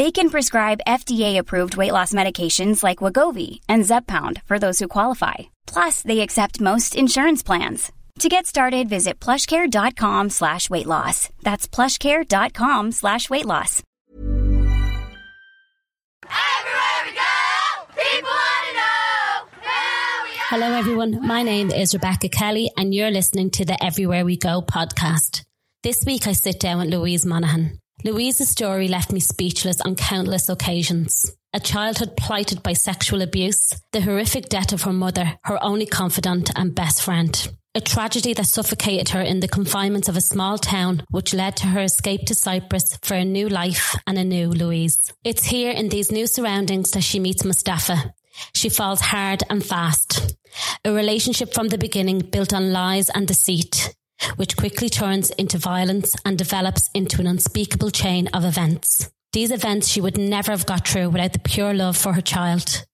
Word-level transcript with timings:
They 0.00 0.10
can 0.10 0.30
prescribe 0.30 0.86
FDA-approved 0.86 1.76
weight 1.76 1.92
loss 1.92 2.14
medications 2.14 2.82
like 2.82 3.02
Wegovy 3.04 3.60
and 3.68 3.82
Zepbound 3.84 4.40
for 4.44 4.58
those 4.58 4.78
who 4.78 4.88
qualify. 4.88 5.34
Plus, 5.66 6.00
they 6.00 6.20
accept 6.20 6.58
most 6.58 6.94
insurance 6.94 7.42
plans. 7.42 7.92
To 8.20 8.30
get 8.30 8.46
started, 8.46 8.88
visit 8.88 9.20
plushcare.com 9.20 10.30
slash 10.30 10.70
weight 10.70 10.86
loss. 10.86 11.28
That's 11.42 11.68
plushcare.com 11.68 12.92
slash 12.92 13.28
weight 13.28 13.44
loss. 13.44 13.82
Everywhere 16.24 17.02
we 17.04 17.12
go, 17.12 17.34
people 18.02 18.30
want 18.30 18.64
to 18.68 18.74
know. 18.80 19.48
Here 19.60 20.22
we 20.24 20.30
are. 20.30 20.48
Hello, 20.48 20.78
everyone. 20.78 21.26
My 21.26 21.42
name 21.42 21.70
is 21.70 21.92
Rebecca 21.92 22.30
Kelly, 22.30 22.70
and 22.74 22.94
you're 22.94 23.10
listening 23.10 23.50
to 23.50 23.66
the 23.66 23.76
Everywhere 23.84 24.24
We 24.24 24.38
Go 24.38 24.62
podcast. 24.62 25.44
This 25.82 26.02
week, 26.06 26.26
I 26.26 26.32
sit 26.32 26.58
down 26.58 26.78
with 26.78 26.88
Louise 26.88 27.26
Monaghan. 27.26 27.78
Louise's 28.02 28.48
story 28.48 28.88
left 28.88 29.12
me 29.12 29.20
speechless 29.20 29.80
on 29.82 29.94
countless 29.94 30.48
occasions. 30.48 31.36
A 31.52 31.60
childhood 31.60 32.16
blighted 32.16 32.62
by 32.62 32.72
sexual 32.72 33.20
abuse, 33.20 33.74
the 33.92 34.00
horrific 34.00 34.48
death 34.48 34.72
of 34.72 34.82
her 34.82 34.92
mother, 34.92 35.38
her 35.44 35.62
only 35.62 35.84
confidant 35.84 36.50
and 36.56 36.74
best 36.74 37.02
friend. 37.02 37.52
A 37.74 37.80
tragedy 37.80 38.32
that 38.34 38.46
suffocated 38.46 39.10
her 39.10 39.20
in 39.20 39.40
the 39.40 39.48
confinements 39.48 40.08
of 40.08 40.16
a 40.16 40.20
small 40.22 40.56
town, 40.56 41.04
which 41.10 41.34
led 41.34 41.56
to 41.56 41.66
her 41.66 41.82
escape 41.82 42.22
to 42.26 42.34
Cyprus 42.34 42.98
for 43.02 43.14
a 43.14 43.24
new 43.24 43.48
life 43.48 43.94
and 44.06 44.16
a 44.16 44.24
new 44.24 44.48
Louise. 44.48 45.12
It's 45.22 45.44
here 45.44 45.70
in 45.70 45.88
these 45.88 46.10
new 46.10 46.26
surroundings 46.26 46.92
that 46.92 47.04
she 47.04 47.20
meets 47.20 47.44
Mustafa. 47.44 48.14
She 48.54 48.70
falls 48.70 49.00
hard 49.00 49.42
and 49.50 49.64
fast. 49.64 50.36
A 50.84 50.92
relationship 50.92 51.52
from 51.52 51.68
the 51.68 51.78
beginning 51.78 52.20
built 52.20 52.52
on 52.52 52.72
lies 52.72 53.10
and 53.10 53.28
deceit, 53.28 53.94
which 54.36 54.56
quickly 54.56 54.88
turns 54.88 55.30
into 55.30 55.58
violence 55.58 56.14
and 56.24 56.36
develops 56.36 56.90
into 56.94 57.20
an 57.20 57.26
unspeakable 57.26 57.90
chain 57.90 58.28
of 58.28 58.44
events. 58.44 59.10
These 59.32 59.50
events 59.50 59.88
she 59.88 60.00
would 60.00 60.18
never 60.18 60.50
have 60.50 60.66
got 60.66 60.86
through 60.86 61.10
without 61.10 61.32
the 61.32 61.38
pure 61.38 61.72
love 61.74 61.96
for 61.96 62.12
her 62.12 62.20
child. 62.20 62.84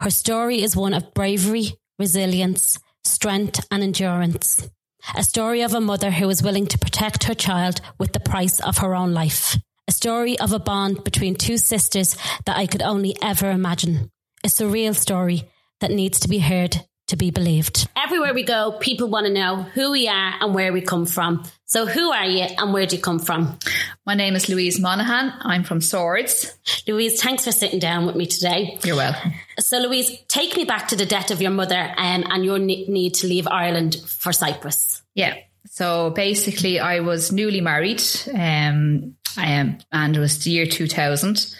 Her 0.00 0.10
story 0.10 0.62
is 0.62 0.76
one 0.76 0.94
of 0.94 1.14
bravery, 1.14 1.74
resilience, 1.98 2.78
strength, 3.04 3.66
and 3.70 3.82
endurance. 3.82 4.68
A 5.16 5.24
story 5.24 5.62
of 5.62 5.74
a 5.74 5.80
mother 5.80 6.10
who 6.10 6.30
is 6.30 6.42
willing 6.42 6.66
to 6.68 6.78
protect 6.78 7.24
her 7.24 7.34
child 7.34 7.80
with 7.98 8.12
the 8.12 8.20
price 8.20 8.60
of 8.60 8.78
her 8.78 8.94
own 8.94 9.12
life. 9.12 9.56
A 9.88 9.92
story 9.92 10.38
of 10.38 10.52
a 10.52 10.60
bond 10.60 11.02
between 11.02 11.34
two 11.34 11.58
sisters 11.58 12.16
that 12.46 12.56
I 12.56 12.66
could 12.66 12.82
only 12.82 13.16
ever 13.20 13.50
imagine. 13.50 14.10
A 14.44 14.48
surreal 14.48 14.94
story 14.94 15.50
that 15.80 15.90
needs 15.90 16.20
to 16.20 16.28
be 16.28 16.38
heard 16.38 16.86
to 17.12 17.16
be 17.16 17.30
believed. 17.30 17.88
Everywhere 17.94 18.34
we 18.34 18.42
go, 18.42 18.72
people 18.80 19.08
want 19.08 19.26
to 19.26 19.32
know 19.32 19.62
who 19.74 19.92
we 19.92 20.08
are 20.08 20.34
and 20.40 20.54
where 20.54 20.72
we 20.72 20.80
come 20.80 21.06
from. 21.06 21.44
So, 21.66 21.86
who 21.86 22.10
are 22.10 22.26
you 22.26 22.46
and 22.58 22.72
where 22.72 22.86
do 22.86 22.96
you 22.96 23.02
come 23.02 23.18
from? 23.18 23.58
My 24.04 24.14
name 24.14 24.34
is 24.34 24.48
Louise 24.48 24.80
Monaghan. 24.80 25.32
I'm 25.40 25.62
from 25.62 25.80
Swords. 25.80 26.52
Louise, 26.88 27.22
thanks 27.22 27.44
for 27.44 27.52
sitting 27.52 27.78
down 27.78 28.06
with 28.06 28.16
me 28.16 28.26
today. 28.26 28.78
You're 28.84 28.96
welcome. 28.96 29.32
So, 29.58 29.78
Louise, 29.78 30.10
take 30.28 30.56
me 30.56 30.64
back 30.64 30.88
to 30.88 30.96
the 30.96 31.06
death 31.06 31.30
of 31.30 31.40
your 31.40 31.50
mother 31.50 31.94
um, 31.96 32.24
and 32.28 32.44
your 32.44 32.58
need 32.58 33.14
to 33.16 33.26
leave 33.26 33.46
Ireland 33.46 33.96
for 34.06 34.32
Cyprus. 34.32 35.02
Yeah. 35.14 35.36
So 35.66 36.10
basically, 36.10 36.80
I 36.80 37.00
was 37.00 37.30
newly 37.32 37.60
married, 37.60 38.02
um, 38.34 39.16
um, 39.36 39.78
and 39.90 40.16
it 40.16 40.18
was 40.18 40.42
the 40.44 40.50
year 40.50 40.66
2000. 40.66 41.54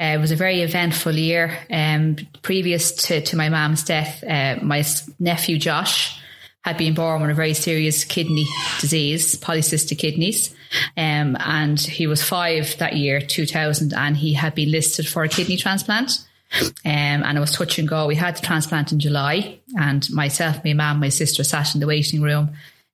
Uh, 0.00 0.12
it 0.14 0.18
was 0.18 0.30
a 0.30 0.36
very 0.36 0.62
eventful 0.62 1.14
year. 1.14 1.58
Um, 1.70 2.16
previous 2.42 2.92
to, 3.06 3.22
to 3.22 3.36
my 3.36 3.48
mom's 3.48 3.82
death, 3.82 4.22
uh, 4.22 4.56
my 4.62 4.84
nephew 5.18 5.58
Josh 5.58 6.20
had 6.66 6.76
been 6.76 6.94
born 6.94 7.22
with 7.22 7.30
a 7.30 7.34
very 7.34 7.54
serious 7.54 8.04
kidney 8.04 8.46
disease, 8.80 9.38
polycystic 9.38 9.98
kidneys. 9.98 10.54
Um, 10.96 11.36
and 11.38 11.78
he 11.80 12.06
was 12.08 12.22
five 12.22 12.76
that 12.78 12.96
year, 12.96 13.20
2000, 13.20 13.94
and 13.94 14.16
he 14.16 14.34
had 14.34 14.54
been 14.54 14.72
listed 14.72 15.06
for 15.06 15.22
a 15.22 15.28
kidney 15.28 15.56
transplant. 15.56 16.26
Um, 16.60 16.72
and 16.84 17.38
it 17.38 17.40
was 17.40 17.52
touch 17.52 17.78
and 17.78 17.88
go. 17.88 18.06
We 18.06 18.16
had 18.16 18.36
the 18.36 18.42
transplant 18.42 18.92
in 18.92 18.98
July, 18.98 19.60
and 19.78 20.08
myself, 20.10 20.64
my 20.64 20.72
mum, 20.72 21.00
my 21.00 21.08
sister 21.08 21.44
sat 21.44 21.74
in 21.74 21.80
the 21.80 21.86
waiting 21.86 22.20
room 22.20 22.50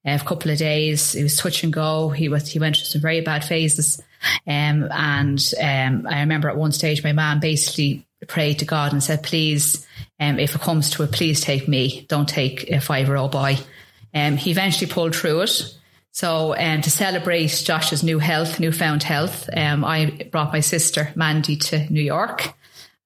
uh, 0.07 0.19
a 0.21 0.25
couple 0.25 0.51
of 0.51 0.59
days. 0.59 1.15
It 1.15 1.23
was 1.23 1.37
touch 1.37 1.63
and 1.65 1.73
go. 1.73 2.11
He 2.11 2.29
was 2.29 2.49
he 2.49 2.59
went 2.59 2.77
through 2.77 2.87
some 2.87 3.01
very 3.01 3.21
bad 3.21 3.45
phases, 3.45 4.03
um, 4.47 4.89
and 4.91 5.53
um, 5.61 6.07
I 6.07 6.21
remember 6.21 6.49
at 6.49 6.57
one 6.57 6.73
stage 6.73 7.05
my 7.05 7.13
mum 7.13 7.41
basically 7.41 8.07
prayed 8.29 8.61
to 8.61 8.65
God 8.65 8.93
and 8.93 9.03
said, 9.03 9.23
"Please, 9.23 9.87
um, 10.21 10.39
if 10.39 10.55
it 10.55 10.61
comes 10.61 10.91
to 10.91 11.03
it, 11.03 11.13
please 11.13 11.41
take 11.41 11.69
me. 11.69 12.07
Don't 12.09 12.29
take 12.29 12.71
a 12.71 12.81
five 12.81 13.07
year 13.07 13.17
old 13.17 13.33
boy." 13.33 13.59
Um, 14.15 14.37
he 14.37 14.51
eventually 14.51 14.91
pulled 14.91 15.17
through 15.17 15.43
it. 15.43 15.75
So, 16.15 16.55
um, 16.57 16.83
to 16.83 16.91
celebrate 16.91 17.63
Josh's 17.65 18.03
new 18.03 18.19
health, 18.19 18.61
newfound 18.61 19.03
health, 19.03 19.49
um, 19.57 19.83
I 19.83 20.29
brought 20.31 20.53
my 20.53 20.61
sister 20.61 21.11
Mandy 21.15 21.57
to 21.57 21.91
New 21.91 22.03
York, 22.03 22.49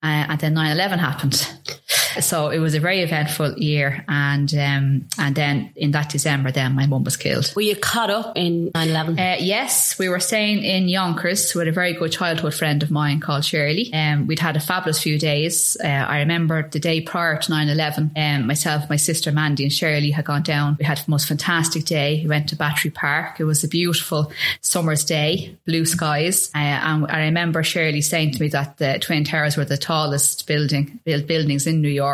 uh, 0.03 0.25
and 0.29 0.39
then 0.41 0.53
9-11 0.53 0.99
happened. 0.99 1.47
So 2.21 2.49
it 2.49 2.59
was 2.59 2.75
a 2.75 2.79
very 2.79 3.01
eventful 3.01 3.57
year, 3.57 4.03
and 4.07 4.53
um, 4.53 5.07
and 5.17 5.35
then 5.35 5.71
in 5.75 5.91
that 5.91 6.09
December, 6.09 6.51
then 6.51 6.75
my 6.75 6.85
mum 6.85 7.03
was 7.03 7.17
killed. 7.17 7.51
Were 7.55 7.61
you 7.61 7.75
caught 7.75 8.09
up 8.09 8.37
in 8.37 8.71
9 8.73 8.89
11? 8.89 9.19
Uh, 9.19 9.35
yes, 9.39 9.97
we 9.99 10.09
were 10.09 10.19
staying 10.19 10.63
in 10.63 10.87
Yonkers 10.87 11.53
with 11.53 11.67
a 11.67 11.71
very 11.71 11.93
good 11.93 12.11
childhood 12.11 12.53
friend 12.53 12.83
of 12.83 12.91
mine 12.91 13.19
called 13.19 13.45
Shirley. 13.45 13.93
Um, 13.93 14.27
we'd 14.27 14.39
had 14.39 14.55
a 14.55 14.59
fabulous 14.59 15.01
few 15.01 15.17
days. 15.17 15.77
Uh, 15.83 15.87
I 15.87 16.19
remember 16.19 16.67
the 16.69 16.79
day 16.79 17.01
prior 17.01 17.37
to 17.37 17.51
9 17.51 17.69
11, 17.69 18.11
um, 18.15 18.47
myself, 18.47 18.89
my 18.89 18.95
sister 18.95 19.31
Mandy, 19.31 19.63
and 19.63 19.73
Shirley 19.73 20.11
had 20.11 20.25
gone 20.25 20.43
down. 20.43 20.77
We 20.79 20.85
had 20.85 20.97
the 20.97 21.11
most 21.11 21.27
fantastic 21.27 21.85
day. 21.85 22.21
We 22.23 22.29
went 22.29 22.49
to 22.49 22.55
Battery 22.55 22.91
Park. 22.91 23.39
It 23.39 23.45
was 23.45 23.63
a 23.63 23.67
beautiful 23.67 24.31
summer's 24.61 25.03
day, 25.03 25.57
blue 25.65 25.85
skies. 25.85 26.49
Uh, 26.53 26.57
and 26.57 27.05
I 27.09 27.25
remember 27.25 27.63
Shirley 27.63 28.01
saying 28.01 28.31
to 28.33 28.41
me 28.41 28.49
that 28.49 28.77
the 28.77 28.99
Twin 28.99 29.23
Towers 29.23 29.57
were 29.57 29.65
the 29.65 29.77
tallest 29.77 30.47
building 30.47 30.99
build 31.03 31.27
buildings 31.27 31.67
in 31.67 31.81
New 31.81 31.89
York. 31.89 32.06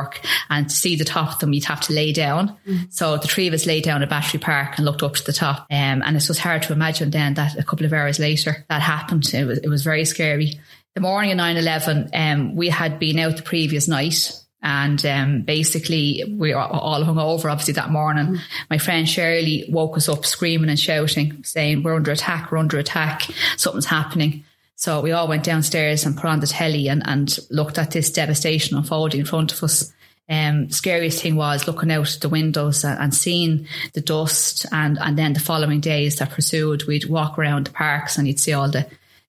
And 0.49 0.69
to 0.69 0.75
see 0.75 0.95
the 0.95 1.05
top 1.05 1.33
of 1.33 1.39
them, 1.39 1.53
you'd 1.53 1.65
have 1.65 1.81
to 1.81 1.93
lay 1.93 2.11
down. 2.11 2.57
So 2.89 3.17
the 3.17 3.27
three 3.27 3.47
of 3.47 3.53
us 3.53 3.65
lay 3.65 3.81
down 3.81 4.03
at 4.03 4.09
Battery 4.09 4.39
Park 4.39 4.77
and 4.77 4.85
looked 4.85 5.03
up 5.03 5.15
to 5.15 5.23
the 5.23 5.33
top. 5.33 5.67
Um, 5.71 6.01
and 6.03 6.15
it 6.15 6.27
was 6.27 6.39
hard 6.39 6.63
to 6.63 6.73
imagine 6.73 7.11
then 7.11 7.35
that 7.35 7.57
a 7.57 7.63
couple 7.63 7.85
of 7.85 7.93
hours 7.93 8.19
later 8.19 8.65
that 8.69 8.81
happened. 8.81 9.33
It 9.33 9.45
was, 9.45 9.59
it 9.59 9.69
was 9.69 9.83
very 9.83 10.05
scary. 10.05 10.59
The 10.95 11.01
morning 11.01 11.31
of 11.31 11.37
9 11.37 11.57
11, 11.57 12.09
um, 12.13 12.55
we 12.55 12.69
had 12.69 12.99
been 12.99 13.19
out 13.19 13.37
the 13.37 13.43
previous 13.43 13.87
night. 13.87 14.31
And 14.65 15.05
um, 15.05 15.41
basically, 15.41 16.23
we 16.25 16.53
were 16.53 16.61
all 16.61 17.03
hung 17.03 17.19
over, 17.19 17.49
obviously, 17.49 17.73
that 17.73 17.89
morning. 17.89 18.39
My 18.69 18.77
friend 18.77 19.09
Shirley 19.09 19.65
woke 19.67 19.97
us 19.97 20.07
up 20.07 20.25
screaming 20.25 20.69
and 20.69 20.79
shouting, 20.79 21.43
saying, 21.43 21.83
We're 21.83 21.95
under 21.95 22.13
attack, 22.13 22.49
we're 22.49 22.59
under 22.59 22.79
attack, 22.79 23.23
something's 23.57 23.87
happening. 23.87 24.45
So 24.83 24.99
we 24.99 25.13
all 25.13 25.29
went 25.29 25.45
downstairs 25.45 26.05
and 26.05 26.17
put 26.17 26.25
on 26.25 26.41
the 26.41 26.47
telly 26.47 26.89
and, 26.89 27.07
and 27.07 27.39
looked 27.49 27.77
at 27.77 27.91
this 27.91 28.11
devastation 28.11 28.75
unfolding 28.75 29.21
in 29.21 29.25
front 29.25 29.53
of 29.53 29.63
us. 29.63 29.93
Um, 30.27 30.71
scariest 30.71 31.21
thing 31.23 31.37
was 31.37 31.67
looking 31.67 31.89
out 31.89 32.17
the 32.19 32.27
windows 32.27 32.83
and, 32.83 32.99
and 32.99 33.15
seeing 33.15 33.65
the 33.93 34.01
dust 34.01 34.65
and, 34.73 34.97
and 34.99 35.17
then 35.17 35.31
the 35.31 35.39
following 35.39 35.79
days 35.79 36.17
that 36.17 36.31
pursued, 36.31 36.83
we'd 36.83 37.05
walk 37.05 37.39
around 37.39 37.67
the 37.67 37.71
parks 37.71 38.17
and 38.17 38.27
you'd 38.27 38.41
see 38.41 38.51
all 38.51 38.69
the, 38.69 38.85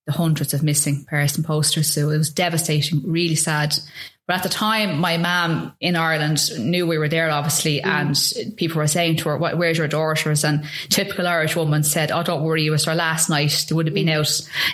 the 0.07 0.13
hundreds 0.13 0.55
of 0.55 0.63
missing 0.63 1.05
person 1.05 1.45
posters. 1.45 1.93
So 1.93 2.11
it 2.11 2.19
was 2.19 2.31
devastating, 2.31 3.03
really 3.05 3.37
sad. 3.37 3.79
But 4.27 4.37
at 4.37 4.43
the 4.43 4.49
time, 4.49 5.01
my 5.01 5.19
mum 5.19 5.75
in 5.81 5.97
Ireland 5.97 6.41
knew 6.59 6.87
we 6.87 6.97
were 6.97 7.11
there, 7.11 7.31
obviously, 7.31 7.83
and 7.83 8.17
people 8.57 8.79
were 8.79 8.87
saying 8.87 9.17
to 9.19 9.29
her, 9.29 9.37
"What? 9.37 9.59
Where's 9.59 9.77
your 9.77 9.87
daughters?" 9.87 10.45
And 10.45 10.65
typical 10.89 11.27
Irish 11.27 11.55
woman 11.57 11.85
said, 11.85 12.11
"Oh, 12.11 12.23
don't 12.23 12.43
worry, 12.43 12.65
it 12.65 12.71
was 12.71 12.87
her 12.87 12.95
last 12.95 13.29
night. 13.29 13.67
They 13.69 13.75
would 13.75 13.87
have 13.87 13.95
been 13.95 14.09
out 14.09 14.31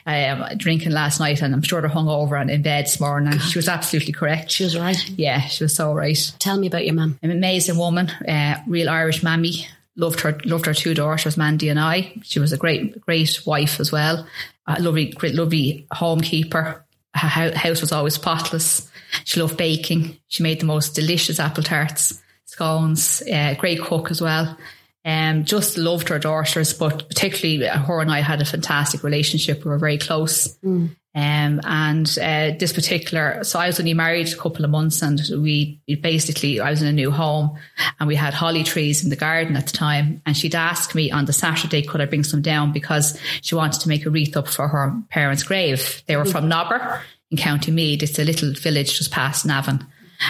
um, 0.07 0.45
drinking 0.57 0.93
last 0.93 1.19
night, 1.19 1.43
and 1.43 1.53
I'm 1.53 1.63
sure 1.63 1.81
they're 1.81 1.91
hungover 1.91 2.41
and 2.41 2.49
in 2.49 2.63
bed 2.63 2.85
this 2.85 3.01
morning." 3.01 3.33
And 3.33 3.43
she 3.43 3.59
was 3.59 3.69
absolutely 3.69 4.13
correct. 4.13 4.53
She 4.53 4.63
was 4.63 4.79
right. 4.79 5.09
Yeah, 5.09 5.41
she 5.41 5.65
was 5.65 5.75
so 5.75 5.93
right. 5.95 6.33
Tell 6.39 6.57
me 6.57 6.69
about 6.69 6.87
your 6.87 6.95
mum. 6.95 7.19
An 7.21 7.33
amazing 7.33 7.77
woman, 7.77 8.09
uh, 8.09 8.63
real 8.69 8.89
Irish 8.89 9.25
mammy. 9.25 9.67
Loved 9.97 10.21
her, 10.21 10.39
loved 10.45 10.67
her 10.67 10.75
two 10.75 10.95
daughters, 10.95 11.37
Mandy 11.37 11.69
and 11.69 11.79
I. 11.79 12.13
She 12.23 12.41
was 12.41 12.53
a 12.53 12.59
great, 12.59 13.01
great 13.01 13.41
wife 13.47 13.81
as 13.81 13.93
well. 13.93 14.27
A 14.67 14.81
lovely, 14.81 15.11
great, 15.11 15.35
lovely 15.35 15.87
homekeeper. 15.93 16.83
Her 17.15 17.57
house 17.57 17.81
was 17.81 17.93
always 17.93 18.15
spotless. 18.15 18.89
She 19.25 19.41
loved 19.41 19.57
baking. 19.57 20.19
She 20.29 20.43
made 20.43 20.61
the 20.61 20.67
most 20.67 20.95
delicious 20.95 21.41
apple 21.41 21.65
tarts, 21.65 22.21
scones, 22.45 23.23
uh, 23.33 23.55
great 23.59 23.81
cook 23.81 24.11
as 24.11 24.21
well. 24.21 24.57
Um, 25.05 25.45
just 25.45 25.79
loved 25.79 26.11
her 26.11 26.19
daughters, 26.19 26.75
but 26.75 27.09
particularly 27.09 27.67
her 27.67 28.01
and 28.01 28.11
I 28.11 28.21
had 28.21 28.43
a 28.43 28.45
fantastic 28.45 29.03
relationship. 29.03 29.65
We 29.65 29.71
were 29.71 29.79
very 29.79 29.97
close. 29.97 30.59
Mm. 30.59 30.91
Um, 31.13 31.61
and 31.65 32.19
uh, 32.21 32.53
this 32.57 32.73
particular, 32.73 33.43
so 33.43 33.59
I 33.59 33.67
was 33.67 33.81
only 33.81 33.95
married 33.95 34.33
a 34.33 34.37
couple 34.37 34.65
of 34.65 34.71
months, 34.71 35.03
and 35.03 35.21
we 35.43 35.81
basically 36.01 36.61
I 36.61 36.71
was 36.71 36.83
in 36.83 36.89
a 36.89 36.93
new 36.93 37.11
home, 37.11 37.59
and 37.99 38.07
we 38.07 38.15
had 38.15 38.33
holly 38.33 38.63
trees 38.63 39.03
in 39.03 39.11
the 39.11 39.17
garden 39.17 39.57
at 39.57 39.67
the 39.67 39.77
time. 39.77 40.23
And 40.25 40.37
she'd 40.37 40.55
asked 40.55 40.95
me 40.95 41.11
on 41.11 41.25
the 41.25 41.33
Saturday 41.33 41.83
could 41.83 42.01
I 42.01 42.05
bring 42.05 42.23
some 42.23 42.43
down 42.43 42.73
because 42.73 43.19
she 43.41 43.57
wanted 43.57 43.81
to 43.81 43.89
make 43.89 44.07
a 44.07 44.11
wreath 44.11 44.37
up 44.37 44.47
for 44.47 44.69
her 44.69 45.03
parents' 45.09 45.43
grave. 45.43 46.05
They 46.07 46.17
were 46.17 46.25
from 46.25 46.49
Nobber 46.49 47.03
in 47.31 47.39
County 47.39 47.73
Meath. 47.73 48.05
It's 48.05 48.19
a 48.19 48.25
little 48.25 48.53
village 48.53 48.99
just 48.99 49.11
past 49.11 49.45
Navan. 49.45 49.87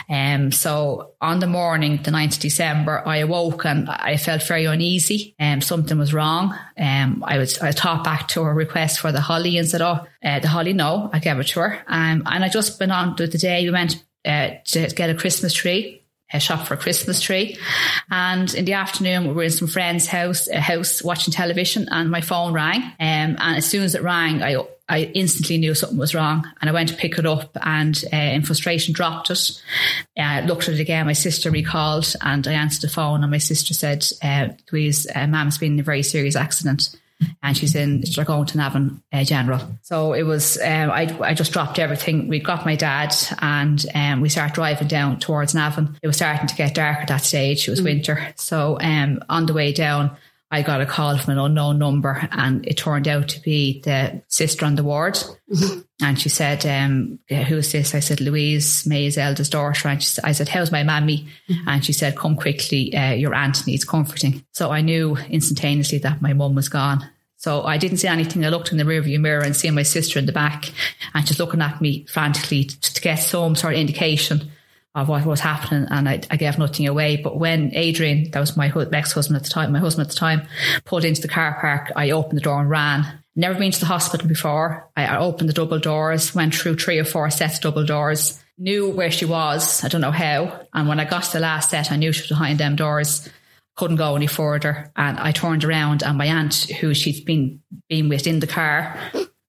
Um, 0.08 0.52
so 0.52 1.12
on 1.20 1.40
the 1.40 1.46
morning, 1.46 2.00
the 2.02 2.10
9th 2.10 2.34
of 2.34 2.40
December, 2.40 3.02
I 3.06 3.18
awoke 3.18 3.64
and 3.64 3.88
I 3.88 4.16
felt 4.16 4.42
very 4.42 4.64
uneasy. 4.64 5.34
Um, 5.38 5.60
something 5.60 5.98
was 5.98 6.14
wrong. 6.14 6.56
Um, 6.78 7.24
I 7.26 7.38
was, 7.38 7.58
I 7.58 7.72
thought 7.72 8.04
back 8.04 8.28
to 8.28 8.42
her 8.42 8.54
request 8.54 9.00
for 9.00 9.12
the 9.12 9.20
holly 9.20 9.58
and 9.58 9.68
said, 9.68 9.82
Oh, 9.82 10.06
uh, 10.24 10.40
the 10.40 10.48
holly, 10.48 10.72
no, 10.72 11.10
I 11.12 11.18
gave 11.18 11.38
it 11.38 11.48
to 11.48 11.60
her. 11.60 11.84
Um, 11.86 12.22
and 12.26 12.44
I 12.44 12.48
just 12.48 12.78
went 12.78 12.92
on 12.92 13.16
to 13.16 13.26
the 13.26 13.38
day 13.38 13.64
we 13.64 13.70
went 13.70 14.02
uh, 14.24 14.50
to 14.66 14.88
get 14.88 15.10
a 15.10 15.14
Christmas 15.14 15.52
tree 15.52 16.00
a 16.32 16.40
shop 16.40 16.66
for 16.66 16.74
a 16.74 16.76
Christmas 16.76 17.20
tree. 17.20 17.58
And 18.10 18.52
in 18.54 18.64
the 18.64 18.74
afternoon, 18.74 19.28
we 19.28 19.34
were 19.34 19.42
in 19.44 19.50
some 19.50 19.68
friend's 19.68 20.06
house, 20.06 20.48
a 20.48 20.60
house 20.60 21.02
watching 21.02 21.32
television, 21.32 21.88
and 21.90 22.10
my 22.10 22.20
phone 22.20 22.52
rang. 22.52 22.82
Um, 22.82 22.92
and 23.00 23.56
as 23.56 23.66
soon 23.66 23.82
as 23.82 23.94
it 23.94 24.02
rang, 24.02 24.42
I 24.42 24.64
I 24.90 25.10
instantly 25.14 25.56
knew 25.56 25.74
something 25.74 25.98
was 25.98 26.14
wrong 26.14 26.50
and 26.60 26.68
I 26.68 26.72
went 26.72 26.88
to 26.88 26.96
pick 26.96 27.16
it 27.18 27.24
up 27.24 27.56
and 27.62 28.02
uh, 28.12 28.16
in 28.16 28.42
frustration 28.42 28.92
dropped 28.92 29.30
it. 29.30 29.62
I 30.18 30.40
uh, 30.40 30.46
looked 30.46 30.68
at 30.68 30.74
it 30.74 30.80
again. 30.80 31.06
My 31.06 31.12
sister 31.12 31.50
recalled 31.50 32.12
and 32.20 32.46
I 32.46 32.52
answered 32.52 32.82
the 32.82 32.92
phone 32.92 33.22
and 33.22 33.30
my 33.30 33.38
sister 33.38 33.72
said, 33.72 34.04
uh, 34.22 34.48
Louise, 34.72 35.06
uh, 35.14 35.28
mum's 35.28 35.58
been 35.58 35.74
in 35.74 35.80
a 35.80 35.84
very 35.84 36.02
serious 36.02 36.34
accident 36.34 36.96
and 37.42 37.56
she's 37.56 37.74
in, 37.74 38.02
to 38.02 38.56
Navan 38.56 39.02
uh, 39.12 39.24
General. 39.24 39.60
So 39.82 40.12
it 40.12 40.24
was, 40.24 40.58
um, 40.58 40.90
I, 40.90 41.16
I 41.20 41.34
just 41.34 41.52
dropped 41.52 41.78
everything. 41.78 42.28
We 42.28 42.40
got 42.40 42.64
my 42.64 42.76
dad 42.76 43.14
and 43.40 43.84
um, 43.94 44.20
we 44.20 44.28
started 44.28 44.54
driving 44.54 44.88
down 44.88 45.20
towards 45.20 45.54
Navan. 45.54 45.98
It 46.02 46.06
was 46.06 46.16
starting 46.16 46.48
to 46.48 46.54
get 46.54 46.74
dark 46.74 46.98
at 46.98 47.08
that 47.08 47.22
stage. 47.22 47.68
It 47.68 47.70
was 47.70 47.80
mm. 47.80 47.84
winter. 47.84 48.32
So 48.36 48.78
um, 48.80 49.22
on 49.28 49.46
the 49.46 49.52
way 49.52 49.72
down, 49.72 50.16
I 50.52 50.62
got 50.62 50.80
a 50.80 50.86
call 50.86 51.16
from 51.16 51.32
an 51.32 51.38
unknown 51.38 51.78
number 51.78 52.28
and 52.32 52.66
it 52.66 52.76
turned 52.76 53.06
out 53.06 53.28
to 53.28 53.40
be 53.40 53.80
the 53.82 54.22
sister 54.26 54.66
on 54.66 54.74
the 54.74 54.82
ward. 54.82 55.14
Mm-hmm. 55.14 55.80
And 56.02 56.20
she 56.20 56.28
said, 56.28 56.66
um, 56.66 57.20
who's 57.28 57.70
this? 57.70 57.94
I 57.94 58.00
said, 58.00 58.20
Louise, 58.20 58.84
May's 58.84 59.16
eldest 59.16 59.52
daughter. 59.52 59.88
And 59.88 60.02
she, 60.02 60.20
I 60.24 60.32
said, 60.32 60.48
how's 60.48 60.72
my 60.72 60.82
mammy? 60.82 61.28
Mm-hmm. 61.48 61.68
And 61.68 61.84
she 61.84 61.92
said, 61.92 62.16
come 62.16 62.36
quickly, 62.36 62.94
uh, 62.96 63.12
your 63.12 63.32
aunt 63.32 63.64
needs 63.66 63.84
comforting. 63.84 64.44
So 64.52 64.72
I 64.72 64.80
knew 64.80 65.16
instantaneously 65.28 65.98
that 65.98 66.20
my 66.20 66.32
mum 66.32 66.56
was 66.56 66.68
gone. 66.68 67.08
So 67.36 67.62
I 67.62 67.78
didn't 67.78 67.98
see 67.98 68.08
anything. 68.08 68.44
I 68.44 68.48
looked 68.48 68.72
in 68.72 68.78
the 68.78 68.84
rearview 68.84 69.20
mirror 69.20 69.42
and 69.42 69.54
see 69.54 69.70
my 69.70 69.84
sister 69.84 70.18
in 70.18 70.26
the 70.26 70.32
back 70.32 70.72
and 71.14 71.26
she's 71.26 71.38
looking 71.38 71.62
at 71.62 71.80
me 71.80 72.06
frantically 72.06 72.64
to, 72.64 72.94
to 72.94 73.00
get 73.00 73.16
some 73.16 73.54
sort 73.54 73.74
of 73.74 73.80
indication 73.80 74.50
of 74.94 75.08
what 75.08 75.24
was 75.24 75.40
happening 75.40 75.86
and 75.90 76.08
I, 76.08 76.20
I, 76.30 76.36
gave 76.36 76.58
nothing 76.58 76.88
away. 76.88 77.16
But 77.16 77.38
when 77.38 77.74
Adrian, 77.74 78.30
that 78.32 78.40
was 78.40 78.56
my 78.56 78.72
ex 78.92 79.12
husband 79.12 79.36
at 79.36 79.44
the 79.44 79.50
time, 79.50 79.72
my 79.72 79.78
husband 79.78 80.06
at 80.06 80.12
the 80.12 80.18
time, 80.18 80.48
pulled 80.84 81.04
into 81.04 81.22
the 81.22 81.28
car 81.28 81.56
park, 81.60 81.92
I 81.94 82.10
opened 82.10 82.38
the 82.38 82.42
door 82.42 82.60
and 82.60 82.68
ran. 82.68 83.20
Never 83.36 83.58
been 83.58 83.70
to 83.70 83.80
the 83.80 83.86
hospital 83.86 84.26
before. 84.26 84.90
I, 84.96 85.06
I 85.06 85.18
opened 85.18 85.48
the 85.48 85.54
double 85.54 85.78
doors, 85.78 86.34
went 86.34 86.54
through 86.54 86.76
three 86.76 86.98
or 86.98 87.04
four 87.04 87.30
sets 87.30 87.56
of 87.56 87.62
double 87.62 87.84
doors, 87.84 88.42
knew 88.58 88.90
where 88.90 89.12
she 89.12 89.24
was. 89.24 89.84
I 89.84 89.88
don't 89.88 90.00
know 90.00 90.10
how. 90.10 90.66
And 90.74 90.88
when 90.88 90.98
I 90.98 91.04
got 91.04 91.22
to 91.22 91.32
the 91.34 91.40
last 91.40 91.70
set, 91.70 91.92
I 91.92 91.96
knew 91.96 92.12
she 92.12 92.22
was 92.22 92.28
behind 92.28 92.58
them 92.58 92.74
doors. 92.74 93.28
Couldn't 93.76 93.96
go 93.96 94.16
any 94.16 94.26
further. 94.26 94.90
And 94.96 95.18
I 95.18 95.30
turned 95.30 95.64
around 95.64 96.02
and 96.02 96.18
my 96.18 96.26
aunt, 96.26 96.64
who 96.80 96.94
she'd 96.94 97.24
been, 97.24 97.62
been 97.88 98.08
with 98.08 98.26
in 98.26 98.40
the 98.40 98.48
car, 98.48 98.98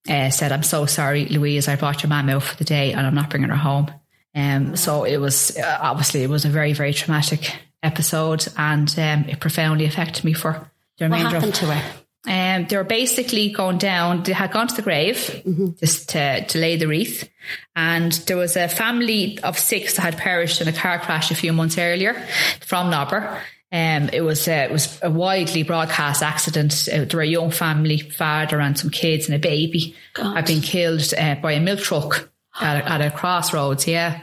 uh, 0.07 0.29
said, 0.29 0.51
I'm 0.51 0.63
so 0.63 0.85
sorry, 0.85 1.25
Louise, 1.25 1.67
I 1.67 1.75
brought 1.75 2.03
your 2.03 2.09
mum 2.09 2.29
out 2.29 2.43
for 2.43 2.55
the 2.57 2.63
day 2.63 2.93
and 2.93 3.05
I'm 3.05 3.15
not 3.15 3.31
bringing 3.31 3.49
her 3.49 3.55
home. 3.55 3.91
Um, 4.33 4.75
so 4.75 5.03
it 5.03 5.17
was 5.17 5.57
uh, 5.57 5.77
obviously 5.81 6.23
it 6.23 6.29
was 6.29 6.45
a 6.45 6.49
very 6.49 6.73
very 6.73 6.93
traumatic 6.93 7.53
episode, 7.83 8.47
and 8.57 8.89
um, 8.97 9.25
it 9.29 9.39
profoundly 9.39 9.85
affected 9.85 10.23
me 10.23 10.33
for 10.33 10.71
the 10.97 11.05
remainder. 11.05 11.25
What 11.25 11.33
happened 11.33 11.53
of, 11.53 11.59
to 11.59 11.65
her? 11.73 11.93
Um, 12.27 12.67
they 12.67 12.77
were 12.77 12.83
basically 12.83 13.49
going 13.49 13.79
down. 13.79 14.23
They 14.23 14.33
had 14.33 14.51
gone 14.51 14.67
to 14.67 14.75
the 14.75 14.83
grave 14.83 15.17
mm-hmm. 15.17 15.69
just 15.79 16.09
to, 16.09 16.45
to 16.45 16.57
lay 16.59 16.77
the 16.77 16.87
wreath, 16.87 17.29
and 17.75 18.11
there 18.11 18.37
was 18.37 18.55
a 18.55 18.67
family 18.67 19.39
of 19.39 19.57
six 19.57 19.95
that 19.95 20.03
had 20.03 20.17
perished 20.17 20.61
in 20.61 20.67
a 20.67 20.73
car 20.73 20.99
crash 20.99 21.31
a 21.31 21.35
few 21.35 21.51
months 21.51 21.77
earlier 21.77 22.13
from 22.61 22.89
Nobber. 22.89 23.41
Um, 23.73 24.09
it 24.11 24.21
was 24.21 24.47
uh, 24.47 24.67
it 24.69 24.71
was 24.71 24.99
a 25.01 25.09
widely 25.09 25.63
broadcast 25.63 26.21
accident. 26.21 26.87
Uh, 26.91 27.05
there 27.05 27.17
were 27.17 27.21
a 27.21 27.25
young 27.25 27.51
family, 27.51 27.97
father 27.97 28.59
and 28.59 28.77
some 28.77 28.91
kids 28.91 29.27
and 29.27 29.35
a 29.35 29.39
baby, 29.39 29.95
God. 30.13 30.35
had 30.35 30.45
been 30.45 30.61
killed 30.61 31.13
uh, 31.17 31.35
by 31.35 31.53
a 31.53 31.59
milk 31.59 31.79
truck 31.79 32.30
at 32.59 32.83
a, 32.83 32.89
at 32.89 33.01
a 33.01 33.15
crossroads, 33.15 33.87
yeah. 33.87 34.21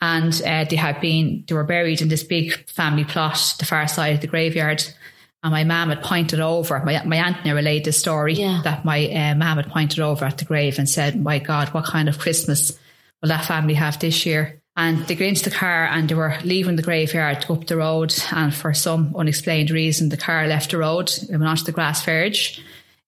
And 0.00 0.34
uh, 0.44 0.64
they 0.64 0.76
had 0.76 1.00
been, 1.00 1.44
they 1.46 1.54
were 1.54 1.64
buried 1.64 2.00
in 2.00 2.08
this 2.08 2.24
big 2.24 2.52
family 2.68 3.04
plot, 3.04 3.54
the 3.58 3.66
far 3.66 3.86
side 3.88 4.14
of 4.14 4.20
the 4.20 4.26
graveyard. 4.26 4.84
And 5.42 5.52
my 5.52 5.64
mum 5.64 5.90
had 5.90 6.02
pointed 6.02 6.40
over, 6.40 6.82
my, 6.84 7.02
my 7.04 7.16
aunt 7.16 7.44
never 7.44 7.56
relayed 7.56 7.84
the 7.84 7.92
story 7.92 8.34
yeah. 8.34 8.60
that 8.64 8.84
my 8.84 9.06
uh, 9.06 9.34
mum 9.36 9.58
had 9.58 9.68
pointed 9.68 10.00
over 10.00 10.24
at 10.24 10.38
the 10.38 10.44
grave 10.44 10.78
and 10.78 10.88
said, 10.88 11.20
my 11.20 11.38
God, 11.38 11.68
what 11.68 11.84
kind 11.84 12.08
of 12.08 12.18
Christmas 12.18 12.76
will 13.22 13.28
that 13.28 13.44
family 13.44 13.74
have 13.74 13.98
this 14.00 14.26
year? 14.26 14.60
And 14.76 15.06
they 15.06 15.16
got 15.16 15.26
into 15.26 15.44
the 15.44 15.54
car 15.54 15.86
and 15.86 16.08
they 16.08 16.14
were 16.14 16.38
leaving 16.44 16.76
the 16.76 16.82
graveyard 16.82 17.40
to 17.40 17.48
go 17.48 17.54
up 17.54 17.66
the 17.66 17.76
road. 17.76 18.14
And 18.32 18.54
for 18.54 18.74
some 18.74 19.14
unexplained 19.16 19.70
reason, 19.70 20.08
the 20.08 20.16
car 20.16 20.46
left 20.46 20.70
the 20.70 20.78
road 20.78 21.12
and 21.28 21.40
went 21.40 21.50
onto 21.50 21.64
the 21.64 21.72
grass 21.72 22.04
verge 22.04 22.60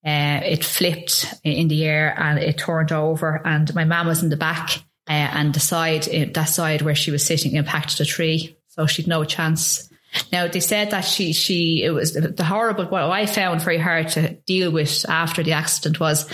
uh, 0.05 0.41
it 0.45 0.65
flipped 0.65 1.35
in 1.45 1.69
the 1.69 1.85
air 1.85 2.15
and 2.19 2.39
it 2.39 2.59
turned 2.59 2.93
over, 2.93 3.41
and 3.45 3.75
my 3.75 3.85
mum 3.85 4.07
was 4.07 4.23
in 4.23 4.31
the 4.31 4.37
back, 4.37 4.83
uh, 5.09 5.13
and 5.13 5.55
the 5.55 5.61
side, 5.61 6.09
uh, 6.09 6.27
that 6.35 6.45
side 6.45 6.83
where 6.83 6.95
she 6.95 7.11
was 7.11 7.25
sitting, 7.25 7.55
impacted 7.55 8.01
a 8.01 8.05
tree, 8.05 8.57
so 8.69 8.87
she'd 8.87 9.07
no 9.07 9.25
chance. 9.25 9.89
Now 10.33 10.49
they 10.49 10.61
said 10.61 10.91
that 10.91 11.03
she 11.03 11.33
she 11.33 11.85
it 11.85 11.91
was 11.91 12.15
the 12.15 12.45
horrible 12.45 12.87
what 12.87 13.05
I 13.05 13.27
found 13.27 13.63
very 13.63 13.79
hard 13.79 14.09
to 14.11 14.33
deal 14.45 14.73
with 14.73 15.09
after 15.09 15.45
the 15.45 15.53
accident 15.53 16.01
was 16.01 16.27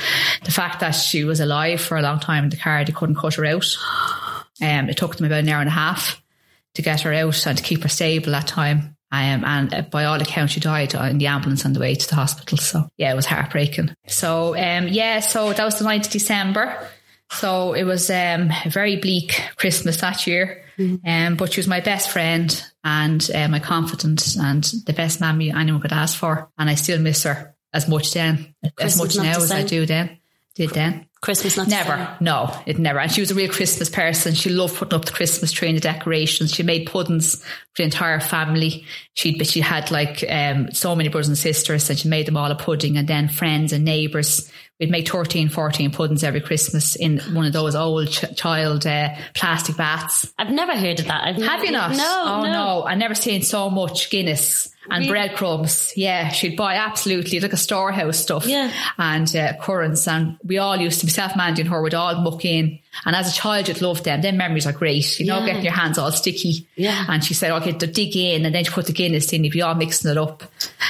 the 0.45 0.51
fact 0.51 0.81
that 0.81 0.93
she 0.93 1.25
was 1.25 1.41
alive 1.41 1.83
for 1.83 1.99
a 1.99 2.03
long 2.03 2.19
time 2.19 2.45
in 2.45 2.51
the 2.51 2.57
car. 2.57 2.85
They 2.85 2.93
couldn't 2.93 3.17
cut 3.17 3.35
her 3.35 3.45
out. 3.45 3.67
Um, 4.63 4.89
it 4.89 4.97
took 4.97 5.17
them 5.17 5.27
about 5.27 5.41
an 5.41 5.49
hour 5.51 5.61
and 5.61 5.69
a 5.69 5.73
half 5.73 6.23
to 6.75 6.83
get 6.83 7.03
her 7.03 7.13
out 7.13 7.47
and 7.47 7.59
to 7.59 7.65
keep 7.65 7.83
her 7.83 7.89
stable 7.89 8.33
that 8.33 8.47
time. 8.47 8.96
Um, 9.13 9.45
and 9.45 9.73
uh, 9.73 9.83
by 9.83 10.05
all 10.05 10.21
accounts, 10.21 10.53
she 10.53 10.61
died 10.61 10.95
in 10.95 11.19
the 11.19 11.29
ambulance 11.29 11.65
on 11.65 11.73
the 11.73 11.81
way 11.81 11.95
to 11.95 12.09
the 12.09 12.17
hospital. 12.17 12.59
So 12.59 12.89
yeah, 12.97 13.13
it 13.13 13.17
was 13.17 13.27
heartbreaking. 13.27 13.95
So 14.09 14.57
um, 14.57 14.89
yeah, 14.89 15.21
so 15.21 15.53
that 15.53 15.65
was 15.65 15.79
the 15.79 15.85
9th 15.85 16.07
of 16.07 16.13
December. 16.13 16.77
So 17.31 17.73
it 17.73 17.85
was 17.85 18.11
um, 18.11 18.51
a 18.65 18.69
very 18.69 18.97
bleak 18.97 19.41
Christmas 19.57 20.01
that 20.01 20.27
year. 20.27 20.65
Mm-hmm. 20.79 21.09
Um, 21.09 21.37
but 21.37 21.53
she 21.53 21.61
was 21.61 21.69
my 21.69 21.81
best 21.81 22.11
friend 22.11 22.63
and 22.85 23.29
uh, 23.35 23.49
my 23.49 23.61
confidant 23.61 24.37
and 24.37 24.63
the 24.87 24.93
best 24.93 25.21
mammy 25.21 25.51
anyone 25.51 25.81
could 25.81 25.93
ask 25.93 26.19
for. 26.19 26.51
And 26.59 26.69
I 26.69 26.75
still 26.75 27.01
miss 27.01 27.23
her 27.23 27.55
as 27.73 27.89
much 27.89 28.13
then, 28.13 28.55
Christmas 28.77 28.93
as 28.93 29.17
much 29.17 29.25
now 29.25 29.37
as 29.37 29.51
I 29.51 29.63
do 29.63 29.87
then, 29.87 30.19
did 30.55 30.71
then. 30.71 31.07
Christmas 31.27 31.57
not 31.57 31.67
never. 31.67 32.17
No, 32.21 32.57
it 32.67 32.79
never. 32.79 33.01
And 33.01 33.11
she 33.11 33.21
was 33.21 33.33
a 33.33 33.35
real 33.35 33.51
Christmas 33.51 33.91
person. 33.91 34.33
She 34.33 34.49
loved 34.49 34.77
putting 34.77 34.95
up 34.97 35.07
the 35.07 35.11
Christmas 35.11 35.51
tree 35.51 35.67
and 35.67 35.77
the 35.77 35.81
decorations. 35.81 36.53
She 36.53 36.63
made 36.63 36.87
puddings 36.87 37.43
for 37.43 37.79
the 37.79 37.83
entire 37.83 38.21
family. 38.21 38.85
She'd, 39.15 39.45
she 39.45 39.61
had 39.61 39.91
like 39.91 40.25
um, 40.31 40.71
so 40.71 40.95
many 40.95 41.09
brothers 41.09 41.27
and 41.27 41.37
sisters, 41.37 41.91
and 41.91 41.99
she 41.99 42.09
made 42.09 42.27
them 42.27 42.37
all 42.37 42.49
a 42.53 42.55
pudding. 42.55 42.97
And 42.97 43.09
then 43.09 43.29
friends 43.29 43.73
and 43.73 43.85
neighbours. 43.85 44.49
We'd 44.79 44.91
make 44.91 45.09
13, 45.09 45.49
14 45.49 45.91
puddings 45.91 46.23
every 46.23 46.43
Christmas 46.43 46.97
in 46.97 47.19
one 47.35 47.47
of 47.47 47.55
those 47.55 47.75
old 47.75 48.09
ch- 48.11 48.37
child 48.37 48.87
uh, 48.87 49.09
plastic 49.33 49.75
vats. 49.77 50.31
I've 50.39 50.51
never 50.51 50.77
heard 50.77 51.01
of 51.01 51.07
that. 51.07 51.25
I've 51.25 51.37
Have 51.43 51.65
you 51.65 51.71
not? 51.71 51.97
No. 51.97 52.23
Oh 52.27 52.43
no. 52.43 52.53
no. 52.53 52.83
I've 52.83 52.99
never 52.99 53.15
seen 53.15 53.41
so 53.41 53.71
much 53.71 54.11
Guinness 54.11 54.69
and 54.91 55.01
really? 55.01 55.09
breadcrumbs. 55.09 55.95
Yeah, 55.97 56.29
she'd 56.29 56.57
buy 56.57 56.75
absolutely 56.77 57.41
like 57.41 57.55
a 57.55 57.57
storehouse 57.57 58.19
stuff. 58.19 58.47
Yeah. 58.47 58.71
And 58.99 59.35
uh, 59.35 59.55
currants. 59.61 60.07
And 60.07 60.37
we 60.45 60.59
all 60.59 60.77
used 60.77 61.01
to, 61.01 61.07
myself, 61.07 61.37
Mandy 61.37 61.63
and 61.63 61.71
her, 61.71 61.81
would 61.81 61.95
all 61.95 62.21
muck 62.21 62.45
in. 62.45 62.79
And 63.05 63.17
as 63.17 63.31
a 63.31 63.35
child, 63.35 63.69
you'd 63.69 63.81
love 63.81 64.05
them. 64.05 64.21
Them 64.21 64.37
memories 64.37 64.67
are 64.67 64.73
great. 64.73 65.19
You 65.19 65.27
know, 65.27 65.45
getting 65.45 65.65
your 65.65 65.73
hands 65.73 65.97
all 65.99 66.13
sticky. 66.13 66.67
Yeah. 66.77 67.05
And 67.09 67.25
she 67.25 67.35
said, 67.35 67.51
okay, 67.63 67.73
to 67.73 67.87
dig 67.87 68.17
in. 68.17 68.45
And 68.47 68.55
then 68.55 68.65
she 68.65 68.71
put 68.71 68.87
the 68.87 68.93
Guinness 68.93 69.33
in. 69.33 69.43
You'd 69.43 69.53
be 69.55 69.63
all 69.63 69.75
mixing 69.75 70.11
it 70.11 70.19
up. 70.19 70.43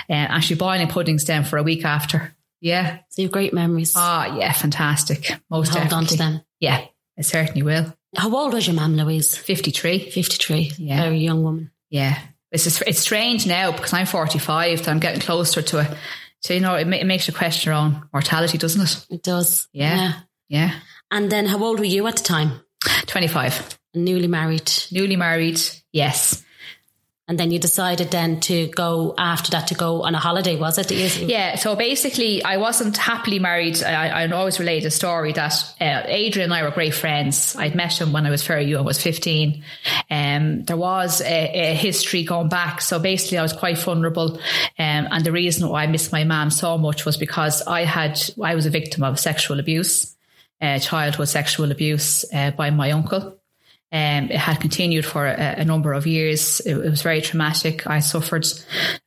Uh, 0.08 0.12
and 0.12 0.44
she'd 0.44 0.58
boiling 0.58 0.88
puddings 0.88 1.24
down 1.24 1.44
for 1.44 1.56
a 1.56 1.62
week 1.62 1.84
after. 1.84 2.32
Yeah. 2.66 2.98
So 3.10 3.22
you 3.22 3.28
have 3.28 3.32
great 3.32 3.54
memories. 3.54 3.92
Oh, 3.94 4.36
yeah. 4.38 4.50
Fantastic. 4.52 5.30
Most 5.48 5.68
Hold 5.68 5.84
definitely. 5.84 5.96
on 5.96 6.06
to 6.06 6.16
them. 6.16 6.40
Yeah. 6.58 6.84
I 7.16 7.22
certainly 7.22 7.62
will. 7.62 7.94
How 8.16 8.34
old 8.34 8.54
was 8.54 8.66
your 8.66 8.74
mum, 8.74 8.96
Louise? 8.96 9.36
53. 9.36 10.10
53. 10.10 10.72
Yeah. 10.76 11.02
Very 11.02 11.18
young 11.18 11.44
woman. 11.44 11.70
Yeah. 11.90 12.18
It's 12.50 12.64
just, 12.64 12.82
it's 12.84 12.98
strange 12.98 13.46
now 13.46 13.70
because 13.70 13.92
I'm 13.92 14.06
45 14.06 14.80
that 14.80 14.88
I'm 14.88 14.98
getting 14.98 15.20
closer 15.20 15.62
to 15.62 15.78
it. 15.78 15.96
So 16.42 16.54
you 16.54 16.60
know, 16.60 16.74
it, 16.74 16.88
it 16.88 17.06
makes 17.06 17.28
you 17.28 17.34
question 17.34 17.70
your 17.70 17.78
own 17.78 18.08
mortality, 18.12 18.58
doesn't 18.58 18.82
it? 18.82 19.06
It 19.10 19.22
does. 19.22 19.68
Yeah. 19.72 20.14
Yeah. 20.48 20.72
And 21.12 21.30
then 21.30 21.46
how 21.46 21.62
old 21.62 21.78
were 21.78 21.84
you 21.84 22.04
at 22.08 22.16
the 22.16 22.24
time? 22.24 22.60
25. 23.06 23.78
Newly 23.94 24.26
married. 24.26 24.72
Newly 24.90 25.14
married. 25.14 25.60
Yes. 25.92 26.44
And 27.28 27.40
then 27.40 27.50
you 27.50 27.58
decided 27.58 28.12
then 28.12 28.38
to 28.42 28.68
go 28.68 29.12
after 29.18 29.50
that 29.50 29.66
to 29.68 29.74
go 29.74 30.02
on 30.02 30.14
a 30.14 30.18
holiday, 30.18 30.54
was 30.54 30.78
it? 30.78 30.92
Yeah, 30.92 31.56
so 31.56 31.74
basically, 31.74 32.44
I 32.44 32.58
wasn't 32.58 32.96
happily 32.96 33.40
married. 33.40 33.82
I, 33.82 34.22
I 34.22 34.30
always 34.30 34.60
relate 34.60 34.84
a 34.84 34.92
story 34.92 35.32
that 35.32 35.52
uh, 35.80 36.02
Adrian 36.04 36.52
and 36.52 36.54
I 36.54 36.62
were 36.62 36.70
great 36.70 36.94
friends. 36.94 37.56
I'd 37.56 37.74
met 37.74 38.00
him 38.00 38.12
when 38.12 38.26
I 38.26 38.30
was 38.30 38.46
very 38.46 38.66
young, 38.66 38.82
I 38.82 38.86
was 38.86 39.02
15. 39.02 39.64
Um, 40.08 40.62
there 40.66 40.76
was 40.76 41.20
a, 41.20 41.72
a 41.72 41.74
history 41.74 42.22
going 42.22 42.48
back. 42.48 42.80
So 42.80 43.00
basically, 43.00 43.38
I 43.38 43.42
was 43.42 43.52
quite 43.52 43.78
vulnerable. 43.78 44.36
Um, 44.78 45.08
and 45.10 45.24
the 45.24 45.32
reason 45.32 45.68
why 45.68 45.82
I 45.82 45.88
missed 45.88 46.12
my 46.12 46.22
mum 46.22 46.50
so 46.50 46.78
much 46.78 47.04
was 47.04 47.16
because 47.16 47.60
I 47.62 47.86
had, 47.86 48.20
I 48.40 48.54
was 48.54 48.66
a 48.66 48.70
victim 48.70 49.02
of 49.02 49.18
sexual 49.18 49.58
abuse, 49.58 50.14
uh, 50.60 50.78
childhood 50.78 51.28
sexual 51.28 51.72
abuse 51.72 52.24
uh, 52.32 52.52
by 52.52 52.70
my 52.70 52.92
uncle. 52.92 53.36
Um, 53.96 54.30
it 54.30 54.36
had 54.36 54.60
continued 54.60 55.06
for 55.06 55.26
a, 55.26 55.54
a 55.62 55.64
number 55.64 55.92
of 55.94 56.06
years. 56.06 56.60
It, 56.60 56.74
it 56.76 56.90
was 56.90 57.02
very 57.02 57.20
traumatic. 57.22 57.86
I 57.86 58.00
suffered 58.00 58.46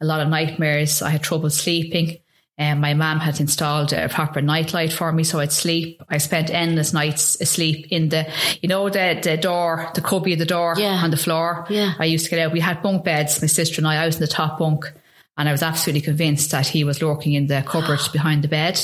a 0.02 0.06
lot 0.06 0.22
of 0.22 0.30
nightmares. 0.30 1.02
I 1.04 1.10
had 1.12 1.22
trouble 1.24 1.50
sleeping. 1.52 2.18
And 2.58 2.82
my 2.82 2.94
mum 2.94 3.20
had 3.20 3.40
installed 3.40 3.94
a 3.94 4.10
proper 4.10 4.42
nightlight 4.42 4.92
for 4.92 5.12
me, 5.14 5.24
so 5.24 5.40
I'd 5.40 5.54
sleep. 5.54 6.02
I 6.10 6.18
spent 6.18 6.50
endless 6.50 6.92
nights 6.92 7.40
asleep 7.40 7.88
in 7.90 8.10
the, 8.10 8.28
you 8.62 8.68
know, 8.68 8.90
the 8.90 9.18
the 9.24 9.38
door, 9.38 9.90
the 9.96 10.02
cubby 10.02 10.34
of 10.34 10.40
the 10.40 10.46
door 10.58 10.76
Yeah. 10.78 11.00
on 11.04 11.12
the 11.12 11.18
floor. 11.26 11.66
Yeah. 11.70 11.94
I 12.00 12.04
used 12.14 12.26
to 12.26 12.32
get 12.32 12.40
out. 12.40 12.52
We 12.52 12.60
had 12.60 12.82
bunk 12.82 13.06
beds, 13.06 13.42
my 13.42 13.48
sister 13.48 13.80
and 13.80 13.88
I. 13.88 14.04
I 14.04 14.06
was 14.08 14.16
in 14.16 14.22
the 14.22 14.28
top 14.28 14.60
bunk, 14.60 14.92
and 15.38 15.48
I 15.48 15.54
was 15.54 15.64
absolutely 15.64 16.02
convinced 16.02 16.52
that 16.52 16.68
he 16.68 16.84
was 16.84 17.02
lurking 17.02 17.34
in 17.34 17.48
the 17.48 17.62
cupboard 17.66 18.02
behind 18.12 18.44
the 18.44 18.50
bed. 18.50 18.76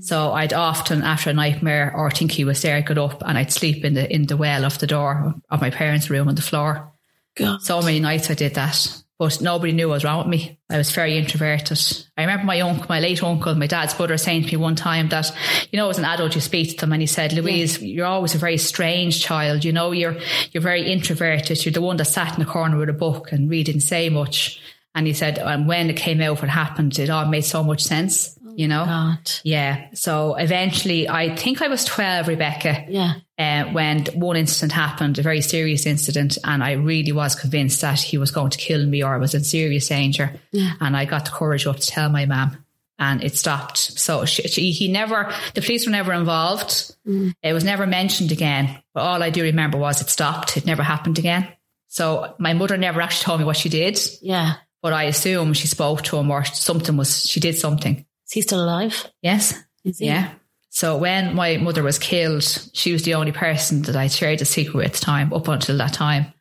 So 0.00 0.32
I'd 0.32 0.52
often, 0.52 1.02
after 1.02 1.30
a 1.30 1.34
nightmare 1.34 1.92
or 1.94 2.10
think 2.10 2.32
he 2.32 2.44
was 2.44 2.62
there, 2.62 2.76
I'd 2.76 2.86
get 2.86 2.98
up 2.98 3.22
and 3.24 3.36
I'd 3.36 3.52
sleep 3.52 3.84
in 3.84 3.94
the 3.94 4.12
in 4.12 4.26
the 4.26 4.36
well 4.36 4.64
of 4.64 4.78
the 4.78 4.86
door 4.86 5.34
of 5.50 5.60
my 5.60 5.70
parents' 5.70 6.10
room 6.10 6.28
on 6.28 6.34
the 6.34 6.42
floor. 6.42 6.92
God. 7.36 7.62
So 7.62 7.82
many 7.82 8.00
nights 8.00 8.30
I 8.30 8.34
did 8.34 8.54
that, 8.54 9.02
but 9.18 9.40
nobody 9.40 9.72
knew 9.72 9.88
what 9.88 9.94
was 9.94 10.04
wrong 10.04 10.18
with 10.18 10.28
me. 10.28 10.58
I 10.70 10.78
was 10.78 10.92
very 10.92 11.18
introverted. 11.18 11.78
I 12.16 12.22
remember 12.22 12.44
my 12.44 12.60
uncle, 12.60 12.86
my 12.88 13.00
late 13.00 13.22
uncle, 13.22 13.54
my 13.56 13.66
dad's 13.66 13.94
brother, 13.94 14.16
saying 14.16 14.44
to 14.44 14.52
me 14.52 14.56
one 14.56 14.76
time 14.76 15.08
that, 15.08 15.34
you 15.70 15.76
know, 15.76 15.90
as 15.90 15.98
an 15.98 16.04
adult, 16.04 16.34
you 16.34 16.40
speak 16.40 16.70
to 16.70 16.76
them, 16.76 16.92
and 16.92 17.02
he 17.02 17.06
said, 17.06 17.32
"Louise, 17.32 17.82
you're 17.82 18.06
always 18.06 18.34
a 18.34 18.38
very 18.38 18.56
strange 18.56 19.20
child. 19.20 19.64
You 19.64 19.72
know, 19.72 19.90
you're 19.92 20.16
you're 20.52 20.62
very 20.62 20.90
introverted. 20.90 21.64
You're 21.64 21.72
the 21.72 21.82
one 21.82 21.96
that 21.96 22.04
sat 22.06 22.34
in 22.34 22.38
the 22.38 22.50
corner 22.50 22.78
with 22.78 22.88
a 22.88 22.94
book 22.94 23.32
and 23.32 23.50
really 23.50 23.64
didn't 23.64 23.82
say 23.82 24.08
much." 24.08 24.60
And 24.96 25.08
he 25.08 25.12
said, 25.12 25.38
and 25.38 25.66
when 25.66 25.90
it 25.90 25.96
came 25.96 26.20
out, 26.20 26.40
what 26.40 26.48
happened, 26.48 26.96
it 27.00 27.10
all 27.10 27.26
made 27.26 27.44
so 27.44 27.64
much 27.64 27.82
sense. 27.82 28.38
You 28.56 28.68
know, 28.68 28.84
God. 28.84 29.30
yeah. 29.42 29.88
So 29.94 30.34
eventually, 30.36 31.08
I 31.08 31.34
think 31.36 31.60
I 31.62 31.68
was 31.68 31.84
12, 31.84 32.28
Rebecca, 32.28 32.84
Yeah. 32.88 33.14
uh, 33.38 33.64
when 33.72 34.04
one 34.14 34.36
incident 34.36 34.72
happened, 34.72 35.18
a 35.18 35.22
very 35.22 35.40
serious 35.40 35.86
incident, 35.86 36.38
and 36.44 36.62
I 36.62 36.72
really 36.72 37.12
was 37.12 37.34
convinced 37.34 37.80
that 37.80 38.00
he 38.00 38.18
was 38.18 38.30
going 38.30 38.50
to 38.50 38.58
kill 38.58 38.84
me 38.86 39.02
or 39.02 39.14
I 39.14 39.18
was 39.18 39.34
in 39.34 39.44
serious 39.44 39.88
danger. 39.88 40.32
Yeah. 40.52 40.72
And 40.80 40.96
I 40.96 41.04
got 41.04 41.24
the 41.24 41.30
courage 41.32 41.66
up 41.66 41.76
to 41.78 41.86
tell 41.86 42.08
my 42.10 42.26
mum, 42.26 42.64
and 42.98 43.24
it 43.24 43.36
stopped. 43.36 43.76
So 43.78 44.24
she, 44.24 44.42
she, 44.48 44.70
he 44.70 44.90
never, 44.92 45.32
the 45.54 45.60
police 45.60 45.84
were 45.86 45.92
never 45.92 46.12
involved. 46.12 46.94
It 47.42 47.52
was 47.52 47.64
never 47.64 47.86
mentioned 47.86 48.30
again. 48.32 48.80
But 48.94 49.00
all 49.02 49.22
I 49.22 49.30
do 49.30 49.42
remember 49.42 49.78
was 49.78 50.00
it 50.00 50.08
stopped. 50.10 50.56
It 50.56 50.64
never 50.64 50.82
happened 50.82 51.18
again. 51.18 51.48
So 51.88 52.34
my 52.38 52.54
mother 52.54 52.76
never 52.76 53.00
actually 53.00 53.24
told 53.24 53.40
me 53.40 53.46
what 53.46 53.56
she 53.56 53.68
did, 53.68 54.00
Yeah. 54.22 54.54
but 54.82 54.92
I 54.92 55.04
assume 55.04 55.52
she 55.54 55.66
spoke 55.68 56.02
to 56.02 56.16
him 56.16 56.30
or 56.30 56.44
something 56.44 56.96
was, 56.96 57.24
she 57.24 57.40
did 57.40 57.56
something. 57.56 58.04
Is 58.26 58.32
he 58.32 58.40
still 58.42 58.64
alive? 58.64 59.06
Yes. 59.22 59.54
Is 59.84 59.98
he? 59.98 60.06
Yeah. 60.06 60.32
So 60.70 60.96
when 60.96 61.34
my 61.34 61.56
mother 61.56 61.82
was 61.82 61.98
killed, 61.98 62.42
she 62.72 62.92
was 62.92 63.04
the 63.04 63.14
only 63.14 63.32
person 63.32 63.82
that 63.82 63.94
I 63.94 64.08
shared 64.08 64.40
a 64.40 64.44
secret 64.44 64.74
with 64.74 64.86
at 64.86 64.92
the 64.94 64.98
time, 64.98 65.32
up 65.32 65.46
until 65.46 65.78
that 65.78 65.92
time. 65.92 66.32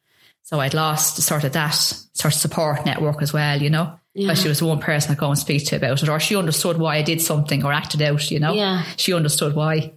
So 0.41 0.59
I'd 0.59 0.73
lost 0.73 1.21
sort 1.21 1.43
of 1.43 1.53
that 1.53 1.71
sort 1.71 2.33
of 2.33 2.39
support 2.39 2.85
network 2.85 3.21
as 3.21 3.31
well, 3.31 3.61
you 3.61 3.69
know. 3.69 3.99
Because 4.15 4.41
she 4.41 4.47
was 4.47 4.59
the 4.59 4.67
one 4.67 4.79
person 4.79 5.11
I 5.11 5.15
go 5.15 5.29
and 5.29 5.37
speak 5.39 5.65
to 5.67 5.75
about 5.75 6.03
it, 6.03 6.09
or 6.09 6.19
she 6.19 6.35
understood 6.35 6.77
why 6.77 6.97
I 6.97 7.01
did 7.01 7.19
something 7.21 7.63
or 7.63 7.73
acted 7.73 8.01
out, 8.03 8.29
you 8.29 8.39
know. 8.39 8.53
Yeah. 8.53 8.83
She 8.95 9.13
understood 9.13 9.55
why. 9.55 9.93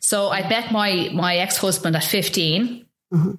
So 0.00 0.30
I 0.30 0.48
met 0.48 0.70
my 0.70 1.10
my 1.12 1.36
ex 1.36 1.56
husband 1.56 1.96
at 1.96 2.04
15 2.04 2.86
mm-hmm. 3.12 3.32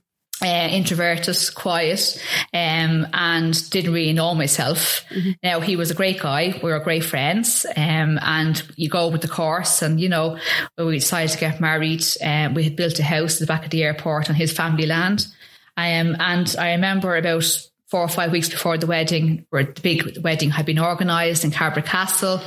Uh, 0.43 0.67
introverted, 0.71 1.37
quiet, 1.55 2.21
um, 2.53 3.07
and 3.13 3.69
didn't 3.69 3.93
really 3.93 4.13
know 4.13 4.35
myself. 4.35 5.05
Now 5.41 5.59
he 5.59 5.75
was 5.75 5.91
a 5.91 5.95
great 5.95 6.19
guy. 6.19 6.59
We 6.61 6.71
were 6.71 6.79
great 6.79 7.05
friends, 7.05 7.65
um, 7.75 8.19
and 8.21 8.61
you 8.75 8.89
go 8.89 9.07
with 9.07 9.21
the 9.21 9.27
course. 9.27 9.81
And 9.81 9.99
you 9.99 10.09
know, 10.09 10.37
when 10.75 10.87
we 10.87 10.99
decided 10.99 11.31
to 11.31 11.39
get 11.39 11.61
married, 11.61 12.03
um, 12.23 12.53
we 12.53 12.63
had 12.63 12.75
built 12.75 12.99
a 12.99 13.03
house 13.03 13.35
at 13.35 13.39
the 13.39 13.53
back 13.53 13.63
of 13.65 13.71
the 13.71 13.83
airport 13.83 14.29
on 14.29 14.35
his 14.35 14.51
family 14.51 14.85
land. 14.85 15.27
Um, 15.77 16.15
and 16.19 16.55
I 16.59 16.73
remember 16.73 17.15
about 17.15 17.45
four 17.87 18.01
or 18.01 18.09
five 18.09 18.31
weeks 18.31 18.49
before 18.49 18.77
the 18.77 18.87
wedding, 18.87 19.45
where 19.49 19.63
the 19.63 19.81
big 19.81 20.17
wedding 20.23 20.49
had 20.49 20.65
been 20.65 20.79
organised 20.79 21.43
in 21.43 21.51
Cabra 21.51 21.83
Castle 21.83 22.41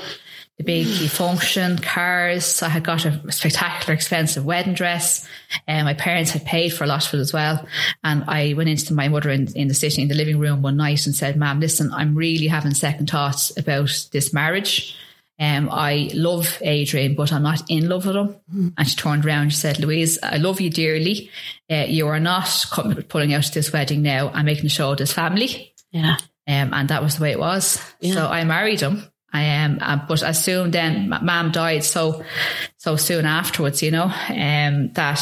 the 0.58 0.64
big 0.64 0.86
function, 1.10 1.78
cars. 1.78 2.62
I 2.62 2.68
had 2.68 2.82
got 2.82 3.04
a 3.04 3.30
spectacular, 3.30 3.92
expensive 3.92 4.44
wedding 4.44 4.72
dress. 4.72 5.28
And 5.66 5.84
my 5.84 5.94
parents 5.94 6.30
had 6.30 6.46
paid 6.46 6.70
for 6.70 6.84
a 6.84 6.86
lot 6.86 7.06
of 7.06 7.12
it 7.12 7.20
as 7.20 7.32
well. 7.32 7.66
And 8.02 8.24
I 8.26 8.54
went 8.54 8.70
into 8.70 8.94
my 8.94 9.08
mother 9.08 9.30
in, 9.30 9.54
in 9.54 9.68
the 9.68 9.74
city, 9.74 10.00
in 10.00 10.08
the 10.08 10.14
living 10.14 10.38
room 10.38 10.62
one 10.62 10.78
night 10.78 11.04
and 11.04 11.14
said, 11.14 11.36
Ma'am, 11.36 11.60
listen, 11.60 11.92
I'm 11.92 12.14
really 12.14 12.46
having 12.46 12.72
second 12.72 13.10
thoughts 13.10 13.56
about 13.58 14.08
this 14.12 14.32
marriage. 14.32 14.96
Um, 15.38 15.68
I 15.70 16.10
love 16.14 16.56
Adrian, 16.62 17.14
but 17.14 17.30
I'm 17.30 17.42
not 17.42 17.62
in 17.68 17.90
love 17.90 18.06
with 18.06 18.16
him. 18.16 18.36
And 18.78 18.88
she 18.88 18.96
turned 18.96 19.26
around 19.26 19.42
and 19.42 19.52
she 19.52 19.58
said, 19.58 19.78
Louise, 19.78 20.18
I 20.22 20.38
love 20.38 20.62
you 20.62 20.70
dearly. 20.70 21.30
Uh, 21.70 21.84
you 21.86 22.06
are 22.08 22.20
not 22.20 22.64
coming, 22.70 23.02
pulling 23.02 23.34
out 23.34 23.50
this 23.52 23.70
wedding 23.70 24.00
now. 24.00 24.30
I'm 24.30 24.46
making 24.46 24.64
a 24.64 24.70
show 24.70 24.92
of 24.92 24.98
this 24.98 25.12
family. 25.12 25.74
Yeah. 25.90 26.16
Um, 26.48 26.72
and 26.72 26.88
that 26.88 27.02
was 27.02 27.16
the 27.16 27.22
way 27.22 27.32
it 27.32 27.38
was. 27.38 27.82
So 28.02 28.26
I 28.26 28.44
married 28.44 28.80
him. 28.80 29.02
I 29.36 29.42
am, 29.42 29.78
uh, 29.80 29.98
but 30.08 30.22
as 30.22 30.42
soon 30.42 30.70
then, 30.70 31.08
mom 31.22 31.52
died 31.52 31.84
so 31.84 32.24
so 32.78 32.96
soon 32.96 33.24
afterwards. 33.26 33.82
You 33.82 33.90
know, 33.92 34.04
um, 34.28 34.92
that 34.94 35.20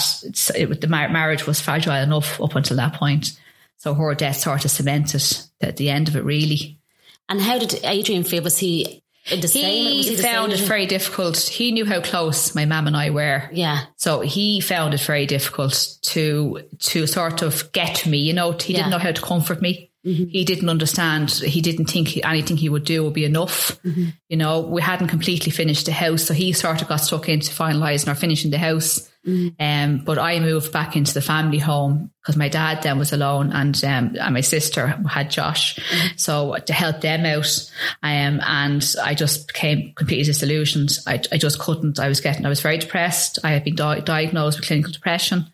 it, 0.55 0.81
the 0.81 0.87
mar- 0.89 1.09
marriage 1.11 1.47
was 1.47 1.61
fragile 1.61 1.95
enough 2.03 2.41
up 2.41 2.55
until 2.55 2.77
that 2.77 2.95
point. 2.95 3.39
So 3.79 3.93
her 3.95 4.15
death 4.15 4.37
sort 4.37 4.65
of 4.65 4.71
cemented 4.71 5.23
at 5.61 5.77
the 5.77 5.91
end 5.91 6.09
of 6.09 6.17
it. 6.17 6.25
Really, 6.25 6.79
And 7.29 7.41
how 7.41 7.59
did 7.59 7.81
Adrian 7.85 8.25
feel? 8.25 8.43
Was 8.43 8.59
he 8.59 9.03
the 9.29 9.49
same? 9.49 9.97
Was 9.97 10.07
he 10.09 10.17
found 10.17 10.53
same 10.53 10.63
it 10.63 10.69
very 10.69 10.87
difficult. 10.87 11.39
He 11.39 11.73
knew 11.73 11.85
how 11.85 12.01
close 12.01 12.55
my 12.55 12.65
mum 12.67 12.87
and 12.87 12.97
I 12.97 13.11
were. 13.11 13.49
Yeah. 13.53 13.85
So 13.97 14.21
he 14.21 14.61
found 14.61 14.95
it 14.95 15.01
very 15.01 15.27
difficult 15.27 15.97
to 16.03 16.61
to 16.91 17.07
sort 17.07 17.43
of 17.43 17.73
get 17.73 18.07
me. 18.07 18.19
You 18.19 18.33
know, 18.35 18.53
he 18.53 18.73
Yeah. 18.73 18.79
didn't 18.81 18.91
know 18.93 18.99
how 18.99 19.13
to 19.13 19.21
comfort 19.23 19.61
me. 19.61 19.91
He 20.05 20.45
didn't 20.45 20.69
understand. 20.69 21.31
He 21.31 21.63
didn't 21.63 21.87
think 21.87 22.09
he- 22.09 22.23
anything 22.23 22.59
he 22.59 22.69
would 22.69 22.85
do 22.85 23.03
would 23.05 23.15
be 23.15 23.25
enough. 23.25 23.79
You 24.29 24.37
know, 24.37 24.61
we 24.61 24.83
hadn't 24.83 25.09
completely 25.09 25.51
finished 25.51 25.87
the 25.87 25.93
house, 25.93 26.25
so 26.25 26.35
he 26.35 26.53
sort 26.53 26.83
of 26.83 26.89
got 26.89 26.97
stuck 26.99 27.29
into 27.29 27.51
finalising 27.51 28.09
or 28.11 28.15
finishing 28.15 28.51
the 28.51 28.59
house. 28.59 29.09
Um, 29.59 30.03
but 30.05 30.19
I 30.19 30.39
moved 30.41 30.71
back 30.73 30.97
into 30.97 31.15
the 31.15 31.23
family 31.23 31.57
home 31.59 32.11
because 32.21 32.37
my 32.37 32.51
dad 32.51 32.83
then 32.83 32.99
was 32.99 33.15
alone, 33.15 33.53
and 33.53 33.75
um, 33.83 34.15
and 34.21 34.35
my 34.35 34.43
sister 34.43 34.89
had 35.09 35.31
Josh, 35.31 35.79
so 36.17 36.55
to 36.67 36.73
help 36.75 37.01
them 37.01 37.25
out. 37.25 37.71
Um, 38.03 38.41
and 38.47 38.85
I 39.03 39.15
just 39.15 39.47
became 39.49 39.95
completely 39.95 40.25
disillusioned. 40.25 40.99
I, 41.07 41.23
I 41.33 41.39
just 41.39 41.59
couldn't. 41.59 41.99
I 41.99 42.09
was 42.09 42.21
getting. 42.21 42.45
I 42.45 42.51
was 42.51 42.61
very 42.61 42.77
depressed. 42.77 43.39
I 43.43 43.53
had 43.53 43.65
been 43.65 43.77
di- 43.77 44.01
diagnosed 44.01 44.59
with 44.59 44.67
clinical 44.69 44.93
depression, 44.93 45.47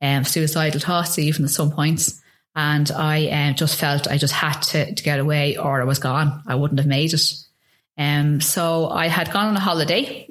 um, 0.00 0.24
suicidal 0.24 0.80
thoughts 0.80 1.16
even 1.20 1.44
at 1.44 1.50
some 1.52 1.70
points. 1.70 2.20
And 2.54 2.90
I 2.90 3.28
um, 3.28 3.54
just 3.54 3.78
felt 3.78 4.08
I 4.08 4.18
just 4.18 4.34
had 4.34 4.60
to, 4.60 4.94
to 4.94 5.02
get 5.02 5.20
away 5.20 5.56
or 5.56 5.80
I 5.80 5.84
was 5.84 5.98
gone. 5.98 6.42
I 6.46 6.54
wouldn't 6.54 6.80
have 6.80 6.86
made 6.86 7.14
it. 7.14 7.32
Um, 7.96 8.40
so 8.40 8.88
I 8.88 9.08
had 9.08 9.32
gone 9.32 9.48
on 9.48 9.56
a 9.56 9.60
holiday 9.60 10.26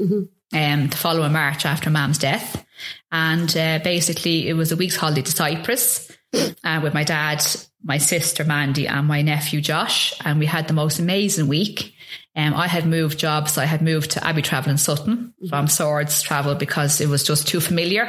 um, 0.53 0.87
the 0.87 0.97
following 0.97 1.31
March 1.31 1.65
after 1.65 1.89
Mam's 1.89 2.17
death. 2.17 2.65
And 3.11 3.55
uh, 3.55 3.79
basically, 3.83 4.47
it 4.47 4.53
was 4.53 4.71
a 4.71 4.75
week's 4.75 4.95
holiday 4.95 5.21
to 5.21 5.31
Cyprus 5.31 6.11
uh, 6.63 6.79
with 6.83 6.93
my 6.93 7.03
dad, 7.03 7.43
my 7.83 7.97
sister 7.97 8.43
Mandy, 8.43 8.87
and 8.87 9.07
my 9.07 9.21
nephew 9.21 9.61
Josh. 9.61 10.13
And 10.23 10.39
we 10.39 10.45
had 10.45 10.67
the 10.67 10.73
most 10.73 10.99
amazing 10.99 11.47
week. 11.47 11.93
Um, 12.35 12.53
I 12.53 12.67
had 12.67 12.85
moved 12.85 13.19
jobs. 13.19 13.57
I 13.57 13.65
had 13.65 13.81
moved 13.81 14.11
to 14.11 14.25
Abbey 14.25 14.41
Travel 14.41 14.71
in 14.71 14.77
Sutton 14.77 15.33
from 15.49 15.67
Swords 15.67 16.21
Travel 16.21 16.55
because 16.55 17.01
it 17.01 17.09
was 17.09 17.23
just 17.23 17.47
too 17.47 17.59
familiar 17.59 18.07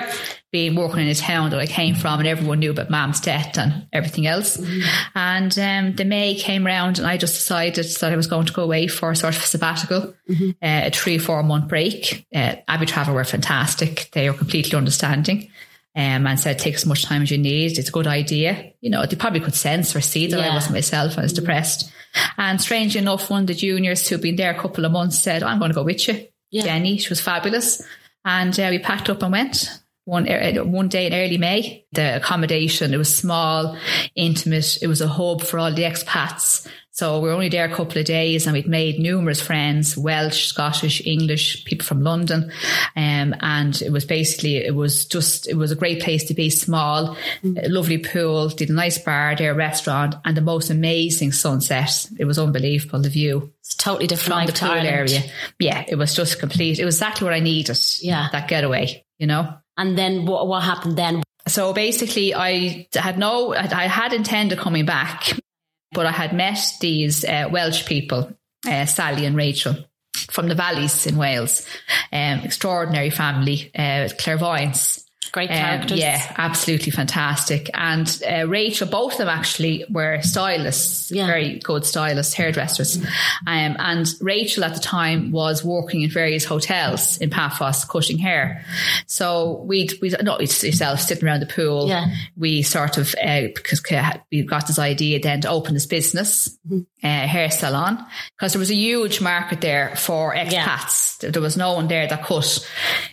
being 0.52 0.74
working 0.74 1.00
in 1.00 1.08
a 1.08 1.14
town 1.14 1.50
that 1.50 1.58
I 1.58 1.66
came 1.66 1.94
from 1.94 2.20
and 2.20 2.28
everyone 2.28 2.60
knew 2.60 2.70
about 2.70 2.90
Mam's 2.90 3.20
death 3.20 3.56
and 3.56 3.86
everything 3.92 4.26
else. 4.26 4.62
And 5.14 5.58
um, 5.58 5.96
the 5.96 6.04
May 6.04 6.34
came 6.34 6.64
round 6.64 6.98
and 6.98 7.06
I 7.06 7.16
just 7.16 7.34
decided 7.34 7.86
that 7.86 8.12
I 8.12 8.16
was 8.16 8.26
going 8.26 8.46
to 8.46 8.52
go 8.52 8.62
away 8.62 8.86
for 8.86 9.10
a 9.10 9.16
sort 9.16 9.34
of 9.34 9.42
sabbatical, 9.42 10.14
uh, 10.30 10.52
a 10.62 10.90
three, 10.90 11.18
four 11.18 11.42
month 11.42 11.68
break. 11.68 12.26
Uh, 12.34 12.56
Abbey 12.68 12.86
Travel 12.86 13.14
were 13.14 13.24
fantastic. 13.24 14.10
They 14.12 14.28
were 14.28 14.36
completely 14.36 14.76
understanding. 14.76 15.50
Um, 15.94 16.26
and 16.26 16.40
said, 16.40 16.58
take 16.58 16.74
as 16.74 16.86
much 16.86 17.04
time 17.04 17.22
as 17.22 17.30
you 17.30 17.38
need. 17.38 17.78
It's 17.78 17.88
a 17.88 17.92
good 17.92 18.06
idea. 18.06 18.72
You 18.80 18.90
know, 18.90 19.04
they 19.04 19.16
probably 19.16 19.40
could 19.40 19.54
sense 19.54 19.94
or 19.94 20.00
see 20.00 20.26
that 20.28 20.40
I 20.40 20.54
wasn't 20.54 20.74
myself. 20.74 21.18
I 21.18 21.22
was 21.22 21.32
depressed. 21.32 21.90
And 22.36 22.60
strangely 22.60 23.00
enough, 23.00 23.30
one 23.30 23.42
of 23.42 23.46
the 23.46 23.54
juniors 23.54 24.06
who'd 24.08 24.20
been 24.20 24.36
there 24.36 24.50
a 24.54 24.58
couple 24.58 24.84
of 24.84 24.92
months 24.92 25.18
said, 25.18 25.42
I'm 25.42 25.58
going 25.58 25.70
to 25.70 25.74
go 25.74 25.82
with 25.82 26.08
you. 26.08 26.26
Yeah. 26.50 26.62
Jenny, 26.62 26.98
she 26.98 27.08
was 27.08 27.20
fabulous. 27.20 27.82
And 28.24 28.58
uh, 28.58 28.68
we 28.70 28.78
packed 28.78 29.10
up 29.10 29.22
and 29.22 29.32
went 29.32 29.68
one 30.04 30.28
uh, 30.28 30.64
one 30.64 30.88
day 30.88 31.06
in 31.06 31.14
early 31.14 31.38
May. 31.38 31.86
The 31.92 32.16
accommodation, 32.16 32.92
it 32.92 32.98
was 32.98 33.14
small, 33.14 33.76
intimate. 34.14 34.78
It 34.82 34.86
was 34.86 35.00
a 35.00 35.08
hub 35.08 35.42
for 35.42 35.58
all 35.58 35.72
the 35.72 35.82
expats. 35.82 36.68
So 36.94 37.20
we 37.20 37.28
were 37.28 37.34
only 37.34 37.48
there 37.48 37.64
a 37.64 37.74
couple 37.74 37.98
of 37.98 38.04
days 38.04 38.46
and 38.46 38.52
we'd 38.52 38.68
made 38.68 38.98
numerous 38.98 39.40
friends, 39.40 39.96
Welsh, 39.96 40.44
Scottish, 40.48 41.00
English, 41.06 41.64
people 41.64 41.86
from 41.86 42.02
London. 42.02 42.52
Um, 42.94 43.34
and 43.40 43.80
it 43.80 43.90
was 43.90 44.04
basically, 44.04 44.58
it 44.58 44.74
was 44.74 45.06
just, 45.06 45.48
it 45.48 45.54
was 45.54 45.70
a 45.70 45.74
great 45.74 46.02
place 46.02 46.24
to 46.24 46.34
be 46.34 46.50
small, 46.50 47.16
a 47.44 47.68
lovely 47.70 47.96
pool, 47.96 48.50
did 48.50 48.68
a 48.68 48.74
nice 48.74 48.98
bar 48.98 49.34
there, 49.34 49.54
restaurant 49.54 50.16
and 50.26 50.36
the 50.36 50.42
most 50.42 50.68
amazing 50.68 51.32
sunset. 51.32 52.06
It 52.18 52.26
was 52.26 52.38
unbelievable, 52.38 53.00
the 53.00 53.08
view 53.08 53.50
It's 53.60 53.74
totally 53.74 54.06
different 54.06 54.34
from 54.34 54.46
the 54.46 54.52
pool 54.52 54.70
Ireland. 54.70 54.88
area. 55.10 55.22
Yeah, 55.58 55.84
it 55.88 55.96
was 55.96 56.14
just 56.14 56.40
complete. 56.40 56.78
It 56.78 56.84
was 56.84 56.96
exactly 56.96 57.24
what 57.24 57.32
I 57.32 57.40
needed. 57.40 57.78
Yeah. 58.02 58.28
That 58.32 58.48
getaway, 58.48 59.02
you 59.18 59.26
know? 59.26 59.54
And 59.78 59.96
then 59.96 60.26
what, 60.26 60.46
what 60.46 60.62
happened 60.62 60.98
then? 60.98 61.22
So 61.48 61.72
basically, 61.72 62.34
I 62.34 62.86
had 62.92 63.18
no, 63.18 63.54
I 63.54 63.86
had 63.88 64.12
intended 64.12 64.58
coming 64.58 64.84
back, 64.84 65.38
but 65.92 66.06
I 66.06 66.12
had 66.12 66.34
met 66.34 66.58
these 66.80 67.24
uh, 67.24 67.48
Welsh 67.50 67.86
people, 67.86 68.32
uh, 68.66 68.86
Sally 68.86 69.26
and 69.26 69.36
Rachel 69.36 69.76
from 70.30 70.48
the 70.48 70.54
valleys 70.54 71.06
in 71.06 71.16
Wales. 71.16 71.66
Um, 72.12 72.40
extraordinary 72.40 73.10
family, 73.10 73.70
uh, 73.74 74.08
clairvoyance. 74.18 75.04
Great 75.30 75.50
Um, 75.50 75.56
characters. 75.56 75.98
yeah, 75.98 76.20
absolutely 76.36 76.90
fantastic. 76.90 77.70
And 77.74 78.22
uh, 78.28 78.46
Rachel, 78.48 78.86
both 78.88 79.12
of 79.12 79.18
them 79.18 79.28
actually 79.28 79.84
were 79.88 80.20
stylists, 80.20 81.10
Yeah. 81.10 81.26
very 81.26 81.58
good 81.60 81.86
stylists, 81.86 82.34
hairdressers. 82.34 82.96
Um, 83.46 83.76
and 83.78 84.06
Rachel 84.20 84.64
at 84.64 84.74
the 84.74 84.80
time 84.80 85.30
was 85.30 85.64
working 85.64 86.02
in 86.02 86.10
various 86.10 86.44
hotels 86.44 87.16
in 87.18 87.30
Paphos, 87.30 87.84
cutting 87.84 88.18
hair. 88.18 88.64
So 89.06 89.62
we'd, 89.66 89.92
we 90.02 90.10
not 90.22 90.40
yourself 90.40 91.00
sitting 91.00 91.24
around 91.24 91.40
the 91.40 91.46
pool. 91.46 91.88
Yeah. 91.88 92.06
We 92.36 92.62
sort 92.62 92.98
of 92.98 93.14
uh, 93.22 93.42
because 93.54 93.80
we 94.30 94.42
got 94.42 94.66
this 94.66 94.78
idea 94.78 95.20
then 95.20 95.40
to 95.42 95.48
open 95.50 95.74
this 95.74 95.86
business, 95.86 96.58
uh, 96.70 96.78
hair 97.02 97.50
salon, 97.50 98.04
because 98.36 98.52
there 98.52 98.60
was 98.60 98.70
a 98.70 98.74
huge 98.74 99.20
market 99.20 99.60
there 99.60 99.94
for 99.96 100.34
expats. 100.34 101.18
There 101.32 101.40
was 101.42 101.56
no 101.56 101.74
one 101.74 101.88
there 101.88 102.06
that 102.06 102.24
cut 102.24 102.68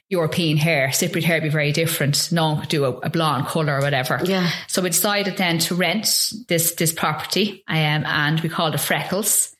European 0.10 0.58
hair. 0.58 0.88
Cypriot 0.88 1.24
hair 1.24 1.38
would 1.38 1.44
be 1.44 1.50
very 1.50 1.72
different. 1.72 2.32
No 2.32 2.54
one 2.54 2.62
could 2.62 2.70
do 2.70 2.84
a, 2.86 2.92
a 2.98 3.10
blonde 3.10 3.46
colour 3.46 3.78
or 3.78 3.82
whatever. 3.82 4.20
Yeah. 4.24 4.50
So 4.68 4.82
we 4.82 4.90
decided 4.90 5.38
then 5.38 5.60
to 5.60 5.76
rent 5.76 6.34
this 6.48 6.74
this 6.76 6.92
property, 6.92 7.64
um, 7.68 8.06
and 8.06 8.40
we 8.42 8.50
called 8.50 8.74
it 8.74 8.80
Freckles. 8.80 9.56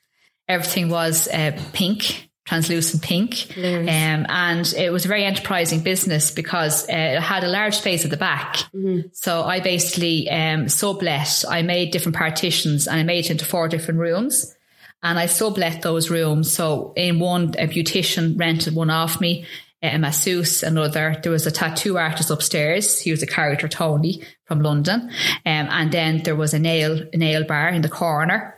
Everything 0.48 0.90
was 0.90 1.28
uh, 1.28 1.52
pink, 1.74 2.30
translucent 2.46 3.04
pink, 3.04 3.56
um, 3.56 4.26
and 4.28 4.74
it 4.74 4.92
was 4.92 5.06
a 5.06 5.08
very 5.08 5.24
enterprising 5.24 5.82
business 5.82 6.32
because 6.32 6.90
uh, 6.90 6.94
it 6.94 7.22
had 7.22 7.44
a 7.44 7.48
large 7.48 7.78
space 7.78 8.04
at 8.04 8.10
the 8.10 8.18
back. 8.18 8.58
So 9.14 9.44
I 9.44 9.60
basically 9.60 10.28
um, 10.32 10.68
sublet. 10.68 11.46
I 11.48 11.62
made 11.62 11.92
different 11.92 12.16
partitions, 12.16 12.88
and 12.88 13.00
I 13.00 13.04
made 13.04 13.26
it 13.26 13.32
into 13.32 13.46
four 13.46 13.68
different 13.68 14.00
rooms. 14.00 14.56
And 15.02 15.18
I 15.18 15.28
sublet 15.28 15.82
those 15.82 16.10
rooms. 16.10 16.52
So 16.52 16.92
in 16.98 17.20
one, 17.20 17.54
a 17.58 17.68
beautician 17.68 18.38
rented 18.38 18.76
one 18.76 18.90
off 18.90 19.22
me, 19.22 19.46
a 19.82 19.98
masseuse, 19.98 20.64
another. 20.64 21.16
There 21.24 21.32
was 21.32 21.48
a 21.48 21.52
tattoo 21.52 21.98
artist 21.98 22.30
upstairs. 22.30 23.00
He 23.00 23.12
was 23.12 23.24
a 23.24 23.28
character, 23.28 23.68
Tony, 23.68 24.24
from 24.46 24.62
London. 24.62 25.10
Um, 25.46 25.68
and 25.70 25.92
then 25.92 26.24
there 26.24 26.36
was 26.36 26.54
a 26.54 26.60
nail, 26.60 27.02
a 27.14 27.18
nail 27.18 27.44
bar 27.46 27.70
in 27.70 27.82
the 27.82 27.90
corner. 27.90 28.56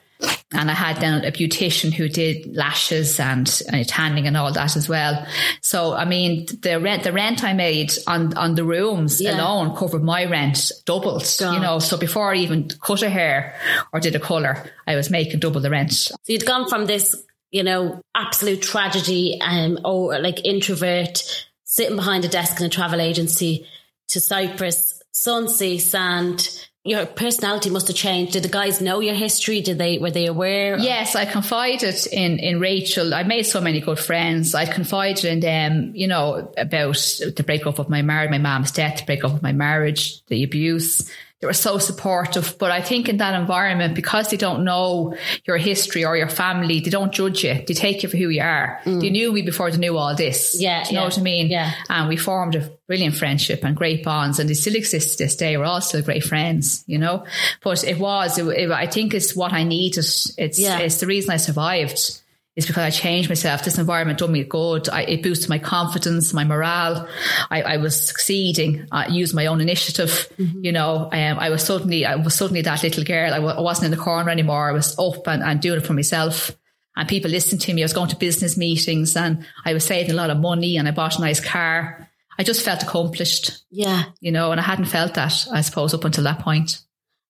And 0.53 0.69
I 0.69 0.73
had 0.75 0.97
then 0.97 1.25
a 1.25 1.31
beautician 1.31 1.91
who 1.93 2.07
did 2.07 2.55
lashes 2.55 3.19
and, 3.19 3.61
and 3.71 3.87
tanning 3.87 4.27
and 4.27 4.37
all 4.37 4.51
that 4.53 4.75
as 4.75 4.87
well. 4.87 5.25
So, 5.61 5.93
I 5.93 6.05
mean, 6.05 6.45
the 6.61 6.79
rent, 6.79 7.03
the 7.03 7.11
rent 7.11 7.43
I 7.43 7.53
made 7.53 7.91
on, 8.05 8.37
on 8.37 8.53
the 8.55 8.63
rooms 8.63 9.19
Yeah. 9.21 9.35
alone 9.39 9.75
covered 9.75 10.03
my 10.03 10.25
rent 10.25 10.71
doubled, 10.85 11.25
God. 11.39 11.53
you 11.55 11.59
know. 11.59 11.79
So 11.79 11.97
before 11.97 12.33
I 12.33 12.37
even 12.37 12.69
cut 12.81 13.01
a 13.01 13.09
hair 13.09 13.55
or 13.93 13.99
did 13.99 14.15
a 14.15 14.19
colour, 14.19 14.63
I 14.85 14.95
was 14.95 15.09
making 15.09 15.39
double 15.39 15.61
the 15.61 15.69
rent. 15.71 15.93
So 15.93 16.15
you'd 16.27 16.45
gone 16.45 16.67
from 16.67 16.85
this, 16.85 17.15
you 17.51 17.63
know, 17.63 18.01
absolute 18.15 18.61
tragedy, 18.61 19.39
um, 19.41 19.79
or 19.85 20.17
like 20.19 20.45
introvert, 20.45 21.23
sitting 21.63 21.95
behind 21.95 22.25
a 22.25 22.29
desk 22.29 22.59
in 22.59 22.65
a 22.65 22.69
travel 22.69 23.01
agency, 23.01 23.67
to 24.09 24.19
Cyprus, 24.19 25.01
Sunsea, 25.11 25.79
sand. 25.79 26.67
Your 26.83 27.05
personality 27.05 27.69
must 27.69 27.89
have 27.89 27.95
changed. 27.95 28.33
Did 28.33 28.43
the 28.43 28.49
guys 28.49 28.81
know 28.81 29.01
your 29.01 29.13
history? 29.13 29.61
Did 29.61 29.77
they 29.77 29.99
were 29.99 30.09
they 30.09 30.25
aware? 30.25 30.79
Yes, 30.79 31.15
I 31.15 31.25
confided 31.25 31.95
in 32.11 32.39
in 32.39 32.59
Rachel. 32.59 33.13
I 33.13 33.21
made 33.21 33.43
so 33.43 33.61
many 33.61 33.81
good 33.81 33.99
friends. 33.99 34.55
I 34.55 34.65
confided 34.65 35.25
in 35.25 35.39
them, 35.41 35.91
you 35.93 36.07
know, 36.07 36.51
about 36.57 36.95
the 37.35 37.43
breakup 37.45 37.77
of 37.77 37.89
my 37.89 38.01
marriage, 38.01 38.31
my 38.31 38.39
mom's 38.39 38.71
death, 38.71 38.97
the 38.97 39.05
breakup 39.05 39.31
of 39.31 39.43
my 39.43 39.51
marriage, 39.51 40.25
the 40.25 40.43
abuse. 40.43 41.07
They 41.41 41.47
were 41.47 41.53
so 41.53 41.79
supportive. 41.79 42.55
But 42.59 42.69
I 42.71 42.81
think 42.81 43.09
in 43.09 43.17
that 43.17 43.33
environment, 43.39 43.95
because 43.95 44.29
they 44.29 44.37
don't 44.37 44.63
know 44.63 45.15
your 45.45 45.57
history 45.57 46.05
or 46.05 46.15
your 46.15 46.29
family, 46.29 46.79
they 46.79 46.91
don't 46.91 47.11
judge 47.11 47.43
you. 47.43 47.55
They 47.67 47.73
take 47.73 48.03
you 48.03 48.09
for 48.09 48.17
who 48.17 48.29
you 48.29 48.41
are. 48.43 48.79
They 48.85 49.09
knew 49.09 49.33
me 49.33 49.41
before 49.41 49.71
they 49.71 49.77
knew 49.77 49.97
all 49.97 50.15
this. 50.15 50.55
Mm. 50.57 50.61
Yeah, 50.61 50.83
Do 50.83 50.89
you 50.89 50.95
know 50.95 51.01
yeah, 51.01 51.07
what 51.07 51.17
I 51.17 51.21
mean? 51.21 51.47
yeah. 51.49 51.73
And 51.89 52.07
we 52.09 52.15
formed 52.17 52.55
a 52.55 52.71
brilliant 52.87 53.15
friendship 53.15 53.63
and 53.63 53.75
great 53.75 54.03
bonds, 54.03 54.37
and 54.39 54.47
they 54.49 54.53
still 54.53 54.75
exist 54.75 55.17
to 55.17 55.23
this 55.23 55.35
day. 55.35 55.57
We're 55.57 55.65
all 55.65 55.81
still 55.81 56.03
great 56.03 56.23
friends, 56.23 56.83
you 56.85 56.99
know. 56.99 57.25
But 57.63 57.83
it 57.83 57.97
was, 57.97 58.37
it, 58.37 58.45
it- 58.47 58.71
I 58.71 58.85
think, 58.85 59.13
it's 59.15 59.35
what 59.35 59.51
I 59.51 59.63
needed. 59.63 60.05
It's, 60.37 60.59
Yeah. 60.59 60.77
it's 60.77 60.99
the 60.99 61.07
reason 61.07 61.31
I 61.31 61.37
survived. 61.37 62.19
Is 62.57 62.67
because 62.67 62.83
I 62.83 62.89
changed 62.89 63.29
myself. 63.29 63.63
This 63.63 63.77
environment 63.77 64.19
done 64.19 64.33
me 64.33 64.43
good. 64.43 64.89
I, 64.89 65.03
it 65.03 65.23
boosted 65.23 65.47
my 65.49 65.57
confidence, 65.57 66.33
my 66.33 66.43
morale. 66.43 67.07
I, 67.49 67.61
I 67.61 67.77
was 67.77 67.95
succeeding. 68.05 68.87
I 68.91 69.07
used 69.07 69.33
my 69.33 69.45
own 69.45 69.61
initiative. 69.61 70.27
You 70.37 70.73
know, 70.73 71.09
um, 71.13 71.39
I 71.39 71.49
was 71.49 71.63
suddenly, 71.63 72.05
I 72.05 72.15
was 72.15 72.35
suddenly 72.35 72.61
that 72.63 72.83
little 72.83 73.05
girl. 73.05 73.33
I 73.33 73.37
w- 73.37 73.55
I 73.55 73.61
wasn't 73.61 73.85
in 73.85 73.91
the 73.97 74.03
corner 74.03 74.29
anymore. 74.29 74.69
I 74.69 74.73
was 74.73 74.99
up 74.99 75.27
and, 75.27 75.41
and 75.41 75.61
doing 75.61 75.79
it 75.79 75.87
for 75.87 75.93
myself. 75.93 76.51
And 76.97 77.07
people 77.07 77.31
listened 77.31 77.61
to 77.61 77.73
me. 77.73 77.83
I 77.83 77.85
was 77.85 77.93
going 77.93 78.09
to 78.09 78.17
business 78.17 78.57
meetings 78.57 79.15
and 79.15 79.45
I 79.63 79.73
was 79.73 79.85
saving 79.85 80.11
a 80.11 80.15
lot 80.15 80.29
of 80.29 80.37
money 80.37 80.75
and 80.75 80.89
I 80.89 80.91
bought 80.91 81.17
a 81.17 81.21
nice 81.21 81.39
car. 81.39 82.09
I 82.37 82.43
just 82.43 82.65
felt 82.65 82.83
accomplished, 82.83 83.63
yeah, 83.69 84.03
you 84.19 84.31
know, 84.33 84.51
and 84.51 84.59
I 84.59 84.63
hadn't 84.63 84.85
felt 84.85 85.13
that, 85.13 85.47
I 85.53 85.61
suppose, 85.61 85.93
up 85.93 86.03
until 86.03 86.25
that 86.25 86.39
point. 86.39 86.81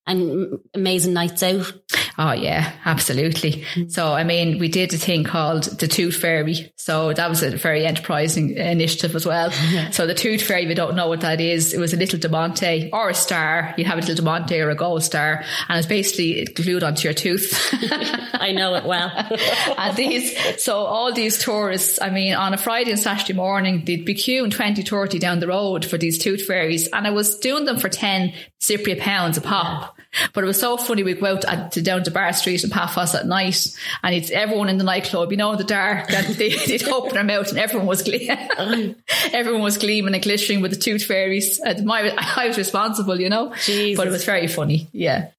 And 0.08 0.22
mm, 0.22 0.60
amazing 0.74 1.14
nights 1.14 1.44
out. 1.44 1.72
Oh 2.18 2.34
yeah, 2.34 2.74
absolutely. 2.86 3.64
So 3.88 4.14
I 4.14 4.24
mean, 4.24 4.60
we 4.60 4.68
did 4.68 4.94
a 4.94 4.98
thing 4.98 5.24
called 5.24 5.64
the 5.80 5.88
Tooth 5.88 6.18
Fairy. 6.18 6.74
So 6.76 7.14
that 7.14 7.30
was 7.30 7.42
a 7.44 7.56
very 7.56 7.86
enterprising 7.86 8.58
initiative 8.58 9.16
as 9.16 9.26
well. 9.26 9.52
So 9.92 10.06
the 10.08 10.14
Tooth 10.14 10.42
Fairy, 10.42 10.64
if 10.64 10.70
you 10.70 10.76
don't 10.76 10.96
know 10.96 11.08
what 11.08 11.22
that 11.22 11.42
is, 11.42 11.74
it 11.74 11.80
was 11.80 11.94
a 11.94 11.98
little 11.98 12.20
diamante 12.20 12.90
or 12.94 13.10
a 13.10 13.14
star. 13.14 13.74
You'd 13.78 13.88
have 13.88 13.98
a 13.98 14.02
little 14.02 14.16
diamante 14.16 14.60
or 14.60 14.70
a 14.70 14.76
gold 14.76 15.04
star, 15.04 15.44
and 15.68 15.78
it's 15.78 15.88
basically 15.88 16.46
glued 16.46 16.84
onto 16.84 17.08
your 17.08 17.14
tooth. 17.14 17.70
I 18.34 18.52
know 18.52 18.76
it 18.76 18.86
well. 18.86 19.12
and 19.78 19.98
these, 19.98 20.64
so 20.64 20.78
all 20.78 21.14
these 21.14 21.38
tourists, 21.38 22.00
I 22.02 22.10
mean, 22.10 22.34
on 22.34 22.54
a 22.54 22.58
Friday 22.58 22.92
and 22.92 23.00
Saturday 23.00 23.34
morning, 23.34 23.84
they'd 23.86 24.06
be 24.06 24.16
queuing 24.16 24.52
20, 24.52 24.82
30 24.82 25.20
down 25.20 25.40
the 25.40 25.48
road 25.48 25.86
for 25.86 25.98
these 25.98 26.18
tooth 26.18 26.46
fairies. 26.46 26.88
And 26.88 27.06
I 27.06 27.12
was 27.12 27.38
doing 27.40 27.66
them 27.66 27.80
for 27.80 27.90
10 27.90 28.34
Cypriot 28.60 29.00
pounds 29.00 29.38
a 29.38 29.42
pop. 29.42 29.91
But 30.34 30.44
it 30.44 30.48
was 30.48 30.60
so 30.60 30.78
funny. 30.78 31.04
We'd 31.04 31.20
go 31.20 31.28
out 31.28 31.46
at, 31.46 31.72
to, 31.74 31.82
down 31.82 32.04
to 32.04 32.12
Bar 32.12 32.34
Street 32.34 32.64
and 32.64 32.72
Paphos 32.72 33.16
at 33.16 33.26
night 33.26 33.76
and 34.04 34.16
it's 34.16 34.32
everyone 34.32 34.70
in 34.70 34.78
the 34.78 34.84
nightclub, 34.84 35.32
you 35.32 35.38
know, 35.38 35.52
in 35.52 35.58
the 35.58 35.64
dark, 35.64 36.12
and 36.12 36.36
they, 36.36 36.50
they'd 36.68 36.88
open 36.88 37.14
their 37.14 37.24
mouth 37.24 37.50
and 37.50 37.60
everyone 37.60 37.88
was 37.88 38.04
gleaming. 38.04 38.38
everyone 39.34 39.62
was 39.62 39.78
gleaming 39.78 40.14
and 40.14 40.24
glittering 40.24 40.62
with 40.62 40.72
the 40.72 40.78
tooth 40.78 41.06
fairies. 41.06 41.60
And 41.60 41.86
my, 41.86 42.14
I 42.18 42.48
was 42.48 42.58
responsible, 42.58 43.20
you 43.20 43.30
know, 43.30 43.54
Jesus. 43.64 43.98
but 43.98 44.08
it 44.08 44.12
was 44.12 44.26
very 44.26 44.48
funny. 44.48 44.90
Yeah. 44.92 45.30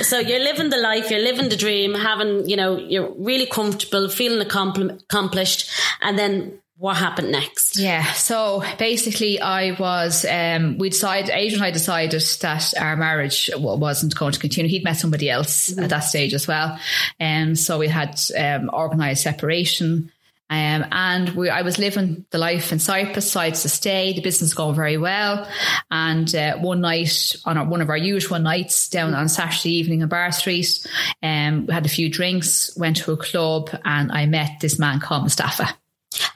So 0.00 0.18
you're 0.18 0.40
living 0.40 0.70
the 0.70 0.78
life, 0.78 1.10
you're 1.10 1.20
living 1.20 1.50
the 1.50 1.56
dream, 1.56 1.94
having, 1.94 2.48
you 2.48 2.56
know, 2.56 2.78
you're 2.78 3.12
really 3.18 3.46
comfortable, 3.46 4.08
feeling 4.08 4.40
accompli- 4.40 4.90
accomplished. 4.90 5.70
And 6.00 6.18
then 6.18 6.61
what 6.76 6.96
happened 6.96 7.30
next? 7.30 7.78
Yeah. 7.78 8.02
So 8.14 8.64
basically, 8.78 9.40
I 9.40 9.72
was, 9.72 10.24
um, 10.24 10.78
we 10.78 10.90
decided, 10.90 11.30
Adrian 11.30 11.62
and 11.62 11.62
I 11.62 11.70
decided 11.70 12.20
that 12.40 12.74
our 12.76 12.96
marriage 12.96 13.50
wasn't 13.56 14.16
going 14.16 14.32
to 14.32 14.40
continue. 14.40 14.70
He'd 14.70 14.82
met 14.82 14.96
somebody 14.96 15.30
else 15.30 15.76
at 15.78 15.90
that 15.90 16.00
stage 16.00 16.34
as 16.34 16.48
well. 16.48 16.78
And 17.20 17.58
so 17.58 17.78
we 17.78 17.88
had 17.88 18.20
um, 18.36 18.68
organised 18.70 19.22
separation. 19.22 20.10
Um, 20.50 20.84
and 20.90 21.30
we, 21.30 21.48
I 21.48 21.62
was 21.62 21.78
living 21.78 22.26
the 22.30 22.38
life 22.38 22.72
in 22.72 22.78
Cyprus, 22.78 23.24
decided 23.24 23.54
to 23.60 23.68
stay. 23.68 24.12
The 24.12 24.20
business 24.20 24.52
going 24.52 24.74
very 24.74 24.98
well. 24.98 25.48
And 25.90 26.34
uh, 26.34 26.58
one 26.58 26.80
night, 26.80 27.36
on 27.44 27.58
our, 27.58 27.64
one 27.64 27.80
of 27.80 27.90
our 27.90 27.96
usual 27.96 28.38
nights 28.38 28.88
down 28.88 29.14
on 29.14 29.28
Saturday 29.28 29.76
evening 29.76 30.00
in 30.00 30.08
Bar 30.08 30.32
Street, 30.32 30.86
um, 31.22 31.66
we 31.66 31.72
had 31.72 31.86
a 31.86 31.88
few 31.88 32.10
drinks, 32.10 32.76
went 32.76 32.96
to 32.98 33.12
a 33.12 33.16
club, 33.16 33.70
and 33.84 34.10
I 34.10 34.26
met 34.26 34.60
this 34.60 34.78
man 34.78 35.00
called 35.00 35.22
Mustafa. 35.22 35.74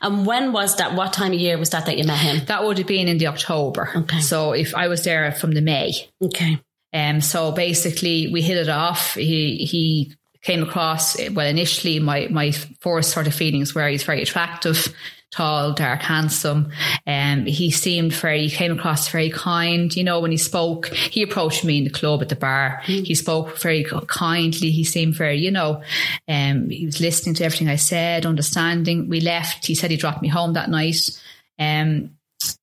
And 0.00 0.26
when 0.26 0.52
was 0.52 0.76
that? 0.76 0.94
What 0.94 1.12
time 1.12 1.32
of 1.32 1.38
year 1.38 1.58
was 1.58 1.70
that 1.70 1.86
that 1.86 1.98
you 1.98 2.04
met 2.04 2.18
him? 2.18 2.44
That 2.46 2.64
would 2.64 2.78
have 2.78 2.86
been 2.86 3.08
in 3.08 3.18
the 3.18 3.26
October. 3.26 3.90
Okay. 3.94 4.20
So 4.20 4.52
if 4.52 4.74
I 4.74 4.88
was 4.88 5.04
there 5.04 5.32
from 5.32 5.52
the 5.52 5.60
May. 5.60 5.92
Okay. 6.22 6.58
Um, 6.92 7.20
so 7.20 7.52
basically, 7.52 8.28
we 8.32 8.42
hit 8.42 8.56
it 8.56 8.68
off. 8.68 9.14
He 9.14 9.66
he 9.66 10.14
came 10.42 10.62
across 10.62 11.16
well 11.32 11.46
initially. 11.46 11.98
My 11.98 12.28
my 12.30 12.52
first 12.80 13.10
sort 13.10 13.26
of 13.26 13.34
feelings 13.34 13.74
were 13.74 13.88
he's 13.88 14.04
very 14.04 14.22
attractive, 14.22 14.94
tall, 15.32 15.72
dark, 15.72 16.00
handsome. 16.00 16.70
Um, 17.06 17.46
he 17.46 17.70
seemed 17.70 18.12
very. 18.12 18.48
He 18.48 18.56
came 18.56 18.72
across 18.72 19.08
very 19.08 19.30
kind. 19.30 19.94
You 19.94 20.04
know, 20.04 20.20
when 20.20 20.30
he 20.30 20.36
spoke, 20.36 20.86
he 20.88 21.22
approached 21.22 21.64
me 21.64 21.78
in 21.78 21.84
the 21.84 21.90
club 21.90 22.22
at 22.22 22.28
the 22.28 22.36
bar. 22.36 22.80
He 22.84 23.14
spoke 23.14 23.58
very 23.58 23.86
kindly. 24.06 24.70
He 24.70 24.84
seemed 24.84 25.14
very, 25.14 25.38
you 25.38 25.50
know, 25.50 25.82
um, 26.28 26.70
he 26.70 26.86
was 26.86 27.00
listening 27.00 27.34
to 27.36 27.44
everything 27.44 27.68
I 27.68 27.76
said, 27.76 28.26
understanding. 28.26 29.08
We 29.08 29.20
left. 29.20 29.66
He 29.66 29.74
said 29.74 29.90
he 29.90 29.96
dropped 29.96 30.22
me 30.22 30.28
home 30.28 30.54
that 30.54 30.70
night. 30.70 31.10
Um, 31.58 32.10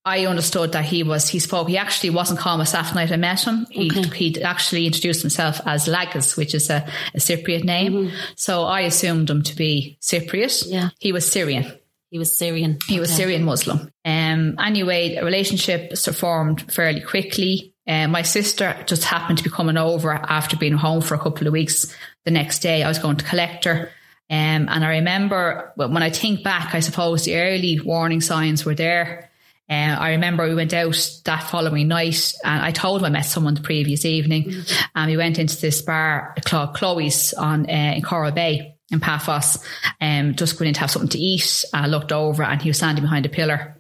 I 0.06 0.28
understood 0.28 0.74
that 0.74 0.86
he 0.86 1.04
was, 1.04 1.28
he 1.28 1.40
spoke, 1.40 1.68
he 1.68 1.78
actually 1.78 2.12
wasn't 2.12 2.40
calm 2.40 2.60
myself 2.60 2.90
the 2.90 2.96
night 2.96 3.12
I 3.12 3.18
met 3.18 3.46
him. 3.46 3.66
He, 3.70 3.90
he'd 3.90 4.38
actually 4.38 4.86
introduced 4.86 5.22
himself 5.22 5.60
as 5.66 5.88
Lagos, 5.88 6.38
which 6.38 6.54
is 6.54 6.70
a, 6.70 6.88
a 7.14 7.18
Cypriot 7.18 7.64
name. 7.64 8.12
So 8.36 8.64
I 8.64 8.82
assumed 8.82 9.30
him 9.30 9.42
to 9.44 9.56
be 9.56 9.98
Cypriot. 10.02 10.66
Yeah. 10.68 10.90
He 11.00 11.12
was 11.12 11.30
Syrian. 11.30 11.72
He 12.14 12.20
was 12.20 12.38
Syrian. 12.38 12.78
He 12.88 13.00
was 13.00 13.10
Okay. 13.10 13.24
Syrian 13.24 13.44
Muslim. 13.44 13.90
Um, 14.06 14.60
anyway, 14.64 15.16
a 15.16 15.26
relationship 15.26 15.98
formed 15.98 16.72
fairly 16.72 17.02
quickly. 17.02 17.74
Uh, 17.88 18.08
my 18.08 18.22
sister 18.22 18.78
just 18.86 19.04
happened 19.04 19.40
to 19.40 19.44
be 19.44 19.50
coming 19.50 19.78
over 19.78 20.12
after 20.12 20.56
being 20.56 20.74
home 20.74 21.02
for 21.02 21.16
a 21.16 21.20
couple 21.20 21.48
of 21.48 21.54
weeks. 21.54 21.92
The 22.26 22.30
next 22.30 22.60
day, 22.60 22.84
I 22.84 22.88
was 22.88 23.00
going 23.00 23.18
to 23.18 23.26
collect 23.26 23.66
her. 23.66 23.90
Um, 24.30 24.70
and 24.70 24.86
I 24.86 24.90
remember 24.98 25.72
when 25.76 26.04
I 26.04 26.12
think 26.12 26.44
back, 26.44 26.76
I 26.76 26.82
suppose 26.82 27.26
the 27.26 27.36
early 27.36 27.80
warning 27.80 28.22
signs 28.22 28.64
were 28.64 28.76
there. 28.76 29.32
Uh, 29.68 29.98
I 30.00 30.12
remember 30.12 30.48
we 30.48 30.54
went 30.54 30.74
out 30.76 31.20
that 31.26 31.50
following 31.50 31.88
night 31.88 32.32
and 32.44 32.62
I 32.62 32.70
told 32.70 33.02
him 33.02 33.06
I 33.06 33.10
met 33.10 33.26
someone 33.26 33.56
the 33.56 33.62
previous 33.62 34.06
evening 34.06 34.54
and 34.94 35.10
we 35.10 35.18
went 35.18 35.40
into 35.40 35.60
this 35.60 35.82
bar 35.82 36.36
called 36.46 36.76
Chloe's 36.76 37.34
on 37.34 37.68
uh, 37.68 37.94
in 37.96 38.04
Coral 38.04 38.32
Bay 38.32 38.73
in 38.94 39.00
Paphos 39.00 39.58
um, 40.00 40.36
just 40.36 40.58
going 40.58 40.70
in 40.70 40.74
to 40.76 40.80
have 40.80 40.92
something 40.92 41.10
to 41.10 41.20
eat. 41.20 41.66
I 41.74 41.88
looked 41.88 42.12
over 42.12 42.44
and 42.44 42.62
he 42.62 42.70
was 42.70 42.78
standing 42.78 43.04
behind 43.04 43.26
a 43.26 43.30
pillar 43.30 43.76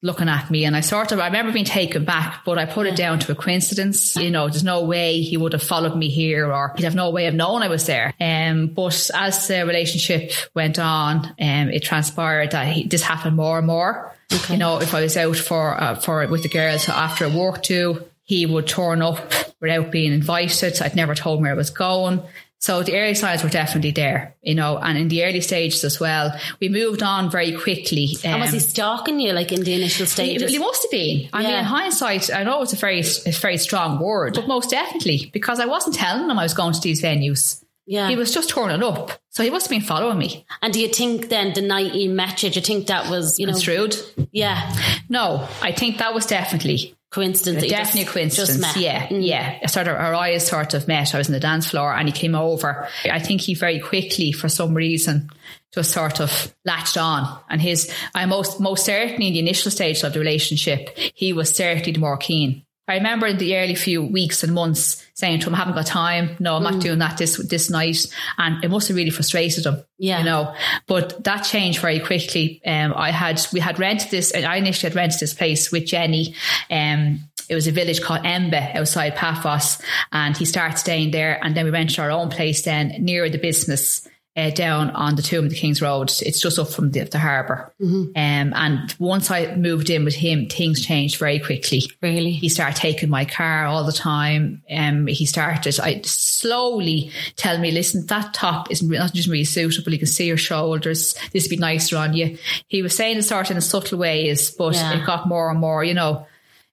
looking 0.00 0.28
at 0.28 0.48
me. 0.50 0.64
And 0.64 0.76
I 0.76 0.80
sort 0.80 1.10
of 1.10 1.18
I 1.18 1.26
remember 1.26 1.52
being 1.52 1.64
taken 1.64 2.04
back 2.04 2.44
but 2.44 2.58
I 2.58 2.66
put 2.66 2.86
it 2.86 2.96
down 2.96 3.18
to 3.20 3.32
a 3.32 3.34
coincidence. 3.34 4.16
You 4.16 4.30
know 4.30 4.48
there's 4.48 4.64
no 4.64 4.84
way 4.84 5.20
he 5.20 5.36
would 5.36 5.52
have 5.52 5.62
followed 5.62 5.96
me 5.96 6.08
here 6.08 6.52
or 6.52 6.72
he'd 6.76 6.84
have 6.84 6.94
no 6.94 7.10
way 7.10 7.26
of 7.26 7.34
knowing 7.34 7.62
I 7.62 7.68
was 7.68 7.86
there. 7.86 8.14
Um, 8.20 8.68
but 8.68 9.10
as 9.14 9.48
the 9.48 9.66
relationship 9.66 10.32
went 10.54 10.78
on 10.78 11.26
um, 11.26 11.70
it 11.70 11.82
transpired 11.82 12.52
that 12.52 12.68
he, 12.68 12.86
this 12.86 13.02
happened 13.02 13.36
more 13.36 13.58
and 13.58 13.66
more. 13.66 14.14
You 14.48 14.58
know 14.58 14.80
if 14.80 14.94
I 14.94 15.00
was 15.00 15.16
out 15.16 15.36
for 15.36 15.80
uh, 15.80 15.96
for 15.96 16.26
with 16.28 16.42
the 16.42 16.48
girls 16.48 16.88
after 16.88 17.24
a 17.24 17.30
work 17.30 17.62
too 17.62 18.04
he 18.22 18.44
would 18.44 18.66
turn 18.66 19.00
up 19.00 19.32
without 19.58 19.90
being 19.90 20.12
invited. 20.12 20.80
I'd 20.82 20.94
never 20.94 21.14
told 21.14 21.38
him 21.38 21.44
where 21.44 21.52
I 21.52 21.56
was 21.56 21.70
going 21.70 22.22
so 22.60 22.82
the 22.82 22.98
early 22.98 23.14
signs 23.14 23.44
were 23.44 23.48
definitely 23.48 23.92
there, 23.92 24.34
you 24.42 24.54
know, 24.54 24.78
and 24.78 24.98
in 24.98 25.08
the 25.08 25.24
early 25.24 25.40
stages 25.40 25.84
as 25.84 26.00
well. 26.00 26.32
We 26.60 26.68
moved 26.68 27.02
on 27.04 27.30
very 27.30 27.52
quickly. 27.52 28.08
And 28.24 28.40
was 28.40 28.50
um, 28.50 28.54
he 28.54 28.60
stalking 28.60 29.20
you 29.20 29.32
like 29.32 29.52
in 29.52 29.62
the 29.62 29.74
initial 29.74 30.06
he, 30.06 30.10
stages? 30.10 30.50
he 30.50 30.58
must 30.58 30.82
have 30.82 30.90
been. 30.90 31.28
I 31.32 31.42
mean, 31.42 31.54
in 31.54 31.64
hindsight, 31.64 32.34
I 32.34 32.42
know 32.42 32.62
it's 32.62 32.72
a 32.72 32.76
very, 32.76 33.00
a 33.00 33.30
very 33.30 33.58
strong 33.58 34.00
word, 34.00 34.34
but 34.34 34.48
most 34.48 34.70
definitely 34.70 35.30
because 35.32 35.60
I 35.60 35.66
wasn't 35.66 35.94
telling 35.94 36.28
him 36.28 36.38
I 36.38 36.42
was 36.42 36.54
going 36.54 36.74
to 36.74 36.80
these 36.80 37.00
venues. 37.00 37.62
yeah. 37.86 38.08
He 38.08 38.16
was 38.16 38.34
just 38.34 38.50
turning 38.50 38.82
up, 38.82 39.12
so 39.30 39.44
he 39.44 39.50
must 39.50 39.66
have 39.66 39.70
been 39.70 39.86
following 39.86 40.18
me. 40.18 40.44
and 40.60 40.72
do 40.72 40.80
you 40.80 40.88
think 40.88 41.28
then 41.28 41.52
the 41.54 41.62
night 41.62 41.94
you 41.94 42.10
met 42.10 42.42
you, 42.42 42.50
do 42.50 42.58
you 42.58 42.66
think 42.66 42.88
that 42.88 43.08
was, 43.08 43.38
you 43.38 43.46
know, 43.46 43.52
Construed? 43.52 43.96
yeah, 44.32 44.74
No, 45.08 45.48
I 45.62 45.70
think 45.70 45.98
that 45.98 46.12
was 46.12 46.26
definitely 46.26 46.96
coincidence? 47.10 47.64
Definitely 47.66 48.02
just- 48.02 48.12
coincidence. 48.12 48.60
Just. 48.60 48.76
Yeah, 48.76 49.06
Mm. 49.08 49.26
yeah. 49.26 49.66
Sort 49.66 49.88
of 49.88 49.96
our 49.96 50.14
eyes 50.14 50.46
sort 50.46 50.74
of 50.74 50.86
met. 50.88 51.14
I 51.14 51.18
was 51.18 51.28
in 51.28 51.32
the 51.34 51.40
dance 51.40 51.68
floor 51.70 51.94
and 51.94 52.08
he 52.08 52.12
came 52.12 52.34
over. 52.34 52.88
I 53.10 53.18
think 53.18 53.40
he 53.40 53.54
very 53.54 53.80
quickly, 53.80 54.32
for 54.32 54.48
some 54.48 54.74
reason, 54.74 55.30
just 55.74 55.92
sort 55.92 56.20
of 56.20 56.54
latched 56.64 56.96
on. 56.96 57.38
And 57.50 57.60
his, 57.60 57.92
I 58.14 58.26
most 58.26 58.60
most 58.60 58.84
certainly 58.84 59.28
in 59.28 59.32
the 59.34 59.38
initial 59.40 59.70
stage 59.70 60.02
of 60.02 60.12
the 60.12 60.18
relationship, 60.18 60.96
he 61.14 61.32
was 61.32 61.54
certainly 61.54 61.92
the 61.92 62.00
more 62.00 62.16
keen. 62.16 62.62
I 62.88 62.94
remember 62.94 63.26
in 63.26 63.36
the 63.38 63.56
early 63.56 63.74
few 63.74 64.02
weeks 64.02 64.42
and 64.42 64.54
months 64.54 65.04
saying 65.14 65.40
to 65.40 65.46
him, 65.48 65.54
I 65.54 65.58
haven't 65.58 65.74
got 65.74 65.86
time. 65.86 66.36
No, 66.38 66.56
I'm 66.56 66.62
Mm. 66.62 66.72
not 66.72 66.80
doing 66.82 66.98
that 67.00 67.18
this 67.18 67.36
this 67.36 67.68
night. 67.70 68.06
And 68.38 68.64
it 68.64 68.70
must 68.70 68.88
have 68.88 68.96
really 68.96 69.10
frustrated 69.10 69.66
him. 69.66 69.82
Yeah. 69.98 70.18
You 70.20 70.24
know. 70.24 70.54
But 70.86 71.22
that 71.24 71.42
changed 71.44 71.80
very 71.80 72.00
quickly. 72.00 72.60
Um 72.64 72.94
I 72.96 73.10
had 73.10 73.40
we 73.52 73.60
had 73.60 73.78
rented 73.78 74.10
this 74.10 74.30
and 74.32 74.44
I 74.46 74.56
initially 74.56 74.88
had 74.90 74.96
rented 74.96 75.20
this 75.20 75.34
place 75.34 75.70
with 75.70 75.86
Jenny. 75.86 76.34
Um 76.70 77.20
it 77.48 77.54
was 77.54 77.66
a 77.66 77.72
village 77.72 78.02
called 78.02 78.24
Embe 78.24 78.74
outside 78.76 79.16
Paphos, 79.16 79.80
and 80.12 80.36
he 80.36 80.44
started 80.44 80.76
staying 80.78 81.12
there. 81.12 81.42
And 81.42 81.54
then 81.56 81.64
we 81.64 81.70
rented 81.70 81.98
our 81.98 82.10
own 82.10 82.28
place 82.28 82.60
then 82.62 82.94
near 82.98 83.30
the 83.30 83.38
business 83.38 84.06
uh, 84.38 84.50
down 84.50 84.90
on 84.90 85.16
the 85.16 85.22
Tomb 85.22 85.44
of 85.46 85.50
the 85.50 85.56
King's 85.56 85.82
Road. 85.82 86.12
It's 86.22 86.40
just 86.40 86.58
up 86.58 86.68
from 86.68 86.92
the, 86.92 87.00
the 87.04 87.18
harbor 87.18 87.72
Um, 87.80 88.52
and 88.54 88.94
once 89.00 89.30
I 89.30 89.56
moved 89.56 89.90
in 89.90 90.04
with 90.04 90.14
him, 90.14 90.46
things 90.46 90.84
changed 90.86 91.18
very 91.18 91.40
quickly. 91.40 91.82
Really? 92.00 92.30
He 92.30 92.48
started 92.48 92.76
taking 92.80 93.10
my 93.10 93.24
car 93.24 93.66
all 93.66 93.84
the 93.84 93.92
time. 93.92 94.62
Um, 94.70 95.06
he 95.08 95.26
started, 95.26 95.80
I 95.80 96.00
slowly 96.04 97.10
tell 97.36 97.58
me, 97.58 97.70
listen, 97.72 98.06
that 98.06 98.32
top 98.34 98.70
isn't 98.70 98.88
not 98.88 99.12
just 99.12 99.28
really 99.28 99.44
suitable. 99.44 99.92
You 99.92 99.98
can 99.98 100.06
see 100.06 100.26
your 100.26 100.36
shoulders. 100.36 101.14
This 101.32 101.44
would 101.44 101.50
be 101.50 101.56
nicer 101.56 101.96
on 101.96 102.14
you. 102.14 102.38
He 102.68 102.82
was 102.82 102.94
saying 102.96 103.18
it 103.18 103.22
sort 103.22 103.50
of 103.50 103.56
in 103.56 103.60
subtle 103.62 103.98
ways, 103.98 104.50
but 104.52 104.74
Yeah. 104.74 105.00
it 105.00 105.06
got 105.06 105.26
more 105.28 105.50
and 105.50 105.58
more, 105.58 105.82
you 105.82 105.94
know, 105.94 106.26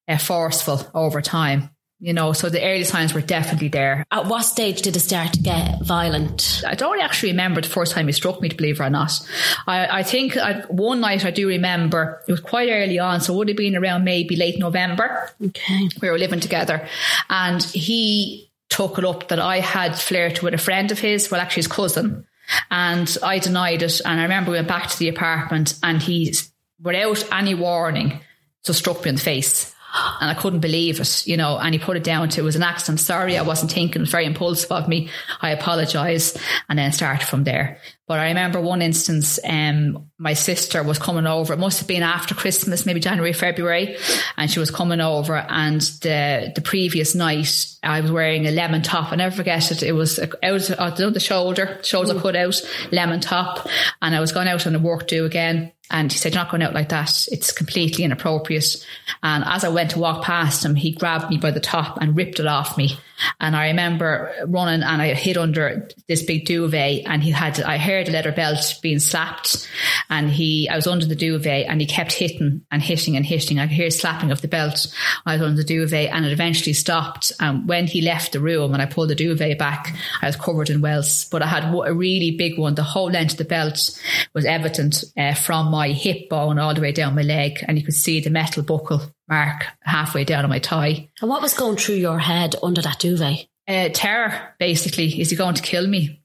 uh, 0.08 0.18
forceful 0.18 0.88
over 0.94 1.22
time. 1.22 1.70
You 2.00 2.12
know, 2.14 2.34
so 2.34 2.50
the 2.50 2.62
early 2.62 2.84
signs 2.84 3.14
were 3.14 3.22
definitely 3.22 3.70
there. 3.70 4.06
At 4.12 4.26
what 4.26 4.42
stage 4.42 4.82
did 4.82 4.98
it 4.98 5.00
start 5.00 5.34
to 5.34 5.40
get 5.40 5.82
violent? 5.82 6.62
I 6.68 6.76
don't 6.76 7.00
actually 7.00 7.32
remember 7.32 7.62
the 7.62 7.70
first 7.70 7.94
time 7.94 8.08
he 8.08 8.12
struck 8.12 8.42
me, 8.42 8.50
to 8.50 8.56
believe 8.56 8.82
it 8.82 8.84
or 8.84 8.90
not. 8.90 9.14
I, 9.66 10.00
I 10.00 10.04
think 10.04 10.36
I, 10.36 10.62
one 10.68 11.00
night 11.00 11.26
I 11.26 11.32
do 11.32 11.48
remember, 11.48 12.22
it 12.28 12.32
was 12.32 12.42
quite 12.42 12.70
early 12.70 13.00
on, 13.00 13.22
so 13.22 13.34
it 13.34 13.38
would 13.38 13.48
have 13.48 13.58
been 13.58 13.78
around 13.78 14.04
maybe 14.04 14.36
late 14.36 14.60
November. 14.60 15.30
Okay. 15.42 15.88
We 16.02 16.10
were 16.10 16.20
living 16.20 16.42
together 16.42 16.86
and 17.30 17.64
he 17.64 18.52
took 18.68 18.98
it 18.98 19.06
up 19.06 19.30
that 19.30 19.40
I 19.40 19.62
had 19.62 19.98
flirted 19.98 20.44
with 20.44 20.54
a 20.54 20.58
friend 20.58 20.92
of 20.92 21.00
his, 21.00 21.32
well, 21.32 21.40
actually 21.40 21.62
his 21.62 21.68
cousin. 21.68 22.28
And 22.70 23.18
I 23.24 23.40
denied 23.40 23.84
it. 23.84 24.02
And 24.04 24.20
I 24.20 24.24
remember 24.24 24.52
we 24.52 24.58
went 24.58 24.68
back 24.68 24.90
to 24.90 25.00
the 25.00 25.10
apartment 25.10 25.76
and 25.82 26.02
he, 26.02 26.36
without 26.82 27.32
any 27.32 27.56
warning, 27.56 28.20
just 28.66 28.80
struck 28.80 29.04
me 29.04 29.10
in 29.10 29.16
the 29.16 29.22
face. 29.22 29.74
And 30.20 30.30
I 30.30 30.34
couldn't 30.34 30.60
believe 30.60 31.00
it, 31.00 31.28
you 31.28 31.38
know, 31.38 31.58
and 31.58 31.74
he 31.74 31.80
put 31.80 31.98
it 31.98 32.04
down 32.04 32.30
to 32.30 32.42
it 32.42 32.44
was 32.44 32.56
an 32.56 32.64
accident. 32.64 33.00
Sorry, 33.00 33.38
I 33.38 33.44
wasn't 33.44 33.72
thinking. 33.72 34.02
It 34.02 34.02
was 34.02 34.12
very 34.12 34.26
impulsive 34.26 34.72
of 34.72 34.88
me. 34.88 35.10
I 35.42 35.52
apologize. 35.52 36.38
And 36.70 36.80
then 36.80 36.92
started 36.92 37.26
from 37.28 37.44
there. 37.44 37.80
But 38.08 38.20
I 38.20 38.28
remember 38.28 38.62
one 38.62 38.84
instance, 38.84 39.40
um, 39.44 40.12
my 40.20 40.34
sister 40.34 40.84
was 40.84 41.00
coming 41.00 41.26
over. 41.26 41.54
It 41.54 41.60
must 41.60 41.80
have 41.80 41.88
been 41.88 42.04
after 42.04 42.36
Christmas, 42.36 42.86
maybe 42.86 43.00
January, 43.00 43.34
February. 43.34 43.98
And 44.38 44.50
she 44.50 44.60
was 44.60 44.70
coming 44.70 45.02
over 45.02 45.36
and 45.36 45.82
the, 45.82 46.52
the 46.54 46.62
previous 46.62 47.16
night 47.16 47.66
I 47.82 48.02
was 48.02 48.12
wearing 48.12 48.46
a 48.46 48.52
lemon 48.52 48.84
top. 48.84 49.12
I 49.12 49.16
never 49.16 49.36
forget 49.36 49.72
it. 49.72 49.82
It 49.82 49.94
was 49.94 50.20
out 50.20 51.00
of 51.00 51.14
the 51.14 51.20
shoulder, 51.20 51.80
shoulder 51.84 52.20
cut 52.20 52.36
out, 52.36 52.62
lemon 52.92 53.22
top. 53.22 53.68
And 54.04 54.16
I 54.16 54.20
was 54.20 54.32
going 54.32 54.48
out 54.48 54.68
on 54.68 54.76
a 54.76 54.80
work 54.80 55.08
do 55.08 55.26
again. 55.26 55.72
And 55.92 56.12
he 56.12 56.18
said, 56.18 56.34
You're 56.34 56.44
not 56.44 56.52
going 56.52 56.64
out 56.64 56.74
like 56.74 56.90
that. 56.90 57.28
It's 57.32 57.52
completely 57.52 58.04
inappropriate. 58.04 58.86
And 59.24 59.44
as 59.46 59.64
I 59.64 59.70
went 59.70 59.92
to 59.92 60.00
walk 60.00 60.24
past 60.24 60.66
him, 60.66 60.76
he 60.76 60.92
grabbed 60.92 61.30
me 61.30 61.38
by 61.38 61.52
the 61.52 61.60
top 61.60 62.02
and 62.02 62.16
ripped 62.16 62.40
it 62.40 62.48
off 62.48 62.78
me. 62.78 62.98
And 63.40 63.56
I 63.56 63.68
remember 63.68 64.34
running 64.48 64.84
and 64.84 65.02
I 65.02 65.14
hid 65.14 65.38
under 65.38 65.90
this 66.08 66.24
big 66.24 66.46
duvet 66.46 67.04
and 67.06 67.24
he 67.24 67.32
had, 67.32 67.60
I 67.62 67.78
heard 67.78 68.08
a 68.08 68.12
leather 68.12 68.32
belt 68.32 68.80
being 68.82 69.00
slapped 69.00 69.68
and 70.10 70.30
he, 70.30 70.70
I 70.70 70.76
was 70.76 70.88
under 70.88 71.06
the 71.06 71.16
duvet 71.16 71.68
and 71.68 71.82
he 71.82 71.88
kept 71.88 72.14
hitting 72.14 72.66
and 72.72 72.82
hitting 72.82 73.16
and 73.16 73.26
hitting. 73.26 73.60
I 73.60 73.68
could 73.68 73.76
hear 73.76 73.90
slapping 73.90 74.32
of 74.32 74.42
the 74.42 74.48
belt. 74.48 74.88
I 75.26 75.34
was 75.34 75.42
under 75.42 75.58
the 75.58 75.64
duvet 75.64 76.10
and 76.12 76.26
it 76.26 76.32
eventually 76.32 76.74
stopped. 76.74 77.32
And 77.40 77.68
when 77.68 77.88
he 77.88 78.02
left 78.02 78.34
the 78.34 78.40
room 78.40 78.74
and 78.74 78.82
I 78.82 78.86
pulled 78.86 79.10
the 79.10 79.16
duvet 79.16 79.58
back, 79.58 79.96
I 80.22 80.28
was 80.28 80.36
covered 80.36 80.70
in 80.70 80.82
welts, 80.82 81.26
but 81.26 81.42
I 81.42 81.48
had 81.48 81.74
a 81.74 81.94
really 81.94 82.32
big 82.32 82.58
one. 82.58 82.76
The 82.76 82.84
whole 82.84 83.12
length 83.12 83.34
of 83.34 83.38
the 83.40 83.46
belt 83.46 84.00
was 84.34 84.46
evident 84.46 85.04
uh, 85.18 85.34
from 85.34 85.72
my 85.72 85.90
hip 85.90 86.30
bone 86.30 86.60
all 86.60 86.74
the 86.74 86.82
way 86.82 86.92
down 86.92 87.16
my 87.16 87.22
leg 87.22 87.64
and 87.68 87.78
you 87.78 87.84
could 87.84 87.94
see 87.94 88.20
the 88.20 88.30
metal 88.30 88.64
buckle 88.64 89.15
mark 89.28 89.66
halfway 89.82 90.24
down 90.24 90.44
on 90.44 90.50
my 90.50 90.60
thigh. 90.60 91.10
And 91.22 91.30
what 91.30 91.42
was 91.42 91.54
going 91.54 91.78
through 91.78 91.96
your 91.96 92.20
head 92.20 92.56
under 92.62 92.82
that 92.82 93.00
duvet? 93.00 93.48
Uh, 93.68 93.90
terror, 93.94 94.54
basically. 94.60 95.20
Is 95.20 95.30
he 95.30 95.36
going 95.36 95.56
to 95.56 95.62
kill 95.62 95.88
me? 95.88 96.22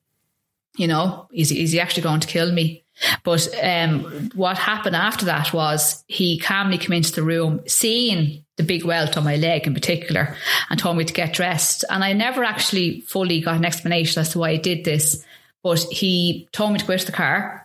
You 0.76 0.86
know, 0.86 1.28
is 1.32 1.48
he, 1.48 1.62
is 1.62 1.72
he 1.72 1.80
actually 1.80 2.02
going 2.02 2.20
to 2.20 2.28
kill 2.28 2.52
me? 2.52 2.84
But 3.24 3.48
um, 3.62 4.30
what 4.34 4.58
happened 4.58 4.94
after 4.94 5.24
that 5.26 5.52
was 5.52 6.04
he 6.06 6.38
calmly 6.38 6.78
came 6.78 6.92
into 6.92 7.12
the 7.12 7.22
room, 7.22 7.62
seeing 7.66 8.44
the 8.56 8.62
big 8.62 8.84
welt 8.84 9.16
on 9.16 9.24
my 9.24 9.36
leg 9.36 9.66
in 9.66 9.74
particular, 9.74 10.36
and 10.68 10.78
told 10.78 10.98
me 10.98 11.04
to 11.04 11.12
get 11.12 11.32
dressed. 11.32 11.84
And 11.88 12.04
I 12.04 12.12
never 12.12 12.44
actually 12.44 13.00
fully 13.02 13.40
got 13.40 13.56
an 13.56 13.64
explanation 13.64 14.20
as 14.20 14.30
to 14.30 14.38
why 14.38 14.52
he 14.52 14.58
did 14.58 14.84
this. 14.84 15.24
But 15.62 15.80
he 15.90 16.48
told 16.52 16.72
me 16.72 16.78
to 16.78 16.86
go 16.86 16.96
to 16.96 17.06
the 17.06 17.12
car 17.12 17.59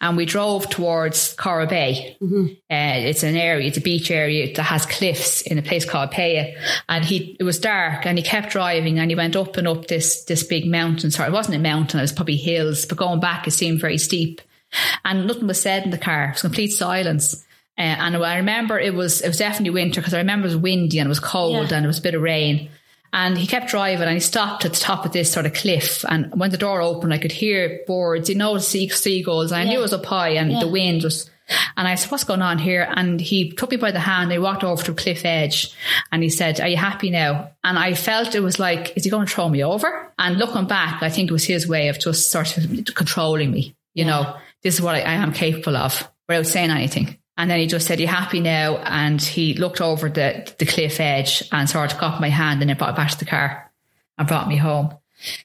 and 0.00 0.16
we 0.16 0.26
drove 0.26 0.68
towards 0.68 1.34
Coral 1.34 1.66
Bay. 1.66 2.16
Mm-hmm. 2.20 2.46
Uh, 2.70 3.08
it's 3.08 3.22
an 3.22 3.36
area, 3.36 3.68
it's 3.68 3.76
a 3.78 3.80
beach 3.80 4.10
area 4.10 4.54
that 4.54 4.62
has 4.62 4.86
cliffs 4.86 5.42
in 5.42 5.58
a 5.58 5.62
place 5.62 5.84
called 5.84 6.10
Peyia. 6.10 6.54
And 6.88 7.04
he, 7.04 7.36
it 7.38 7.44
was 7.44 7.58
dark 7.58 8.06
and 8.06 8.18
he 8.18 8.24
kept 8.24 8.50
driving 8.50 8.98
and 8.98 9.10
he 9.10 9.14
went 9.16 9.36
up 9.36 9.56
and 9.56 9.68
up 9.68 9.86
this, 9.86 10.24
this 10.24 10.42
big 10.42 10.66
mountain. 10.66 11.10
Sorry, 11.10 11.28
it 11.28 11.32
wasn't 11.32 11.56
a 11.56 11.60
mountain, 11.60 12.00
it 12.00 12.02
was 12.02 12.12
probably 12.12 12.36
hills, 12.36 12.86
but 12.86 12.98
going 12.98 13.20
back, 13.20 13.46
it 13.46 13.52
seemed 13.52 13.80
very 13.80 13.98
steep. 13.98 14.40
And 15.04 15.26
nothing 15.26 15.46
was 15.46 15.60
said 15.60 15.84
in 15.84 15.90
the 15.90 15.98
car. 15.98 16.26
It 16.26 16.32
was 16.32 16.42
complete 16.42 16.72
silence. 16.72 17.44
Uh, 17.78 17.82
and 17.82 18.16
I 18.16 18.36
remember 18.36 18.78
it 18.78 18.94
was, 18.94 19.22
it 19.22 19.28
was 19.28 19.38
definitely 19.38 19.70
winter 19.70 20.00
because 20.00 20.14
I 20.14 20.18
remember 20.18 20.46
it 20.46 20.52
was 20.52 20.56
windy 20.58 20.98
and 20.98 21.06
it 21.06 21.08
was 21.08 21.20
cold 21.20 21.70
Yeah. 21.70 21.76
and 21.78 21.84
it 21.84 21.88
was 21.88 21.98
a 21.98 22.02
bit 22.02 22.14
of 22.14 22.22
rain. 22.22 22.70
And 23.12 23.36
he 23.36 23.46
kept 23.46 23.70
driving 23.70 24.06
and 24.06 24.14
he 24.14 24.20
stopped 24.20 24.64
at 24.64 24.72
the 24.72 24.78
top 24.78 25.04
of 25.04 25.12
this 25.12 25.32
sort 25.32 25.46
of 25.46 25.52
cliff. 25.54 26.04
And 26.08 26.32
when 26.38 26.50
the 26.50 26.56
door 26.58 26.80
opened, 26.80 27.12
I 27.12 27.18
could 27.18 27.32
hear 27.32 27.80
birds, 27.86 28.28
you 28.28 28.36
know, 28.36 28.58
sea, 28.58 28.88
seagulls. 28.88 29.50
And 29.52 29.60
I 29.60 29.64
knew 29.64 29.78
it 29.78 29.82
was 29.82 29.92
up 29.92 30.06
high 30.06 30.30
and 30.30 30.52
Yeah. 30.52 30.60
the 30.60 30.68
wind 30.68 31.02
was. 31.02 31.28
And 31.76 31.88
I 31.88 31.96
said, 31.96 32.12
what's 32.12 32.22
going 32.22 32.42
on 32.42 32.58
here? 32.58 32.86
And 32.88 33.20
he 33.20 33.50
took 33.50 33.72
me 33.72 33.76
by 33.76 33.90
the 33.90 33.98
hand. 33.98 34.30
They 34.30 34.38
walked 34.38 34.62
over 34.62 34.80
to 34.84 34.92
a 34.92 34.94
cliff 34.94 35.24
edge 35.24 35.74
and 36.12 36.22
he 36.22 36.28
said, 36.30 36.60
are 36.60 36.68
you 36.68 36.76
happy 36.76 37.10
now? 37.10 37.50
And 37.64 37.76
I 37.76 37.94
felt 37.94 38.36
it 38.36 38.40
was 38.40 38.60
like, 38.60 38.96
is 38.96 39.02
he 39.02 39.10
going 39.10 39.26
to 39.26 39.32
throw 39.32 39.48
me 39.48 39.64
over? 39.64 40.12
And 40.16 40.38
looking 40.38 40.66
back, 40.68 41.02
I 41.02 41.10
think 41.10 41.28
it 41.28 41.32
was 41.32 41.44
his 41.44 41.66
way 41.66 41.88
of 41.88 41.98
just 41.98 42.30
sort 42.30 42.56
of 42.56 42.94
controlling 42.94 43.50
me. 43.50 43.74
You 43.94 44.04
know, 44.04 44.36
this 44.62 44.74
is 44.74 44.80
what 44.80 44.94
I, 44.94 45.00
I 45.00 45.14
am 45.14 45.32
capable 45.32 45.76
of 45.76 46.08
without 46.28 46.46
saying 46.46 46.70
anything. 46.70 47.16
And 47.40 47.50
then 47.50 47.58
he 47.58 47.66
just 47.66 47.86
said, 47.86 48.00
you 48.00 48.06
happy 48.06 48.38
now? 48.38 48.76
And 48.76 49.18
he 49.18 49.54
looked 49.54 49.80
over 49.80 50.10
the, 50.10 50.52
the 50.58 50.66
cliff 50.66 51.00
edge 51.00 51.42
and 51.50 51.70
sort 51.70 51.90
of 51.90 51.98
got 51.98 52.20
my 52.20 52.28
hand 52.28 52.60
and 52.60 52.68
then 52.68 52.76
brought 52.76 52.90
it 52.90 52.96
back 52.96 53.12
to 53.12 53.18
the 53.18 53.24
car 53.24 53.72
and 54.18 54.28
brought 54.28 54.46
me 54.46 54.58
home. 54.58 54.94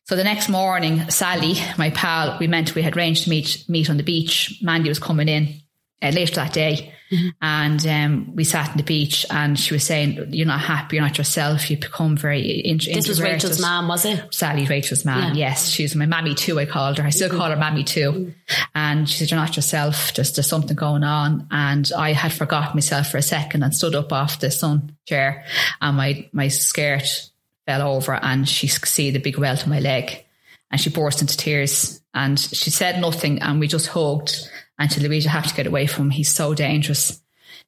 So 0.04 0.18
the 0.18 0.24
next 0.26 0.50
morning, 0.50 1.10
Sally, 1.10 1.54
my 1.78 1.92
pal, 1.92 2.38
we 2.38 2.48
meant 2.48 2.76
we 2.76 2.82
had 2.82 2.98
arranged 2.98 3.24
to 3.24 3.30
meet 3.30 3.64
meet 3.70 3.90
on 3.90 3.96
the 3.96 4.04
beach. 4.04 4.60
Mandy 4.62 4.90
was 4.90 5.00
coming 5.00 5.30
in 5.30 5.62
uh, 6.02 6.10
later 6.10 6.36
that 6.36 6.52
day, 6.52 6.94
and 7.42 7.86
um, 7.88 8.36
we 8.36 8.44
sat 8.44 8.70
on 8.72 8.78
the 8.78 8.84
beach. 8.84 9.26
And 9.30 9.60
she 9.60 9.74
was 9.74 9.84
saying, 9.84 10.34
"You're 10.34 10.48
not 10.48 10.60
happy. 10.62 10.96
You're 10.96 11.06
not 11.06 11.18
yourself. 11.18 11.70
You 11.70 11.78
become 11.78 12.18
very 12.18 12.42
in- 12.50 12.78
This 12.78 13.08
was. 13.08 13.22
Rachel's 13.22 13.62
mom, 13.62 13.88
was 13.88 14.06
it? 14.06 14.24
Sally, 14.34 14.66
Rachel's 14.66 15.06
mom, 15.06 15.20
Yeah. 15.36 15.50
Yes, 15.50 15.70
she's 15.70 15.96
my 15.96 16.06
mammy 16.06 16.36
too. 16.36 16.60
I 16.60 16.66
called 16.66 16.98
her. 16.98 17.04
I 17.06 17.10
still 17.10 17.30
call 17.30 17.50
her 17.50 17.56
mammy 17.58 17.84
too. 17.84 18.34
And 18.74 19.10
she 19.10 19.18
said, 19.18 19.32
"You're 19.32 19.40
not 19.40 19.56
yourself. 19.56 20.14
Just 20.14 20.36
there's 20.36 20.48
something 20.48 20.76
going 20.76 21.04
on." 21.04 21.48
And 21.52 21.90
I 21.98 22.14
had 22.14 22.34
forgotten 22.34 22.76
myself 22.76 23.10
for 23.10 23.18
a 23.18 23.22
second 23.22 23.64
and 23.64 23.76
stood 23.76 23.96
up 23.96 24.12
off 24.14 24.40
the 24.40 24.52
sun 24.52 24.96
chair, 25.08 25.46
and 25.82 25.98
my 25.98 26.28
my 26.32 26.48
skirt 26.50 27.30
fell 27.66 27.82
over, 27.82 28.14
and 28.14 28.48
she 28.48 28.68
could 28.68 28.86
see 28.88 29.12
the 29.12 29.20
big 29.20 29.38
welt 29.38 29.64
on 29.64 29.70
my 29.70 29.80
leg, 29.80 30.24
and 30.72 30.80
she 30.80 30.90
burst 30.90 31.22
into 31.22 31.36
tears. 31.38 32.02
And 32.14 32.40
she 32.40 32.70
said 32.70 33.02
nothing, 33.02 33.42
and 33.42 33.60
we 33.60 33.68
just 33.68 33.88
hugged. 33.88 34.50
And 34.78 34.92
she 34.92 35.00
"Louise, 35.00 35.26
have 35.26 35.48
to 35.48 35.56
get 35.56 35.68
away 35.68 35.88
from 35.88 36.06
him. 36.06 36.12
He's 36.12 36.34
so 36.34 36.54
dangerous." 36.54 37.22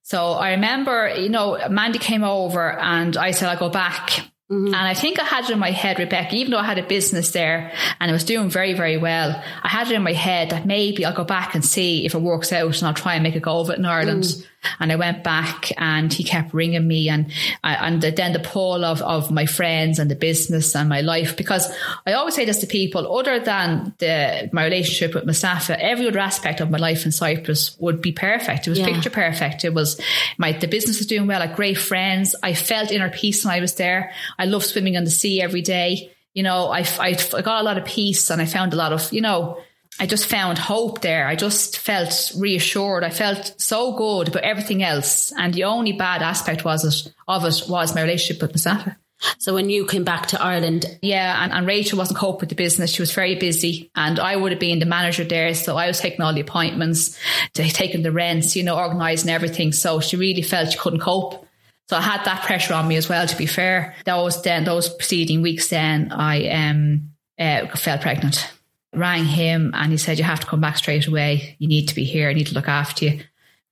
So 0.04 0.32
I 0.32 0.52
remember, 0.52 1.14
you 1.18 1.30
know, 1.30 1.60
Mandy 1.70 2.00
came 2.00 2.24
over 2.24 2.72
and 2.72 3.18
I 3.18 3.32
said, 3.32 3.50
I'll 3.50 3.58
go 3.58 3.70
back. 3.70 4.22
Mm-hmm. 4.50 4.68
And 4.68 4.76
I 4.76 4.94
think 4.94 5.20
I 5.20 5.26
had 5.26 5.44
it 5.44 5.50
in 5.50 5.60
my 5.60 5.72
head, 5.72 6.00
Rebecca, 6.00 6.36
even 6.36 6.52
though 6.52 6.60
I 6.60 6.64
had 6.64 6.78
a 6.78 6.88
business 6.88 7.32
there 7.32 7.74
and 8.00 8.10
I 8.10 8.14
was 8.14 8.24
doing 8.24 8.50
very, 8.50 8.74
very 8.74 8.96
well, 8.98 9.44
I 9.64 9.68
had 9.68 9.92
it 9.92 9.96
in 9.96 10.04
my 10.04 10.14
head 10.14 10.52
that 10.52 10.66
maybe 10.66 11.04
I'll 11.04 11.14
go 11.14 11.26
back 11.26 11.54
and 11.54 11.66
see 11.66 12.06
if 12.06 12.16
it 12.16 12.22
works 12.22 12.54
out 12.54 12.78
and 12.78 12.88
I'll 12.88 12.94
try 12.94 13.16
and 13.16 13.24
make 13.24 13.36
a 13.36 13.42
go 13.42 13.60
of 13.60 13.70
it 13.70 13.78
in 13.78 13.86
Ireland. 13.86 14.24
Mm. 14.24 14.46
And 14.80 14.92
I 14.92 14.96
went 14.96 15.24
back 15.24 15.72
and 15.78 16.12
he 16.12 16.24
kept 16.24 16.54
ringing 16.54 16.88
me 16.88 17.10
and, 17.10 17.32
and 17.64 18.02
then 18.02 18.34
the 18.34 18.40
pull 18.40 18.84
of, 18.84 19.02
of 19.02 19.32
my 19.32 19.46
friends 19.46 20.00
and 20.00 20.10
the 20.10 20.16
business 20.16 20.76
and 20.76 20.90
my 20.90 21.02
life, 21.02 21.38
because 21.38 21.72
I 22.06 22.14
always 22.14 22.34
say 22.34 22.44
this 22.44 22.60
to 22.60 22.68
people, 22.68 23.18
other 23.18 23.40
than 23.40 23.94
the, 24.00 24.50
my 24.52 24.64
relationship 24.64 25.14
with 25.14 25.26
Mustafa, 25.26 25.82
every 25.82 26.08
other 26.08 26.20
aspect 26.20 26.60
of 26.60 26.72
my 26.72 26.80
life 26.80 27.06
in 27.06 27.12
Cyprus 27.12 27.78
would 27.80 28.02
be 28.02 28.12
perfect. 28.12 28.66
It 28.66 28.72
was 28.72 28.80
Yeah. 28.80 28.88
picture 28.88 29.10
perfect. 29.10 29.64
It 29.64 29.74
was 29.74 30.02
my 30.38 30.54
the 30.54 30.68
business 30.68 30.98
was 30.98 31.08
doing 31.08 31.28
well. 31.28 31.42
I 31.42 31.48
had 31.48 31.56
great 31.56 31.78
friends. 31.78 32.36
I 32.42 32.54
felt 32.54 32.92
inner 32.92 33.10
peace 33.10 33.46
when 33.46 33.54
I 33.54 33.60
was 33.60 33.76
there. 33.76 34.12
I 34.38 34.46
love 34.46 34.64
swimming 34.64 34.98
on 34.98 35.04
the 35.04 35.12
sea 35.12 35.42
every 35.42 35.62
day. 35.62 36.12
You 36.34 36.44
know, 36.44 36.68
I, 36.68 36.80
I, 37.00 37.18
I 37.34 37.42
got 37.42 37.62
a 37.62 37.64
lot 37.64 37.78
of 37.78 37.86
peace 37.86 38.30
and 38.30 38.42
I 38.42 38.46
found 38.46 38.74
a 38.74 38.78
lot 38.78 38.94
of, 38.94 39.12
you 39.12 39.22
know, 39.22 39.60
I 40.00 40.06
just 40.06 40.28
found 40.28 40.60
hope 40.60 41.02
there. 41.02 41.28
I 41.28 41.36
just 41.36 41.80
felt 41.80 42.32
reassured. 42.38 43.04
I 43.04 43.10
felt 43.10 43.60
so 43.60 43.98
good 43.98 44.28
about 44.28 44.44
everything 44.44 44.84
else. 44.84 45.34
And 45.36 45.54
the 45.54 45.64
only 45.64 45.94
bad 45.94 46.22
aspect 46.22 46.64
was 46.64 46.86
it, 46.86 47.14
of 47.28 47.46
it 47.46 47.64
was 47.68 47.96
my 47.96 48.04
relationship 48.04 48.42
with 48.42 48.52
Mustafa. 48.52 48.98
So 49.40 49.56
when 49.56 49.72
you 49.72 49.88
came 49.88 50.04
back 50.04 50.28
to 50.28 50.42
Ireland, 50.42 50.86
Yeah, 51.02 51.44
and, 51.44 51.52
and 51.52 51.66
Rachel 51.66 51.98
wasn't 51.98 52.20
coping 52.20 52.42
with 52.42 52.50
the 52.50 52.56
business. 52.56 52.92
She 52.92 53.02
was 53.02 53.12
very 53.12 53.34
busy, 53.34 53.90
and 53.96 54.20
I 54.20 54.36
would 54.36 54.52
have 54.52 54.60
been 54.60 54.78
the 54.78 54.86
manager 54.86 55.24
there. 55.24 55.56
So 55.56 55.76
I 55.76 55.88
was 55.88 56.00
taking 56.00 56.22
all 56.22 56.34
the 56.34 56.42
appointments, 56.42 57.18
taking 57.54 58.04
the 58.04 58.12
rents, 58.12 58.56
you 58.56 58.62
know, 58.62 58.78
organising 58.78 59.32
everything. 59.32 59.72
So 59.72 60.00
she 60.00 60.18
really 60.18 60.44
felt 60.44 60.72
she 60.72 60.78
couldn't 60.78 61.00
cope. 61.00 61.47
So 61.90 61.98
I 61.98 62.02
had 62.02 62.26
that 62.26 62.44
pressure 62.44 62.74
on 62.74 62.88
me 62.88 62.98
as 62.98 63.08
well. 63.08 63.26
To 63.26 63.38
be 63.38 63.46
fair, 63.46 63.96
those 64.06 64.42
then 64.42 64.64
those 64.64 64.90
preceding 64.90 65.42
weeks, 65.42 65.70
then 65.70 66.12
I 66.12 66.48
um 66.50 67.12
uh, 67.40 67.68
fell 67.76 67.98
pregnant. 67.98 68.52
Rang 68.94 69.26
him, 69.26 69.72
and 69.74 69.92
he 69.92 69.98
said, 69.98 70.18
"You 70.18 70.24
have 70.24 70.40
to 70.40 70.48
come 70.48 70.62
back 70.62 70.78
straight 70.78 71.08
away. 71.08 71.56
You 71.60 71.68
need 71.68 71.88
to 71.90 71.96
be 71.96 72.04
here. 72.04 72.30
I 72.30 72.34
need 72.34 72.48
to 72.48 72.56
look 72.56 72.68
after 72.68 73.06
you." 73.06 73.22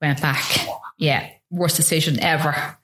Went 0.02 0.22
back. 0.22 0.44
Yeah, 0.98 1.28
worst 1.50 1.78
decision 1.78 2.20
ever. 2.20 2.78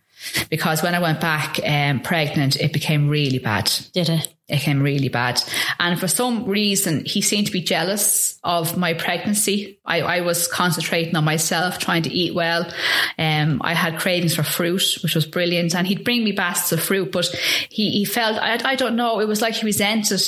Because 0.50 0.84
when 0.84 0.96
I 0.96 1.00
went 1.00 1.20
back 1.20 1.60
um, 1.65 2.00
pregnant, 2.00 2.56
it 2.56 2.74
became 2.74 3.10
really 3.10 3.39
bad 3.39 3.72
did 3.91 4.10
it? 4.10 4.34
Became 4.52 4.82
really 4.82 5.10
bad. 5.10 5.42
And 5.80 6.00
for 6.00 6.08
some 6.08 6.46
reason, 6.46 7.06
he 7.06 7.22
seemed 7.22 7.48
to 7.48 7.54
be 7.54 7.62
jealous 7.62 8.40
of 8.44 8.78
my 8.78 8.94
pregnancy. 8.94 9.80
I, 9.86 10.02
I 10.02 10.22
was 10.22 10.48
concentrating 10.48 11.16
on 11.16 11.24
myself, 11.24 11.80
trying 11.80 12.04
to 12.04 12.12
eat 12.12 12.36
well. 12.36 12.72
Um, 13.18 13.62
I 13.64 13.74
had 13.74 14.00
cravings 14.00 14.36
for 14.36 14.44
fruit, 14.44 14.98
which 15.02 15.16
was 15.16 15.26
brilliant. 15.26 15.76
And 15.76 15.88
he'd 15.88 16.04
bring 16.04 16.24
me 16.24 16.32
baskets 16.32 16.72
of 16.72 16.84
fruit, 16.84 17.12
but 17.12 17.28
he, 17.70 17.92
he 17.92 18.06
felt, 18.06 18.38
I, 18.38 18.60
I 18.64 18.76
don't 18.76 18.96
know, 18.96 19.20
it 19.20 19.28
was 19.28 19.42
like 19.42 19.56
he 19.56 19.66
resented 19.66 20.22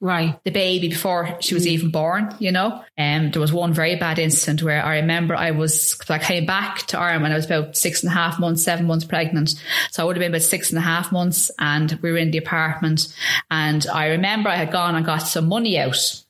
Right. 0.00 0.38
the 0.44 0.52
baby 0.52 0.88
before 0.88 1.36
she 1.40 1.54
was 1.54 1.66
even 1.66 1.90
born, 1.90 2.32
you 2.38 2.52
know. 2.52 2.84
Um, 2.96 3.32
there 3.32 3.40
was 3.40 3.52
one 3.52 3.72
very 3.74 3.96
bad 3.96 4.20
incident 4.20 4.62
where 4.62 4.84
I 4.84 4.96
remember 4.98 5.34
I 5.34 5.50
was, 5.50 5.98
I 6.08 6.18
came 6.18 6.46
back 6.46 6.86
to 6.88 6.98
Ireland 6.98 7.24
when 7.24 7.32
I 7.32 7.34
was 7.34 7.46
about 7.46 7.76
six 7.76 8.04
and 8.04 8.12
a 8.12 8.14
half 8.14 8.38
months, 8.38 8.62
seven 8.62 8.86
months 8.86 9.04
pregnant. 9.04 9.54
So 9.90 10.02
I 10.02 10.06
would 10.06 10.14
have 10.16 10.20
been 10.20 10.30
about 10.30 10.42
six 10.42 10.70
and 10.70 10.78
a 10.78 10.82
half 10.82 11.10
months 11.10 11.50
and 11.58 11.98
we 12.00 12.12
were 12.12 12.18
in 12.18 12.30
the 12.30 12.38
apartment. 12.38 13.12
And 13.50 13.84
I 13.92 14.06
remember 14.06 14.48
I 14.50 14.54
had 14.56 14.70
gone 14.70 14.94
and 14.94 15.04
got 15.04 15.18
some 15.18 15.48
money 15.48 15.76
out 15.80 16.22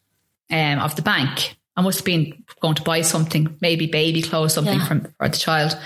um, 0.51 0.79
of 0.79 0.97
the 0.97 1.03
bank. 1.03 1.57
I 1.77 1.83
must 1.83 1.99
have 1.99 2.07
been 2.07 2.43
going 2.61 2.75
to 2.75 2.83
buy 2.83 3.03
something, 3.03 3.55
maybe 3.61 3.87
baby 3.87 4.23
clothes, 4.23 4.55
something 4.55 4.79
Yeah. 4.79 4.87
from 4.87 5.13
for 5.19 5.29
the 5.29 5.37
child. 5.37 5.79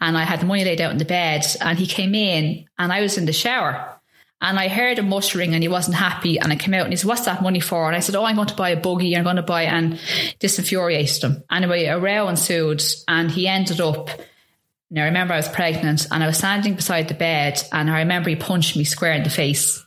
And 0.00 0.16
I 0.16 0.22
had 0.22 0.40
the 0.40 0.46
money 0.46 0.64
laid 0.64 0.80
out 0.80 0.92
in 0.92 0.98
the 0.98 1.04
bed 1.04 1.44
and 1.60 1.78
he 1.78 1.86
came 1.86 2.14
in 2.14 2.66
and 2.78 2.92
I 2.92 3.00
was 3.02 3.18
in 3.18 3.26
the 3.26 3.32
shower. 3.32 3.93
And 4.44 4.58
I 4.58 4.68
heard 4.68 4.98
him 4.98 5.08
muttering 5.08 5.54
and 5.54 5.62
he 5.62 5.68
wasn't 5.68 5.96
happy. 5.96 6.38
And 6.38 6.52
I 6.52 6.56
came 6.56 6.74
out 6.74 6.82
and 6.82 6.92
he 6.92 6.96
said, 6.98 7.08
What's 7.08 7.24
that 7.24 7.42
money 7.42 7.60
for? 7.60 7.86
And 7.86 7.96
I 7.96 8.00
said, 8.00 8.14
Oh, 8.14 8.24
I'm 8.24 8.36
going 8.36 8.48
to 8.48 8.54
buy 8.54 8.68
a 8.68 8.80
buggy. 8.80 9.16
I'm 9.16 9.24
going 9.24 9.36
to 9.36 9.42
buy, 9.42 9.62
and 9.62 9.98
this 10.38 10.58
infuriated 10.58 11.24
him. 11.24 11.44
Anyway, 11.50 11.86
a 11.86 11.98
row 11.98 12.28
ensued 12.28 12.82
and 13.08 13.30
he 13.30 13.48
ended 13.48 13.80
up. 13.80 14.10
Now, 14.90 15.04
I 15.04 15.06
remember 15.06 15.32
I 15.32 15.38
was 15.38 15.48
pregnant 15.48 16.08
and 16.10 16.22
I 16.22 16.26
was 16.26 16.36
standing 16.36 16.74
beside 16.74 17.08
the 17.08 17.14
bed 17.14 17.62
and 17.72 17.90
I 17.90 18.00
remember 18.00 18.28
he 18.28 18.36
punched 18.36 18.76
me 18.76 18.84
square 18.84 19.14
in 19.14 19.22
the 19.22 19.30
face 19.30 19.82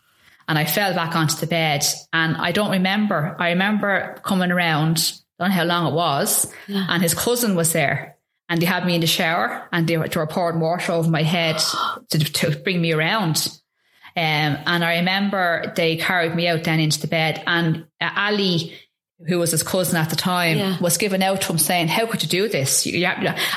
and 0.48 0.58
I 0.58 0.66
fell 0.66 0.96
back 0.96 1.16
onto 1.16 1.36
the 1.36 1.46
bed. 1.46 1.86
And 2.12 2.36
I 2.36 2.52
don't 2.52 2.72
remember. 2.72 3.36
I 3.38 3.50
remember 3.50 4.20
coming 4.24 4.52
around, 4.52 5.14
don't 5.38 5.50
know 5.50 5.56
how 5.56 5.66
long 5.66 5.94
it 5.94 5.96
was, 5.96 6.52
and 6.68 7.04
his 7.04 7.14
cousin 7.14 7.56
was 7.56 7.74
there. 7.74 8.18
And 8.50 8.60
they 8.60 8.66
had 8.66 8.88
me 8.88 8.96
in 8.96 9.02
the 9.02 9.08
shower 9.08 9.68
and 9.72 9.86
they 9.88 9.98
were, 9.98 10.08
they 10.08 10.20
were 10.20 10.26
pouring 10.26 10.60
water 10.60 10.94
over 10.94 11.12
my 11.12 11.22
head 11.22 11.62
to, 12.10 12.18
to 12.18 12.58
bring 12.58 12.82
me 12.82 12.92
around. 12.92 13.48
Um, 14.18 14.58
and 14.66 14.84
I 14.84 14.98
remember 14.98 15.72
they 15.76 15.96
carried 15.98 16.34
me 16.36 16.48
out 16.48 16.64
then 16.64 16.80
into 16.80 17.00
the 17.00 17.08
bed, 17.08 17.44
and 17.46 17.86
uh, 18.02 18.10
Ali, 18.18 18.74
who 19.28 19.38
was 19.38 19.52
his 19.52 19.62
cousin 19.62 19.96
at 19.98 20.10
the 20.10 20.16
time, 20.16 20.58
Yeah. 20.58 20.80
was 20.80 20.98
given 20.98 21.22
out 21.22 21.42
to 21.42 21.52
him 21.52 21.60
saying, 21.60 21.88
"How 21.88 22.08
could 22.08 22.24
you 22.24 22.30
do 22.30 22.50
this?" 22.50 22.86
And 22.88 23.06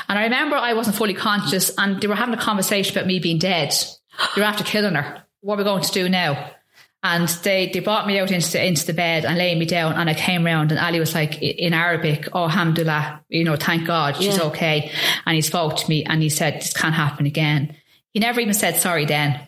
I 0.07 0.23
remember 0.23 0.55
I 0.55 0.73
wasn't 0.73 0.95
fully 0.97 1.15
conscious, 1.15 1.71
and 1.79 1.99
they 1.99 2.05
were 2.07 2.15
having 2.15 2.35
a 2.35 2.41
conversation 2.41 2.95
about 2.95 3.07
me 3.07 3.17
being 3.19 3.39
dead. 3.39 3.73
You're 4.35 4.45
after 4.45 4.63
killing 4.63 4.93
her. 4.93 5.23
What 5.39 5.55
are 5.55 5.57
we 5.57 5.63
going 5.63 5.81
to 5.83 5.91
do 5.91 6.07
now? 6.09 6.51
And 7.03 7.27
they, 7.41 7.71
they 7.73 7.79
brought 7.79 8.05
me 8.05 8.19
out 8.19 8.29
into 8.29 8.51
the, 8.51 8.63
into 8.63 8.85
the 8.85 8.93
bed 8.93 9.25
and 9.25 9.35
laid 9.35 9.57
me 9.57 9.65
down. 9.65 9.93
And 9.93 10.07
I 10.07 10.13
came 10.13 10.45
round 10.45 10.69
and 10.71 10.79
Ali 10.79 10.99
was 10.99 11.15
like 11.15 11.41
in 11.41 11.73
Arabic, 11.73 12.27
Oh, 12.31 12.43
alhamdulillah, 12.43 13.23
you 13.27 13.43
know, 13.43 13.55
thank 13.55 13.87
God 13.87 14.17
she's 14.17 14.37
Yeah. 14.37 14.43
okay. 14.43 14.91
And 15.25 15.33
he 15.35 15.41
spoke 15.41 15.77
to 15.77 15.89
me 15.89 16.03
and 16.03 16.21
he 16.21 16.29
said, 16.29 16.57
this 16.61 16.73
can't 16.73 16.93
happen 16.93 17.25
again. 17.25 17.75
He 18.13 18.19
never 18.19 18.39
even 18.39 18.53
said 18.53 18.75
sorry 18.75 19.05
then. 19.05 19.39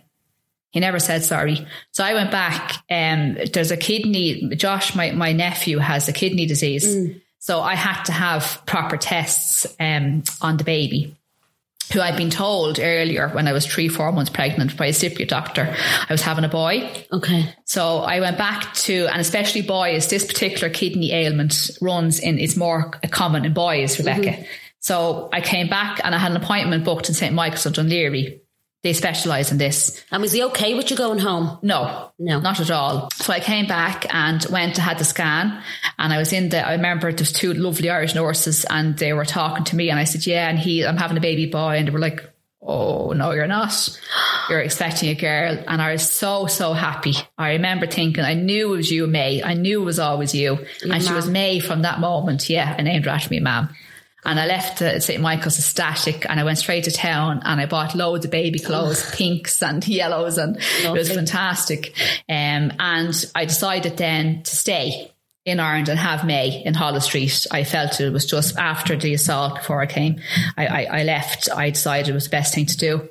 He 0.74 0.80
never 0.80 1.00
said 1.00 1.24
sorry. 1.24 1.66
So 1.92 2.04
I 2.04 2.16
went 2.16 2.32
back. 2.32 2.74
Um, 2.90 3.38
there's 3.54 3.70
a 3.70 3.78
kidney, 3.78 4.56
Josh, 4.56 4.96
my, 4.96 5.12
my 5.12 5.32
nephew 5.32 5.78
has 5.78 6.10
a 6.10 6.14
kidney 6.14 6.48
disease. 6.48 7.16
So 7.38 7.62
I 7.62 7.76
had 7.76 8.04
to 8.06 8.12
have 8.12 8.64
proper 8.66 8.98
tests 8.98 9.68
um, 9.80 10.24
on 10.42 10.58
the 10.58 10.64
baby. 10.64 11.16
who 11.92 12.02
I'd 12.02 12.18
been 12.18 12.32
told 12.32 12.80
earlier 12.80 13.30
when 13.30 13.48
I 13.48 13.54
was 13.54 13.68
three, 13.68 13.88
four 13.88 14.12
months 14.12 14.32
pregnant 14.32 14.76
by 14.78 14.88
a 14.88 14.92
Cypriot 14.92 15.28
doctor, 15.28 15.76
I 16.10 16.12
was 16.12 16.22
having 16.22 16.44
a 16.44 16.50
boy. 16.50 16.90
Okay. 17.12 17.54
So 17.66 18.00
I 18.00 18.20
went 18.20 18.38
back 18.38 18.74
to, 18.74 19.08
and 19.08 19.22
especially 19.22 19.62
boys, 19.62 20.10
this 20.10 20.26
particular 20.26 20.74
kidney 20.74 21.12
ailment 21.12 21.70
runs 21.82 22.20
in, 22.20 22.40
is 22.40 22.58
more 22.58 22.92
common 23.12 23.46
in 23.46 23.54
boys, 23.54 24.00
Rebecca. 24.00 24.30
Mm-hmm. 24.30 24.44
So 24.80 25.30
I 25.32 25.42
came 25.42 25.70
back 25.70 26.02
and 26.04 26.16
I 26.16 26.18
had 26.18 26.32
an 26.32 26.38
appointment 26.38 26.84
booked 26.84 27.10
in 27.10 27.16
St. 27.16 27.34
Michael's 27.34 27.66
of 27.66 27.74
Dun 27.74 27.90
Laoghaire 27.90 28.40
they 28.84 28.94
specialise 28.94 29.52
in 29.52 29.58
this. 29.58 30.04
And 30.12 30.22
was 30.22 30.34
he 30.34 30.44
okay 30.44 30.74
with 30.76 30.92
you 30.92 30.98
going 30.98 31.20
home? 31.20 31.58
No, 31.62 32.12
no, 32.20 32.40
not 32.42 32.60
at 32.60 32.70
all. 32.70 33.10
So 33.16 33.32
I 33.32 33.40
came 33.40 33.66
back 33.66 34.06
and 34.14 34.46
went 34.52 34.76
to 34.76 34.82
had 34.82 34.98
the 35.00 35.06
scan, 35.06 35.62
and 35.98 36.14
I 36.14 36.18
was 36.18 36.34
in 36.34 36.50
the. 36.50 36.68
I 36.68 36.74
remember 36.74 37.12
there 37.12 37.22
was 37.22 37.32
two 37.32 37.54
lovely 37.54 37.90
Irish 37.90 38.14
nurses, 38.14 38.66
and 38.70 38.98
they 38.98 39.14
were 39.14 39.26
talking 39.26 39.64
to 39.66 39.76
me, 39.76 39.90
and 39.90 39.98
I 40.00 40.04
said, 40.04 40.28
"Yeah," 40.28 40.50
and 40.50 40.60
he, 40.60 40.86
I'm 40.86 40.98
having 40.98 41.18
a 41.18 41.22
baby 41.22 41.46
boy, 41.46 41.78
and 41.78 41.88
they 41.88 41.92
were 41.92 42.00
like, 42.00 42.30
"Oh 42.62 43.14
no, 43.14 43.32
you're 43.32 43.48
not. 43.48 43.74
You're 44.50 44.60
expecting 44.60 45.08
a 45.10 45.16
girl." 45.16 45.64
And 45.66 45.82
I 45.82 45.94
was 45.94 46.12
so 46.12 46.48
so 46.48 46.74
happy. 46.74 47.14
I 47.38 47.52
remember 47.54 47.88
thinking, 47.88 48.26
I 48.26 48.34
knew 48.34 48.74
it 48.74 48.78
was 48.78 48.92
you, 48.92 49.08
May. 49.08 49.42
I 49.42 49.54
knew 49.54 49.82
it 49.82 49.86
was 49.86 50.00
always 50.00 50.36
you, 50.36 50.56
Your 50.56 50.66
and 50.84 50.92
mom. 50.92 51.02
she 51.02 51.14
was 51.14 51.30
May 51.30 51.60
from 51.60 51.84
that 51.84 52.02
moment. 52.02 52.50
Yeah, 52.50 52.76
I 52.78 52.82
named 52.82 53.06
her 53.06 53.12
after 53.12 53.30
me, 53.30 53.40
ma'am. 53.40 53.70
And 54.26 54.40
I 54.40 54.46
left 54.46 54.80
St. 54.80 55.22
Michael's 55.22 55.60
ecstatic 55.60 56.26
and 56.30 56.40
I 56.40 56.44
went 56.44 56.58
straight 56.58 56.86
to 56.86 56.92
town 56.92 57.42
and 57.44 57.60
I 57.60 57.66
bought 57.66 57.96
loads 57.96 58.26
of 58.26 58.32
baby 58.32 58.60
clothes, 58.60 59.10
pinks 59.16 59.62
and 59.62 59.86
yellows 59.88 60.38
and 60.38 60.56
Lovely. 60.84 60.86
it 60.86 60.92
was 60.94 61.12
fantastic. 61.12 61.94
Um, 62.30 62.72
and 62.80 63.26
I 63.36 63.46
decided 63.46 63.98
then 63.98 64.44
to 64.44 64.56
stay 64.56 65.12
in 65.46 65.60
Ireland 65.60 65.90
and 65.90 66.00
have 66.00 66.26
May 66.26 66.64
in 66.64 66.74
Holles 66.74 67.04
Street. 67.06 67.46
I 67.52 67.66
felt 67.66 68.00
it 68.00 68.12
was 68.12 68.26
just 68.26 68.58
after 68.58 68.96
the 68.96 69.14
assault 69.14 69.56
before 69.56 69.82
I 69.82 69.88
came. 69.88 70.22
I, 70.58 70.68
I, 70.68 71.00
I 71.00 71.04
left. 71.04 71.50
I 71.54 71.70
decided 71.70 72.10
it 72.10 72.14
was 72.14 72.26
the 72.26 72.30
best 72.30 72.56
thing 72.56 72.66
to 72.68 72.78
do. 72.78 73.10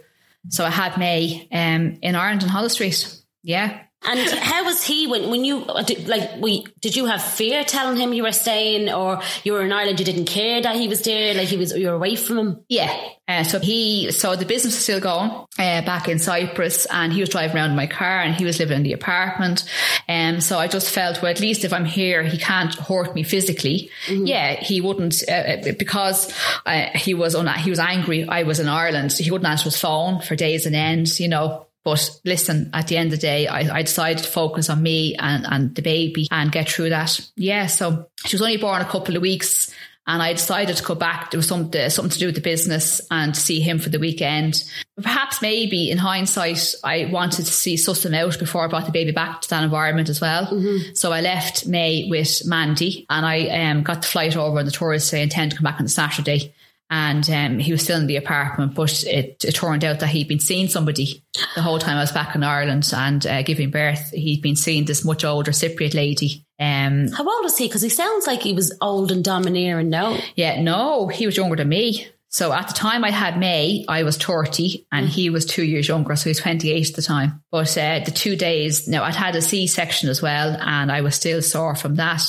So 0.49 0.65
I 0.65 0.71
had 0.71 0.97
May 0.99 1.47
um, 1.53 1.99
in 2.03 2.15
Ireland 2.17 2.43
and 2.43 2.51
Holles 2.51 2.73
Street. 2.73 3.17
Yeah. 3.43 3.83
And 4.05 4.21
how 4.39 4.65
was 4.65 4.83
he 4.85 5.07
when 5.07 5.31
when 5.31 5.45
you 5.45 5.65
like 5.65 6.37
we 6.41 6.67
did 6.81 6.97
you 6.97 7.07
have 7.07 7.23
fear 7.23 7.65
telling 7.65 7.97
him 7.97 8.13
you 8.13 8.25
were 8.25 8.33
staying 8.33 8.91
or 8.91 9.21
you 9.45 9.53
were 9.53 9.63
in 9.63 9.73
Ireland 9.73 10.01
you 10.01 10.05
didn't 10.05 10.27
care 10.27 10.61
that 10.61 10.77
he 10.77 10.89
was 10.89 11.03
there 11.03 11.35
like 11.35 11.49
he 11.49 11.57
was 11.57 11.77
you 11.77 11.89
were 11.89 11.95
away 11.95 12.17
from 12.17 12.39
him? 12.39 12.65
Yeah 12.69 12.93
uh, 13.29 13.45
so 13.45 13.61
he 13.61 14.11
so 14.11 14.35
the 14.35 14.45
business 14.45 14.75
was 14.75 14.83
still 14.83 15.01
going 15.01 15.31
uh, 15.31 15.83
back 15.83 16.09
in 16.09 16.19
Cyprus 16.19 16.87
and 16.87 17.13
he 17.13 17.21
was 17.21 17.29
driving 17.29 17.57
around 17.57 17.71
in 17.71 17.77
my 17.77 17.87
car 17.87 18.21
and 18.21 18.35
he 18.35 18.45
was 18.45 18.59
living 18.59 18.79
in 18.79 18.83
the 18.83 18.93
apartment. 18.93 19.65
And 20.09 20.37
um, 20.37 20.41
so 20.41 20.59
I 20.59 20.67
just 20.67 20.91
felt 20.91 21.23
well 21.23 21.31
at 21.31 21.41
least 21.41 21.65
if 21.65 21.73
I'm 21.73 21.85
here 21.85 22.23
he 22.25 22.37
can't 22.37 22.75
hurt 22.75 23.15
me 23.15 23.23
physically. 23.23 23.91
Mm-hmm. 24.07 24.27
yeah 24.27 24.55
he 24.57 24.81
wouldn't 24.81 25.23
uh, 25.29 25.33
uh 25.33 25.73
because 25.79 26.33
uh, 26.67 26.89
he 26.95 27.15
was 27.15 27.35
on 27.35 27.47
he 27.59 27.71
was 27.71 27.79
angry 27.79 28.27
I 28.29 28.43
was 28.43 28.59
in 28.59 28.69
Ireland 28.69 29.13
he 29.13 29.31
wouldn't 29.31 29.49
answer 29.49 29.65
his 29.65 29.79
phone 29.79 30.21
for 30.21 30.35
days 30.35 30.67
and 30.67 30.75
ends 30.75 31.21
you 31.21 31.29
know 31.29 31.67
but 31.85 32.21
listen, 32.25 32.71
at 32.73 32.89
the 32.89 32.97
end 32.97 33.13
of 33.13 33.19
the 33.19 33.27
day, 33.27 33.47
I, 33.47 33.79
I, 33.79 33.83
decided 33.83 34.23
to 34.23 34.31
focus 34.31 34.71
on 34.71 34.83
me 34.83 35.17
and, 35.17 35.45
and 35.47 35.75
the 35.75 35.83
baby 35.83 36.29
and 36.31 36.53
get 36.53 36.69
through 36.69 36.91
that. 36.91 37.19
Yeah. 37.37 37.67
So 37.67 38.09
she 38.25 38.37
was 38.37 38.43
only 38.43 38.57
born 38.57 38.83
a 38.83 38.87
couple 38.87 39.17
of 39.17 39.23
weeks 39.23 39.75
and 40.07 40.21
I 40.21 40.33
decided 40.33 40.77
to 40.77 40.83
go 40.83 40.95
back. 40.95 41.31
There 41.31 41.39
was 41.39 41.47
something, 41.47 41.91
something 41.91 42.11
to 42.11 42.19
do 42.19 42.27
with 42.27 42.35
the 42.35 42.41
business 42.41 43.01
and 43.11 43.37
see 43.37 43.61
him 43.61 43.79
for 43.79 43.89
the 43.89 43.99
weekend. 43.99 44.63
Perhaps 45.01 45.43
maybe 45.43 45.91
in 45.91 45.99
hindsight, 45.99 46.75
I 46.83 47.07
wanted 47.07 47.47
to 47.47 47.53
see 47.53 47.77
suss 47.77 48.05
him 48.05 48.15
out 48.15 48.39
before 48.39 48.65
I 48.65 48.69
brought 48.69 48.87
the 48.87 48.93
baby 48.93 49.13
back 49.13 49.43
to 49.43 49.51
that 49.51 49.63
environment 49.63 50.09
as 50.09 50.21
well. 50.21 50.47
Mm-hmm. 50.47 50.95
So 50.95 51.13
I 51.13 51.21
left 51.21 51.67
May 51.67 52.09
with 52.09 52.47
Mandy 52.47 53.07
and 53.11 53.25
I 53.25 53.47
um, 53.49 53.83
got 53.83 54.03
the 54.03 54.09
flight 54.09 54.37
over 54.37 54.59
on 54.59 54.65
the 54.65 54.71
Thursday 54.73 55.21
I 55.21 55.23
intend 55.23 55.53
to 55.53 55.57
come 55.57 55.65
back 55.65 55.79
on 55.79 55.85
the 55.85 55.91
Saturday 55.91 56.53
and 56.93 57.29
um, 57.31 57.59
he 57.59 57.73
was 57.73 57.83
still 57.83 57.99
in 57.99 58.07
the 58.07 58.17
apartment. 58.17 58.75
But 58.75 59.03
it, 59.05 59.43
it, 59.43 59.55
turned 59.55 59.83
out 59.83 60.01
that 60.01 60.11
he'd 60.11 60.29
been 60.29 60.39
seeing 60.39 60.69
somebody 60.69 61.25
the 61.55 61.63
whole 61.63 61.79
time 61.79 61.97
I 61.97 62.03
was 62.03 62.13
back 62.13 62.35
in 62.35 62.45
Ireland 62.45 62.93
and 62.95 63.27
uh, 63.27 63.41
giving 63.41 63.71
birth. 63.71 64.11
He'd 64.11 64.43
been 64.43 64.57
seeing 64.57 64.85
this 64.85 65.03
much 65.03 65.25
older 65.25 65.53
Cypriot 65.53 65.95
lady. 65.95 66.45
Um, 66.61 67.09
How 67.11 67.27
old 67.27 67.45
was 67.45 67.57
he? 67.57 67.67
Because 67.67 67.81
he 67.81 67.89
sounds 67.89 68.27
like 68.27 68.43
he 68.43 68.53
was 68.53 68.77
old 68.83 69.11
and 69.11 69.25
domineering. 69.25 69.89
No, 69.89 70.19
yeah, 70.37 70.61
no, 70.61 71.09
he 71.09 71.25
was 71.25 71.35
younger 71.35 71.57
than 71.57 71.71
me. 71.71 72.09
So 72.33 72.51
at 72.51 72.67
the 72.67 72.73
time 72.73 73.05
I 73.05 73.11
had 73.11 73.39
May, 73.39 73.85
I 73.87 74.05
was 74.05 74.17
30 74.17 74.87
and 74.91 75.07
he 75.07 75.29
was 75.29 75.45
two 75.45 75.65
years 75.65 75.87
younger. 75.87 76.17
So 76.17 76.25
he 76.25 76.31
was 76.31 76.39
28 76.39 76.89
at 76.89 76.97
the 76.97 77.03
time. 77.03 77.43
But 77.51 77.77
uh, 77.77 78.01
the 78.07 78.11
two 78.11 78.37
days, 78.37 78.89
now 78.89 79.05
I'd 79.05 79.15
had 79.15 79.37
a 79.37 79.43
C 79.43 79.67
section 79.67 80.09
as 80.09 80.23
well 80.23 80.57
and 80.59 80.91
I 80.91 81.03
was 81.03 81.15
still 81.15 81.43
sore 81.43 81.75
from 81.75 81.97
that. 81.97 82.23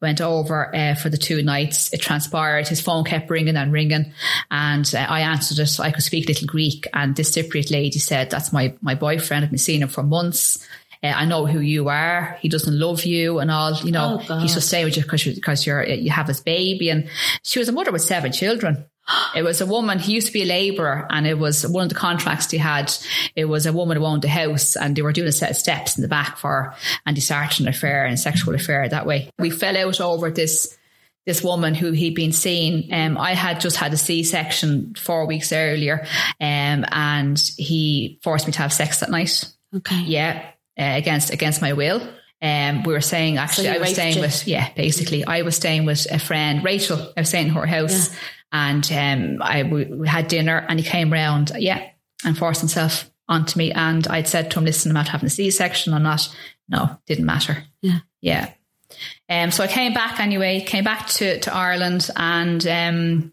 Went 0.00 0.22
over 0.22 0.74
uh, 0.74 0.94
for 0.94 1.10
the 1.10 1.18
two 1.18 1.42
nights. 1.42 1.92
It 1.92 2.00
transpired. 2.00 2.66
His 2.66 2.80
phone 2.80 3.04
kept 3.04 3.28
ringing 3.28 3.56
and 3.56 3.74
ringing 3.74 4.14
and 4.50 4.90
uh, 4.94 5.06
I 5.06 5.20
answered 5.20 5.58
it. 5.58 5.78
I 5.78 5.90
could 5.90 6.02
speak 6.02 6.24
a 6.24 6.28
little 6.28 6.46
Greek 6.48 6.86
and 6.94 7.14
this 7.14 7.36
Cypriot 7.36 7.70
lady 7.70 7.98
said, 7.98 8.30
that's 8.30 8.54
my, 8.54 8.74
my 8.80 8.94
boyfriend. 8.94 9.44
I've 9.44 9.50
been 9.50 9.58
seeing 9.58 9.82
him 9.82 9.88
for 9.88 10.02
months. 10.02 10.66
Uh, 11.02 11.08
I 11.08 11.26
know 11.26 11.44
who 11.44 11.60
you 11.60 11.90
are. 11.90 12.38
He 12.40 12.48
doesn't 12.48 12.78
love 12.78 13.04
you 13.04 13.38
and 13.38 13.50
all, 13.50 13.74
you 13.84 13.92
know, 13.92 14.22
oh, 14.30 14.38
he's 14.38 14.54
just 14.54 14.68
staying 14.68 14.86
with 14.86 14.96
you 14.96 15.02
because, 15.02 15.26
you, 15.26 15.34
because 15.34 15.66
you're, 15.66 15.84
you 15.84 16.10
have 16.10 16.28
his 16.28 16.40
baby. 16.40 16.88
And 16.88 17.10
she 17.42 17.58
was 17.58 17.68
a 17.68 17.72
mother 17.72 17.92
with 17.92 18.00
seven 18.00 18.32
children. 18.32 18.86
It 19.34 19.42
was 19.42 19.60
a 19.60 19.66
woman. 19.66 19.98
He 19.98 20.12
used 20.12 20.28
to 20.28 20.32
be 20.32 20.42
a 20.42 20.46
labourer, 20.46 21.06
and 21.10 21.26
it 21.26 21.38
was 21.38 21.66
one 21.66 21.84
of 21.84 21.88
the 21.88 21.94
contracts 21.94 22.50
he 22.50 22.58
had. 22.58 22.92
It 23.34 23.46
was 23.46 23.66
a 23.66 23.72
woman 23.72 23.96
who 23.96 24.04
owned 24.04 24.24
a 24.24 24.28
house, 24.28 24.76
and 24.76 24.94
they 24.94 25.02
were 25.02 25.12
doing 25.12 25.28
a 25.28 25.32
set 25.32 25.50
of 25.50 25.56
steps 25.56 25.96
in 25.96 26.02
the 26.02 26.08
back 26.08 26.36
for 26.38 26.74
and 27.04 27.16
they 27.16 27.20
started 27.20 27.60
an 27.60 27.68
affair 27.68 28.04
and 28.04 28.18
sexual 28.18 28.54
affair 28.54 28.88
that 28.88 29.06
way. 29.06 29.30
We 29.38 29.50
fell 29.50 29.76
out 29.76 30.00
over 30.00 30.30
this 30.30 30.76
this 31.24 31.42
woman 31.42 31.74
who 31.74 31.92
he'd 31.92 32.14
been 32.14 32.32
seeing. 32.32 32.92
Um, 32.92 33.16
I 33.16 33.34
had 33.34 33.60
just 33.60 33.76
had 33.76 33.92
a 33.92 33.96
C 33.96 34.24
section 34.24 34.94
four 34.94 35.26
weeks 35.26 35.52
earlier, 35.52 36.06
um, 36.40 36.84
and 36.90 37.38
he 37.56 38.20
forced 38.22 38.46
me 38.46 38.52
to 38.52 38.58
have 38.60 38.72
sex 38.72 39.00
that 39.00 39.10
night. 39.10 39.44
Okay. 39.74 40.00
Yeah, 40.02 40.44
uh, 40.78 40.82
against 40.96 41.32
against 41.32 41.60
my 41.60 41.72
will. 41.72 42.06
Um, 42.40 42.82
we 42.82 42.92
were 42.92 43.00
saying 43.00 43.36
actually, 43.36 43.68
so 43.68 43.74
I 43.74 43.78
was 43.78 43.92
staying 43.92 44.16
you. 44.16 44.22
with 44.22 44.46
yeah, 44.46 44.72
basically, 44.74 45.24
I 45.24 45.42
was 45.42 45.56
staying 45.56 45.86
with 45.86 46.06
a 46.10 46.18
friend, 46.18 46.64
Rachel. 46.64 47.12
I 47.16 47.20
was 47.20 47.28
staying 47.28 47.48
in 47.48 47.54
her 47.54 47.66
house. 47.66 48.10
Yeah 48.10 48.18
and 48.52 48.92
um, 48.92 49.42
I 49.42 49.62
we, 49.62 49.84
we 49.86 50.06
had 50.06 50.28
dinner, 50.28 50.64
and 50.68 50.78
he 50.78 50.86
came 50.86 51.12
round, 51.12 51.52
yeah, 51.58 51.88
and 52.24 52.36
forced 52.36 52.60
himself 52.60 53.10
onto 53.28 53.58
me. 53.58 53.72
And 53.72 54.06
I'd 54.06 54.28
said 54.28 54.50
to 54.50 54.58
him, 54.58 54.66
"Listen, 54.66 54.90
I'm 54.90 54.94
not 54.94 55.08
having 55.08 55.26
a 55.26 55.30
C-section. 55.30 55.94
I'm 55.94 56.02
not." 56.02 56.34
No, 56.68 56.96
didn't 57.06 57.26
matter. 57.26 57.64
Yeah, 57.80 57.98
yeah. 58.20 58.50
Um, 59.28 59.50
so 59.50 59.64
I 59.64 59.66
came 59.66 59.94
back 59.94 60.20
anyway. 60.20 60.60
Came 60.60 60.84
back 60.84 61.08
to 61.08 61.40
to 61.40 61.54
Ireland, 61.54 62.10
and 62.14 62.66
um, 62.66 63.32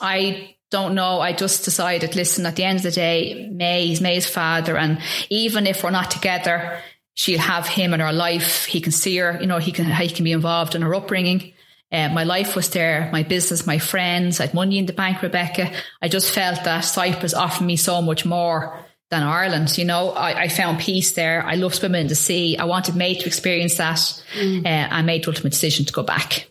I 0.00 0.56
don't 0.70 0.94
know. 0.94 1.20
I 1.20 1.32
just 1.32 1.64
decided, 1.64 2.14
listen, 2.14 2.46
at 2.46 2.56
the 2.56 2.64
end 2.64 2.78
of 2.78 2.84
the 2.84 2.90
day, 2.92 3.48
May's 3.52 4.00
May's 4.00 4.26
father, 4.26 4.76
and 4.76 5.00
even 5.28 5.66
if 5.66 5.82
we're 5.82 5.90
not 5.90 6.10
together, 6.10 6.80
she'll 7.14 7.38
have 7.38 7.66
him 7.66 7.92
in 7.92 8.00
her 8.00 8.12
life. 8.12 8.64
He 8.66 8.80
can 8.80 8.92
see 8.92 9.16
her, 9.16 9.38
you 9.40 9.46
know, 9.46 9.58
he 9.58 9.72
can 9.72 9.86
he 9.86 10.08
can 10.08 10.24
be 10.24 10.32
involved 10.32 10.74
in 10.74 10.82
her 10.82 10.94
upbringing. 10.94 11.52
Uh, 11.92 12.08
my 12.10 12.22
life 12.22 12.54
was 12.54 12.70
there, 12.70 13.08
my 13.12 13.24
business, 13.24 13.66
my 13.66 13.78
friends, 13.78 14.38
I 14.38 14.46
had 14.46 14.54
money 14.54 14.78
in 14.78 14.86
the 14.86 14.92
bank, 14.92 15.22
Rebecca. 15.22 15.72
I 16.00 16.08
just 16.08 16.32
felt 16.32 16.62
that 16.64 16.80
Cyprus 16.82 17.34
offered 17.34 17.64
me 17.64 17.76
so 17.76 18.00
much 18.00 18.24
more 18.24 18.78
than 19.10 19.24
Ireland. 19.24 19.76
You 19.76 19.84
know, 19.84 20.10
I, 20.10 20.42
I 20.42 20.48
found 20.48 20.78
peace 20.78 21.12
there. 21.12 21.44
I 21.44 21.56
love 21.56 21.74
swimming 21.74 22.02
in 22.02 22.06
the 22.06 22.14
sea. 22.14 22.56
I 22.56 22.64
wanted 22.64 22.94
May 22.94 23.14
to 23.14 23.26
experience 23.26 23.76
that. 23.78 23.98
Mm. 24.38 24.64
Uh, 24.64 24.88
I 24.88 25.02
made 25.02 25.24
the 25.24 25.30
ultimate 25.30 25.50
decision 25.50 25.84
to 25.86 25.92
go 25.92 26.04
back. 26.04 26.46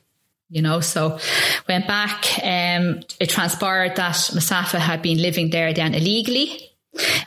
You 0.50 0.62
know, 0.62 0.82
so 0.82 1.20
went 1.68 1.88
back. 1.88 2.26
Um, 2.44 3.02
it 3.20 3.30
transpired 3.30 3.96
that 3.96 4.32
Mustafa 4.34 4.80
had 4.80 5.02
been 5.02 5.22
living 5.22 5.52
there 5.52 5.74
then 5.74 5.94
illegally. 5.94 6.72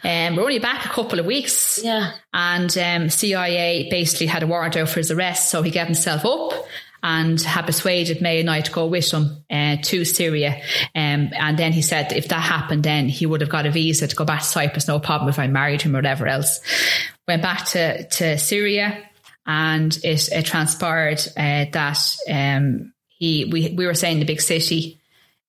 Um, 0.02 0.34
we're 0.34 0.42
only 0.42 0.58
back 0.58 0.84
a 0.84 0.88
couple 0.88 1.20
of 1.20 1.24
weeks. 1.26 1.80
Yeah. 1.82 2.12
And 2.34 2.76
um, 2.76 3.10
CID 3.10 3.90
basically 3.90 4.26
had 4.26 4.42
a 4.42 4.46
warrant 4.46 4.76
out 4.76 4.88
for 4.88 4.98
his 4.98 5.12
arrest. 5.12 5.50
So 5.50 5.62
he 5.62 5.70
gave 5.70 5.86
himself 5.86 6.24
up 6.24 6.66
and 7.02 7.40
had 7.40 7.66
persuaded 7.66 8.20
May 8.20 8.40
and 8.40 8.50
I 8.50 8.60
to 8.60 8.70
go 8.70 8.86
with 8.86 9.10
him 9.10 9.44
uh, 9.50 9.76
to 9.82 10.04
Syria. 10.04 10.62
Um, 10.94 11.30
and 11.32 11.58
then 11.58 11.72
he 11.72 11.82
said 11.82 12.12
if 12.12 12.28
that 12.28 12.40
happened, 12.40 12.84
then 12.84 13.08
he 13.08 13.26
would 13.26 13.40
have 13.40 13.50
got 13.50 13.66
a 13.66 13.70
visa 13.70 14.06
to 14.06 14.16
go 14.16 14.24
back 14.24 14.40
to 14.40 14.46
Cyprus, 14.46 14.88
no 14.88 15.00
problem 15.00 15.28
if 15.28 15.38
I 15.38 15.48
married 15.48 15.82
him 15.82 15.94
or 15.94 15.98
whatever 15.98 16.26
else. 16.26 16.60
Went 17.26 17.42
back 17.42 17.66
to, 17.70 18.06
to 18.08 18.38
Syria 18.38 18.98
and 19.46 19.96
it, 20.04 20.28
it 20.28 20.46
transpired 20.46 21.20
uh, 21.36 21.66
that 21.72 22.16
um, 22.30 22.92
he 23.08 23.46
we, 23.46 23.74
we 23.76 23.86
were 23.86 23.94
staying 23.94 24.14
in 24.14 24.20
the 24.20 24.26
big 24.26 24.40
city. 24.40 24.98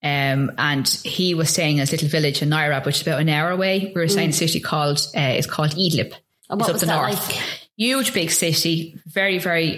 Um, 0.02 0.52
and 0.58 0.86
he 1.06 1.34
was 1.34 1.50
staying 1.50 1.76
in 1.76 1.80
his 1.80 1.94
little 1.94 2.10
village 2.10 2.42
in 2.42 2.50
Nairab, 2.50 2.86
which 2.86 2.98
is 2.98 3.02
about 3.04 3.22
an 3.22 3.30
hour 3.30 3.52
away. 3.52 3.94
We 3.96 4.02
were 4.02 4.08
staying 4.10 4.30
in 4.30 4.32
a 4.32 4.34
city 4.34 4.60
called 4.60 5.00
uh, 5.16 5.20
it's 5.22 5.48
called 5.48 5.72
Idlib. 5.72 6.14
And 6.50 6.60
what 6.60 6.70
it's 6.70 6.70
up 6.70 6.74
was 6.74 6.82
the 6.82 6.88
north. 6.88 7.30
Like? 7.30 7.42
Huge 7.78 8.14
big 8.14 8.32
city, 8.32 9.00
very 9.06 9.38
very 9.38 9.78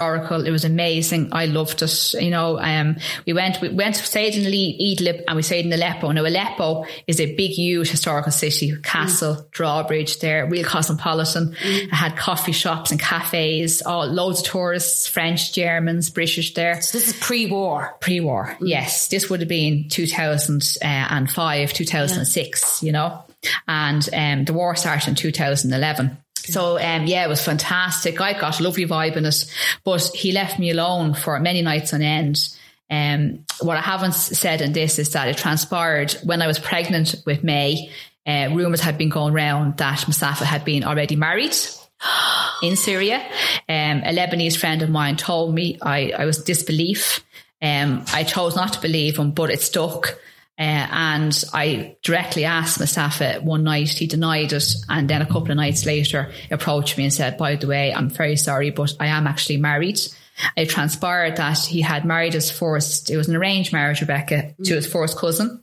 Oracle. 0.00 0.46
It 0.46 0.50
was 0.50 0.64
amazing. 0.64 1.30
I 1.32 1.46
loved 1.46 1.82
it. 1.82 2.14
You 2.14 2.30
know, 2.30 2.58
um, 2.58 2.96
we 3.26 3.32
went, 3.32 3.60
we 3.60 3.68
went, 3.70 3.96
stayed 3.96 4.34
in 4.36 4.44
Idlib 4.44 5.24
and 5.26 5.36
we 5.36 5.42
stayed 5.42 5.66
in 5.66 5.72
Aleppo. 5.72 6.10
Now, 6.10 6.24
Aleppo 6.24 6.84
is 7.06 7.20
a 7.20 7.34
big, 7.34 7.50
huge 7.52 7.90
historical 7.90 8.32
city, 8.32 8.74
castle, 8.82 9.34
mm. 9.34 9.50
drawbridge 9.50 10.18
there, 10.20 10.46
real 10.46 10.64
cosmopolitan. 10.64 11.54
Mm. 11.60 11.84
It 11.84 11.92
had 11.92 12.16
coffee 12.16 12.52
shops 12.52 12.90
and 12.90 13.00
cafes, 13.00 13.82
all 13.82 14.06
loads 14.06 14.40
of 14.40 14.46
tourists, 14.46 15.06
French, 15.06 15.52
Germans, 15.52 16.10
British 16.10 16.54
there. 16.54 16.80
So 16.80 16.98
this 16.98 17.08
is 17.08 17.16
pre-war. 17.18 17.96
Pre-war. 18.00 18.56
Mm. 18.60 18.68
Yes. 18.68 19.08
This 19.08 19.28
would 19.30 19.40
have 19.40 19.48
been 19.48 19.88
2005, 19.88 21.72
2006, 21.72 22.82
yeah. 22.82 22.86
you 22.86 22.92
know, 22.92 23.22
and, 23.66 24.08
um, 24.12 24.44
the 24.44 24.52
war 24.52 24.74
started 24.76 25.08
in 25.08 25.14
2011. 25.14 26.18
So 26.52 26.78
um, 26.78 27.06
yeah, 27.06 27.24
it 27.24 27.28
was 27.28 27.44
fantastic. 27.44 28.20
I 28.20 28.38
got 28.38 28.60
a 28.60 28.62
lovely 28.62 28.86
vibe 28.86 29.16
in 29.16 29.24
it, 29.24 29.44
but 29.84 30.02
he 30.14 30.32
left 30.32 30.58
me 30.58 30.70
alone 30.70 31.14
for 31.14 31.38
many 31.40 31.62
nights 31.62 31.92
on 31.92 32.02
end. 32.02 32.48
Um, 32.90 33.44
what 33.60 33.76
I 33.76 33.80
haven't 33.80 34.12
said 34.12 34.62
in 34.62 34.72
this 34.72 34.98
is 34.98 35.12
that 35.12 35.28
it 35.28 35.36
transpired 35.36 36.12
when 36.24 36.40
I 36.40 36.46
was 36.46 36.58
pregnant 36.58 37.14
with 37.26 37.44
May. 37.44 37.90
Uh, 38.26 38.50
rumors 38.52 38.80
had 38.80 38.98
been 38.98 39.08
going 39.08 39.34
around 39.34 39.78
that 39.78 40.06
Mustafa 40.06 40.44
had 40.44 40.64
been 40.64 40.84
already 40.84 41.16
married 41.16 41.56
in 42.62 42.76
Syria. 42.76 43.18
Um, 43.68 44.02
a 44.04 44.14
Lebanese 44.14 44.56
friend 44.56 44.82
of 44.82 44.90
mine 44.90 45.16
told 45.16 45.54
me 45.54 45.78
I, 45.82 46.12
I 46.12 46.24
was 46.24 46.42
disbelief. 46.42 47.24
Um, 47.60 48.04
I 48.12 48.24
chose 48.24 48.54
not 48.54 48.74
to 48.74 48.80
believe 48.80 49.18
him, 49.18 49.32
but 49.32 49.50
it 49.50 49.60
stuck. 49.60 50.18
Uh, 50.58 50.86
and 50.90 51.44
I 51.54 51.96
directly 52.02 52.44
asked 52.44 52.80
Mustafa 52.80 53.40
one 53.42 53.62
night, 53.62 53.90
he 53.90 54.08
denied 54.08 54.52
it. 54.52 54.74
And 54.88 55.08
then 55.08 55.22
a 55.22 55.26
couple 55.26 55.52
of 55.52 55.56
nights 55.56 55.86
later 55.86 56.32
approached 56.50 56.98
me 56.98 57.04
and 57.04 57.12
said, 57.12 57.36
by 57.36 57.54
the 57.54 57.68
way, 57.68 57.94
I'm 57.94 58.10
very 58.10 58.36
sorry, 58.36 58.70
but 58.70 58.92
I 58.98 59.06
am 59.06 59.28
actually 59.28 59.58
married. 59.58 60.00
It 60.56 60.68
transpired 60.68 61.36
that 61.36 61.58
he 61.58 61.80
had 61.80 62.04
married 62.04 62.34
his 62.34 62.50
first, 62.50 63.10
it 63.10 63.16
was 63.16 63.28
an 63.28 63.36
arranged 63.36 63.72
marriage, 63.72 64.00
Rebecca, 64.00 64.54
mm. 64.58 64.64
to 64.64 64.74
his 64.74 64.86
first 64.86 65.16
cousin, 65.16 65.62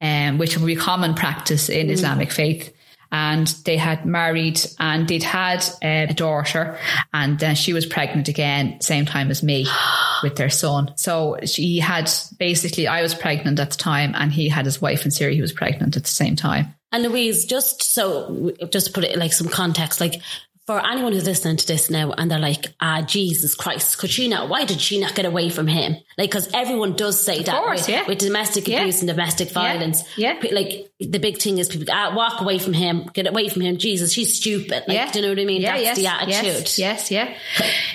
um, 0.00 0.38
which 0.38 0.56
would 0.58 0.66
be 0.66 0.76
common 0.76 1.14
practice 1.14 1.70
in 1.70 1.88
mm. 1.88 1.92
Islamic 1.92 2.30
faith 2.30 2.74
and 3.10 3.46
they 3.64 3.76
had 3.76 4.04
married 4.04 4.60
and 4.78 5.08
they'd 5.08 5.22
had 5.22 5.64
uh, 5.82 6.10
a 6.10 6.14
daughter 6.14 6.78
and 7.12 7.38
then 7.38 7.54
she 7.54 7.72
was 7.72 7.86
pregnant 7.86 8.28
again 8.28 8.80
same 8.80 9.06
time 9.06 9.30
as 9.30 9.42
me 9.42 9.66
with 10.22 10.36
their 10.36 10.50
son. 10.50 10.92
So 10.96 11.38
she 11.44 11.78
had 11.78 12.10
basically 12.38 12.86
i 12.86 13.02
was 13.02 13.14
pregnant 13.14 13.60
at 13.60 13.70
the 13.70 13.76
time 13.76 14.14
and 14.14 14.32
he 14.32 14.48
had 14.48 14.64
his 14.64 14.80
wife 14.80 15.04
in 15.04 15.10
syria 15.10 15.34
he 15.34 15.40
was 15.40 15.52
pregnant 15.52 15.96
at 15.96 16.02
the 16.02 16.08
same 16.08 16.36
time. 16.36 16.74
And 16.90 17.02
Louise, 17.02 17.44
just 17.44 17.82
so, 17.82 18.50
just 18.72 18.86
to 18.86 18.92
put 18.92 19.04
it 19.04 19.18
like 19.18 19.34
some 19.34 19.48
context, 19.48 20.00
like 20.00 20.22
for 20.68 20.86
anyone 20.86 21.14
who's 21.14 21.24
listening 21.24 21.56
to 21.56 21.66
this 21.66 21.88
now 21.88 22.12
and 22.12 22.30
they're 22.30 22.38
like, 22.38 22.66
ah, 22.78 23.00
Jesus 23.00 23.54
Christ, 23.54 23.96
could 23.96 24.10
she 24.10 24.28
not, 24.28 24.50
why 24.50 24.66
did 24.66 24.82
she 24.82 25.00
not 25.00 25.14
get 25.14 25.24
away 25.24 25.48
from 25.48 25.66
him? 25.66 25.96
Like, 26.18 26.30
cause 26.30 26.46
everyone 26.52 26.92
does 26.92 27.18
say 27.18 27.38
of 27.38 27.46
that 27.46 27.62
course, 27.62 27.86
with, 27.86 27.88
yeah. 27.88 28.06
with, 28.06 28.18
domestic 28.18 28.68
yeah. 28.68 28.80
abuse 28.80 29.00
and 29.00 29.08
domestic 29.08 29.50
violence. 29.50 30.02
Yeah. 30.18 30.38
yeah. 30.42 30.54
Like 30.54 30.92
the 31.00 31.16
big 31.16 31.38
thing 31.38 31.56
is 31.56 31.70
people, 31.70 31.86
ah, 31.90 32.12
walk 32.14 32.42
away 32.42 32.58
from 32.58 32.74
him, 32.74 33.08
get 33.14 33.26
away 33.26 33.48
from 33.48 33.62
him. 33.62 33.78
Jesus, 33.78 34.12
she's 34.12 34.36
stupid. 34.36 34.84
Like, 34.86 34.94
yeah. 34.94 35.10
do 35.10 35.20
you 35.20 35.24
know 35.24 35.30
what 35.30 35.40
I 35.40 35.46
mean? 35.46 35.62
Yeah, 35.62 35.72
That's 35.72 35.82
yes, 35.84 35.96
the 35.96 36.06
attitude. 36.06 36.78
Yes, 36.78 36.78
yes, 36.78 37.10
yeah. 37.10 37.34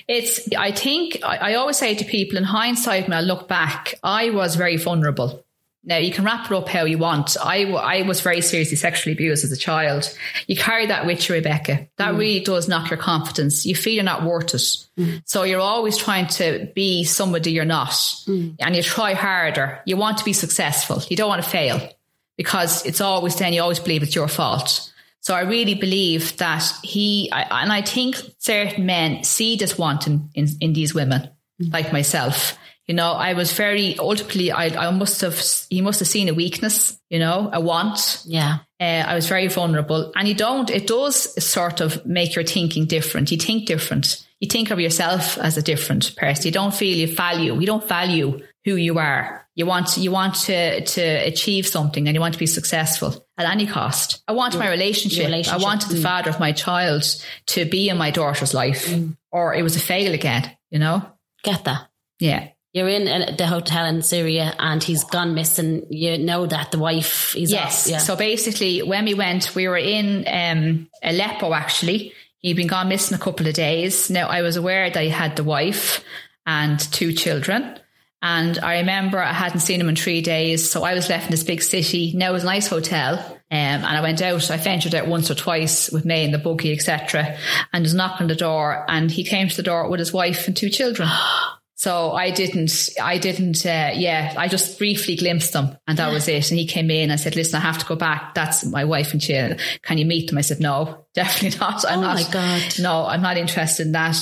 It's, 0.07 0.51
I 0.57 0.71
think, 0.71 1.19
I, 1.23 1.51
I 1.51 1.53
always 1.53 1.77
say 1.77 1.93
to 1.93 2.05
people 2.05 2.39
in 2.39 2.43
hindsight, 2.43 3.03
when 3.03 3.13
I 3.13 3.21
look 3.21 3.47
back, 3.47 3.93
I 4.01 4.31
was 4.31 4.55
very 4.55 4.77
vulnerable. 4.77 5.45
Now 5.85 5.97
you 5.97 6.13
can 6.13 6.23
wrap 6.23 6.45
it 6.45 6.55
up 6.55 6.69
how 6.69 6.85
you 6.85 6.97
want. 6.97 7.35
I, 7.41 7.65
I 7.65 8.01
was 8.03 8.21
very 8.21 8.41
seriously 8.41 8.77
sexually 8.77 9.13
abused 9.13 9.43
as 9.43 9.51
a 9.51 9.57
child. 9.57 10.17
You 10.47 10.55
carry 10.55 10.85
that 10.85 11.05
with 11.05 11.27
you, 11.27 11.35
Rebecca. 11.35 11.87
That 11.97 12.13
mm. 12.13 12.17
really 12.17 12.39
does 12.39 12.69
knock 12.69 12.89
your 12.89 12.97
confidence. 12.97 13.65
You 13.65 13.75
feel 13.75 13.93
you're 13.93 14.03
not 14.03 14.23
worth 14.23 14.53
it. 14.53 14.61
Mm. 14.97 15.21
So 15.25 15.43
you're 15.43 15.59
always 15.59 15.97
trying 15.97 16.27
to 16.27 16.71
be 16.73 17.03
somebody 17.03 17.51
you're 17.51 17.65
not 17.65 17.89
mm. 17.89 18.55
and 18.59 18.75
you 18.75 18.81
try 18.81 19.13
harder. 19.13 19.81
You 19.85 19.97
want 19.97 20.19
to 20.19 20.23
be 20.23 20.33
successful. 20.33 21.01
You 21.09 21.17
don't 21.17 21.29
want 21.29 21.43
to 21.43 21.49
fail 21.49 21.89
because 22.37 22.85
it's 22.85 23.01
always 23.01 23.35
then 23.35 23.51
you 23.51 23.61
always 23.61 23.79
believe 23.79 24.03
it's 24.03 24.15
your 24.15 24.29
fault. 24.29 24.89
So 25.19 25.33
I 25.33 25.41
really 25.41 25.75
believe 25.75 26.37
that 26.37 26.63
he, 26.81 27.29
I, 27.31 27.63
and 27.63 27.71
I 27.71 27.81
think 27.81 28.17
certain 28.39 28.85
men 28.85 29.23
see 29.23 29.55
this 29.57 29.77
wanting 29.77 30.29
in, 30.33 30.47
in 30.61 30.73
these 30.73 30.93
women 30.93 31.29
mm. 31.61 31.73
like 31.73 31.91
myself 31.91 32.57
you 32.87 32.93
know, 32.93 33.11
I 33.11 33.33
was 33.33 33.53
very 33.53 33.97
ultimately. 33.97 34.51
I, 34.51 34.87
I 34.87 34.91
must 34.91 35.21
have. 35.21 35.41
He 35.69 35.81
must 35.81 35.99
have 35.99 36.07
seen 36.07 36.29
a 36.29 36.33
weakness. 36.33 36.99
You 37.09 37.19
know, 37.19 37.49
a 37.51 37.59
want. 37.59 38.23
Yeah. 38.25 38.59
Uh, 38.79 39.03
I 39.07 39.15
was 39.15 39.27
very 39.27 39.47
vulnerable, 39.47 40.11
and 40.15 40.27
you 40.27 40.35
don't. 40.35 40.69
It 40.69 40.87
does 40.87 41.43
sort 41.43 41.81
of 41.81 42.05
make 42.05 42.35
your 42.35 42.43
thinking 42.43 42.85
different. 42.85 43.31
You 43.31 43.37
think 43.37 43.65
different. 43.65 44.25
You 44.39 44.49
think 44.49 44.71
of 44.71 44.79
yourself 44.79 45.37
as 45.37 45.57
a 45.57 45.61
different 45.61 46.15
person. 46.17 46.45
You 46.45 46.51
don't 46.51 46.73
feel 46.73 46.97
you 46.97 47.15
value. 47.15 47.57
You 47.57 47.65
don't 47.65 47.87
value 47.87 48.41
who 48.65 48.75
you 48.75 48.99
are. 48.99 49.47
You 49.55 49.65
want 49.65 49.95
you 49.97 50.11
want 50.11 50.35
to 50.45 50.83
to 50.83 51.01
achieve 51.01 51.65
something, 51.67 52.07
and 52.07 52.15
you 52.15 52.19
want 52.19 52.33
to 52.33 52.39
be 52.39 52.47
successful 52.47 53.25
at 53.37 53.45
any 53.49 53.65
cost. 53.65 54.21
I 54.27 54.33
want 54.33 54.57
my 54.57 54.69
relationship. 54.69 55.25
relationship. 55.25 55.61
I 55.61 55.63
wanted 55.63 55.89
the 55.89 55.95
mm. 55.95 56.03
father 56.03 56.29
of 56.29 56.39
my 56.39 56.51
child 56.51 57.03
to 57.47 57.63
be 57.63 57.87
in 57.87 57.97
my 57.97 58.11
daughter's 58.11 58.53
life, 58.53 58.87
mm. 58.87 59.15
or 59.31 59.53
it 59.53 59.63
was 59.63 59.77
a 59.77 59.79
fail 59.79 60.13
again 60.13 60.51
you 60.73 60.79
know? 60.79 61.05
Get 61.43 61.63
that. 61.65 61.87
Yeah. 62.19 62.49
You're 62.73 62.89
in 62.89 63.07
uh, 63.07 63.35
the 63.37 63.45
hotel 63.45 63.85
in 63.85 64.01
Syria 64.01 64.55
and 64.57 64.83
he's 64.83 65.03
gone 65.03 65.35
missing. 65.35 65.85
You 65.91 66.17
know 66.17 66.47
that 66.47 66.71
the 66.71 66.79
wife 66.79 67.35
is 67.35 67.51
Yes. 67.51 67.87
yeah. 67.87 67.99
So 67.99 68.15
basically, 68.15 68.81
when 68.81 69.05
we 69.05 69.13
went, 69.13 69.53
we 69.55 69.67
were 69.67 69.77
in 69.77 70.25
um, 70.27 70.89
Aleppo 71.03 71.53
actually. 71.53 72.13
He'd 72.39 72.57
been 72.57 72.67
gone 72.67 72.89
missing 72.89 73.15
a 73.15 73.21
couple 73.21 73.47
of 73.47 73.53
days. 73.53 74.09
Now, 74.09 74.27
I 74.27 74.41
was 74.41 74.57
aware 74.57 74.89
that 74.89 75.03
he 75.03 75.09
had 75.09 75.35
the 75.35 75.43
wife 75.43 76.03
and 76.45 76.79
two 76.79 77.13
children. 77.13 77.79
And 78.23 78.57
I 78.57 78.79
remember 78.79 79.19
I 79.19 79.33
hadn't 79.33 79.59
seen 79.59 79.79
him 79.79 79.87
in 79.87 79.95
three 79.95 80.21
days. 80.21 80.69
So 80.69 80.83
I 80.83 80.93
was 80.95 81.09
left 81.09 81.25
in 81.25 81.31
this 81.31 81.43
big 81.43 81.61
city. 81.61 82.13
Now 82.15 82.31
it 82.31 82.33
was 82.33 82.43
a 82.43 82.47
nice 82.47 82.67
hotel. 82.67 83.19
Um, 83.19 83.39
and 83.51 83.85
I 83.85 84.01
went 84.01 84.21
out, 84.21 84.49
I 84.49 84.57
ventured 84.57 84.95
out 84.95 85.07
once 85.07 85.29
or 85.29 85.35
twice 85.35 85.91
with 85.91 86.05
May 86.05 86.25
in 86.25 86.31
the 86.31 86.37
buggy, 86.39 86.73
etc. 86.73 87.37
And 87.71 87.83
was 87.83 87.93
knocking 87.93 88.23
on 88.23 88.27
the 88.29 88.35
door 88.35 88.83
and 88.89 89.11
he 89.11 89.23
came 89.23 89.47
to 89.47 89.55
the 89.55 89.61
door 89.61 89.87
with 89.89 89.99
his 89.99 90.11
wife 90.11 90.47
and 90.47 90.57
two 90.57 90.69
children. 90.69 91.07
So 91.75 92.11
I 92.11 92.29
didn't, 92.31 92.89
I 93.01 93.17
didn't, 93.17 93.65
uh, 93.65 93.91
yeah, 93.95 94.35
I 94.37 94.47
just 94.47 94.77
briefly 94.77 95.15
glimpsed 95.15 95.53
them 95.53 95.75
and 95.87 95.97
that 95.97 96.11
was 96.13 96.27
it. 96.27 96.49
And 96.51 96.59
he 96.59 96.65
came 96.67 96.89
in 96.91 97.11
and 97.11 97.19
said, 97.19 97.35
listen, 97.35 97.57
I 97.57 97.61
have 97.61 97.79
to 97.79 97.85
go 97.85 97.95
back. 97.95 98.35
That's 98.35 98.63
my 98.63 98.85
wife 98.85 99.11
and 99.11 99.21
children. 99.21 99.57
Can 99.81 99.97
you 99.97 100.05
meet 100.05 100.29
them? 100.29 100.37
I 100.37 100.41
said, 100.41 100.59
no, 100.59 101.05
definitely 101.13 101.59
not. 101.61 101.83
I'm 101.89 101.99
Oh 101.99 102.01
not. 102.03 102.15
my 102.15 102.31
God. 102.31 102.73
No, 102.79 103.05
I'm 103.05 103.21
not 103.21 103.37
interested 103.37 103.87
in 103.87 103.93
that. 103.93 104.15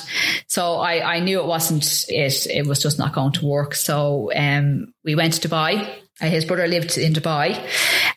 So 0.47 0.75
I, 0.77 1.15
I 1.15 1.19
knew 1.19 1.39
it 1.39 1.45
wasn't 1.45 2.05
it. 2.07 2.47
It 2.47 2.65
was 2.65 2.81
just 2.81 2.97
not 2.97 3.13
going 3.13 3.33
to 3.33 3.45
work. 3.45 3.75
So, 3.75 4.31
um, 4.35 4.93
we 5.03 5.15
went 5.15 5.33
to 5.33 5.47
Dubai. 5.47 5.87
Uh, 6.21 6.27
His 6.27 6.45
brother 6.45 6.67
lived 6.67 6.97
in 6.97 7.13
Dubai 7.13 7.67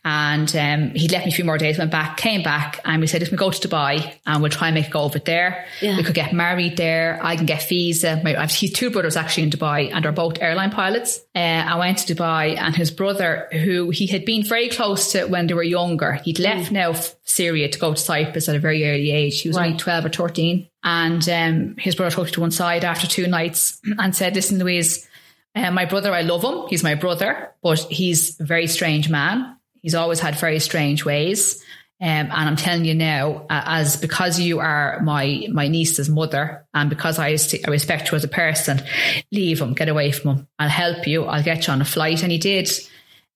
and 0.05 0.55
um, 0.57 0.95
he 0.95 1.09
left 1.09 1.25
me 1.25 1.33
a 1.33 1.35
few 1.35 1.45
more 1.45 1.57
days, 1.57 1.79
went 1.79 1.91
back, 1.91 2.19
came 2.19 2.43
back, 2.43 2.81
and 2.85 3.01
we 3.01 3.07
said, 3.07 3.23
if 3.23 3.31
we 3.31 3.39
go 3.39 3.51
to 3.51 3.69
Dubai 3.69 4.15
and 4.27 4.43
we'll 4.43 4.51
try 4.51 4.69
and 4.69 4.75
make 4.75 4.87
it 4.87 4.91
go 4.91 5.01
over 5.01 5.19
there. 5.19 5.67
Yeah. 5.81 5.97
We 5.97 6.03
could 6.03 6.15
get 6.15 6.33
married 6.33 6.77
there. 6.77 7.19
I 7.23 7.37
can 7.37 7.47
get 7.47 7.67
visa. 7.69 8.21
My, 8.23 8.37
I 8.37 8.41
have 8.43 8.53
his 8.53 8.73
two 8.73 8.91
brothers 8.91 9.17
actually 9.17 9.45
in 9.45 9.51
Dubai 9.51 9.91
and 9.93 10.05
are 10.05 10.13
both 10.13 10.41
airline 10.41 10.71
pilots. 10.71 11.21
Uh, 11.35 11.39
I 11.39 11.77
went 11.79 11.99
to 11.99 12.15
Dubai 12.15 12.59
and 12.59 12.77
his 12.77 12.91
brother, 12.91 13.49
who 13.53 13.91
he 13.91 14.07
had 14.07 14.25
been 14.25 14.45
very 14.45 14.69
close 14.69 15.13
to 15.13 15.25
when 15.25 15.47
they 15.47 15.55
were 15.55 15.63
younger, 15.63 16.13
he'd 16.25 16.39
left 16.39 16.71
now 16.71 16.93
Syria 17.25 17.69
to 17.69 17.79
go 17.79 17.95
to 17.95 18.01
Cyprus 18.01 18.49
at 18.49 18.57
a 18.57 18.59
very 18.59 18.87
early 18.89 19.11
age. 19.11 19.41
He 19.41 19.49
was 19.49 19.57
only 19.57 19.77
12 19.77 20.05
or 20.05 20.09
13. 20.11 20.69
And 20.85 21.27
um, 21.29 21.77
his 21.79 21.95
brother 21.95 22.15
took 22.15 22.31
to 22.33 22.41
one 22.43 22.51
side 22.51 22.85
after 22.85 23.07
two 23.07 23.27
nights 23.27 23.81
and 23.99 24.15
said, 24.15 24.35
listen, 24.35 24.59
Louise, 24.59 25.09
uh, 25.55 25.71
my 25.71 25.85
brother, 25.85 26.13
I 26.13 26.23
love 26.23 26.43
him. 26.43 26.67
He's 26.69 26.83
my 26.83 26.95
brother, 26.95 27.53
but 27.63 27.79
he's 27.81 28.41
a 28.41 28.45
very 28.45 28.67
strange 28.67 29.09
man. 29.09 29.57
He's 29.83 29.95
always 29.95 30.21
had 30.21 30.39
very 30.39 30.59
strange 30.61 31.05
ways. 31.05 31.63
Um, 32.01 32.09
and 32.09 32.33
I'm 32.33 32.57
telling 32.57 32.85
you 32.85 32.95
now, 32.95 33.47
uh, 33.49 33.63
as 33.65 33.97
because 33.97 34.41
you 34.41 34.59
are 34.59 35.01
my 35.01 35.47
my 35.53 35.69
niece's 35.69 36.09
mother, 36.09 36.67
and 36.75 36.91
because 36.91 37.19
I, 37.19 37.37
I 37.67 37.71
respect 37.71 38.11
you 38.11 38.17
as 38.17 38.25
a 38.25 38.29
person, 38.29 38.83
leave 39.31 39.61
him, 39.61 39.75
get 39.75 39.89
away 39.89 40.11
from 40.11 40.37
him. 40.37 40.49
I'll 40.59 40.69
help 40.69 41.07
you. 41.07 41.25
I'll 41.25 41.43
get 41.43 41.67
you 41.67 41.73
on 41.73 41.81
a 41.81 41.85
flight, 41.85 42.23
and 42.23 42.33
he 42.33 42.39
did, 42.39 42.69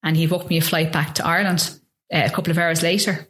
and 0.02 0.16
he 0.16 0.26
booked 0.26 0.50
me 0.50 0.58
a 0.58 0.60
flight 0.60 0.92
back 0.92 1.14
to 1.14 1.26
Ireland 1.26 1.70
uh, 2.12 2.22
a 2.26 2.30
couple 2.30 2.50
of 2.50 2.58
hours 2.58 2.82
later, 2.82 3.28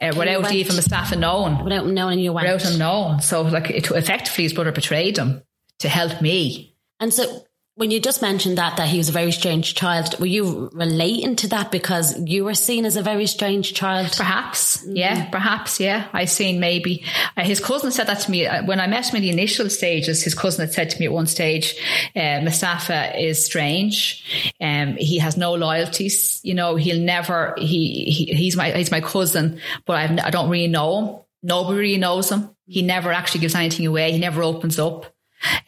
uh, 0.00 0.12
without 0.18 0.52
even 0.52 0.74
the 0.74 0.82
staff 0.82 1.16
knowing 1.16 1.62
Without 1.62 1.86
knowing 1.86 2.18
you 2.18 2.32
went. 2.32 2.48
without 2.48 2.68
him 2.68 2.78
knowing. 2.78 3.20
So 3.20 3.42
like 3.42 3.70
it, 3.70 3.90
effectively 3.90 4.42
his 4.44 4.52
brother 4.52 4.72
betrayed 4.72 5.16
him 5.16 5.42
to 5.78 5.88
help 5.88 6.20
me. 6.20 6.74
And 6.98 7.14
so 7.14 7.44
when 7.76 7.90
you 7.90 7.98
just 7.98 8.22
mentioned 8.22 8.56
that, 8.58 8.76
that 8.76 8.86
he 8.86 8.98
was 8.98 9.08
a 9.08 9.12
very 9.12 9.32
strange 9.32 9.74
child, 9.74 10.16
were 10.20 10.26
you 10.26 10.70
relating 10.72 11.34
to 11.34 11.48
that 11.48 11.72
because 11.72 12.16
you 12.20 12.44
were 12.44 12.54
seen 12.54 12.84
as 12.84 12.94
a 12.94 13.02
very 13.02 13.26
strange 13.26 13.74
child? 13.74 14.12
Perhaps, 14.16 14.84
yeah, 14.86 15.28
perhaps, 15.30 15.80
yeah. 15.80 16.06
I 16.12 16.26
seen 16.26 16.60
maybe 16.60 17.04
uh, 17.36 17.42
his 17.42 17.58
cousin 17.58 17.90
said 17.90 18.06
that 18.06 18.20
to 18.20 18.30
me 18.30 18.46
uh, 18.46 18.64
when 18.64 18.78
I 18.78 18.86
met 18.86 19.08
him 19.08 19.16
in 19.16 19.22
the 19.22 19.30
initial 19.30 19.68
stages. 19.70 20.22
His 20.22 20.36
cousin 20.36 20.66
had 20.66 20.72
said 20.72 20.90
to 20.90 21.00
me 21.00 21.06
at 21.06 21.12
one 21.12 21.26
stage, 21.26 21.74
uh, 22.14 22.40
"Mustafa 22.42 23.20
is 23.20 23.44
strange. 23.44 24.54
Um, 24.60 24.94
he 24.96 25.18
has 25.18 25.36
no 25.36 25.54
loyalties. 25.54 26.40
You 26.44 26.54
know, 26.54 26.76
he'll 26.76 27.02
never. 27.02 27.54
He, 27.58 28.04
he 28.04 28.34
he's 28.34 28.56
my 28.56 28.70
he's 28.70 28.92
my 28.92 29.00
cousin, 29.00 29.58
but 29.84 29.96
I've, 29.96 30.18
I 30.20 30.30
don't 30.30 30.48
really 30.48 30.68
know 30.68 30.98
him. 30.98 31.16
Nobody 31.42 31.78
really 31.78 31.98
knows 31.98 32.30
him. 32.30 32.54
He 32.66 32.82
never 32.82 33.12
actually 33.12 33.40
gives 33.40 33.56
anything 33.56 33.86
away. 33.86 34.12
He 34.12 34.18
never 34.18 34.44
opens 34.44 34.78
up." 34.78 35.13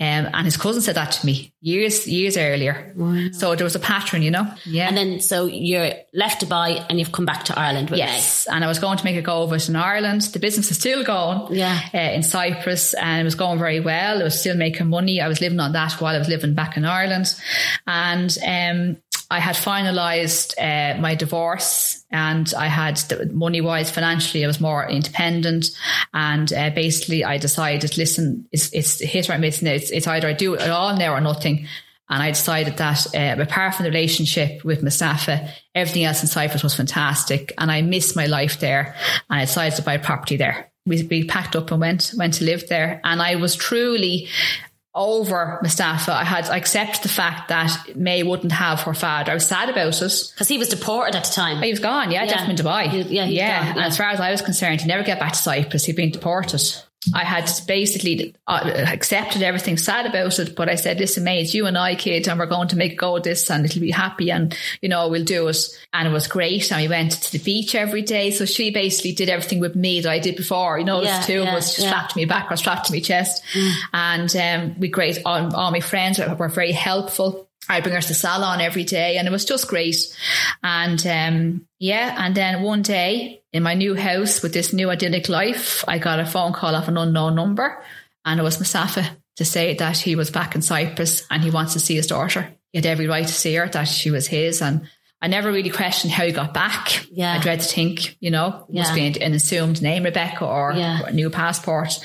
Um, 0.00 0.28
and 0.32 0.44
his 0.44 0.56
cousin 0.56 0.82
said 0.82 0.96
that 0.96 1.12
to 1.12 1.26
me 1.26 1.52
years 1.60 2.06
years 2.06 2.36
earlier. 2.36 2.94
So 3.32 3.54
there 3.54 3.64
was 3.64 3.74
a 3.74 3.80
pattern, 3.80 4.22
you 4.22 4.30
know. 4.30 4.46
Yeah. 4.64 4.88
And 4.88 4.96
then, 4.96 5.20
so 5.20 5.46
you're 5.46 5.92
left 6.14 6.42
Dubai 6.42 6.84
and 6.88 6.98
you've 6.98 7.12
come 7.12 7.26
back 7.26 7.44
to 7.46 7.58
Ireland 7.58 7.90
with 7.90 7.98
Yes, 7.98 8.46
and 8.46 8.64
I 8.64 8.68
was 8.68 8.78
going 8.78 8.98
to 8.98 9.04
make 9.04 9.16
a 9.16 9.22
go 9.22 9.42
of 9.42 9.52
it 9.52 9.68
in 9.68 9.76
Ireland. 9.76 10.22
The 10.22 10.38
business 10.38 10.70
is 10.70 10.78
still 10.78 11.04
going. 11.04 11.54
Yeah. 11.54 11.80
uh, 11.94 11.98
in 11.98 12.22
Cyprus, 12.22 12.94
and 12.94 13.20
it 13.20 13.24
was 13.24 13.34
going 13.34 13.58
very 13.58 13.80
well. 13.80 14.20
It 14.20 14.24
was 14.24 14.38
still 14.38 14.56
making 14.56 14.88
money. 14.88 15.20
I 15.20 15.28
was 15.28 15.40
living 15.40 15.60
on 15.60 15.72
that 15.72 15.92
while 16.00 16.14
I 16.14 16.18
was 16.18 16.28
living 16.28 16.54
back 16.54 16.76
in 16.76 16.84
Ireland, 16.84 17.34
and 17.86 18.36
um, 18.46 19.02
I 19.30 19.40
had 19.40 19.56
finalised 19.56 20.54
uh, 20.58 21.00
my 21.00 21.14
divorce, 21.14 22.04
and 22.10 22.52
I 22.56 22.66
had 22.68 23.00
money 23.32 23.60
wise, 23.60 23.90
financially, 23.90 24.44
I 24.44 24.46
was 24.46 24.60
more 24.60 24.88
independent, 24.88 25.66
and 26.14 26.52
uh, 26.52 26.70
basically, 26.70 27.24
I 27.24 27.38
decided, 27.38 27.98
listen, 27.98 28.46
it's 28.52 29.00
hit 29.00 29.28
or 29.28 29.38
miss. 29.38 29.62
It's, 29.62 29.90
it's 29.90 30.06
either 30.06 30.28
I 30.28 30.32
do 30.32 30.54
it 30.54 30.68
all 30.68 30.96
now 30.96 31.14
or 31.14 31.20
nothing. 31.20 31.66
And 32.08 32.22
I 32.22 32.30
decided 32.30 32.76
that 32.76 33.14
uh, 33.14 33.42
apart 33.42 33.74
from 33.74 33.84
the 33.84 33.90
relationship 33.90 34.64
with 34.64 34.82
Mustafa, 34.82 35.50
everything 35.74 36.04
else 36.04 36.22
in 36.22 36.28
Cyprus 36.28 36.62
was 36.62 36.76
fantastic. 36.76 37.52
And 37.58 37.70
I 37.70 37.82
missed 37.82 38.14
my 38.14 38.26
life 38.26 38.60
there. 38.60 38.94
And 39.28 39.40
I 39.40 39.44
decided 39.44 39.76
to 39.76 39.82
buy 39.82 39.96
property 39.96 40.36
there. 40.36 40.70
We, 40.86 41.02
we 41.02 41.24
packed 41.24 41.56
up 41.56 41.72
and 41.72 41.80
went, 41.80 42.12
went 42.16 42.34
to 42.34 42.44
live 42.44 42.68
there. 42.68 43.00
And 43.02 43.20
I 43.20 43.34
was 43.34 43.56
truly 43.56 44.28
over 44.96 45.58
Mustafa. 45.62 46.12
I 46.12 46.24
had 46.24 46.48
I 46.48 46.56
accepted 46.56 47.02
the 47.02 47.08
fact 47.08 47.48
that 47.48 47.94
May 47.94 48.22
wouldn't 48.22 48.52
have 48.52 48.80
her 48.80 48.94
father. 48.94 49.30
I 49.30 49.34
was 49.34 49.46
sad 49.46 49.68
about 49.68 49.88
it. 50.00 50.32
Because 50.34 50.48
he 50.48 50.58
was 50.58 50.68
deported 50.68 51.14
at 51.14 51.24
the 51.24 51.32
time. 51.32 51.62
He 51.62 51.70
was 51.70 51.80
gone, 51.80 52.10
yeah, 52.10 52.24
Yeah. 52.24 52.30
definitely 52.30 52.54
in 52.54 52.66
Dubai. 52.66 52.88
He- 52.88 53.14
yeah, 53.16 53.24
yeah. 53.26 53.60
gone, 53.60 53.68
And 53.68 53.76
yeah. 53.76 53.86
as 53.86 53.96
far 53.96 54.10
as 54.10 54.20
I 54.20 54.30
was 54.32 54.42
concerned, 54.42 54.80
he 54.80 54.88
never 54.88 55.04
get 55.04 55.20
back 55.20 55.32
to 55.32 55.38
Cyprus. 55.38 55.84
He'd 55.84 55.96
been 55.96 56.10
deported. 56.10 56.62
I 57.14 57.24
had 57.24 57.50
basically 57.66 58.34
uh, 58.46 58.70
accepted 58.88 59.42
everything, 59.42 59.76
sad 59.76 60.06
about 60.06 60.38
it, 60.38 60.56
but 60.56 60.68
I 60.68 60.74
said, 60.74 60.98
listen, 60.98 61.24
mate, 61.24 61.42
it's 61.42 61.54
you 61.54 61.66
and 61.66 61.78
I, 61.78 61.94
kid, 61.94 62.28
and 62.28 62.38
we're 62.38 62.46
going 62.46 62.68
to 62.68 62.76
make 62.76 62.92
a 62.92 62.96
go 62.96 63.16
of 63.16 63.22
this 63.22 63.50
and 63.50 63.64
it'll 63.64 63.80
be 63.80 63.90
happy 63.90 64.30
and, 64.30 64.56
you 64.80 64.88
know, 64.88 65.08
we'll 65.08 65.24
do 65.24 65.48
it. 65.48 65.58
And 65.92 66.08
it 66.08 66.10
was 66.10 66.26
great. 66.26 66.70
And 66.72 66.80
we 66.80 66.88
went 66.88 67.12
to 67.12 67.32
the 67.32 67.38
beach 67.38 67.74
every 67.74 68.02
day. 68.02 68.30
So 68.30 68.44
she 68.44 68.70
basically 68.70 69.12
did 69.12 69.28
everything 69.28 69.60
with 69.60 69.76
me 69.76 70.00
that 70.00 70.10
I 70.10 70.18
did 70.18 70.36
before. 70.36 70.78
You 70.78 70.84
know, 70.84 71.02
Yeah, 71.02 71.20
the 71.20 71.26
two 71.26 71.42
of 71.42 71.48
us 71.48 71.78
yeah. 71.78 71.86
strapped 71.88 72.16
me 72.16 72.24
back 72.24 72.50
or 72.50 72.56
strapped 72.56 72.86
to 72.86 72.92
my 72.92 73.00
chest. 73.00 73.42
And 73.92 74.34
um, 74.36 74.78
we 74.78 74.88
great. 74.88 75.18
All, 75.24 75.54
all 75.54 75.70
my 75.70 75.80
friends 75.80 76.18
were 76.18 76.48
very 76.48 76.72
helpful. 76.72 77.45
I 77.68 77.80
bring 77.80 77.94
her 77.94 78.00
to 78.00 78.08
the 78.08 78.14
salon 78.14 78.60
every 78.60 78.84
day 78.84 79.16
and 79.16 79.26
it 79.26 79.30
was 79.30 79.44
just 79.44 79.68
great. 79.68 79.96
And 80.62 81.04
um, 81.06 81.66
yeah, 81.78 82.14
and 82.18 82.34
then 82.34 82.62
one 82.62 82.82
day 82.82 83.42
in 83.52 83.62
my 83.62 83.74
new 83.74 83.94
house 83.94 84.42
with 84.42 84.52
this 84.52 84.72
new 84.72 84.90
idyllic 84.90 85.28
life, 85.28 85.84
I 85.88 85.98
got 85.98 86.20
a 86.20 86.26
phone 86.26 86.52
call 86.52 86.74
off 86.74 86.88
an 86.88 86.96
unknown 86.96 87.34
number 87.34 87.82
and 88.24 88.38
it 88.40 88.42
was 88.42 88.58
Mustafa 88.58 89.04
to 89.36 89.44
say 89.44 89.74
that 89.74 89.98
he 89.98 90.16
was 90.16 90.30
back 90.30 90.54
in 90.54 90.62
Cyprus 90.62 91.26
and 91.30 91.42
he 91.42 91.50
wants 91.50 91.72
to 91.74 91.80
see 91.80 91.94
his 91.96 92.06
daughter. 92.06 92.48
He 92.72 92.78
had 92.78 92.86
every 92.86 93.06
right 93.06 93.26
to 93.26 93.32
see 93.32 93.54
her, 93.54 93.68
that 93.68 93.84
she 93.84 94.10
was 94.10 94.26
his. 94.26 94.62
And 94.62 94.88
I 95.20 95.28
never 95.28 95.50
really 95.50 95.70
questioned 95.70 96.12
how 96.12 96.24
he 96.24 96.32
got 96.32 96.52
back. 96.54 97.06
Yeah. 97.10 97.32
I 97.34 97.40
dread 97.40 97.60
to 97.60 97.66
think, 97.66 98.16
you 98.20 98.30
know, 98.30 98.66
must 98.70 98.94
Yeah. 98.96 99.10
be 99.10 99.20
an 99.22 99.32
assumed 99.32 99.80
name, 99.82 100.02
Rebecca, 100.04 100.44
or 100.44 100.72
Yeah. 100.76 101.00
a 101.06 101.12
new 101.12 101.30
passport. 101.30 101.98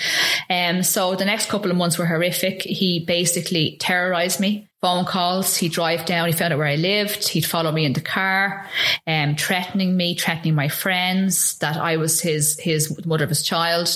Um, 0.49 0.81
so 0.83 1.15
the 1.15 1.25
next 1.25 1.49
couple 1.49 1.71
of 1.71 1.77
months 1.77 1.97
were 1.97 2.05
horrific. 2.05 2.61
He 2.63 3.03
basically 3.05 3.77
terrorized 3.79 4.39
me. 4.39 4.69
Phone 4.81 5.05
calls. 5.05 5.55
He'd 5.57 5.73
drive 5.73 6.05
down. 6.05 6.25
He 6.25 6.33
found 6.33 6.53
out 6.53 6.57
where 6.57 6.67
I 6.67 6.75
lived. 6.75 7.27
He'd 7.27 7.45
follow 7.45 7.71
me 7.71 7.85
in 7.85 7.93
the 7.93 8.01
car, 8.01 8.67
um, 9.05 9.35
threatening 9.35 9.95
me, 9.95 10.15
threatening 10.15 10.55
my 10.55 10.69
friends 10.69 11.59
that 11.59 11.77
I 11.77 11.97
was 11.97 12.19
his 12.19 12.59
his 12.59 13.05
mother 13.05 13.25
of 13.25 13.29
his 13.29 13.43
child, 13.43 13.89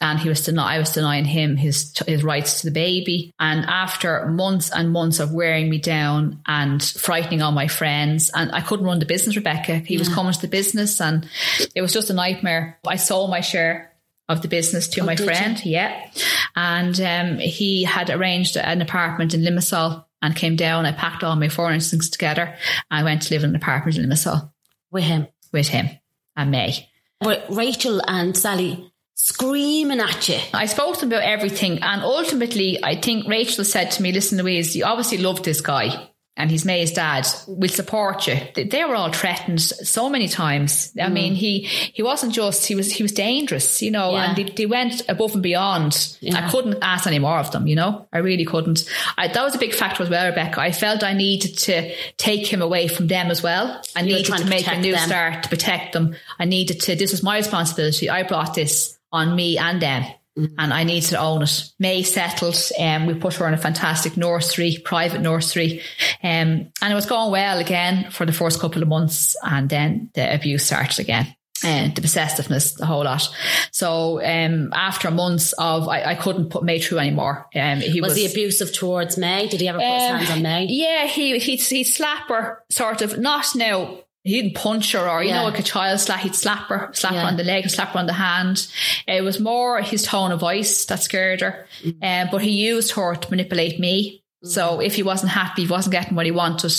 and 0.00 0.18
he 0.18 0.28
was 0.28 0.44
deny 0.44 0.74
I 0.74 0.78
was 0.78 0.92
denying 0.92 1.24
him 1.24 1.56
his 1.56 1.94
his 2.06 2.22
rights 2.22 2.60
to 2.60 2.66
the 2.66 2.72
baby. 2.72 3.32
And 3.40 3.64
after 3.64 4.26
months 4.26 4.70
and 4.70 4.92
months 4.92 5.20
of 5.20 5.32
wearing 5.32 5.70
me 5.70 5.78
down 5.78 6.42
and 6.46 6.82
frightening 6.82 7.40
all 7.40 7.52
my 7.52 7.68
friends, 7.68 8.30
and 8.34 8.52
I 8.52 8.60
couldn't 8.60 8.84
run 8.84 8.98
the 8.98 9.06
business, 9.06 9.36
Rebecca. 9.36 9.78
He 9.78 9.96
was 9.96 10.08
coming 10.08 10.34
to 10.34 10.40
the 10.40 10.48
business, 10.48 11.00
and 11.00 11.26
it 11.74 11.80
was 11.80 11.94
just 11.94 12.10
a 12.10 12.14
nightmare. 12.14 12.78
I 12.86 12.96
sold 12.96 13.30
my 13.30 13.40
share 13.40 13.96
of 14.28 14.42
the 14.42 14.48
business 14.48 14.88
to 14.88 15.04
my 15.04 15.14
did 15.14 15.20
you? 15.20 15.26
friend. 15.26 15.64
Yeah. 15.64 16.10
And 16.56 17.00
um, 17.00 17.38
he 17.38 17.84
had 17.84 18.10
arranged 18.10 18.56
an 18.56 18.82
apartment 18.82 19.34
in 19.34 19.42
Limassol 19.42 20.05
and 20.22 20.34
came 20.34 20.56
down. 20.56 20.86
I 20.86 20.92
packed 20.92 21.24
all 21.24 21.36
my 21.36 21.48
foreign 21.48 21.80
things 21.80 22.10
together. 22.10 22.56
I 22.90 23.02
went 23.02 23.22
to 23.22 23.34
live 23.34 23.44
in 23.44 23.50
an 23.50 23.56
apartment 23.56 23.98
in 23.98 24.08
Limassol 24.08 24.50
with 24.90 25.04
him. 25.04 25.28
with 25.52 25.68
him 25.68 25.88
and 26.36 26.50
May. 26.50 26.88
With 27.24 27.42
Rachel 27.48 28.02
and 28.06 28.36
Sally 28.36 28.92
screaming 29.14 30.00
at 30.00 30.28
you. 30.28 30.38
I 30.52 30.66
spoke 30.66 30.94
to 30.94 31.00
them 31.00 31.08
about 31.08 31.24
everything. 31.24 31.82
And 31.82 32.02
ultimately, 32.02 32.78
I 32.82 33.00
think 33.00 33.26
Rachel 33.26 33.64
said 33.64 33.90
to 33.92 34.02
me, 34.02 34.12
listen, 34.12 34.38
Louise, 34.38 34.76
you 34.76 34.84
obviously 34.84 35.18
love 35.18 35.42
this 35.42 35.60
guy. 35.60 36.10
And 36.36 36.50
his 36.50 36.64
May's 36.64 36.92
dad 36.92 37.26
will 37.46 37.68
support 37.68 38.26
you. 38.26 38.36
They, 38.54 38.84
were 38.84 38.94
all 38.94 39.10
threatened 39.12 39.60
so 39.60 40.10
many 40.10 40.28
times. 40.28 40.92
I 41.00 41.08
mm. 41.08 41.12
mean, 41.12 41.34
he 41.34 41.60
he 41.60 42.02
wasn't 42.02 42.34
just 42.34 42.66
he 42.66 42.74
was 42.74 42.92
he 42.92 43.02
was 43.02 43.12
dangerous, 43.12 43.80
you 43.80 43.90
know, 43.90 44.12
Yeah. 44.12 44.28
and 44.28 44.36
they, 44.36 44.44
they 44.44 44.66
went 44.66 45.02
above 45.08 45.32
and 45.32 45.42
beyond. 45.42 46.16
I 46.32 46.50
couldn't 46.50 46.78
ask 46.82 47.06
any 47.06 47.18
more 47.18 47.38
of 47.38 47.50
them, 47.52 47.66
you 47.66 47.74
know. 47.74 48.06
I 48.12 48.18
really 48.18 48.44
couldn't. 48.44 48.88
I, 49.16 49.28
that 49.28 49.42
was 49.42 49.54
a 49.54 49.58
big 49.58 49.74
factor 49.74 50.02
as 50.02 50.10
well, 50.10 50.28
Rebecca. 50.28 50.60
I 50.60 50.72
felt 50.72 51.02
I 51.02 51.14
needed 51.14 51.56
to 51.58 51.94
take 52.18 52.46
him 52.46 52.60
away 52.60 52.88
from 52.88 53.06
them 53.06 53.30
as 53.30 53.42
well. 53.42 53.82
I 53.94 54.00
You 54.00 54.16
needed 54.16 54.32
to 54.32 54.38
to 54.38 54.44
make 54.46 54.68
a 54.68 54.78
new 54.78 54.92
them. 54.92 55.08
start 55.08 55.42
to 55.44 55.48
protect 55.48 55.94
them. 55.94 56.16
I 56.38 56.44
needed 56.44 56.80
to. 56.82 56.96
This 56.96 57.12
was 57.12 57.22
my 57.22 57.38
responsibility. 57.38 58.10
I 58.10 58.24
brought 58.24 58.54
this 58.54 58.98
on 59.10 59.34
me 59.34 59.56
and 59.56 59.80
them. 59.80 60.04
Mm-hmm. 60.36 60.54
And 60.58 60.74
I 60.74 60.84
need 60.84 61.02
to 61.04 61.18
own 61.18 61.42
it. 61.42 61.72
May 61.78 62.02
settled. 62.02 62.58
Um, 62.78 63.06
we 63.06 63.14
put 63.14 63.34
her 63.34 63.48
in 63.48 63.54
a 63.54 63.58
fantastic 63.58 64.16
nursery, 64.16 64.78
private 64.84 65.22
nursery. 65.22 65.80
Um, 66.22 66.70
and 66.82 66.92
it 66.92 66.94
was 66.94 67.06
going 67.06 67.30
well 67.30 67.58
again 67.58 68.10
for 68.10 68.26
the 68.26 68.32
first 68.32 68.60
couple 68.60 68.82
of 68.82 68.88
months. 68.88 69.34
And 69.42 69.68
then 69.68 70.10
the 70.14 70.34
abuse 70.34 70.66
started 70.66 70.98
again. 70.98 71.34
And 71.64 71.94
the 71.94 72.02
possessiveness, 72.02 72.74
the 72.74 72.84
whole 72.84 73.04
lot. 73.04 73.34
So 73.70 74.22
um, 74.22 74.74
after 74.74 75.10
months 75.10 75.54
of, 75.54 75.88
I, 75.88 76.04
I 76.04 76.14
couldn't 76.14 76.50
put 76.50 76.64
May 76.64 76.80
through 76.80 76.98
anymore. 76.98 77.46
Um, 77.54 77.80
he 77.80 78.02
Was 78.02 78.10
was, 78.10 78.18
he 78.18 78.26
abusive 78.26 78.74
towards 78.74 79.16
May? 79.16 79.48
Did 79.48 79.62
he 79.62 79.68
ever 79.68 79.78
put 79.78 79.86
his 79.86 80.02
hands 80.02 80.30
on 80.30 80.42
May? 80.42 80.66
Yeah, 80.66 81.06
he 81.06 81.82
slap 81.84 82.28
her, 82.28 82.62
sort 82.68 83.00
of. 83.00 83.18
Not 83.18 83.46
now. 83.54 84.00
He 84.26 84.40
didn't 84.42 84.56
punch 84.56 84.90
her, 84.92 85.08
or 85.08 85.22
you 85.22 85.28
Yeah. 85.28 85.36
know, 85.38 85.44
like 85.44 85.60
a 85.60 85.62
child 85.62 86.00
slap. 86.00 86.20
He'd 86.20 86.34
slap 86.34 86.66
her, 86.68 86.90
slap 86.92 87.12
Yeah. 87.12 87.22
her 87.22 87.28
on 87.28 87.36
the 87.36 87.44
leg, 87.44 87.70
slap 87.70 87.92
her 87.92 87.98
on 88.00 88.06
the 88.06 88.12
hand. 88.12 88.66
It 89.06 89.22
was 89.22 89.38
more 89.38 89.80
his 89.80 90.02
tone 90.02 90.32
of 90.32 90.40
voice 90.40 90.84
that 90.86 91.00
scared 91.02 91.42
her. 91.42 91.66
Mm-hmm. 91.84 92.02
Um, 92.02 92.28
but 92.32 92.42
he 92.42 92.50
used 92.50 92.90
her 92.92 93.14
to 93.14 93.30
manipulate 93.30 93.78
me. 93.78 94.24
So 94.42 94.80
if 94.80 94.94
he 94.96 95.02
wasn't 95.04 95.30
happy, 95.32 95.62
he 95.62 95.68
wasn't 95.68 95.92
getting 95.92 96.16
what 96.16 96.26
he 96.26 96.32
wanted, 96.32 96.72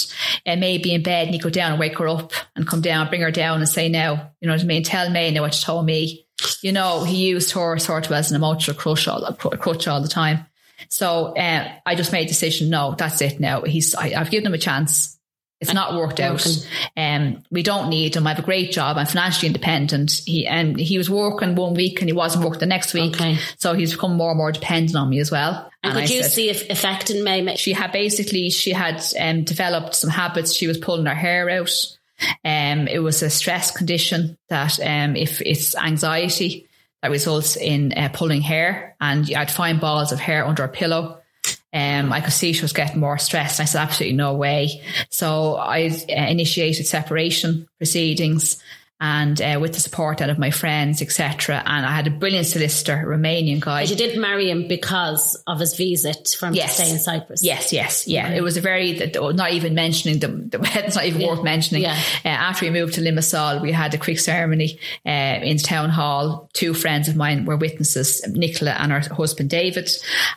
and 0.46 0.60
maybe 0.60 0.94
in 0.94 1.04
bed, 1.04 1.28
and 1.28 1.34
he'd 1.34 1.42
go 1.42 1.50
down 1.50 1.72
and 1.72 1.80
wake 1.80 1.98
her 1.98 2.08
up 2.08 2.32
and 2.56 2.68
come 2.68 2.82
down, 2.82 3.08
bring 3.10 3.22
her 3.22 3.32
down, 3.32 3.60
and 3.60 3.68
say, 3.70 3.90
"Now, 3.90 4.32
you 4.42 4.48
know 4.48 4.54
what 4.54 4.62
I 4.62 4.66
mean? 4.66 4.84
Tell 4.84 5.10
me 5.10 5.32
now 5.32 5.42
what 5.42 5.56
you 5.56 5.64
told 5.64 5.86
me." 5.86 6.26
You 6.62 6.72
know, 6.72 7.04
he 7.04 7.28
used 7.28 7.52
her 7.52 7.78
sort 7.80 8.06
of 8.06 8.12
as 8.12 8.30
an 8.30 8.36
emotional 8.36 8.78
crutch 8.78 9.08
all, 9.08 9.34
crutch 9.34 9.88
all 9.88 10.02
the 10.02 10.08
time. 10.08 10.46
So 10.90 11.36
uh, 11.36 11.68
I 11.86 11.96
just 11.96 12.12
made 12.12 12.26
a 12.26 12.28
decision. 12.28 12.70
No, 12.70 12.94
that's 12.98 13.22
it. 13.22 13.40
Now 13.40 13.62
he's. 13.64 13.96
I, 13.96 14.14
I've 14.16 14.30
given 14.32 14.48
him 14.48 14.54
a 14.54 14.58
chance. 14.60 15.17
It's 15.60 15.74
not 15.74 15.96
worked 15.96 16.20
out. 16.20 16.46
Um, 16.96 17.44
we 17.50 17.64
don't 17.64 17.90
need 17.90 18.16
him. 18.16 18.28
I 18.28 18.30
have 18.30 18.40
a 18.40 18.46
great 18.46 18.72
job. 18.72 18.98
I'm 18.98 19.08
financially 19.08 19.48
independent. 19.48 20.22
He 20.26 20.46
and 20.46 20.80
he 20.80 21.00
was 21.00 21.10
working 21.10 21.56
one 21.56 21.74
week 21.74 22.00
and 22.00 22.08
he 22.08 22.14
wasn't 22.14 22.44
working 22.44 22.60
the 22.60 22.68
next 22.68 22.94
week. 22.94 23.16
Okay. 23.16 23.38
So 23.58 23.74
he's 23.74 23.94
become 23.94 24.16
more 24.16 24.32
and 24.32 24.38
more 24.38 24.52
dependent 24.52 24.96
on 24.96 25.10
me 25.10 25.20
as 25.20 25.32
well. 25.32 25.72
And, 25.82 25.98
I 25.98 26.02
could 26.02 26.10
you 26.12 26.22
said- 26.22 26.32
see 26.32 26.50
if 26.50 26.70
effect 26.70 27.10
in 27.10 27.24
May? 27.24 27.56
she 27.56 27.74
had 27.74 27.92
basically 27.92 28.50
she 28.52 28.72
had 28.72 29.04
um, 29.20 29.44
developed 29.44 29.96
some 29.96 30.12
habits. 30.12 30.54
She 30.54 30.68
was 30.68 30.78
pulling 30.78 31.08
her 31.08 31.16
hair 31.16 31.50
out. 31.50 31.72
Um, 32.44 32.88
it 32.88 33.00
was 33.00 33.22
a 33.24 33.30
stress 33.30 33.72
condition 33.72 34.38
that 34.50 34.80
um, 34.80 35.16
if 35.16 35.42
it's 35.42 35.76
anxiety 35.76 36.68
that 37.02 37.12
results 37.12 37.56
in 37.56 37.94
uh, 37.94 38.10
pulling 38.12 38.42
hair, 38.42 38.96
and 39.00 39.32
I'd 39.34 39.52
find 39.52 39.80
balls 39.80 40.12
of 40.12 40.20
hair 40.20 40.46
under 40.46 40.64
a 40.64 40.70
pillow. 40.70 41.22
Um, 41.74 42.14
I 42.14 42.22
could 42.22 42.34
see 42.34 42.54
she 42.54 42.62
was 42.62 42.74
getting 42.74 43.00
more 43.00 43.18
stressed. 43.18 43.60
I 43.60 43.66
said, 43.66 43.82
absolutely 43.82 44.16
no 44.16 44.34
way. 44.34 44.82
So 45.10 45.56
I 45.56 45.88
uh, 45.88 46.14
initiated 46.14 46.88
separation 46.88 47.68
proceedings 47.78 48.62
and 49.00 49.40
uh, 49.42 49.58
with 49.62 49.74
the 49.74 49.80
support 49.80 50.22
out 50.22 50.30
of 50.30 50.40
my 50.40 50.50
friends, 50.50 51.02
etc. 51.04 51.62
And 51.66 51.86
I 51.86 51.92
had 51.92 52.08
a 52.08 52.10
brilliant 52.10 52.48
solicitor, 52.48 52.94
a 52.94 53.18
Romanian 53.18 53.60
guy. 53.60 53.84
But 53.84 53.92
you 53.92 53.96
did 53.96 54.18
marry 54.20 54.50
him 54.50 54.68
because 54.68 55.42
of 55.46 55.60
his 55.60 55.76
visa 55.76 56.14
from 56.40 56.56
Yes. 56.56 56.78
to 56.78 56.84
stay 56.84 56.92
in 56.92 57.00
Cyprus. 57.00 57.44
Yes, 57.44 57.72
yes, 57.72 58.08
yeah. 58.08 58.30
It 58.30 58.42
was 58.42 58.58
a 58.58 58.62
very, 58.62 59.12
not 59.16 59.52
even 59.52 59.76
mentioning 59.76 60.18
the, 60.20 60.58
wedding's 60.58 60.96
not 60.96 61.06
even 61.06 61.28
worth 61.28 61.44
mentioning. 61.44 61.84
Yeah. 61.84 62.00
Uh, 62.26 62.30
after 62.30 62.66
we 62.66 62.72
moved 62.72 62.96
to 62.96 63.02
Limassol, 63.02 63.62
we 63.62 63.72
had 63.72 63.94
a 63.94 64.00
quick 64.00 64.18
ceremony 64.20 64.80
uh, 65.06 65.10
in 65.44 65.58
town 65.58 65.92
hall. 65.92 66.50
Two 66.54 66.74
friends 66.74 67.08
of 67.08 67.16
mine 67.16 67.46
were 67.46 67.56
witnesses, 67.58 68.26
Nicola 68.28 68.72
and 68.72 68.92
her 68.92 69.02
husband 69.14 69.52
David, 69.52 69.92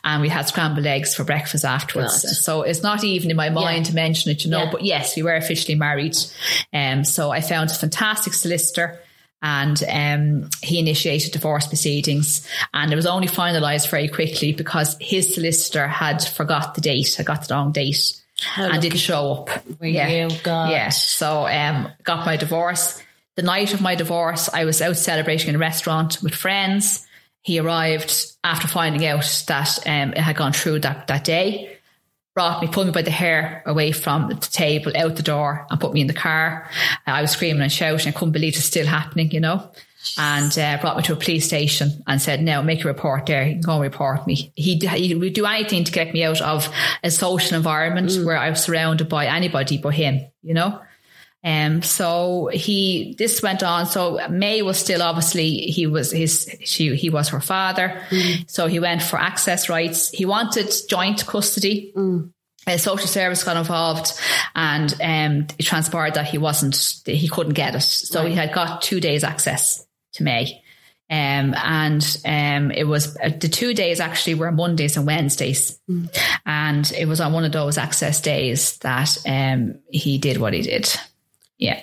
and 0.04 0.20
we 0.20 0.28
had 0.28 0.48
scrambled 0.48 0.84
eggs 0.84 1.14
for 1.14 1.24
breakfast 1.24 1.64
afterwards. 1.64 2.38
So 2.44 2.60
it's 2.62 2.82
not 2.82 3.04
even 3.04 3.30
in 3.30 3.36
my 3.38 3.48
mind 3.48 3.86
to 3.86 3.94
mention 3.94 4.30
it, 4.32 4.44
you 4.44 4.50
know. 4.50 4.64
Yeah. 4.64 4.70
But 4.70 4.82
yes, 4.84 5.16
we 5.16 5.22
were 5.22 5.34
officially 5.34 5.76
married. 5.76 6.16
Um, 6.74 7.04
so 7.04 7.30
I 7.30 7.40
found 7.40 7.70
a 7.70 7.74
fantastic 7.74 8.34
solicitor 8.34 8.49
and 9.42 9.82
um, 9.88 10.50
he 10.62 10.78
initiated 10.78 11.32
divorce 11.32 11.66
proceedings. 11.66 12.46
And 12.74 12.92
it 12.92 12.96
was 12.96 13.06
only 13.06 13.28
finalised 13.28 13.90
very 13.90 14.08
quickly 14.08 14.52
because 14.52 14.96
his 15.00 15.34
solicitor 15.34 15.88
had 15.88 16.22
forgot 16.22 16.74
the 16.74 16.80
date, 16.80 17.14
had 17.14 17.26
got 17.26 17.48
the 17.48 17.54
wrong 17.54 17.72
date, 17.72 18.20
and 18.56 18.82
didn't 18.82 18.98
show 18.98 19.32
up. 19.32 19.50
God. 20.42 20.70
Yeah. 20.70 20.90
So 20.90 21.46
um, 21.46 21.88
got 22.02 22.26
my 22.26 22.36
divorce. 22.36 23.02
The 23.36 23.42
night 23.42 23.72
of 23.72 23.80
my 23.80 23.94
divorce, 23.94 24.50
I 24.52 24.64
was 24.64 24.82
out 24.82 24.96
celebrating 24.96 25.48
in 25.48 25.56
a 25.56 25.58
restaurant 25.58 26.22
with 26.22 26.34
friends. 26.34 27.06
He 27.42 27.58
arrived 27.58 28.26
after 28.44 28.68
finding 28.68 29.06
out 29.06 29.44
that 29.46 29.78
um, 29.86 30.12
it 30.12 30.18
had 30.18 30.36
gone 30.36 30.52
through 30.52 30.80
that, 30.80 31.06
that 31.06 31.24
day 31.24 31.79
brought 32.34 32.62
me, 32.62 32.68
pulled 32.68 32.86
me 32.86 32.92
by 32.92 33.02
the 33.02 33.10
hair 33.10 33.62
away 33.66 33.92
from 33.92 34.28
the 34.28 34.34
table, 34.34 34.92
out 34.96 35.16
the 35.16 35.22
door, 35.22 35.66
and 35.70 35.80
put 35.80 35.92
me 35.92 36.00
in 36.00 36.06
the 36.06 36.12
car. 36.12 36.68
Uh, 37.06 37.12
I 37.12 37.22
was 37.22 37.32
screaming 37.32 37.62
and 37.62 37.72
shouting. 37.72 38.08
I 38.08 38.12
couldn't 38.12 38.32
believe 38.32 38.54
it's 38.56 38.64
still 38.64 38.86
happening, 38.86 39.30
you 39.30 39.40
know. 39.40 39.70
And 40.16 40.56
uh, 40.58 40.78
brought 40.80 40.96
me 40.96 41.02
to 41.04 41.12
a 41.12 41.16
police 41.16 41.46
station 41.46 42.02
and 42.06 42.22
said, 42.22 42.42
"Now 42.42 42.62
make 42.62 42.84
a 42.84 42.88
report 42.88 43.26
there. 43.26 43.46
You 43.46 43.54
can 43.54 43.62
go 43.62 43.72
and 43.72 43.82
report 43.82 44.26
me." 44.26 44.50
He 44.54 44.76
he 44.76 45.14
would 45.14 45.34
do 45.34 45.44
anything 45.44 45.84
to 45.84 45.92
get 45.92 46.14
me 46.14 46.24
out 46.24 46.40
of 46.40 46.72
a 47.04 47.10
social 47.10 47.56
environment 47.56 48.12
where 48.24 48.38
I 48.38 48.48
was 48.48 48.64
surrounded 48.64 49.10
by 49.10 49.26
anybody 49.26 49.76
but 49.76 49.94
him, 49.94 50.20
you 50.42 50.54
know. 50.54 50.80
Um, 51.42 51.82
so 51.82 52.50
he, 52.52 53.14
this 53.18 53.42
went 53.42 53.62
on. 53.62 53.86
So 53.86 54.28
May 54.28 54.62
was 54.62 54.78
still 54.78 55.02
obviously, 55.02 55.70
he 55.70 55.86
was 55.86 56.10
his, 56.10 56.54
she, 56.64 56.94
he 56.96 57.08
was 57.08 57.30
her 57.30 57.40
father. 57.40 58.02
So 58.46 58.66
he 58.66 58.78
went 58.78 59.02
for 59.02 59.18
access 59.18 59.68
rights. 59.68 60.10
He 60.10 60.26
wanted 60.26 60.70
joint 60.88 61.26
custody. 61.26 61.92
A 62.66 62.78
social 62.78 63.08
service 63.08 63.42
got 63.42 63.56
involved 63.56 64.12
and, 64.54 64.92
um, 65.02 65.46
it 65.58 65.62
transpired 65.62 66.14
that 66.14 66.26
he 66.26 66.36
wasn't, 66.36 66.76
he 67.06 67.26
couldn't 67.28 67.54
get 67.54 67.74
it. 67.74 67.80
So 67.80 68.26
he 68.26 68.34
had 68.34 68.52
got 68.52 68.82
two 68.82 69.00
days 69.00 69.24
access 69.24 69.86
to 70.14 70.22
May. 70.22 70.62
Um, 71.12 71.54
and 71.56 72.18
um, 72.24 72.70
it 72.70 72.84
was 72.86 73.16
uh, 73.16 73.30
the 73.30 73.48
two 73.48 73.74
days 73.74 73.98
actually 73.98 74.34
were 74.34 74.52
Mondays 74.52 74.96
and 74.96 75.06
Wednesdays, 75.06 75.80
and 76.46 76.92
it 76.92 77.08
was 77.08 77.20
on 77.20 77.32
one 77.32 77.44
of 77.44 77.50
those 77.50 77.78
access 77.78 78.20
days 78.20 78.78
that 78.78 79.16
um, 79.26 79.80
he 79.90 80.18
did 80.18 80.36
what 80.36 80.54
he 80.54 80.62
did. 80.62 80.88
Yeah. 81.60 81.82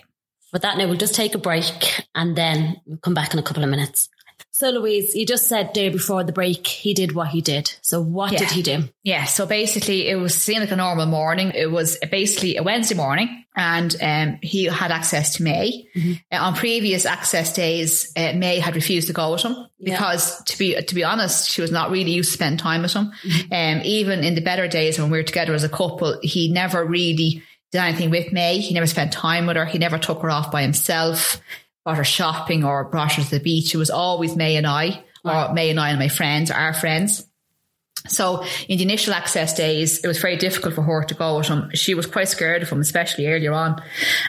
With 0.52 0.62
that, 0.64 0.78
now 0.78 0.88
we'll 0.88 0.98
just 0.98 1.16
take 1.16 1.36
a 1.36 1.38
break 1.40 2.02
and 2.16 2.36
then 2.36 2.82
we'll 2.86 2.98
come 2.98 3.14
back 3.14 3.34
in 3.34 3.40
a 3.40 3.44
couple 3.44 3.64
of 3.64 3.70
minutes. 3.70 4.10
So, 4.52 4.70
Louise, 4.72 5.14
you 5.14 5.26
just 5.26 5.48
said 5.48 5.72
there 5.76 5.92
before 5.92 6.24
the 6.24 6.32
break 6.32 6.66
he 6.66 6.94
did 6.96 7.12
what 7.14 7.28
he 7.28 7.42
did. 7.42 7.72
So, 7.82 8.02
what 8.02 8.32
Yeah. 8.32 8.40
did 8.40 8.52
he 8.52 8.64
do? 8.64 8.90
Yeah, 9.04 9.26
so 9.26 9.46
basically 9.46 10.08
it 10.08 10.16
was 10.16 10.34
seemed 10.34 10.62
like 10.62 10.72
a 10.72 10.76
normal 10.76 11.06
morning. 11.06 11.52
It 11.54 11.70
was 11.72 11.98
basically 12.12 12.58
a 12.58 12.64
Wednesday 12.64 12.96
morning 12.96 13.44
and 13.56 13.96
um, 14.02 14.40
he 14.42 14.66
had 14.66 14.92
access 14.92 15.36
to 15.36 15.44
May. 15.44 15.88
Uh, 16.32 16.38
on 16.38 16.56
previous 16.56 17.06
access 17.06 17.54
days, 17.54 18.12
uh, 18.16 18.34
May 18.34 18.58
had 18.60 18.76
refused 18.76 19.08
to 19.08 19.14
go 19.14 19.32
with 19.34 19.44
him 19.44 19.56
because 19.84 20.44
to 20.46 20.58
be 20.58 20.82
to 20.82 20.96
be 20.96 21.04
honest, 21.04 21.52
she 21.52 21.62
was 21.62 21.72
not 21.72 21.92
really 21.92 22.12
used 22.12 22.30
to 22.30 22.34
spend 22.34 22.58
time 22.60 22.82
with 22.84 22.94
him. 22.94 23.12
Um, 23.52 23.82
even 23.84 24.24
in 24.24 24.34
the 24.36 24.42
better 24.42 24.68
days 24.68 24.98
when 25.00 25.12
we 25.12 25.18
were 25.20 25.24
together 25.24 25.54
as 25.54 25.64
a 25.64 25.70
couple, 25.70 26.20
he 26.24 26.52
never 26.52 26.84
really 26.86 27.44
did 27.72 27.80
anything 27.80 28.10
with 28.10 28.32
May. 28.32 28.60
He 28.60 28.74
never 28.74 28.88
spent 28.88 29.12
time 29.12 29.46
with 29.46 29.58
her. 29.58 29.66
He 29.66 29.78
never 29.78 29.98
took 29.98 30.22
her 30.22 30.30
off 30.30 30.52
by 30.52 30.62
himself, 30.62 31.42
brought 31.84 31.98
her 31.98 32.04
shopping 32.04 32.64
or 32.64 32.86
brought 32.86 33.14
her 33.14 33.24
to 33.24 33.30
the 33.30 33.40
beach. 33.40 33.74
It 33.74 33.78
was 33.78 33.90
always 33.90 34.36
May 34.36 34.56
and 34.56 34.68
I, 34.68 35.04
or 35.24 35.54
May 35.54 35.70
and 35.70 35.80
I 35.80 35.90
and 35.90 36.00
my 36.00 36.08
friends, 36.08 36.52
our 36.52 36.74
friends. 36.74 37.26
So 38.08 38.46
in 38.70 38.78
the 38.78 38.84
initial 38.84 39.14
access 39.14 39.54
days, 39.54 40.00
it 40.04 40.08
was 40.08 40.20
very 40.20 40.38
difficult 40.38 40.76
for 40.76 40.82
her 40.82 41.04
to 41.04 41.14
go 41.14 41.38
with 41.38 41.48
him. 41.48 41.72
She 41.74 41.94
was 41.94 42.06
quite 42.06 42.30
scared 42.30 42.62
of 42.62 42.70
him, 42.70 42.80
especially 42.80 43.28
earlier 43.28 43.52
on. 43.52 43.82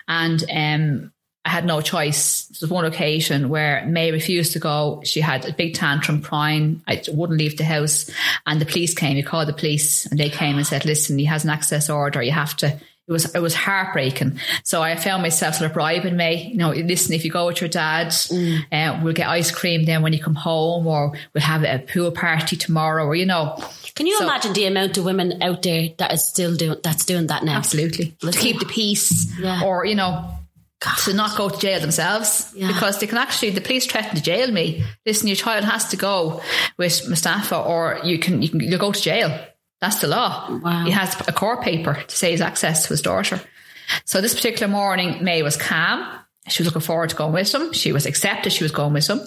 And 0.09 0.43
um, 0.51 1.13
I 1.45 1.51
had 1.51 1.65
no 1.65 1.81
choice. 1.81 2.47
There 2.47 2.67
was 2.67 2.71
one 2.71 2.85
occasion 2.85 3.49
where 3.49 3.87
May 3.87 4.11
refused 4.11 4.55
to 4.55 4.59
go. 4.59 5.03
She 5.05 5.21
had 5.21 5.45
a 5.47 5.53
big 5.53 5.75
tantrum 5.75 6.23
crying. 6.23 6.83
I 6.89 7.03
wouldn't 7.09 7.39
leave 7.39 7.57
the 7.57 7.65
house. 7.65 8.11
And 8.47 8.61
the 8.61 8.67
police 8.67 8.95
came. 8.95 9.17
You 9.17 9.25
called 9.25 9.49
the 9.49 9.53
police 9.53 10.07
and 10.07 10.19
they 10.19 10.31
came 10.31 10.57
and 10.57 10.67
said, 10.67 10.85
listen, 10.85 11.19
he 11.19 11.27
has 11.27 11.45
an 11.45 11.51
access 11.51 11.89
order. 11.89 12.23
You 12.23 12.33
have 12.33 12.57
to. 12.59 12.81
It 13.09 13.13
was 13.13 13.35
it 13.35 13.41
was 13.41 13.55
heartbreaking. 13.55 14.39
So 14.65 14.83
I 14.83 14.95
found 14.97 15.23
myself 15.23 15.55
sort 15.55 15.71
of 15.71 15.75
bribing 15.75 16.17
May. 16.17 16.49
You 16.49 16.57
know, 16.59 16.71
listen, 16.73 17.15
if 17.15 17.25
you 17.25 17.31
go 17.31 17.47
with 17.47 17.61
your 17.63 17.69
dad, 17.71 18.15
uh, 18.71 19.01
we'll 19.03 19.15
get 19.15 19.29
ice 19.29 19.51
cream 19.51 19.85
then 19.87 20.03
when 20.03 20.13
you 20.13 20.23
come 20.23 20.35
home, 20.35 20.87
or 20.87 21.13
we'll 21.33 21.43
have 21.43 21.65
a 21.65 21.79
pool 21.79 22.11
party 22.13 22.57
tomorrow, 22.57 23.05
or 23.07 23.15
you 23.15 23.25
know, 23.27 23.57
Can 23.95 24.07
you 24.07 24.17
So- 24.19 24.25
imagine 24.25 24.53
the 24.53 24.67
amount 24.67 24.99
of 24.99 25.05
women 25.05 25.43
out 25.43 25.63
there 25.63 25.89
that 25.99 26.13
is 26.13 26.23
still 26.29 26.55
doing 26.55 26.79
that's 26.85 27.05
doing 27.07 27.27
that 27.29 27.45
now? 27.45 27.57
Absolutely. 27.57 28.15
To 28.21 28.27
Listen. 28.27 28.43
keep 28.43 28.59
the 28.61 28.67
peace 28.67 29.27
Yeah. 29.41 29.63
or, 29.65 29.85
you 29.87 29.95
know, 29.97 30.31
to 31.05 31.13
not 31.15 31.37
go 31.37 31.49
to 31.49 31.59
jail 31.59 31.81
themselves 31.81 32.53
Yeah. 32.55 32.69
because 32.69 32.99
they 33.01 33.07
can 33.09 33.19
actually, 33.19 33.51
the 33.51 33.61
police 33.61 33.87
threaten 33.87 34.15
to 34.15 34.23
jail 34.23 34.53
me. 34.53 34.85
Listen, 35.05 35.27
your 35.27 35.35
child 35.37 35.65
has 35.65 35.89
to 35.89 35.97
go 35.97 36.41
with 36.77 37.09
Mustafa 37.09 37.57
or 37.57 37.99
you 38.05 38.19
can, 38.21 38.41
you 38.43 38.49
can, 38.51 38.61
you'll 38.61 38.79
go 38.79 38.93
to 38.93 39.01
jail. 39.03 39.37
That's 39.81 40.01
the 40.01 40.09
law. 40.09 40.59
Wow. 40.63 40.85
He 40.85 40.91
has 40.91 41.15
a 41.29 41.33
court 41.33 41.63
paper 41.63 42.03
to 42.07 42.17
say 42.17 42.33
his 42.33 42.41
access 42.41 42.85
to 42.85 42.89
his 42.91 43.03
daughter. 43.03 43.41
So 44.05 44.21
this 44.21 44.35
particular 44.35 44.71
morning, 44.71 45.23
May 45.23 45.43
was 45.43 45.57
calm. 45.57 46.07
She 46.49 46.63
was 46.63 46.67
looking 46.67 46.83
forward 46.87 47.11
to 47.11 47.17
going 47.17 47.33
with 47.33 47.55
him. 47.55 47.73
She 47.73 47.93
was 47.93 48.07
accepted. 48.07 48.53
She 48.53 48.65
was 48.65 48.73
going 48.73 48.93
with 48.93 49.07
him. 49.07 49.21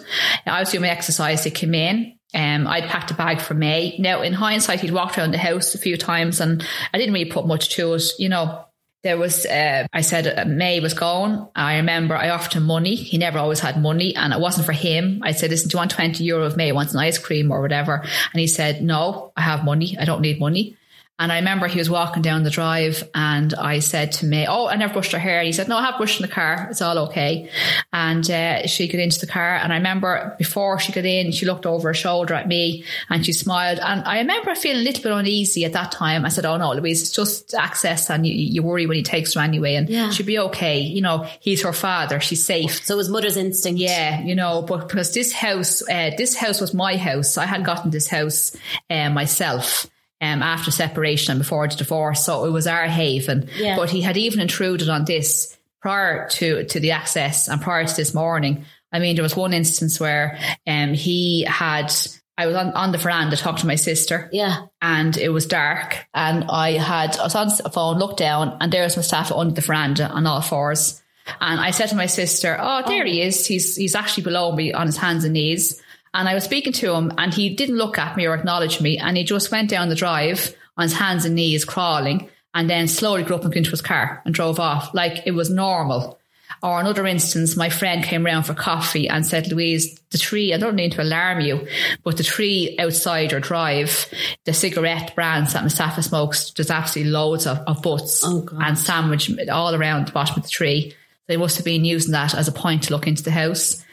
I 0.46 0.60
was 0.60 0.72
doing 0.72 0.82
my 0.82 0.90
exercise. 0.90 1.44
They 1.44 1.52
came 1.52 1.74
in. 1.74 2.18
Um, 2.34 2.68
I'd 2.68 2.86
packed 2.86 3.12
a 3.12 3.14
bag 3.14 3.42
for 3.42 3.54
May. 3.54 3.98
Now, 4.00 4.22
in 4.22 4.34
hindsight, 4.34 4.80
he'd 4.80 4.92
walked 4.92 5.18
around 5.18 5.32
the 5.32 5.38
house 5.38 5.76
a 5.76 5.78
few 5.78 5.98
times 5.98 6.40
and 6.40 6.66
I 6.94 6.98
didn't 6.98 7.14
really 7.14 7.30
put 7.30 7.46
much 7.46 7.70
to 7.76 7.94
it. 7.94 8.04
You 8.18 8.30
know, 8.30 8.66
there 9.04 9.18
was, 9.18 9.46
uh, 9.46 9.88
I 9.92 10.02
said 10.02 10.28
uh, 10.28 10.46
May 10.46 10.80
was 10.80 10.94
gone. 10.94 11.50
I 11.56 11.78
remember 11.78 12.16
I 12.16 12.30
offered 12.30 12.54
him 12.54 12.64
money. 12.64 12.96
He 12.96 13.18
never 13.18 13.40
always 13.40 13.60
had 13.60 13.82
money 13.82 14.16
and 14.16 14.32
it 14.32 14.40
wasn't 14.40 14.66
for 14.66 14.74
him. 14.74 15.22
I 15.24 15.32
said, 15.32 15.50
listen, 15.50 15.70
do 15.70 15.76
you 15.76 15.80
want 15.80 15.92
20 15.92 16.24
euro 16.24 16.44
of 16.44 16.56
May? 16.56 16.72
Wants 16.72 16.94
an 16.94 17.00
ice 17.00 17.18
cream 17.18 17.52
or 17.52 17.62
whatever. 17.62 17.96
And 17.96 18.40
he 18.40 18.48
said, 18.48 18.84
no, 18.84 19.32
I 19.36 19.42
have 19.42 19.66
money. 19.66 19.98
I 20.00 20.06
don't 20.06 20.22
need 20.22 20.40
money. 20.40 20.78
And 21.22 21.32
I 21.32 21.36
remember 21.38 21.68
he 21.68 21.78
was 21.78 21.88
walking 21.88 22.24
down 22.24 22.42
the 22.42 22.50
drive 22.50 23.08
and 23.14 23.54
I 23.54 23.78
said 23.78 24.12
to 24.14 24.26
May, 24.26 24.48
Oh, 24.48 24.68
I 24.68 24.76
never 24.76 24.94
brushed 24.94 25.12
her 25.12 25.20
hair. 25.20 25.38
And 25.38 25.46
he 25.46 25.54
said, 25.54 25.68
No, 25.68 25.78
I 25.78 25.86
have 25.86 25.98
brushed 25.98 26.20
in 26.20 26.26
the 26.28 26.34
car. 26.34 26.68
It's 26.72 26.82
all 26.82 26.98
okay. 27.06 27.48
And 27.94 28.28
uh, 28.30 28.66
she 28.66 28.88
got 28.88 29.00
into 29.00 29.20
the 29.20 29.28
car. 29.28 29.56
And 29.58 29.72
I 29.72 29.76
remember 29.78 30.36
before 30.40 30.80
she 30.80 30.92
got 30.92 31.06
in, 31.06 31.32
she 31.32 31.46
looked 31.46 31.68
over 31.68 31.90
her 31.90 31.94
shoulder 31.94 32.34
at 32.34 32.48
me 32.48 32.86
and 33.10 33.24
she 33.24 33.34
smiled. 33.34 33.78
And 33.78 34.04
I 34.04 34.18
remember 34.18 34.56
feeling 34.56 34.82
a 34.82 34.84
little 34.84 35.04
bit 35.04 35.12
uneasy 35.12 35.64
at 35.64 35.74
that 35.74 35.92
time. 35.92 36.26
I 36.26 36.30
said, 36.30 36.44
Oh, 36.46 36.58
no, 36.58 36.74
Louise, 36.74 37.02
it's 37.02 37.12
just 37.12 37.54
access. 37.54 38.10
And 38.10 38.26
you, 38.26 38.34
you 38.34 38.64
worry 38.64 38.88
when 38.88 38.98
he 38.98 39.04
takes 39.04 39.36
her 39.36 39.42
anyway. 39.42 39.76
And 39.76 39.88
Yeah. 39.90 40.10
she'll 40.10 40.26
be 40.26 40.40
okay. 40.40 40.80
You 40.80 41.02
know, 41.02 41.28
he's 41.40 41.62
her 41.62 41.72
father. 41.74 42.20
She's 42.20 42.44
safe. 42.44 42.84
So 42.84 42.96
it 42.96 42.98
was 42.98 43.10
mother's 43.10 43.38
instinct. 43.38 43.80
Yeah, 43.80 44.22
you 44.24 44.34
know, 44.34 44.64
but 44.64 44.88
because 44.88 45.14
this 45.14 45.34
house, 45.34 45.88
uh, 45.88 46.10
this 46.18 46.36
house 46.36 46.60
was 46.60 46.74
my 46.74 46.98
house. 46.98 47.38
I 47.38 47.46
had 47.46 47.64
gotten 47.64 47.92
this 47.92 48.08
house 48.08 48.58
uh, 48.90 49.12
myself. 49.12 49.86
Um, 50.22 50.44
after 50.44 50.70
separation 50.70 51.32
and 51.32 51.40
before 51.40 51.68
the 51.68 51.76
divorce, 51.76 52.24
so 52.26 52.46
it 52.46 52.52
was 52.52 52.68
our 52.68 52.86
haven. 52.86 53.50
Yeah. 53.58 53.76
But 53.76 53.90
he 53.90 54.02
had 54.02 54.18
even 54.18 54.40
intruded 54.40 54.88
on 54.88 55.04
this 55.06 55.58
prior 55.82 56.30
to 56.30 56.64
to 56.66 56.80
the 56.80 56.92
access 56.92 57.48
and 57.48 57.60
prior 57.60 57.86
to 57.86 57.96
this 57.96 58.14
morning. 58.14 58.66
I 58.94 59.00
mean, 59.00 59.16
there 59.16 59.24
was 59.24 59.36
one 59.36 59.54
instance 59.54 60.00
where 60.00 60.38
um, 60.68 60.94
he 60.94 61.44
had. 61.50 61.92
I 62.38 62.48
was 62.48 62.56
on, 62.56 62.72
on 62.72 62.92
the 62.92 62.98
veranda 62.98 63.36
talking 63.36 63.62
to 63.62 63.68
my 63.68 63.76
sister 63.76 64.30
Yeah. 64.32 64.66
and 64.82 65.16
it 65.18 65.30
was 65.30 65.46
dark 65.46 65.98
and 66.14 66.46
I 66.50 66.72
had 66.72 67.18
I 67.18 67.24
was 67.24 67.36
on 67.36 67.50
the 67.50 67.70
phone, 67.70 68.00
looked 68.00 68.18
down 68.18 68.58
and 68.62 68.72
there 68.72 68.84
was 68.84 68.96
Mustafa 68.98 69.36
under 69.36 69.54
the 69.54 69.62
veranda 69.62 70.08
on 70.08 70.26
all 70.26 70.42
fours. 70.42 71.04
And 71.40 71.60
I 71.60 71.72
said 71.72 71.88
to 71.90 71.96
my 71.96 72.08
sister, 72.08 72.58
Oh, 72.60 72.84
there 72.88 73.06
he 73.06 73.22
is. 73.22 73.46
He's 73.46 73.76
he's 73.76 73.96
actually 73.96 74.24
below 74.24 74.52
me 74.54 74.72
on 74.74 74.88
his 74.88 74.98
hands 74.98 75.24
and 75.24 75.34
knees. 75.34 75.81
And 76.14 76.28
I 76.28 76.34
was 76.34 76.44
speaking 76.44 76.74
to 76.74 76.94
him 76.94 77.14
and 77.18 77.34
he 77.34 77.56
didn't 77.56 77.78
look 77.78 77.98
at 77.98 78.18
me 78.18 78.26
or 78.26 78.34
acknowledge 78.34 78.82
me 78.82 78.98
and 78.98 79.16
he 79.16 79.24
just 79.24 79.52
went 79.52 79.70
down 79.70 79.90
the 79.90 79.96
drive 79.96 80.56
on 80.78 80.84
his 80.84 80.94
hands 80.94 81.26
and 81.26 81.36
knees 81.36 81.66
crawling 81.66 82.30
and 82.54 82.70
then 82.70 82.88
slowly 82.88 83.24
got 83.24 83.40
up 83.40 83.46
and 83.46 83.56
into 83.56 83.72
his 83.72 83.82
car 83.82 84.22
and 84.26 84.34
drove 84.34 84.60
off 84.60 84.94
like 84.94 85.26
it 85.26 85.32
was 85.32 85.50
normal. 85.50 86.20
Or 86.64 86.80
another 86.80 87.08
instance, 87.08 87.56
my 87.56 87.70
friend 87.70 88.04
came 88.04 88.26
round 88.26 88.46
for 88.46 88.54
coffee 88.54 89.10
and 89.10 89.26
said, 89.26 89.52
Louise, 89.52 90.00
the 90.12 90.18
tree, 90.18 90.54
I 90.54 90.58
don't 90.58 90.76
need 90.76 90.92
to 90.92 91.02
alarm 91.02 91.40
you, 91.40 91.68
but 92.04 92.18
the 92.18 92.24
tree 92.24 92.76
outside 92.78 93.32
your 93.32 93.40
drive, 93.40 94.06
the 94.46 94.54
cigarette 94.54 95.16
brands 95.16 95.54
that 95.54 95.64
Mustafa 95.64 96.04
smokes, 96.04 96.52
there's 96.52 96.70
absolutely 96.70 97.12
loads 97.12 97.48
of, 97.48 97.60
of 97.60 97.82
butts 97.82 98.22
Oh, 98.24 98.48
and 98.60 98.78
sandwich 98.78 99.32
all 99.50 99.74
around 99.74 100.08
the 100.08 100.12
bottom 100.12 100.36
of 100.38 100.44
the 100.44 100.50
tree. 100.50 100.94
They 101.28 101.38
must 101.38 101.56
have 101.56 101.66
been 101.66 101.86
using 101.86 102.12
that 102.12 102.36
as 102.36 102.48
a 102.48 102.52
point 102.52 102.84
to 102.84 102.94
look 102.94 103.08
into 103.08 103.24
the 103.24 103.32
house. 103.32 103.84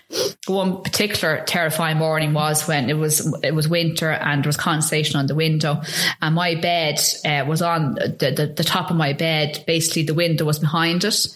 One 0.46 0.82
particular 0.82 1.44
terrifying 1.44 1.98
morning 1.98 2.32
was 2.32 2.66
when 2.66 2.88
it 2.88 2.96
was 2.96 3.34
it 3.42 3.54
was 3.54 3.68
winter 3.68 4.10
and 4.10 4.42
there 4.42 4.48
was 4.48 4.56
condensation 4.56 5.16
on 5.16 5.26
the 5.26 5.34
window, 5.34 5.82
and 6.22 6.34
my 6.34 6.54
bed 6.54 6.98
uh, 7.26 7.44
was 7.46 7.60
on 7.60 7.94
the, 7.94 8.32
the 8.34 8.54
the 8.56 8.64
top 8.64 8.90
of 8.90 8.96
my 8.96 9.12
bed. 9.12 9.64
Basically, 9.66 10.04
the 10.04 10.14
window 10.14 10.46
was 10.46 10.58
behind 10.58 11.04
it, 11.04 11.26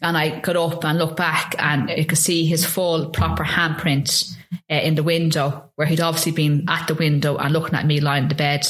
and 0.00 0.16
I 0.16 0.38
got 0.38 0.56
up 0.56 0.84
and 0.84 0.98
looked 0.98 1.16
back, 1.16 1.56
and 1.58 1.90
I 1.90 2.04
could 2.04 2.18
see 2.18 2.46
his 2.46 2.64
full 2.64 3.10
proper 3.10 3.44
handprint 3.44 4.36
uh, 4.70 4.74
in 4.74 4.94
the 4.94 5.02
window, 5.02 5.70
where 5.74 5.88
he'd 5.88 6.00
obviously 6.00 6.32
been 6.32 6.66
at 6.68 6.86
the 6.86 6.94
window 6.94 7.36
and 7.36 7.52
looking 7.52 7.74
at 7.74 7.86
me 7.86 8.00
lying 8.00 8.24
in 8.24 8.28
the 8.28 8.36
bed. 8.36 8.64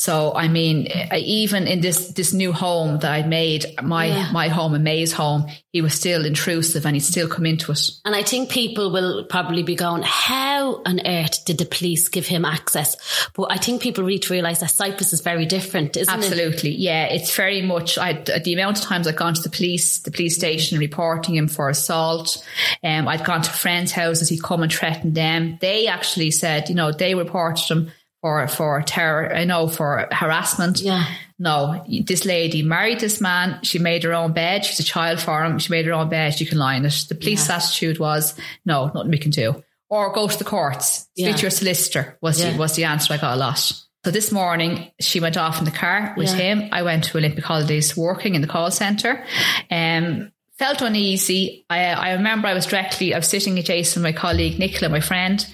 So, 0.00 0.32
I 0.34 0.48
mean, 0.48 0.88
even 1.14 1.66
in 1.66 1.82
this 1.82 2.08
this 2.14 2.32
new 2.32 2.54
home 2.54 3.00
that 3.00 3.12
I'd 3.12 3.28
made, 3.28 3.66
my 3.82 4.06
Yeah. 4.06 4.32
my 4.32 4.48
home 4.48 4.82
May's 4.82 5.12
home, 5.12 5.44
he 5.74 5.82
was 5.82 5.92
still 5.92 6.24
intrusive, 6.24 6.86
and 6.86 6.96
he'd 6.96 7.00
still 7.00 7.28
come 7.28 7.44
into 7.44 7.70
it. 7.70 7.90
And 8.06 8.16
I 8.16 8.22
think 8.22 8.48
people 8.48 8.90
will 8.90 9.24
probably 9.24 9.62
be 9.62 9.74
going, 9.74 10.02
how 10.02 10.80
on 10.86 11.06
earth 11.06 11.44
did 11.44 11.58
the 11.58 11.66
police 11.66 12.08
give 12.08 12.26
him 12.26 12.46
access? 12.46 12.96
But 13.36 13.52
I 13.52 13.58
think 13.58 13.82
people 13.82 14.04
need 14.04 14.22
to 14.22 14.32
realise 14.32 14.60
that 14.60 14.70
Cyprus 14.70 15.12
is 15.12 15.20
very 15.20 15.44
different, 15.44 15.98
isn't 15.98 16.14
it? 16.14 16.16
Absolutely, 16.16 16.70
yeah. 16.70 17.04
It's 17.04 17.36
very 17.36 17.60
much 17.60 17.98
I, 17.98 18.14
the 18.14 18.54
amount 18.54 18.78
of 18.78 18.84
times 18.84 19.06
I've 19.06 19.16
gone 19.16 19.34
to 19.34 19.42
the 19.42 19.50
police, 19.50 19.98
the 19.98 20.10
police 20.10 20.34
station, 20.34 20.78
reporting 20.78 21.34
him 21.34 21.46
for 21.46 21.68
assault. 21.68 22.42
Um, 22.82 23.06
I'd 23.06 23.26
gone 23.26 23.42
to 23.42 23.50
friends' 23.50 23.92
houses. 23.92 24.30
He'd 24.30 24.42
come 24.42 24.62
and 24.62 24.72
threatened 24.72 25.14
them. 25.14 25.58
They 25.60 25.88
actually 25.88 26.30
said, 26.30 26.70
you 26.70 26.74
know, 26.74 26.90
they 26.90 27.14
reported 27.14 27.68
him 27.68 27.90
for 28.22 28.46
for 28.48 28.82
terror. 28.82 29.34
I 29.34 29.44
know 29.44 29.68
for 29.68 30.06
harassment. 30.12 30.80
Yeah. 30.80 31.04
No, 31.38 31.84
this 32.04 32.26
lady 32.26 32.62
married 32.62 33.00
this 33.00 33.20
man. 33.20 33.60
She 33.62 33.78
made 33.78 34.02
her 34.04 34.12
own 34.12 34.32
bed. 34.32 34.64
She's 34.64 34.80
a 34.80 34.84
child 34.84 35.20
for 35.20 35.42
him. 35.42 35.58
She 35.58 35.70
made 35.72 35.86
her 35.86 35.92
own 35.94 36.10
bed. 36.10 36.34
She 36.34 36.44
can 36.44 36.58
lie 36.58 36.74
in 36.76 36.84
it. 36.84 37.06
The 37.08 37.14
police 37.14 37.48
attitude 37.48 37.98
was, 37.98 38.34
no, 38.66 38.90
nothing 38.94 39.10
we 39.10 39.16
can 39.18 39.30
do. 39.30 39.62
Or 39.88 40.12
go 40.12 40.28
to 40.28 40.38
the 40.38 40.44
courts. 40.44 40.86
Speak 41.14 41.26
Yeah. 41.26 41.32
to 41.36 41.42
your 41.42 41.50
solicitor 41.50 42.18
was, 42.20 42.40
Yeah. 42.42 42.50
the, 42.52 42.58
was 42.58 42.74
the 42.76 42.84
answer 42.84 43.14
I 43.14 43.16
got 43.16 43.34
a 43.34 43.40
lot. 43.40 43.58
So 44.04 44.10
this 44.10 44.30
morning 44.32 44.90
she 45.00 45.18
went 45.20 45.36
off 45.38 45.58
in 45.58 45.64
the 45.64 45.70
car 45.70 46.14
with 46.16 46.28
Yeah. 46.28 46.36
him. 46.36 46.68
I 46.72 46.82
went 46.82 47.04
to 47.04 47.18
Olympic 47.18 47.44
Holidays 47.44 47.96
working 47.96 48.34
in 48.34 48.42
the 48.42 48.46
call 48.46 48.70
centre. 48.70 49.24
Um, 49.70 50.30
felt 50.60 50.82
uneasy. 50.82 51.64
I, 51.70 51.86
I 51.86 52.12
remember 52.12 52.46
I 52.46 52.52
was 52.52 52.66
directly, 52.66 53.14
I 53.14 53.16
was 53.16 53.28
sitting 53.28 53.58
adjacent 53.58 53.94
to 53.94 54.00
my 54.00 54.12
colleague 54.12 54.58
Nicola, 54.58 54.90
my 54.90 55.00
friend, 55.00 55.44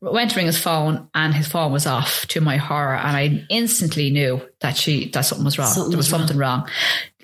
went 0.00 0.30
to 0.30 0.36
ring 0.36 0.46
his 0.46 0.56
phone 0.56 1.08
and 1.14 1.34
his 1.34 1.48
phone 1.48 1.72
was 1.72 1.84
off 1.84 2.28
to 2.28 2.40
my 2.40 2.58
horror. 2.58 2.94
And 2.94 3.16
I 3.16 3.44
instantly 3.50 4.10
knew 4.10 4.40
that 4.60 4.76
she, 4.76 5.10
that 5.10 5.22
something 5.22 5.44
was 5.44 5.58
wrong. 5.58 5.66
Something 5.66 5.90
there 5.90 5.96
was 5.96 6.12
was 6.12 6.20
something 6.20 6.36
wrong. 6.36 6.68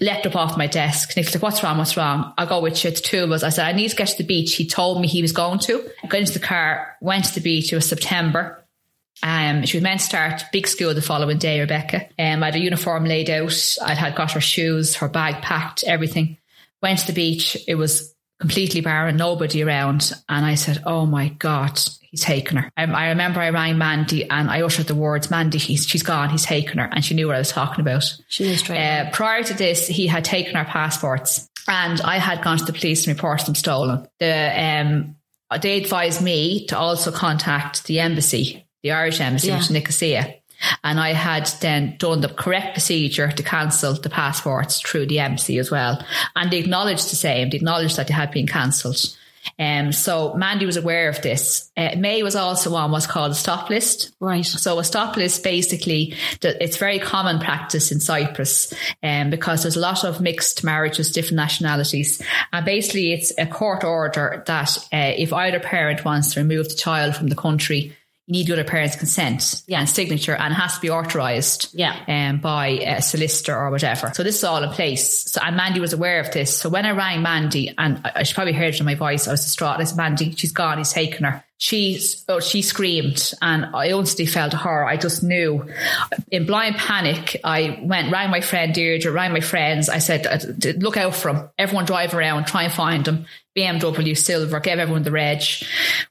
Leapt 0.00 0.26
up 0.26 0.34
off 0.34 0.58
my 0.58 0.66
desk. 0.66 1.10
Nicola's 1.16 1.36
like, 1.36 1.42
what's 1.44 1.62
wrong? 1.62 1.78
What's 1.78 1.96
wrong? 1.96 2.34
I'll 2.36 2.48
go 2.48 2.60
with 2.60 2.84
you. 2.84 2.90
The 2.90 2.96
two 2.96 3.22
of 3.22 3.30
us. 3.30 3.44
I 3.44 3.50
said, 3.50 3.66
I 3.66 3.72
need 3.72 3.88
to 3.88 3.94
get 3.96 4.08
to 4.08 4.18
the 4.18 4.24
beach. 4.24 4.56
He 4.56 4.66
told 4.66 5.00
me 5.00 5.06
he 5.06 5.22
was 5.22 5.30
going 5.30 5.60
to. 5.60 5.88
I 6.02 6.08
got 6.08 6.18
into 6.18 6.32
the 6.32 6.44
car, 6.44 6.96
went 7.00 7.26
to 7.26 7.34
the 7.34 7.40
beach. 7.40 7.72
It 7.72 7.76
was 7.76 7.88
September. 7.88 8.64
Um, 9.22 9.64
she 9.64 9.76
was 9.76 9.84
meant 9.84 10.00
to 10.00 10.06
start 10.06 10.42
big 10.52 10.66
school 10.66 10.92
the 10.92 11.02
following 11.02 11.38
day, 11.38 11.60
Rebecca. 11.60 12.08
Um, 12.18 12.42
I 12.42 12.46
had 12.46 12.56
a 12.56 12.60
uniform 12.60 13.04
laid 13.04 13.30
out. 13.30 13.76
I 13.84 13.94
had 13.94 14.16
got 14.16 14.32
her 14.32 14.40
shoes, 14.40 14.96
her 14.96 15.08
bag 15.08 15.40
packed, 15.40 15.84
everything. 15.84 16.37
Went 16.82 17.00
to 17.00 17.06
the 17.08 17.12
beach. 17.12 17.56
It 17.66 17.74
was 17.74 18.14
completely 18.40 18.80
barren, 18.80 19.16
nobody 19.16 19.62
around. 19.62 20.12
And 20.28 20.44
I 20.44 20.54
said, 20.54 20.82
Oh 20.86 21.06
my 21.06 21.28
God, 21.28 21.80
he's 22.02 22.22
taken 22.22 22.56
her. 22.58 22.70
Um, 22.76 22.94
I 22.94 23.08
remember 23.08 23.40
I 23.40 23.50
rang 23.50 23.78
Mandy 23.78 24.28
and 24.30 24.48
I 24.48 24.62
uttered 24.62 24.86
the 24.86 24.94
words, 24.94 25.30
Mandy, 25.30 25.58
he's, 25.58 25.86
she's 25.86 26.04
gone, 26.04 26.30
he's 26.30 26.44
taken 26.44 26.78
her. 26.78 26.88
And 26.92 27.04
she 27.04 27.14
knew 27.14 27.26
what 27.26 27.34
I 27.36 27.40
was 27.40 27.50
talking 27.50 27.80
about. 27.80 28.04
She 28.28 28.54
straight 28.56 28.78
Uh, 28.78 29.10
prior 29.10 29.42
to 29.42 29.54
this, 29.54 29.88
he 29.88 30.06
had 30.06 30.24
taken 30.24 30.54
our 30.56 30.64
passports 30.64 31.48
and 31.66 32.00
I 32.00 32.18
had 32.18 32.42
gone 32.42 32.58
to 32.58 32.64
the 32.64 32.72
police 32.72 33.06
and 33.06 33.16
reported 33.16 33.46
them 33.46 33.54
stolen. 33.56 34.06
The, 34.20 34.52
um, 34.56 35.16
they 35.60 35.82
advised 35.82 36.22
me 36.22 36.66
to 36.66 36.78
also 36.78 37.10
contact 37.10 37.84
the 37.86 37.98
embassy, 38.00 38.66
the 38.84 38.92
Irish 38.92 39.20
embassy, 39.20 39.48
Yeah. 39.48 39.54
which 39.56 39.64
is 39.64 39.70
Nicosia. 39.72 40.34
And 40.82 40.98
I 40.98 41.12
had 41.12 41.46
then 41.60 41.96
done 41.98 42.20
the 42.20 42.28
correct 42.28 42.74
procedure 42.74 43.30
to 43.30 43.42
cancel 43.42 43.94
the 43.94 44.10
passports 44.10 44.80
through 44.80 45.06
the 45.06 45.20
embassy 45.20 45.58
as 45.58 45.70
well. 45.70 46.04
And 46.34 46.50
they 46.50 46.58
acknowledged 46.58 47.10
the 47.10 47.16
same. 47.16 47.50
They 47.50 47.56
acknowledged 47.56 47.96
that 47.96 48.08
they 48.08 48.14
had 48.14 48.30
been 48.30 48.46
cancelled. 48.46 48.98
Um, 49.58 49.92
so 49.92 50.34
Mandy 50.34 50.66
was 50.66 50.76
aware 50.76 51.08
of 51.08 51.22
this. 51.22 51.70
Uh, 51.76 51.94
May 51.96 52.22
was 52.22 52.36
also 52.36 52.74
on 52.74 52.90
what's 52.90 53.06
called 53.06 53.32
a 53.32 53.34
stop 53.34 53.70
list. 53.70 54.14
Right. 54.20 54.44
So 54.44 54.78
a 54.78 54.84
stop 54.84 55.16
list 55.16 55.42
basically, 55.42 56.14
it's 56.42 56.76
very 56.76 56.98
common 56.98 57.38
practice 57.38 57.92
in 57.92 58.00
Cyprus 58.00 58.72
um, 59.02 59.30
because 59.30 59.62
there's 59.62 59.76
a 59.76 59.80
lot 59.80 60.04
of 60.04 60.20
mixed 60.20 60.64
marriages, 60.64 61.12
different 61.12 61.36
nationalities. 61.36 62.22
And 62.52 62.64
basically 62.64 63.12
it's 63.12 63.32
a 63.38 63.46
court 63.46 63.84
order 63.84 64.42
that 64.46 64.76
uh, 64.92 65.14
if 65.16 65.32
either 65.32 65.60
parent 65.60 66.04
wants 66.04 66.34
to 66.34 66.40
remove 66.40 66.68
the 66.68 66.74
child 66.74 67.16
from 67.16 67.28
the 67.28 67.36
country, 67.36 67.96
you 68.28 68.32
need 68.34 68.46
the 68.46 68.52
other 68.52 68.62
parent's 68.64 68.94
consent 68.94 69.62
Yeah. 69.66 69.80
and 69.80 69.88
signature 69.88 70.34
and 70.36 70.52
has 70.52 70.74
to 70.74 70.80
be 70.80 70.90
authorised 70.90 71.70
Yeah. 71.72 71.96
um, 72.06 72.38
by 72.40 72.66
a 72.68 73.00
solicitor 73.00 73.56
or 73.56 73.70
whatever. 73.70 74.12
So 74.14 74.22
this 74.22 74.36
is 74.36 74.44
all 74.44 74.62
in 74.62 74.68
place. 74.70 75.30
So 75.32 75.40
and 75.42 75.56
Mandy 75.56 75.80
was 75.80 75.94
aware 75.94 76.20
of 76.20 76.30
this. 76.30 76.56
So 76.56 76.68
when 76.68 76.84
I 76.84 76.90
rang 76.90 77.22
Mandy, 77.22 77.74
and 77.78 78.00
I, 78.04 78.12
I 78.16 78.22
she 78.24 78.34
probably 78.34 78.52
heard 78.52 78.74
it 78.74 78.80
in 78.80 78.84
my 78.86 78.94
voice, 78.96 79.26
I 79.26 79.30
was 79.30 79.42
distraught. 79.42 79.80
I 79.80 79.84
said, 79.84 79.96
Mandy, 79.96 80.32
she's 80.36 80.52
gone, 80.52 80.76
he's 80.78 80.92
taken 80.92 81.24
her. 81.24 81.42
She 81.58 82.00
oh, 82.28 82.38
she 82.38 82.62
screamed 82.62 83.34
and 83.42 83.66
I 83.74 83.88
instantly 83.88 84.26
felt 84.26 84.52
her. 84.52 84.86
I 84.86 84.96
just 84.96 85.24
knew. 85.24 85.68
In 86.30 86.46
blind 86.46 86.76
panic, 86.76 87.40
I 87.42 87.80
went, 87.82 88.12
rang 88.12 88.30
my 88.30 88.40
friend 88.40 88.72
Deirdre, 88.72 89.10
rang 89.10 89.32
my 89.32 89.40
friends. 89.40 89.88
I 89.88 89.98
said, 89.98 90.26
uh, 90.26 90.72
look 90.78 90.96
out 90.96 91.16
for 91.16 91.30
him. 91.30 91.50
Everyone 91.58 91.84
drive 91.84 92.14
around, 92.14 92.46
try 92.46 92.62
and 92.62 92.72
find 92.72 93.06
him. 93.06 93.26
BMW 93.58 94.16
silver, 94.16 94.60
gave 94.60 94.78
everyone 94.78 95.02
the 95.02 95.10
reg, 95.10 95.42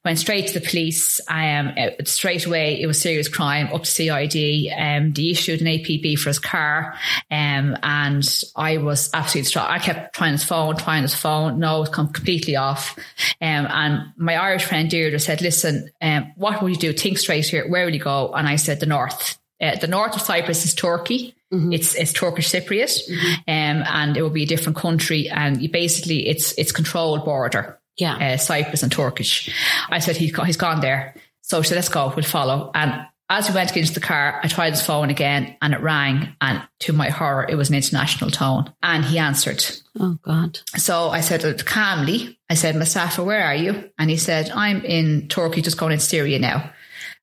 went 0.04 0.20
straight 0.20 0.48
to 0.48 0.60
the 0.60 0.68
police. 0.68 1.22
Um, 1.30 1.72
straight 2.04 2.46
away, 2.46 2.82
it 2.82 2.88
was 2.88 3.02
serious 3.02 3.30
crime 3.30 3.70
up 3.74 3.84
to 3.84 3.90
CID. 3.90 4.74
Um, 4.78 5.14
they 5.14 5.30
issued 5.30 5.62
an 5.62 5.68
APB 5.68 6.20
for 6.20 6.30
his 6.30 6.40
car. 6.40 6.96
Um, 7.32 7.78
and 7.82 8.44
I 8.56 8.78
was 8.78 9.10
absolutely 9.14 9.44
distraught. 9.44 9.70
I 9.70 9.80
kept 9.80 10.14
trying 10.14 10.34
his 10.34 10.44
phone, 10.44 10.76
trying 10.76 11.04
his 11.04 11.16
phone. 11.16 11.60
No, 11.60 11.84
it 11.84 11.92
come 11.94 12.10
completely 12.10 12.58
off. 12.58 12.98
Um, 13.40 13.68
and 13.70 14.14
my 14.18 14.36
Irish 14.36 14.66
friend 14.66 14.90
Deirdre 14.90 15.20
said, 15.20 15.37
listen, 15.42 15.90
um, 16.02 16.34
what 16.36 16.62
will 16.62 16.70
you 16.70 16.76
do? 16.76 16.94
Think 16.94 17.18
straight 17.18 17.46
here. 17.46 17.68
Where 17.68 17.86
will 17.86 17.94
you 17.94 18.00
go? 18.00 18.34
And 18.34 18.48
I 18.48 18.56
said, 18.56 18.80
the 18.80 18.86
north. 18.86 19.38
Uh, 19.60 19.76
the 19.76 19.88
north 19.88 20.16
of 20.16 20.22
Cyprus 20.22 20.66
is 20.66 20.76
Turkey. 20.76 21.36
Mm-hmm. 21.52 21.74
It's 21.74 21.96
it's 21.96 22.12
Turkish 22.12 22.52
Cypriot, 22.52 23.10
mm-hmm. 23.10 23.34
um, 23.48 23.84
and 23.88 24.18
it 24.18 24.22
will 24.22 24.30
be 24.30 24.44
a 24.44 24.48
different 24.48 24.78
country, 24.78 25.30
and 25.30 25.62
you 25.62 25.72
basically 25.72 26.28
it's 26.28 26.52
it's 26.58 26.74
controlled 26.74 27.24
border. 27.24 27.80
Yeah, 27.96 28.34
uh, 28.34 28.38
Cyprus 28.38 28.84
and 28.84 28.92
Turkish. 28.92 29.50
I 29.90 30.00
said 30.00 30.18
he's 30.18 30.36
he's 30.46 30.58
gone 30.58 30.82
there, 30.82 31.16
so 31.42 31.62
she 31.62 31.70
said 31.70 31.76
let's 31.76 31.90
go, 31.90 32.12
we'll 32.14 32.26
follow. 32.26 32.70
And 32.76 33.08
as 33.30 33.50
we 33.50 33.56
went 33.56 33.76
into 33.76 33.94
the 33.94 34.00
car, 34.00 34.40
I 34.42 34.48
tried 34.48 34.72
his 34.72 34.82
phone 34.82 35.10
again, 35.10 35.58
and 35.62 35.74
it 35.74 35.82
rang, 35.82 36.36
and 36.40 36.62
to 36.80 36.94
my 36.94 37.10
horror, 37.10 37.46
it 37.48 37.56
was 37.56 37.70
an 37.70 37.76
international 37.76 38.32
tone, 38.32 38.74
and 38.82 39.04
he 39.04 39.20
answered. 39.20 39.66
Oh 40.00 40.18
God! 40.22 40.60
So 40.78 41.10
I 41.10 41.22
said 41.22 41.66
calmly, 41.66 42.40
I 42.50 42.54
said, 42.54 42.76
Mustafa, 42.76 43.24
where 43.24 43.44
are 43.44 43.56
you? 43.56 43.90
And 43.98 44.10
he 44.10 44.18
said, 44.18 44.50
I'm 44.52 44.84
in 44.86 45.28
Turkey, 45.28 45.62
just 45.62 45.78
going 45.78 45.94
in 45.94 46.00
Syria 46.00 46.40
now. 46.40 46.72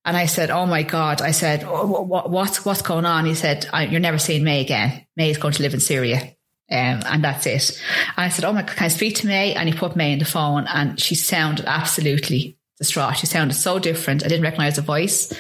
And 0.07 0.19
I 0.19 0.27
said, 0.27 0.51
"Oh 0.51 0.67
my 0.67 0.83
God!" 0.83 1.23
I 1.23 1.31
said, 1.31 1.63
what, 1.63 2.29
"What's 2.29 2.63
what's 2.67 2.83
going 2.83 3.07
on?" 3.07 3.25
He 3.25 3.35
said, 3.35 3.67
"You're 3.89 4.01
never 4.01 4.19
seeing 4.19 4.45
May 4.45 4.61
again. 4.61 5.07
May 5.17 5.31
is 5.31 5.39
going 5.39 5.55
to 5.55 5.63
live 5.63 5.73
in 5.73 5.81
Syria." 5.81 6.35
Um, 6.71 7.03
and 7.07 7.25
that's 7.25 7.47
it. 7.47 7.83
And 8.17 8.25
I 8.25 8.29
said, 8.31 8.45
Oh 8.45 8.53
my, 8.53 8.63
God, 8.63 8.75
can 8.75 8.87
I 8.87 8.89
speak 8.89 9.17
to 9.17 9.27
May? 9.27 9.55
And 9.55 9.69
he 9.69 9.75
put 9.75 9.97
May 9.97 10.13
in 10.13 10.19
the 10.19 10.25
phone 10.25 10.67
and 10.67 10.99
she 10.99 11.15
sounded 11.15 11.67
absolutely 11.67 12.59
distraught. 12.79 13.19
She 13.19 13.27
sounded 13.27 13.55
so 13.55 13.79
different. 13.79 14.25
I 14.25 14.29
didn't 14.29 14.45
recognize 14.45 14.77
the 14.77 14.83
voice. 14.83 15.33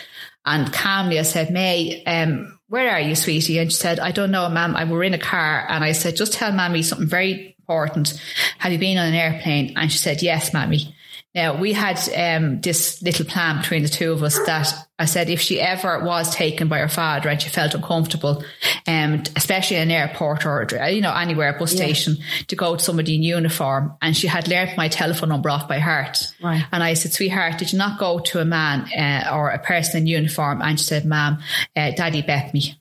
And 0.47 0.73
calmly 0.73 1.19
I 1.19 1.23
said, 1.23 1.51
May, 1.51 2.03
um, 2.05 2.59
where 2.69 2.91
are 2.91 3.01
you, 3.01 3.15
sweetie? 3.15 3.59
And 3.59 3.71
she 3.71 3.77
said, 3.77 4.01
I 4.01 4.11
don't 4.11 4.31
know, 4.31 4.49
ma'am. 4.49 4.77
I 4.77 4.85
were 4.85 5.05
in 5.05 5.15
a 5.15 5.19
car. 5.19 5.67
And 5.69 5.85
I 5.85 5.93
said, 5.93 6.17
just 6.17 6.33
tell 6.33 6.53
mammy 6.53 6.83
something 6.83 7.07
very 7.07 7.57
important. 7.59 8.21
Have 8.59 8.73
you 8.73 8.79
been 8.79 8.99
on 8.99 9.07
an 9.07 9.15
airplane? 9.15 9.75
And 9.77 9.91
she 9.91 9.99
said, 9.99 10.23
yes, 10.23 10.53
mammy. 10.53 10.95
Now 11.35 11.59
we 11.59 11.73
had 11.73 11.99
um, 12.17 12.61
this 12.61 13.03
little 13.03 13.27
plan 13.27 13.61
between 13.61 13.83
the 13.83 13.89
two 13.89 14.13
of 14.13 14.23
us 14.23 14.39
that 14.47 14.73
I 15.01 15.07
said 15.07 15.29
if 15.29 15.41
she 15.41 15.61
ever 15.61 16.05
was 16.05 16.33
taken 16.33 16.69
by 16.69 16.79
her 16.79 16.89
father 16.89 17.29
and 17.29 17.43
she 17.43 17.49
felt 17.49 17.75
uncomfortable, 17.75 18.45
um, 18.87 19.25
especially 19.35 19.79
in 19.79 19.83
an 19.83 19.91
airport 19.91 20.47
or 20.47 20.69
you 20.89 21.01
know 21.01 21.13
anywhere 21.13 21.59
bus 21.59 21.75
yeah. 21.75 21.85
station, 21.85 22.19
to 22.47 22.55
go 22.55 22.77
to 22.77 22.85
somebody 22.85 23.17
in 23.17 23.25
uniform, 23.25 23.95
and 24.01 24.17
she 24.17 24.29
had 24.29 24.47
learnt 24.47 24.77
my 24.77 24.87
telephone 24.87 25.31
number 25.31 25.51
off 25.51 25.67
by 25.67 25.81
heart. 25.81 26.33
Right. 26.41 26.65
And 26.71 26.85
I 26.85 26.95
said, 26.95 27.13
"Sweetheart, 27.13 27.59
did 27.59 27.73
you 27.73 27.79
not 27.79 27.99
go 27.99 28.21
to 28.21 28.41
a 28.41 28.45
man 28.45 28.83
uh, 28.97 29.35
or 29.35 29.51
a 29.51 29.59
person 29.59 30.03
in 30.03 30.07
uniform?" 30.07 30.63
And 30.63 30.79
she 30.79 30.87
said, 30.87 31.05
"Ma'am, 31.05 31.39
uh, 31.75 31.91
Daddy 31.91 32.23
bet 32.23 32.55
me." 32.55 32.79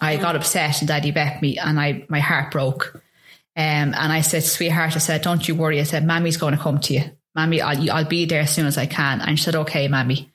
I 0.00 0.16
got 0.16 0.36
upset 0.36 0.80
and 0.80 0.88
Daddy 0.88 1.10
bet 1.10 1.42
me, 1.42 1.58
and 1.58 1.80
I 1.80 2.06
my 2.08 2.20
heart 2.20 2.52
broke. 2.52 2.92
Um, 3.56 3.92
and 3.92 4.12
I 4.12 4.20
said, 4.20 4.44
"Sweetheart," 4.44 4.94
I 4.94 4.98
said, 5.00 5.22
"Don't 5.22 5.48
you 5.48 5.56
worry." 5.56 5.80
I 5.80 5.84
said, 5.84 6.06
"Mammy's 6.06 6.36
going 6.36 6.56
to 6.56 6.62
come 6.62 6.78
to 6.78 6.94
you." 6.94 7.10
Mammy, 7.34 7.60
I'll, 7.60 7.90
I'll 7.90 8.04
be 8.04 8.26
there 8.26 8.42
as 8.42 8.54
soon 8.54 8.66
as 8.66 8.78
I 8.78 8.86
can. 8.86 9.20
And 9.20 9.38
she 9.38 9.44
said, 9.44 9.56
okay, 9.56 9.88
Mammy. 9.88 10.30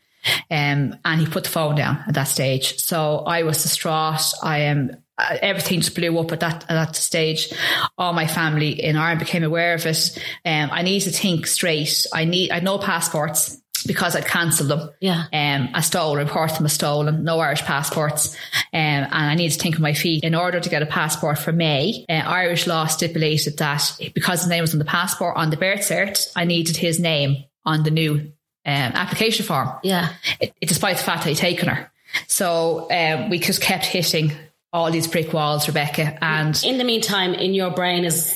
Um, 0.52 0.95
and 1.06 1.22
he 1.22 1.28
put 1.28 1.43
the 1.43 1.50
phone 1.50 1.76
down 1.76 2.04
at 2.08 2.14
that 2.16 2.26
stage. 2.26 2.78
So 2.80 3.20
I 3.20 3.43
was 3.43 3.62
distraught. 3.62 4.34
I 4.43 4.60
am, 4.60 4.98
uh, 5.18 5.38
everything 5.41 5.82
just 5.82 5.95
blew 5.95 6.18
up 6.20 6.32
at 6.32 6.39
that, 6.41 6.64
at 6.64 6.68
that 6.68 6.95
stage. 6.95 7.54
All 7.98 8.14
my 8.14 8.28
family 8.28 8.72
in 8.72 8.98
Ireland 8.98 9.20
became 9.20 9.43
aware 9.43 9.74
of 9.74 9.86
it. 9.86 10.18
Um, 10.43 10.70
I 10.72 10.82
need 10.82 11.02
to 11.02 11.12
think 11.12 11.48
straight. 11.48 12.06
I 12.14 12.26
need, 12.26 12.52
I 12.52 12.56
had 12.56 12.64
no 12.64 12.78
passports 12.78 13.62
because 13.84 14.15
I'd 14.15 14.25
cancelled 14.25 14.69
them. 14.69 14.89
Yeah. 14.99 15.25
Um, 15.34 15.69
I 15.73 15.82
stole, 15.82 16.15
report 16.15 16.55
them 16.55 16.65
as 16.65 16.73
stolen, 16.73 17.23
no 17.23 17.39
Irish 17.39 17.61
passports. 17.61 18.36
Um, 18.73 18.80
and 18.82 19.13
I 19.13 19.36
needed 19.36 19.55
to 19.55 19.59
think 19.61 19.75
of 19.75 19.82
my 19.82 19.93
feet. 19.93 20.23
In 20.23 20.36
order 20.36 20.59
to 20.59 20.69
get 20.69 20.82
a 20.82 20.86
passport 20.86 21.39
for 21.39 21.51
May, 21.51 22.05
uh, 22.09 22.13
Irish 22.13 22.67
law 22.67 22.88
stipulated 22.88 23.57
that 23.57 23.99
because 24.13 24.41
his 24.41 24.49
name 24.49 24.61
was 24.61 24.73
on 24.73 24.80
the 24.80 24.86
passport, 24.86 25.38
on 25.38 25.49
the 25.49 25.57
birth 25.57 25.82
cert, 25.82 26.32
I 26.36 26.45
needed 26.45 26.78
his 26.78 26.99
name 26.99 27.45
on 27.65 27.84
the 27.84 27.91
new 27.91 28.13
um, 28.13 28.32
application 28.65 29.45
form. 29.45 29.69
Yeah. 29.84 30.13
It, 30.39 30.53
it, 30.61 30.67
despite 30.67 30.97
the 30.97 31.03
fact 31.03 31.23
that 31.23 31.30
he'd 31.30 31.38
taken 31.38 31.69
her. 31.69 31.91
So 32.28 32.89
um, 32.91 33.30
we 33.30 33.39
just 33.39 33.61
kept 33.61 33.86
hitting 33.86 34.32
all 34.73 34.91
these 34.91 35.07
brick 35.07 35.34
walls, 35.34 35.67
Rebecca. 35.67 36.17
And 36.23 36.59
in 36.63 36.78
the 36.78 36.84
meantime, 36.84 37.34
in 37.34 37.53
your 37.53 37.71
brain 37.71 38.05
is 38.05 38.36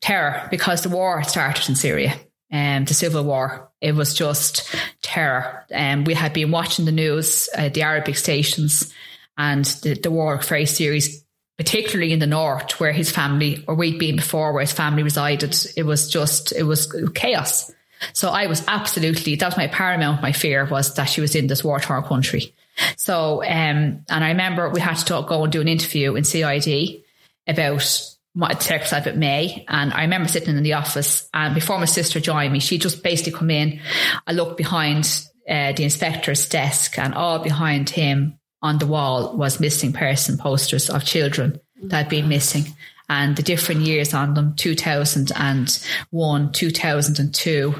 terror 0.00 0.48
because 0.50 0.82
the 0.82 0.88
war 0.88 1.22
started 1.24 1.68
in 1.68 1.74
Syria 1.74 2.14
um, 2.52 2.84
the 2.84 2.94
civil 2.94 3.24
war. 3.24 3.70
It 3.80 3.94
was 3.94 4.14
just 4.14 4.74
terror. 5.02 5.64
And 5.70 6.00
um, 6.00 6.04
we 6.04 6.14
had 6.14 6.32
been 6.32 6.50
watching 6.50 6.84
the 6.84 6.92
news, 6.92 7.48
uh, 7.56 7.68
the 7.68 7.82
Arabic 7.82 8.16
stations, 8.16 8.92
and 9.36 9.64
the, 9.82 9.94
the 9.94 10.10
war 10.10 10.36
very 10.38 10.66
serious, 10.66 11.22
particularly 11.56 12.12
in 12.12 12.18
the 12.18 12.26
north 12.26 12.80
where 12.80 12.92
his 12.92 13.10
family, 13.10 13.64
or 13.68 13.74
we'd 13.74 13.98
been 13.98 14.16
before, 14.16 14.52
where 14.52 14.62
his 14.62 14.72
family 14.72 15.02
resided. 15.02 15.56
It 15.76 15.84
was 15.84 16.08
just, 16.10 16.52
it 16.52 16.64
was 16.64 16.92
chaos. 17.14 17.70
So 18.12 18.30
I 18.30 18.46
was 18.46 18.64
absolutely, 18.68 19.36
that 19.36 19.46
was 19.46 19.56
my 19.56 19.66
paramount, 19.66 20.22
my 20.22 20.32
fear 20.32 20.64
was 20.64 20.94
that 20.94 21.06
she 21.06 21.20
was 21.20 21.34
in 21.34 21.48
this 21.48 21.64
war 21.64 21.80
torn 21.80 22.02
country. 22.04 22.54
So, 22.96 23.42
um, 23.42 24.04
and 24.08 24.24
I 24.24 24.28
remember 24.28 24.68
we 24.70 24.80
had 24.80 24.96
to 24.96 25.04
talk, 25.04 25.28
go 25.28 25.42
and 25.42 25.52
do 25.52 25.60
an 25.60 25.68
interview 25.68 26.14
in 26.14 26.24
CID 26.24 27.02
about 27.46 28.16
text 28.60 28.92
at 28.92 29.16
May. 29.16 29.64
And 29.68 29.92
I 29.92 30.02
remember 30.02 30.28
sitting 30.28 30.56
in 30.56 30.62
the 30.62 30.74
office 30.74 31.28
and 31.34 31.54
before 31.54 31.78
my 31.78 31.86
sister 31.86 32.20
joined 32.20 32.52
me, 32.52 32.60
she 32.60 32.78
just 32.78 33.02
basically 33.02 33.32
come 33.32 33.50
in. 33.50 33.80
I 34.26 34.32
looked 34.32 34.56
behind 34.56 35.04
uh, 35.48 35.72
the 35.72 35.84
inspector's 35.84 36.48
desk 36.48 36.98
and 36.98 37.14
all 37.14 37.38
behind 37.38 37.90
him 37.90 38.38
on 38.62 38.78
the 38.78 38.86
wall 38.86 39.36
was 39.36 39.60
missing 39.60 39.92
person 39.92 40.36
posters 40.36 40.90
of 40.90 41.04
children 41.04 41.60
that 41.84 41.96
had 41.96 42.08
been 42.08 42.28
missing 42.28 42.64
and 43.08 43.36
the 43.36 43.42
different 43.42 43.82
years 43.82 44.12
on 44.12 44.34
them 44.34 44.54
2001 44.56 46.52
2002 46.52 47.74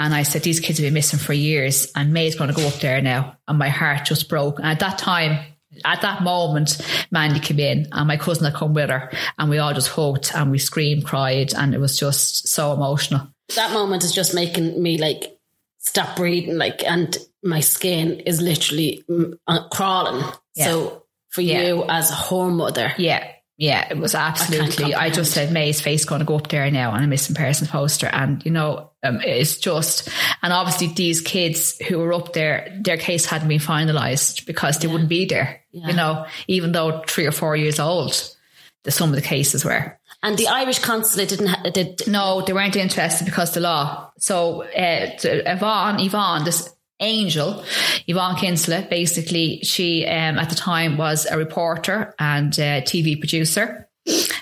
and 0.00 0.14
I 0.14 0.22
said 0.22 0.42
these 0.42 0.60
kids 0.60 0.78
have 0.78 0.86
been 0.86 0.94
missing 0.94 1.18
for 1.18 1.32
years 1.32 1.90
and 1.96 2.12
May's 2.12 2.36
going 2.36 2.50
to 2.50 2.56
go 2.56 2.68
up 2.68 2.74
there 2.74 3.00
now 3.00 3.36
and 3.48 3.58
my 3.58 3.70
heart 3.70 4.04
just 4.04 4.28
broke 4.28 4.58
and 4.58 4.68
at 4.68 4.80
that 4.80 4.98
time 4.98 5.44
at 5.84 6.02
that 6.02 6.22
moment, 6.22 6.78
Mandy 7.10 7.40
came 7.40 7.60
in 7.60 7.86
and 7.92 8.08
my 8.08 8.16
cousin 8.16 8.44
had 8.44 8.54
come 8.54 8.74
with 8.74 8.90
her 8.90 9.10
and 9.38 9.50
we 9.50 9.58
all 9.58 9.74
just 9.74 9.88
hugged 9.88 10.30
and 10.34 10.50
we 10.50 10.58
screamed, 10.58 11.04
cried, 11.04 11.54
and 11.54 11.74
it 11.74 11.80
was 11.80 11.98
just 11.98 12.48
so 12.48 12.72
emotional. 12.72 13.28
That 13.54 13.72
moment 13.72 14.04
is 14.04 14.12
just 14.12 14.34
making 14.34 14.82
me 14.82 14.98
like 14.98 15.38
stop 15.78 16.16
breathing, 16.16 16.58
like, 16.58 16.84
and 16.84 17.16
my 17.42 17.60
skin 17.60 18.20
is 18.20 18.40
literally 18.40 19.04
mm, 19.08 19.38
uh, 19.46 19.68
crawling. 19.68 20.24
Yeah. 20.54 20.66
So 20.66 21.04
for 21.30 21.40
yeah. 21.40 21.62
you 21.62 21.84
as 21.88 22.10
a 22.10 22.14
home 22.14 22.56
mother, 22.56 22.92
yeah, 22.98 23.30
yeah, 23.58 23.88
it 23.90 23.98
was 23.98 24.14
absolutely. 24.14 24.94
I, 24.94 25.06
I 25.06 25.10
just 25.10 25.32
said 25.32 25.50
May's 25.50 25.80
face 25.80 26.04
going 26.04 26.20
to 26.20 26.24
go 26.24 26.36
up 26.36 26.46
there 26.46 26.70
now 26.70 26.92
on 26.92 27.02
a 27.02 27.08
missing 27.08 27.34
persons 27.34 27.68
poster, 27.68 28.06
and 28.06 28.42
you 28.46 28.52
know, 28.52 28.90
um, 29.02 29.20
it's 29.20 29.56
just. 29.56 30.08
And 30.42 30.52
obviously, 30.52 30.86
these 30.86 31.20
kids 31.20 31.76
who 31.78 31.98
were 31.98 32.12
up 32.12 32.34
there, 32.34 32.78
their 32.80 32.96
case 32.96 33.26
hadn't 33.26 33.48
been 33.48 33.58
finalised 33.58 34.46
because 34.46 34.78
they 34.78 34.86
yeah. 34.86 34.92
wouldn't 34.92 35.10
be 35.10 35.24
there. 35.24 35.60
Yeah. 35.72 35.88
You 35.88 35.94
know, 35.94 36.26
even 36.46 36.70
though 36.70 37.02
three 37.08 37.26
or 37.26 37.32
four 37.32 37.56
years 37.56 37.80
old, 37.80 38.32
the 38.84 38.92
some 38.92 39.08
of 39.10 39.16
the 39.16 39.22
cases 39.22 39.64
were. 39.64 39.98
And 40.22 40.38
the 40.38 40.46
Irish 40.46 40.78
consulate 40.78 41.28
didn't 41.28 41.48
ha- 41.48 41.70
did 41.70 42.06
no, 42.06 42.42
they 42.42 42.52
weren't 42.52 42.76
interested 42.76 43.24
because 43.24 43.54
the 43.54 43.60
law. 43.60 44.12
So 44.18 44.62
uh, 44.62 45.16
Yvonne, 45.24 45.98
Yvonne, 45.98 46.44
this 46.44 46.72
Angel, 47.00 47.64
Yvonne 48.06 48.36
Kinsella, 48.36 48.86
basically, 48.88 49.60
she 49.62 50.06
um, 50.06 50.38
at 50.38 50.48
the 50.48 50.54
time 50.54 50.96
was 50.96 51.26
a 51.26 51.38
reporter 51.38 52.14
and 52.18 52.56
a 52.58 52.82
TV 52.82 53.18
producer. 53.18 53.88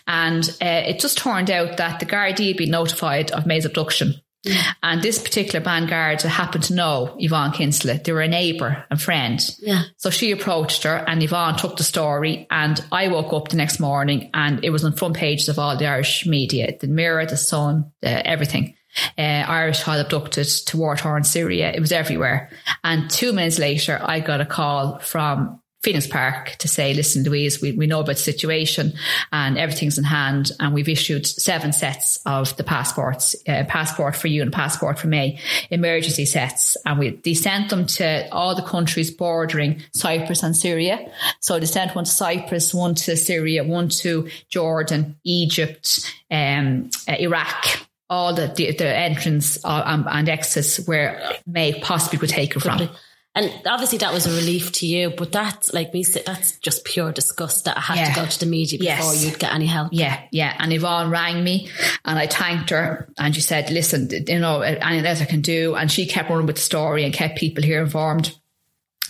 And 0.07 0.48
uh, 0.62 0.82
it 0.86 1.00
just 1.00 1.18
turned 1.18 1.50
out 1.50 1.76
that 1.78 1.98
the 1.98 2.07
Gardaí 2.07 2.48
had 2.48 2.57
been 2.57 2.70
notified 2.70 3.32
of 3.32 3.46
May's 3.46 3.64
abduction. 3.64 4.14
Mm. 4.46 4.74
And 4.82 5.02
this 5.02 5.20
particular 5.20 5.64
ban 5.64 5.86
garda 5.86 6.28
happened 6.28 6.64
to 6.64 6.74
know 6.74 7.16
Yvonne 7.18 7.52
Kinsella. 7.52 7.98
They 8.02 8.12
were 8.12 8.20
a 8.20 8.28
neighbour 8.28 8.84
and 8.90 9.00
friend. 9.00 9.40
Yeah. 9.59 9.82
So 9.96 10.11
she 10.11 10.30
approached 10.30 10.84
her 10.84 10.96
and 10.96 11.22
Yvonne 11.22 11.57
took 11.57 11.76
the 11.76 11.84
story. 11.84 12.46
And 12.50 12.82
I 12.92 13.09
woke 13.09 13.32
up 13.32 13.48
the 13.48 13.57
next 13.57 13.80
morning 13.80 14.30
and 14.34 14.64
it 14.64 14.70
was 14.70 14.84
on 14.84 14.92
front 14.92 15.16
pages 15.16 15.48
of 15.48 15.59
all 15.59 15.76
the 15.76 15.86
Irish 15.86 16.26
media, 16.26 16.76
the 16.78 16.86
Mirror, 16.86 17.26
the 17.26 17.36
Sun, 17.36 17.90
the, 18.02 18.26
everything 18.26 18.76
uh, 19.18 19.20
Irish 19.20 19.82
child 19.82 20.05
abducted 20.05 20.49
to 20.66 20.76
war 20.76 20.97
torn 20.97 21.24
Syria. 21.24 21.72
It 21.72 21.80
was 21.80 21.92
everywhere. 21.92 22.51
And 22.84 23.11
two 23.11 23.32
minutes 23.32 23.59
later, 23.59 24.01
I 24.03 24.20
got 24.20 24.40
a 24.40 24.47
call 24.47 24.99
from 25.01 25.61
Phoenix 25.86 26.09
Park 26.09 26.57
to 26.59 26.66
say, 26.66 26.94
listen, 26.94 27.22
Louise, 27.22 27.62
we, 27.62 27.70
we 27.70 27.86
know 27.86 28.01
about 28.01 28.16
the 28.16 28.22
situation 28.22 28.94
and 29.30 29.57
everything's 29.57 29.99
in 29.99 30.03
hand. 30.03 30.51
And 30.59 30.74
we've 30.74 30.88
issued 30.88 31.28
seven 31.28 31.72
sets 31.72 32.18
of 32.26 32.57
the 32.57 32.64
passports, 32.64 33.36
uh, 33.47 33.62
passport 33.68 34.16
for 34.16 34.26
you 34.26 34.42
and 34.42 34.53
passport 34.53 34.99
for 34.99 35.07
me, 35.07 35.38
emergency 35.70 36.24
sets. 36.24 36.76
And 36.84 36.99
we, 36.99 37.11
they 37.11 37.34
sent 37.34 37.70
them 37.70 37.86
to 37.86 38.28
all 38.32 38.57
the 38.57 38.62
countries 38.62 39.12
bordering 39.12 39.80
Cyprus 39.92 40.42
and 40.42 40.57
Syria. 40.57 41.09
So 41.38 41.61
they 41.61 41.66
sent 41.66 41.94
one 41.94 42.05
to 42.05 42.11
Cyprus, 42.11 42.74
one 42.74 42.97
to 42.97 43.16
Syria, 43.16 43.62
one 43.62 43.88
to 44.01 44.28
Jordan, 44.49 45.20
Egypt, 45.22 46.12
um, 46.32 46.90
uh, 47.09 47.14
Iraq, 47.20 47.86
all 48.09 48.34
the 48.34 48.48
the, 48.54 48.72
the 48.72 48.86
entrance 48.96 49.64
uh, 49.64 49.82
and, 49.86 50.07
and 50.09 50.28
exits 50.28 50.86
where 50.86 51.20
may 51.46 51.80
possibly 51.80 52.18
could 52.18 52.28
take 52.28 52.54
her 52.54 52.61
from. 52.61 52.88
And 53.34 53.52
obviously 53.66 53.98
that 53.98 54.14
was 54.14 54.26
a 54.26 54.30
relief 54.30 54.72
to 54.72 54.86
you, 54.86 55.11
but 55.11 55.30
that's 55.30 55.74
like 55.74 55.92
me, 55.92 56.04
that's 56.04 56.57
just 56.61 56.86
pure 56.86 57.12
disgust 57.12 57.66
that 57.66 57.76
I 57.76 57.80
had 57.80 57.96
Yeah. 57.98 58.14
to 58.14 58.20
go 58.20 58.26
to 58.26 58.40
the 58.40 58.46
media 58.46 58.78
before 58.78 59.12
Yes. 59.12 59.24
you'd 59.26 59.38
get 59.38 59.52
any 59.54 59.66
help. 59.66 59.90
Yeah, 59.92 60.18
yeah. 60.32 60.57
And 60.59 60.72
Yvonne 60.72 61.11
rang 61.11 61.44
me 61.44 61.68
and 62.07 62.18
I 62.18 62.28
thanked 62.28 62.70
her 62.70 63.11
and 63.18 63.34
she 63.34 63.42
said, 63.42 63.70
listen, 63.70 64.09
you 64.26 64.38
know, 64.38 64.62
anything 64.62 65.04
else 65.04 65.20
I 65.20 65.26
can 65.26 65.42
do. 65.42 65.74
And 65.74 65.92
she 65.92 66.07
kept 66.07 66.30
running 66.30 66.46
with 66.46 66.57
the 66.57 66.62
story 66.62 67.04
and 67.04 67.12
kept 67.12 67.36
people 67.36 67.62
here 67.62 67.82
informed. 67.82 68.34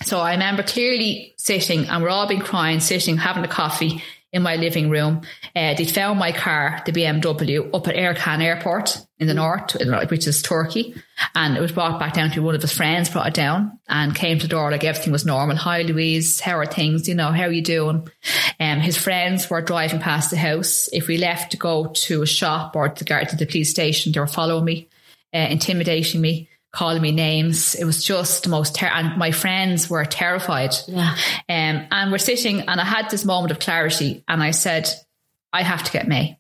So 0.03 0.19
I 0.19 0.33
remember 0.33 0.65
clearly 0.65 1.33
sitting 1.39 1.87
and 1.89 2.03
we're 2.03 2.09
all 2.11 2.27
been 2.27 2.41
crying, 2.41 2.81
sitting, 2.81 3.17
having 3.19 3.45
a 3.45 3.49
coffee 3.49 4.03
in 4.37 4.43
my 4.43 4.57
living 4.57 4.91
room. 4.91 5.23
Uh, 5.57 5.75
they 5.75 5.87
found 5.87 6.19
my 6.19 6.31
car, 6.31 6.83
the 6.85 6.93
BMW, 6.93 7.75
up 7.75 7.89
at 7.89 7.97
Ercan 7.97 8.43
Airport 8.43 9.01
in 9.19 9.27
the 9.27 9.35
north, 9.35 9.75
which 10.11 10.27
is 10.27 10.43
Turkey. 10.43 10.95
And 11.35 11.57
it 11.57 11.61
was 11.61 11.73
brought 11.73 11.99
back 11.99 12.13
down 12.13 12.31
to 12.33 12.43
one 12.43 12.55
of 12.55 12.61
his 12.61 12.73
friends, 12.73 13.09
brought 13.09 13.29
it 13.29 13.35
down 13.35 13.79
and 13.89 14.15
came 14.15 14.39
to 14.39 14.47
the 14.47 14.51
door 14.51 14.71
like 14.71 14.85
everything 14.85 15.11
was 15.11 15.25
normal. 15.25 15.57
Hi, 15.57 15.83
Louise. 15.83 16.39
How 16.39 16.59
are 16.59 16.67
things? 16.67 17.09
You 17.09 17.15
know, 17.15 17.33
how 17.33 17.45
are 17.45 17.53
you 17.53 17.63
doing? 17.63 18.09
Um, 18.61 18.81
his 18.81 18.99
friends 18.99 19.49
were 19.49 19.63
driving 19.63 20.01
past 20.01 20.31
the 20.31 20.37
house. 20.37 20.91
If 20.93 21.09
we 21.09 21.17
left 21.17 21.53
to 21.53 21.57
go 21.57 21.87
to 21.87 22.23
a 22.23 22.27
shop 22.27 22.77
or 22.77 22.91
to 22.91 23.05
the 23.05 23.47
police 23.47 23.71
station, 23.71 24.13
they 24.13 24.21
were 24.21 24.27
following 24.27 24.67
me, 24.67 24.89
uh, 25.33 25.39
intimidating 25.39 26.21
me, 26.21 26.51
calling 26.77 27.01
me 27.01 27.11
names. 27.11 27.75
It 27.75 27.85
was 27.85 28.05
just 28.05 28.43
the 28.43 28.51
most 28.51 28.75
ter- 28.75 28.87
and 28.87 29.17
my 29.17 29.31
friends 29.31 29.89
were 29.89 30.05
terrified. 30.05 30.75
Yeah. 30.87 31.17
Um, 31.49 31.87
and 31.91 32.13
we're 32.13 32.19
sitting, 32.19 32.61
and 32.69 32.79
I 32.79 32.85
had 32.85 33.09
this 33.09 33.25
moment 33.25 33.51
of 33.51 33.59
clarity, 33.59 34.23
and 34.29 34.43
I 34.43 34.51
said, 34.51 34.87
I 35.55 35.63
have 35.63 35.83
to 35.85 35.91
get 35.91 36.07
May. 36.07 36.39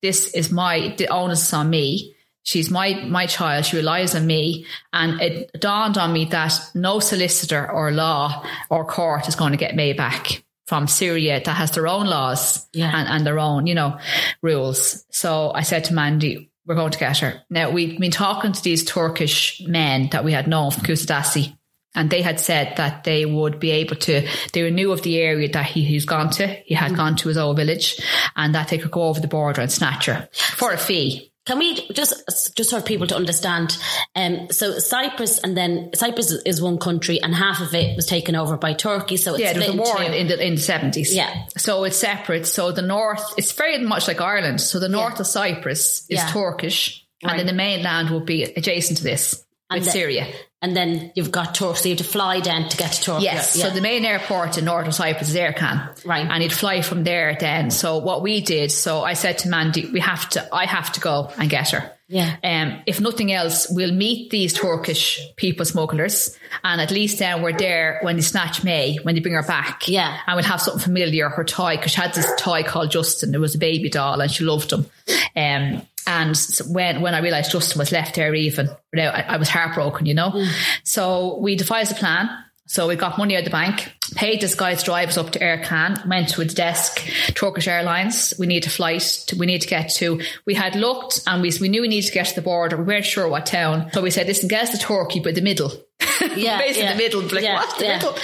This 0.00 0.34
is 0.34 0.52
my, 0.52 0.94
the 0.98 1.08
onus 1.08 1.48
is 1.48 1.52
on 1.52 1.68
me. 1.68 2.14
She's 2.44 2.70
my, 2.70 2.94
my 3.08 3.26
child. 3.26 3.64
She 3.64 3.76
relies 3.76 4.14
on 4.14 4.24
me. 4.26 4.66
And 4.92 5.20
it 5.20 5.60
dawned 5.60 5.98
on 5.98 6.12
me 6.12 6.26
that 6.26 6.52
no 6.74 7.00
solicitor 7.00 7.68
or 7.70 7.90
law 7.90 8.44
or 8.70 8.84
court 8.84 9.26
is 9.28 9.34
going 9.36 9.52
to 9.52 9.58
get 9.58 9.74
May 9.74 9.94
back 9.94 10.44
from 10.66 10.86
Syria 10.86 11.40
that 11.44 11.56
has 11.56 11.72
their 11.72 11.88
own 11.88 12.06
laws 12.06 12.68
Yeah. 12.72 12.92
and, 12.94 13.08
and 13.08 13.26
their 13.26 13.38
own, 13.38 13.66
you 13.66 13.74
know, 13.74 13.98
rules. 14.42 15.04
So 15.10 15.50
I 15.52 15.62
said 15.62 15.84
to 15.84 15.94
Mandy, 15.94 16.51
we're 16.66 16.74
going 16.74 16.92
to 16.92 16.98
get 16.98 17.18
her. 17.18 17.42
Now 17.50 17.70
we've 17.70 17.98
been 17.98 18.10
talking 18.10 18.52
to 18.52 18.62
these 18.62 18.84
Turkish 18.84 19.60
men 19.66 20.08
that 20.12 20.24
we 20.24 20.32
had 20.32 20.46
known 20.46 20.70
from 20.70 20.84
Kusadasi 20.84 21.56
and 21.94 22.08
they 22.08 22.22
had 22.22 22.40
said 22.40 22.76
that 22.76 23.04
they 23.04 23.26
would 23.26 23.60
be 23.60 23.70
able 23.70 23.96
to, 23.96 24.26
they 24.52 24.70
knew 24.70 24.92
of 24.92 25.02
the 25.02 25.18
area 25.18 25.50
that 25.52 25.66
he, 25.66 25.84
he's 25.84 26.06
gone 26.06 26.30
to. 26.30 26.46
He 26.46 26.74
had 26.74 26.96
gone 26.96 27.16
to 27.16 27.28
his 27.28 27.36
old 27.36 27.56
village 27.56 28.00
and 28.34 28.54
that 28.54 28.68
they 28.68 28.78
could 28.78 28.90
go 28.90 29.02
over 29.02 29.20
the 29.20 29.28
border 29.28 29.60
and 29.60 29.70
snatch 29.70 30.06
her 30.06 30.28
for 30.32 30.72
a 30.72 30.78
fee. 30.78 31.31
Can 31.44 31.58
we 31.58 31.74
just 31.92 32.56
just 32.56 32.70
for 32.70 32.80
people 32.80 33.06
to 33.08 33.16
understand? 33.16 33.76
Um, 34.14 34.46
so 34.50 34.78
Cyprus 34.78 35.38
and 35.40 35.56
then 35.56 35.90
Cyprus 35.94 36.30
is 36.30 36.62
one 36.62 36.78
country, 36.78 37.20
and 37.20 37.34
half 37.34 37.60
of 37.60 37.74
it 37.74 37.96
was 37.96 38.06
taken 38.06 38.36
over 38.36 38.56
by 38.56 38.74
Turkey. 38.74 39.16
So 39.16 39.32
it's 39.34 39.40
Yeah, 39.42 39.52
there 39.54 39.72
was 39.72 39.76
a 39.76 39.82
war 39.92 40.02
into- 40.02 40.18
in 40.18 40.26
the 40.28 40.46
in 40.46 40.54
the 40.54 40.60
seventies. 40.60 41.12
Yeah. 41.12 41.34
so 41.58 41.82
it's 41.84 41.96
separate. 41.96 42.46
So 42.46 42.70
the 42.70 42.82
north, 42.82 43.24
it's 43.36 43.50
very 43.52 43.78
much 43.78 44.06
like 44.06 44.20
Ireland. 44.20 44.60
So 44.60 44.78
the 44.78 44.88
north 44.88 45.18
of 45.18 45.26
Cyprus 45.26 46.02
is 46.08 46.18
Yeah. 46.18 46.28
Turkish, 46.32 47.04
Right. 47.24 47.30
and 47.32 47.38
then 47.40 47.46
the 47.46 47.52
mainland 47.52 48.10
will 48.10 48.20
be 48.24 48.44
adjacent 48.44 48.98
to 48.98 49.04
this 49.04 49.42
with 49.72 49.84
the- 49.84 49.90
Syria. 49.90 50.28
And 50.62 50.76
then 50.76 51.10
you've 51.16 51.32
got 51.32 51.56
Turkey. 51.56 51.78
So 51.78 51.88
you 51.88 51.96
have 51.96 52.06
to 52.06 52.10
fly 52.10 52.38
down 52.38 52.68
to 52.68 52.76
get 52.76 52.92
to 52.92 53.02
Turkey. 53.02 53.24
Yes. 53.24 53.56
Yeah. 53.56 53.66
So 53.66 53.74
the 53.74 53.80
main 53.80 54.04
airport 54.04 54.58
in 54.58 54.64
northern 54.64 54.92
Cyprus 54.92 55.28
is 55.28 55.34
Ercan. 55.34 56.06
Right. 56.06 56.24
And 56.24 56.40
he'd 56.40 56.52
fly 56.52 56.82
from 56.82 57.02
there 57.02 57.36
then. 57.38 57.72
So 57.72 57.98
what 57.98 58.22
we 58.22 58.40
did, 58.40 58.70
so 58.70 59.02
I 59.02 59.14
said 59.14 59.38
to 59.38 59.48
Mandy, 59.48 59.90
we 59.90 59.98
have 59.98 60.28
to, 60.30 60.54
I 60.54 60.66
have 60.66 60.92
to 60.92 61.00
go 61.00 61.32
and 61.36 61.50
get 61.50 61.70
her. 61.70 61.92
Yeah. 62.06 62.36
Um, 62.44 62.82
if 62.86 63.00
nothing 63.00 63.32
else, 63.32 63.66
we'll 63.70 63.92
meet 63.92 64.30
these 64.30 64.52
Turkish 64.52 65.18
people 65.36 65.64
smugglers 65.64 66.38
and 66.62 66.80
at 66.80 66.90
least 66.90 67.18
then 67.18 67.42
we're 67.42 67.56
there 67.56 67.98
when 68.02 68.16
they 68.16 68.22
snatch 68.22 68.62
May, 68.62 68.98
when 69.02 69.14
they 69.14 69.20
bring 69.20 69.34
her 69.34 69.42
back. 69.42 69.88
Yeah. 69.88 70.16
And 70.26 70.36
we'll 70.36 70.44
have 70.44 70.60
something 70.60 70.82
familiar, 70.82 71.28
her 71.28 71.42
toy, 71.42 71.76
because 71.76 71.92
she 71.92 72.00
had 72.00 72.14
this 72.14 72.30
toy 72.38 72.62
called 72.62 72.90
Justin. 72.90 73.34
It 73.34 73.38
was 73.38 73.54
a 73.54 73.58
baby 73.58 73.88
doll 73.88 74.20
and 74.20 74.30
she 74.30 74.44
loved 74.44 74.72
him. 74.72 74.86
Um, 75.34 75.82
and 76.06 76.36
so 76.36 76.64
when, 76.64 77.00
when 77.00 77.14
I 77.14 77.18
realized 77.18 77.52
Justin 77.52 77.78
was 77.78 77.92
left 77.92 78.14
there 78.14 78.34
even, 78.34 78.70
I, 78.96 79.24
I 79.28 79.36
was 79.36 79.48
heartbroken, 79.48 80.06
you 80.06 80.14
know. 80.14 80.30
Mm. 80.30 80.48
So 80.84 81.38
we 81.38 81.56
devised 81.56 81.92
a 81.92 81.94
plan. 81.94 82.28
So 82.66 82.88
we 82.88 82.96
got 82.96 83.18
money 83.18 83.36
out 83.36 83.40
of 83.40 83.44
the 83.44 83.50
bank, 83.50 83.92
paid 84.14 84.40
this 84.40 84.54
guy 84.54 84.74
to 84.74 84.82
drive 84.82 85.18
up 85.18 85.30
to 85.32 85.38
Ercan, 85.40 86.08
went 86.08 86.30
to 86.30 86.40
its 86.40 86.54
desk, 86.54 87.06
Turkish 87.34 87.68
Airlines. 87.68 88.32
We 88.38 88.46
need 88.46 88.64
a 88.64 88.70
flight. 88.70 89.02
To, 89.26 89.36
we 89.36 89.44
need 89.44 89.60
to 89.60 89.68
get 89.68 89.90
to. 89.96 90.22
We 90.46 90.54
had 90.54 90.74
looked 90.74 91.20
and 91.26 91.42
we 91.42 91.52
we 91.60 91.68
knew 91.68 91.82
we 91.82 91.88
needed 91.88 92.06
to 92.06 92.14
get 92.14 92.26
to 92.28 92.34
the 92.34 92.40
border. 92.40 92.78
We 92.78 92.84
weren't 92.84 93.04
sure 93.04 93.28
what 93.28 93.44
town, 93.44 93.90
so 93.92 94.00
we 94.00 94.10
said, 94.10 94.26
"Listen, 94.26 94.48
get 94.48 94.62
us 94.62 94.70
to 94.70 94.78
Turkey, 94.78 95.20
but 95.20 95.34
the 95.34 95.42
middle." 95.42 95.70
Yeah, 96.36 96.58
basically 96.58 96.84
yeah. 96.84 96.92
the 96.92 96.98
middle. 96.98 97.20
Like 97.22 97.42
Yeah, 97.42 97.54
what 97.56 97.78
the 97.78 97.84
yeah. 97.84 97.96
middle? 97.96 98.16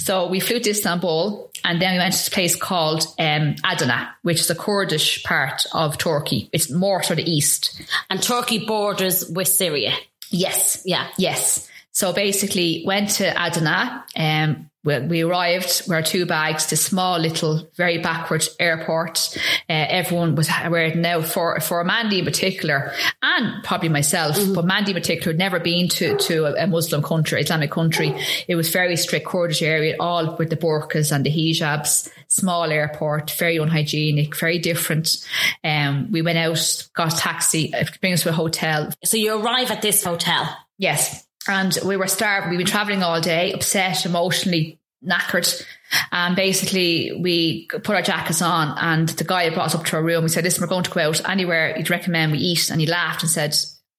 So 0.00 0.26
we 0.26 0.40
flew 0.40 0.58
to 0.58 0.70
Istanbul, 0.70 1.45
and 1.64 1.80
then 1.80 1.92
we 1.92 1.98
went 1.98 2.12
to 2.12 2.18
this 2.18 2.28
place 2.28 2.56
called 2.56 3.04
um, 3.18 3.56
Adana, 3.64 4.14
which 4.22 4.40
is 4.40 4.50
a 4.50 4.54
Kurdish 4.54 5.22
part 5.24 5.64
of 5.72 5.98
Turkey. 5.98 6.48
It's 6.52 6.70
more 6.70 7.02
sort 7.02 7.18
of 7.18 7.26
east. 7.26 7.80
and 8.10 8.22
Turkey 8.22 8.64
borders 8.66 9.28
with 9.28 9.48
Syria. 9.48 9.92
Yes. 10.30 10.82
Yeah. 10.84 11.08
Yes. 11.18 11.68
So 11.92 12.12
basically 12.12 12.82
went 12.86 13.10
to 13.10 13.24
Adana. 13.30 14.04
Um, 14.16 14.70
we, 14.86 14.98
we 15.00 15.22
arrived 15.22 15.82
with 15.86 15.90
our 15.90 16.02
two 16.02 16.24
bags, 16.24 16.70
this 16.70 16.84
small 16.84 17.18
little, 17.18 17.68
very 17.74 17.98
backward 17.98 18.46
airport. 18.60 19.36
Uh, 19.68 19.72
everyone 19.88 20.36
was 20.36 20.48
wearing 20.70 21.02
now 21.02 21.20
for, 21.20 21.58
for 21.60 21.82
Mandy 21.82 22.20
in 22.20 22.24
particular 22.24 22.92
and 23.20 23.64
probably 23.64 23.88
myself, 23.88 24.36
but 24.54 24.64
Mandy 24.64 24.92
in 24.92 24.96
particular 24.96 25.32
had 25.32 25.38
never 25.38 25.58
been 25.58 25.88
to, 25.88 26.16
to 26.16 26.44
a, 26.46 26.64
a 26.64 26.66
Muslim 26.68 27.02
country, 27.02 27.40
Islamic 27.40 27.72
country. 27.72 28.14
It 28.46 28.54
was 28.54 28.70
very 28.70 28.96
strict 28.96 29.26
Kurdish 29.26 29.60
area, 29.60 29.96
all 29.98 30.36
with 30.36 30.50
the 30.50 30.56
burqas 30.56 31.10
and 31.10 31.26
the 31.26 31.30
hijabs, 31.30 32.08
small 32.28 32.70
airport, 32.70 33.32
very 33.32 33.56
unhygienic, 33.56 34.36
very 34.36 34.60
different. 34.60 35.26
Um, 35.64 36.12
we 36.12 36.22
went 36.22 36.38
out, 36.38 36.88
got 36.94 37.12
a 37.12 37.16
taxi, 37.16 37.74
uh, 37.74 37.84
bring 38.00 38.12
us 38.12 38.22
to 38.22 38.28
a 38.28 38.32
hotel, 38.32 38.92
So 39.04 39.16
you 39.16 39.36
arrive 39.36 39.72
at 39.72 39.82
this 39.82 40.04
hotel. 40.04 40.56
Yes. 40.78 41.25
And 41.48 41.76
we 41.84 41.96
were 41.96 42.06
starving. 42.06 42.50
We've 42.50 42.58
been 42.58 42.66
traveling 42.66 43.02
all 43.02 43.20
day, 43.20 43.52
upset, 43.52 44.04
emotionally 44.04 44.78
knackered. 45.04 45.64
And 46.10 46.34
basically, 46.34 47.18
we 47.20 47.66
put 47.66 47.90
our 47.90 48.02
jackets 48.02 48.42
on, 48.42 48.76
and 48.78 49.08
the 49.08 49.24
guy 49.24 49.48
brought 49.50 49.66
us 49.66 49.74
up 49.74 49.84
to 49.86 49.96
our 49.96 50.02
room. 50.02 50.24
We 50.24 50.28
said, 50.28 50.44
Listen, 50.44 50.62
we're 50.62 50.68
going 50.68 50.84
to 50.84 50.90
go 50.90 51.00
out 51.00 51.28
anywhere 51.28 51.76
you'd 51.76 51.90
recommend 51.90 52.32
we 52.32 52.38
eat. 52.38 52.70
And 52.70 52.80
he 52.80 52.86
laughed 52.86 53.22
and 53.22 53.30
said, 53.30 53.54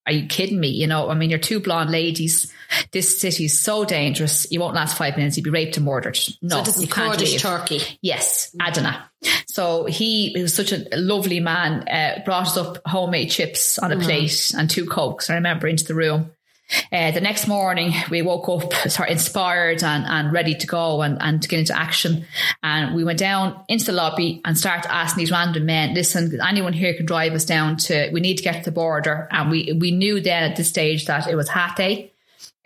Are 0.05 0.11
you 0.11 0.27
kidding 0.27 0.59
me? 0.59 0.67
You 0.69 0.87
know, 0.87 1.09
I 1.09 1.13
mean, 1.13 1.29
you're 1.29 1.39
two 1.39 1.61
blonde 1.61 1.91
ladies. 1.91 2.51
This 2.91 3.19
city 3.21 3.45
is 3.45 3.59
so 3.59 3.85
dangerous. 3.85 4.51
You 4.51 4.59
won't 4.59 4.75
last 4.75 4.97
five 4.97 5.15
minutes. 5.15 5.37
You'd 5.37 5.43
be 5.43 5.49
raped 5.49 5.77
and 5.77 5.85
murdered. 5.85 6.19
No, 6.41 6.63
so 6.63 6.81
you 6.81 6.87
can't 6.87 7.13
Kurdish 7.13 7.33
leave. 7.33 7.41
Turkey. 7.41 7.81
Yes, 8.01 8.53
Adana. 8.61 9.09
So 9.47 9.85
he, 9.85 10.29
he 10.33 10.41
was 10.41 10.53
such 10.53 10.73
a 10.73 10.85
lovely 10.93 11.39
man, 11.39 11.87
uh, 11.87 12.21
brought 12.25 12.47
us 12.47 12.57
up 12.57 12.81
homemade 12.85 13.31
chips 13.31 13.79
on 13.79 13.91
a 13.91 13.97
plate 13.97 14.51
and 14.55 14.69
two 14.69 14.85
cokes. 14.85 15.29
I 15.29 15.35
remember 15.35 15.67
into 15.67 15.85
the 15.85 15.95
room. 15.95 16.31
Uh, 16.91 17.11
the 17.11 17.21
next 17.21 17.47
morning, 17.47 17.93
we 18.09 18.21
woke 18.21 18.49
up 18.49 18.73
sort 18.89 19.09
of 19.09 19.13
inspired 19.13 19.83
and, 19.83 20.05
and 20.05 20.33
ready 20.33 20.55
to 20.55 20.67
go 20.67 21.01
and, 21.01 21.17
and 21.21 21.41
to 21.41 21.47
get 21.47 21.59
into 21.59 21.77
action. 21.77 22.25
And 22.63 22.95
we 22.95 23.03
went 23.03 23.19
down 23.19 23.63
into 23.67 23.85
the 23.85 23.93
lobby 23.93 24.41
and 24.43 24.57
started 24.57 24.91
asking 24.91 25.21
these 25.21 25.31
random 25.31 25.65
men, 25.65 25.93
listen, 25.93 26.39
anyone 26.41 26.73
here 26.73 26.93
can 26.93 27.05
drive 27.05 27.33
us 27.33 27.45
down 27.45 27.77
to, 27.77 28.09
we 28.11 28.19
need 28.19 28.37
to 28.37 28.43
get 28.43 28.63
to 28.63 28.69
the 28.69 28.73
border. 28.73 29.27
And 29.31 29.49
we, 29.49 29.77
we 29.79 29.91
knew 29.91 30.19
then 30.19 30.43
at 30.43 30.57
this 30.57 30.67
stage 30.67 31.05
that 31.05 31.27
it 31.27 31.35
was 31.35 31.49
Hatay. 31.49 32.11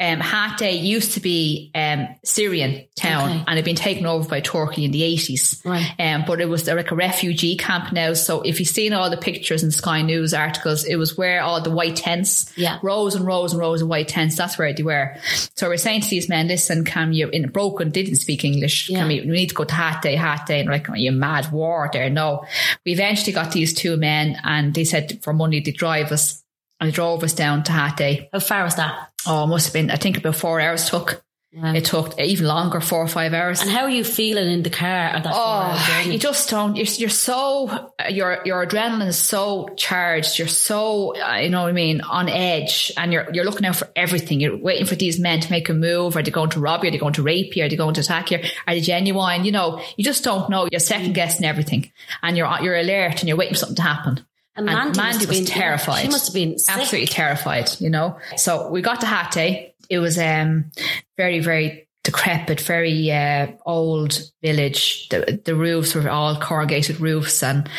Um, 0.02 0.20
Hatay 0.20 0.82
used 0.82 1.12
to 1.14 1.20
be 1.20 1.70
um, 1.76 2.08
Syrian 2.26 2.86
town 2.96 3.30
Okay. 3.30 3.44
and 3.48 3.56
had 3.56 3.64
been 3.66 3.76
taken 3.76 4.08
over 4.08 4.28
by 4.28 4.40
Turkey 4.40 4.84
in 4.86 4.90
the 4.92 5.02
80s. 5.04 5.64
Right. 5.64 5.94
Um, 6.00 6.24
but 6.26 6.42
it 6.42 6.50
was 6.50 6.66
like 6.68 6.90
a 6.90 6.96
refugee 6.96 7.56
camp 7.56 7.94
now. 7.94 8.14
So 8.14 8.42
if 8.42 8.60
you've 8.60 8.68
seen 8.68 8.94
all 8.94 9.12
the 9.12 9.18
pictures 9.18 9.62
in 9.64 9.70
Sky 9.70 10.02
News 10.02 10.34
articles, 10.34 10.86
it 10.86 10.96
was 10.96 11.16
where 11.20 11.44
all 11.44 11.62
the 11.62 11.70
white 11.70 11.98
tents, 11.98 12.52
Yeah. 12.58 12.80
rows 12.82 13.14
and 13.14 13.28
rows 13.28 13.54
and 13.54 13.60
rows 13.62 13.84
of 13.84 13.90
white 13.90 14.08
tents, 14.08 14.36
that's 14.36 14.58
where 14.58 14.74
they 14.74 14.82
were. 14.82 15.16
So 15.56 15.68
we're 15.70 15.78
saying 15.78 16.02
to 16.02 16.10
these 16.10 16.28
men, 16.28 16.48
listen, 16.48 16.84
can 16.84 17.14
you, 17.14 17.30
in 17.30 17.50
broken, 17.50 17.92
didn't 17.92 18.16
speak 18.16 18.44
English. 18.44 18.90
Yeah. 18.90 19.00
Can 19.02 19.08
we, 19.08 19.22
we 19.22 19.28
need 19.28 19.50
to 19.50 19.56
go 19.56 19.66
to 19.66 19.76
Hatay, 19.76 20.18
Hatay. 20.18 20.62
And 20.62 20.70
like, 20.70 20.90
are 20.90 20.98
you 20.98 21.12
mad 21.12 21.52
war 21.52 21.92
there? 21.94 22.10
No. 22.10 22.44
We 22.88 22.94
eventually 22.94 23.34
got 23.34 23.52
these 23.52 23.76
two 23.76 23.98
men 23.98 24.36
and 24.44 24.74
they 24.74 24.84
said 24.84 25.20
for 25.22 25.32
money 25.32 25.60
they 25.60 25.72
drive 25.72 26.12
us 26.12 26.41
and 26.82 26.90
they 26.90 26.92
drove 26.92 27.24
us 27.24 27.34
down 27.34 27.64
to 27.64 27.72
Hatay. 27.72 28.28
How 28.34 28.40
far 28.40 28.66
is 28.66 28.76
that? 28.76 29.12
Oh, 29.26 29.44
it 29.44 29.48
must 29.48 29.68
have 29.68 29.74
been, 29.74 29.92
I 29.92 29.96
think 29.96 30.18
about 30.18 30.36
four 30.36 30.60
hours 30.60 30.90
took. 30.90 31.24
It 31.54 31.84
took 31.84 32.18
even 32.18 32.48
longer, 32.48 32.80
four 32.80 33.02
or 33.02 33.10
five 33.10 33.34
hours. 33.34 33.60
And 33.60 33.70
how 33.70 33.82
are 33.82 33.90
you 33.90 34.06
feeling 34.06 34.50
in 34.50 34.64
the 34.64 34.70
car 34.70 34.88
at 34.88 35.26
that 35.26 35.34
Oh, 35.36 36.02
you 36.10 36.18
just 36.18 36.50
don't. 36.50 36.78
You're, 36.78 36.86
you're 36.86 37.10
so 37.10 37.92
your 38.10 38.40
your 38.46 38.66
adrenaline 38.66 39.08
is 39.08 39.18
so 39.18 39.68
charged. 39.76 40.40
You're 40.40 40.48
so 40.48 41.14
uh, 41.22 41.40
you 41.40 41.50
know 41.50 41.64
what 41.64 41.68
I 41.68 41.74
mean 41.74 42.00
on 42.00 42.30
edge, 42.30 42.94
and 42.96 43.12
you're 43.12 43.28
you're 43.34 43.44
looking 43.44 43.66
out 43.66 43.76
for 43.76 43.90
everything. 43.98 44.40
You're 44.40 44.56
waiting 44.56 44.86
for 44.86 44.96
these 44.96 45.20
men 45.20 45.42
to 45.42 45.52
make 45.52 45.68
a 45.68 45.74
move. 45.74 46.16
Are 46.16 46.24
they 46.24 46.32
going 46.32 46.52
to 46.52 46.62
rob 46.62 46.86
you? 46.86 46.88
Are 46.88 46.92
they 46.92 46.98
going 46.98 47.16
to 47.16 47.24
rape 47.24 47.58
you? 47.58 47.66
Are 47.66 47.70
they 47.70 47.76
going 47.76 47.96
to 47.96 48.02
attack 48.02 48.32
you? 48.32 48.38
Are 48.66 48.74
they 48.74 48.80
genuine? 48.80 49.44
You 49.44 49.52
know, 49.52 49.84
you 49.98 50.06
just 50.06 50.24
don't 50.24 50.50
know. 50.50 50.70
You're 50.72 50.80
second 50.80 51.16
guessing 51.16 51.46
everything, 51.46 51.92
and 52.24 52.38
you're 52.38 52.50
you're 52.62 52.78
alert, 52.78 53.20
and 53.20 53.28
you're 53.28 53.36
waiting 53.36 53.56
for 53.56 53.60
something 53.60 53.76
to 53.76 53.82
happen. 53.82 54.26
And 54.56 54.70
And 54.70 54.78
Mandy, 54.78 55.00
Mandy, 55.00 55.26
was 55.28 55.38
been- 55.38 55.46
terrified. 55.46 56.02
She 56.02 56.08
must 56.10 56.28
have 56.28 56.34
been 56.34 56.60
sick. 56.60 56.76
absolutely 56.76 57.08
terrified, 57.08 57.70
you 57.80 57.90
know. 57.90 58.18
So 58.38 58.70
we 58.70 58.82
got 58.82 59.00
to 59.02 59.08
Hatay. 59.08 59.72
It 59.90 60.00
was 60.00 60.18
um 60.18 60.72
very, 61.18 61.40
very 61.40 61.88
decrepit, 62.04 62.60
very 62.62 63.12
uh, 63.12 63.48
old 63.66 64.20
village. 64.42 65.08
The 65.10 65.40
the 65.46 65.56
roofs 65.56 65.94
were 65.96 66.10
all 66.10 66.36
corrugated 66.40 67.00
roofs, 67.00 67.44
and 67.44 67.70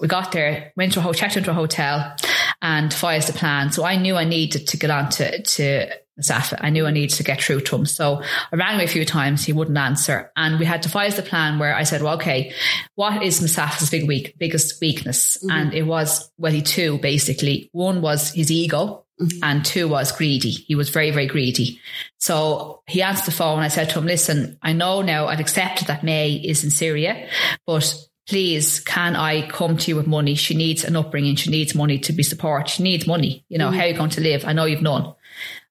we 0.00 0.08
got 0.08 0.32
there, 0.32 0.72
went 0.76 0.92
to 0.94 0.98
a 0.98 1.02
ho- 1.02 1.12
checked 1.12 1.36
into 1.36 1.50
a 1.50 1.54
hotel, 1.54 2.14
and 2.60 2.90
devised 2.90 3.30
a 3.30 3.32
plan. 3.32 3.70
So 3.72 3.84
I 3.84 3.96
knew 3.96 4.16
I 4.16 4.24
needed 4.24 4.66
to 4.68 4.76
get 4.76 4.90
on 4.90 5.08
to 5.10 5.42
to 5.42 5.88
Musafa. 6.18 6.58
I 6.60 6.70
knew 6.70 6.86
I 6.86 6.90
needed 6.90 7.16
to 7.16 7.22
get 7.22 7.42
through 7.42 7.60
to 7.60 7.76
him. 7.76 7.86
So 7.86 8.22
I 8.52 8.56
rang 8.56 8.78
him 8.78 8.84
a 8.84 8.88
few 8.88 9.04
times. 9.04 9.44
He 9.44 9.52
wouldn't 9.52 9.78
answer. 9.78 10.30
And 10.36 10.58
we 10.58 10.64
had 10.64 10.80
devised 10.80 11.18
a 11.18 11.22
plan 11.22 11.58
where 11.58 11.74
I 11.74 11.84
said, 11.84 12.02
well, 12.02 12.14
okay, 12.14 12.52
what 12.94 13.22
is 13.22 13.40
Musafa's 13.40 13.90
big 13.90 14.08
weak, 14.08 14.34
biggest 14.38 14.80
weakness? 14.80 15.38
Mm-hmm. 15.38 15.50
And 15.50 15.74
it 15.74 15.84
was, 15.84 16.30
well, 16.38 16.52
he 16.52 16.62
two 16.62 16.98
basically. 16.98 17.70
One 17.72 18.02
was 18.02 18.32
his 18.32 18.50
ego 18.50 19.04
mm-hmm. 19.20 19.38
and 19.42 19.64
two 19.64 19.88
was 19.88 20.12
greedy. 20.12 20.50
He 20.50 20.74
was 20.74 20.90
very, 20.90 21.10
very 21.10 21.26
greedy. 21.26 21.80
So 22.18 22.82
he 22.86 23.02
answered 23.02 23.26
the 23.26 23.32
phone. 23.32 23.60
I 23.60 23.68
said 23.68 23.90
to 23.90 23.98
him, 23.98 24.06
listen, 24.06 24.58
I 24.62 24.72
know 24.72 25.02
now 25.02 25.26
I've 25.26 25.40
accepted 25.40 25.88
that 25.88 26.04
May 26.04 26.32
is 26.32 26.64
in 26.64 26.70
Syria, 26.70 27.28
but 27.66 27.94
please, 28.28 28.80
can 28.80 29.16
I 29.16 29.48
come 29.48 29.76
to 29.78 29.90
you 29.90 29.96
with 29.96 30.06
money? 30.06 30.34
She 30.34 30.54
needs 30.54 30.84
an 30.84 30.96
upbringing. 30.96 31.36
She 31.36 31.50
needs 31.50 31.74
money 31.74 31.98
to 32.00 32.12
be 32.12 32.22
supported. 32.22 32.68
She 32.68 32.82
needs 32.82 33.06
money. 33.06 33.44
You 33.48 33.58
know, 33.58 33.68
mm-hmm. 33.68 33.76
how 33.76 33.84
are 33.84 33.88
you 33.88 33.96
going 33.96 34.10
to 34.10 34.20
live? 34.20 34.44
I 34.44 34.52
know 34.52 34.66
you've 34.66 34.82
none. 34.82 35.14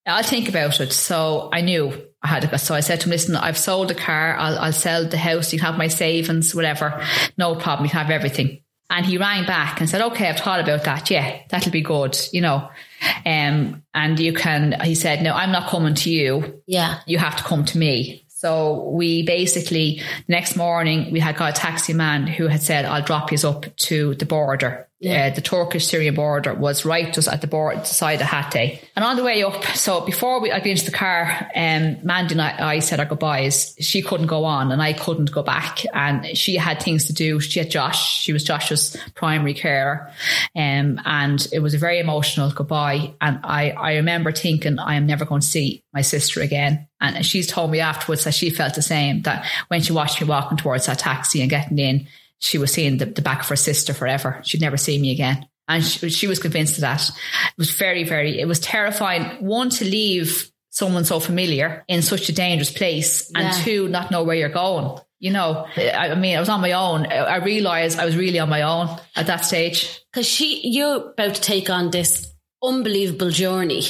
I'll 0.08 0.24
think 0.24 0.50
about 0.50 0.80
it. 0.80 0.94
So 0.94 1.50
I 1.52 1.62
knew 1.62 1.94
I 2.22 2.28
had 2.28 2.42
to. 2.44 2.58
So 2.58 2.74
I 2.74 2.80
said 2.80 3.02
to 3.02 3.08
him, 3.08 3.12
listen, 3.12 3.36
I've 3.36 3.58
sold 3.58 3.90
the 3.90 3.96
car. 3.96 4.36
I'll, 4.38 4.58
I'll 4.58 4.74
sell 4.74 5.06
the 5.06 5.18
house. 5.18 5.52
You 5.52 5.60
can 5.60 5.66
have 5.68 5.78
my 5.78 5.88
savings, 5.88 6.56
whatever. 6.56 7.04
No 7.38 7.56
problem. 7.56 7.86
You 7.86 7.92
can 7.92 8.02
have 8.02 8.12
everything. 8.12 8.62
And 8.90 9.06
he 9.06 9.18
rang 9.18 9.46
back 9.46 9.82
and 9.82 9.90
said, 9.90 10.02
okay, 10.02 10.30
I've 10.30 10.40
thought 10.40 10.62
about 10.62 10.86
that. 10.86 11.10
Yeah, 11.10 11.42
that'll 11.50 11.74
be 11.74 11.82
good, 11.82 12.18
you 12.32 12.40
know. 12.40 12.70
Um, 13.26 13.84
and 13.94 14.18
you 14.18 14.34
can, 14.34 14.80
he 14.80 14.96
said, 14.96 15.22
no, 15.22 15.34
I'm 15.34 15.52
not 15.52 15.70
coming 15.70 15.94
to 15.96 16.10
you. 16.10 16.62
Yeah. 16.68 17.02
You 17.06 17.18
have 17.18 17.36
to 17.36 17.44
come 17.44 17.66
to 17.66 17.78
me. 17.78 18.24
So 18.30 18.90
we 18.92 19.24
basically, 19.24 20.02
next 20.28 20.56
morning, 20.56 21.12
we 21.12 21.20
had 21.20 21.36
got 21.36 21.58
a 21.58 21.60
taxi 21.60 21.94
man 21.94 22.28
who 22.28 22.48
had 22.48 22.62
said, 22.62 22.86
I'll 22.86 23.02
drop 23.02 23.32
you 23.32 23.50
up 23.50 23.66
to 23.76 24.16
the 24.16 24.26
border. 24.26 24.87
Uh, 25.06 25.30
the 25.30 25.42
Turkish 25.42 25.86
Syrian 25.86 26.16
border 26.16 26.56
was 26.56 26.84
right 26.84 27.14
just 27.14 27.28
at 27.28 27.42
the 27.42 27.48
border 27.48 27.86
side 27.86 28.20
of 28.20 28.26
Hatay. 28.26 28.82
And 28.96 29.06
on 29.06 29.16
the 29.16 29.24
way 29.24 29.44
up, 29.44 29.64
so 29.64 30.02
before 30.02 30.42
we 30.42 30.52
I 30.52 30.58
got 30.58 30.66
into 30.66 30.86
the 30.86 30.92
car, 30.92 31.52
um, 31.56 31.98
Mandy 32.02 32.34
and 32.34 32.42
I, 32.42 32.56
I 32.58 32.80
said 32.80 33.00
our 33.00 33.06
goodbyes. 33.06 33.76
She 33.80 34.02
couldn't 34.02 34.26
go 34.26 34.44
on 34.44 34.72
and 34.72 34.82
I 34.82 34.94
couldn't 34.94 35.32
go 35.32 35.44
back. 35.44 35.86
And 35.94 36.36
she 36.36 36.56
had 36.56 36.82
things 36.82 37.06
to 37.08 37.14
do. 37.14 37.40
She 37.40 37.60
had 37.60 37.70
Josh. 37.70 38.22
She 38.22 38.34
was 38.34 38.44
Josh's 38.44 38.98
primary 39.14 39.54
carer. 39.54 40.12
Um, 40.56 41.00
and 41.06 41.48
it 41.54 41.60
was 41.60 41.76
a 41.76 41.78
very 41.78 42.00
emotional 42.00 42.52
goodbye. 42.52 43.14
And 43.22 43.40
I, 43.44 43.72
I 43.72 43.96
remember 43.98 44.32
thinking, 44.32 44.80
I 44.80 44.96
am 44.96 45.06
never 45.06 45.26
going 45.26 45.42
to 45.42 45.48
see 45.48 45.84
my 45.94 46.02
sister 46.02 46.42
again. 46.42 46.88
And 47.00 47.24
she's 47.24 47.46
told 47.46 47.70
me 47.70 47.82
afterwards 47.82 48.24
that 48.24 48.34
she 48.34 48.50
felt 48.50 48.74
the 48.74 48.82
same, 48.82 49.22
that 49.22 49.46
when 49.68 49.82
she 49.82 49.94
watched 49.94 50.20
me 50.20 50.28
walking 50.28 50.58
towards 50.58 50.88
that 50.88 50.98
taxi 50.98 51.42
and 51.42 51.52
getting 51.52 51.78
in, 51.78 52.08
she 52.40 52.58
was 52.58 52.72
seeing 52.72 52.98
the, 52.98 53.06
the 53.06 53.22
back 53.22 53.42
of 53.42 53.48
her 53.50 53.56
sister 53.56 53.94
forever. 53.94 54.42
She'd 54.44 54.62
never 54.62 54.78
see 54.78 55.00
me 55.00 55.12
again. 55.12 55.48
And 55.68 55.84
she, 55.84 56.10
she 56.10 56.28
was 56.28 56.40
convinced 56.40 56.76
of 56.76 56.82
that. 56.82 57.08
It 57.10 57.58
was 57.58 57.72
very, 57.72 58.04
very, 58.04 58.40
it 58.40 58.48
was 58.48 58.60
terrifying. 58.60 59.44
One, 59.46 59.70
to 59.72 59.86
leave 59.86 60.50
someone 60.70 61.04
so 61.06 61.20
familiar 61.20 61.84
in 61.88 62.02
such 62.02 62.30
a 62.30 62.34
dangerous 62.34 62.72
place, 62.72 63.30
and 63.36 63.46
Yeah. 63.46 63.64
two, 63.64 63.88
not 63.90 64.12
know 64.12 64.24
where 64.24 64.36
you're 64.36 64.50
going. 64.50 65.00
You 65.20 65.32
know, 65.32 65.66
I, 65.76 66.12
I 66.12 66.16
mean, 66.16 66.38
I 66.38 66.40
was 66.40 66.48
on 66.50 66.62
my 66.62 66.74
own. 66.74 67.08
I 67.08 67.16
I 67.16 67.36
realized 67.38 67.98
I 67.98 68.06
was 68.06 68.16
really 68.16 68.38
on 68.38 68.50
my 68.50 68.62
own 68.62 68.88
at 69.16 69.26
that 69.26 69.44
stage. 69.46 70.00
Because 70.14 70.28
she, 70.28 70.62
you're 70.64 71.10
about 71.12 71.34
to 71.36 71.42
take 71.42 71.72
on 71.72 71.90
this 71.90 72.32
unbelievable 72.64 73.32
journey. 73.32 73.82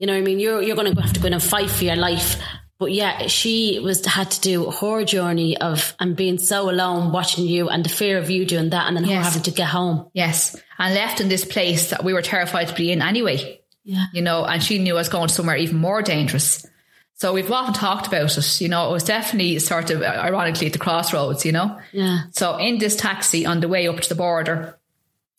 You 0.00 0.08
know 0.08 0.14
what 0.14 0.18
I 0.18 0.22
mean? 0.22 0.40
You're 0.40 0.60
you're 0.62 0.74
going 0.74 0.92
to 0.92 1.00
have 1.00 1.12
to 1.12 1.20
go 1.20 1.28
in 1.28 1.32
and 1.34 1.42
fight 1.42 1.70
for 1.70 1.84
your 1.84 1.94
life. 1.96 2.42
But 2.84 2.92
yeah, 2.92 3.28
she 3.28 3.80
was 3.82 4.04
had 4.04 4.30
to 4.32 4.40
do 4.42 4.70
her 4.70 5.04
journey 5.04 5.56
of 5.56 5.94
and 5.98 6.14
being 6.14 6.36
so 6.36 6.68
alone, 6.68 7.12
watching 7.12 7.46
you, 7.46 7.70
and 7.70 7.82
the 7.82 7.88
fear 7.88 8.18
of 8.18 8.28
you 8.28 8.44
doing 8.44 8.68
that, 8.70 8.86
and 8.88 8.94
then 8.94 9.04
her 9.04 9.22
having 9.22 9.40
to 9.40 9.50
get 9.50 9.68
home. 9.68 10.10
Yes. 10.12 10.54
And 10.78 10.94
left 10.94 11.18
in 11.18 11.30
this 11.30 11.46
place 11.46 11.88
that 11.90 12.04
we 12.04 12.12
were 12.12 12.20
terrified 12.20 12.68
to 12.68 12.74
be 12.74 12.92
in 12.92 13.00
anyway. 13.00 13.62
Yeah. 13.84 14.04
You 14.12 14.20
know, 14.20 14.44
and 14.44 14.62
she 14.62 14.78
knew 14.78 14.96
I 14.96 14.98
was 14.98 15.08
going 15.08 15.30
somewhere 15.30 15.56
even 15.56 15.78
more 15.78 16.02
dangerous. 16.02 16.66
So 17.14 17.32
we've 17.32 17.50
often 17.50 17.72
talked 17.72 18.06
about 18.06 18.36
it. 18.36 18.60
You 18.60 18.68
know, 18.68 18.90
it 18.90 18.92
was 18.92 19.04
definitely 19.04 19.58
sort 19.60 19.88
of 19.88 20.02
uh, 20.02 20.04
ironically 20.04 20.66
at 20.66 20.74
the 20.74 20.78
crossroads, 20.78 21.46
you 21.46 21.52
know? 21.52 21.80
Yeah. 21.90 22.24
So 22.32 22.58
in 22.58 22.76
this 22.76 22.96
taxi 22.96 23.46
on 23.46 23.60
the 23.60 23.68
way 23.68 23.88
up 23.88 23.98
to 23.98 24.08
the 24.10 24.14
border, 24.14 24.78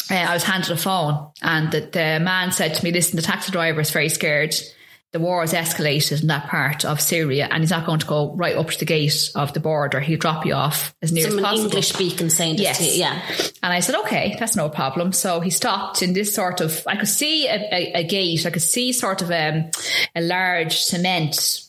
uh, 0.09 0.15
I 0.15 0.33
was 0.33 0.43
handed 0.43 0.71
a 0.71 0.77
phone 0.77 1.29
and 1.43 1.71
the, 1.71 1.81
the 1.81 2.19
man 2.19 2.51
said 2.51 2.73
to 2.73 2.83
me, 2.83 2.91
listen, 2.91 3.17
the 3.17 3.21
taxi 3.21 3.51
driver 3.51 3.81
is 3.81 3.91
very 3.91 4.09
scared. 4.09 4.55
The 5.15 5.21
war 5.21 5.39
has 5.39 5.53
escalated 5.53 6.23
in 6.23 6.27
that 6.27 6.49
part 6.49 6.83
of 6.83 6.99
Syria 6.99 7.47
and 7.49 7.63
he's 7.63 7.69
not 7.69 7.85
going 7.85 7.99
to 7.99 8.05
go 8.05 8.35
right 8.35 8.53
up 8.53 8.69
to 8.71 8.77
the 8.77 8.83
gate 8.83 9.31
of 9.33 9.53
the 9.53 9.61
border. 9.61 10.01
He'll 10.01 10.19
drop 10.19 10.45
you 10.45 10.53
off 10.53 10.93
as 11.01 11.13
near 11.13 11.27
as 11.27 11.35
possible. 11.35 11.63
English 11.67 11.87
speaking 11.87 12.29
saying 12.29 12.55
Yes. 12.55 12.79
to 12.79 12.83
you. 12.83 12.99
Yeah. 12.99 13.21
And 13.63 13.71
I 13.71 13.79
said, 13.79 13.95
okay, 14.01 14.35
that's 14.37 14.57
no 14.57 14.67
problem. 14.67 15.13
So 15.13 15.39
he 15.39 15.51
stopped 15.51 16.01
in 16.01 16.11
this 16.11 16.35
sort 16.35 16.59
of, 16.59 16.83
I 16.85 16.97
could 16.97 17.07
see 17.07 17.47
a, 17.47 17.55
a, 17.55 17.91
a 17.99 18.03
gate. 18.03 18.45
I 18.45 18.49
could 18.49 18.61
see 18.61 18.91
sort 18.91 19.21
of 19.21 19.31
um, 19.31 19.71
a 20.13 20.19
large 20.19 20.81
cement 20.81 21.61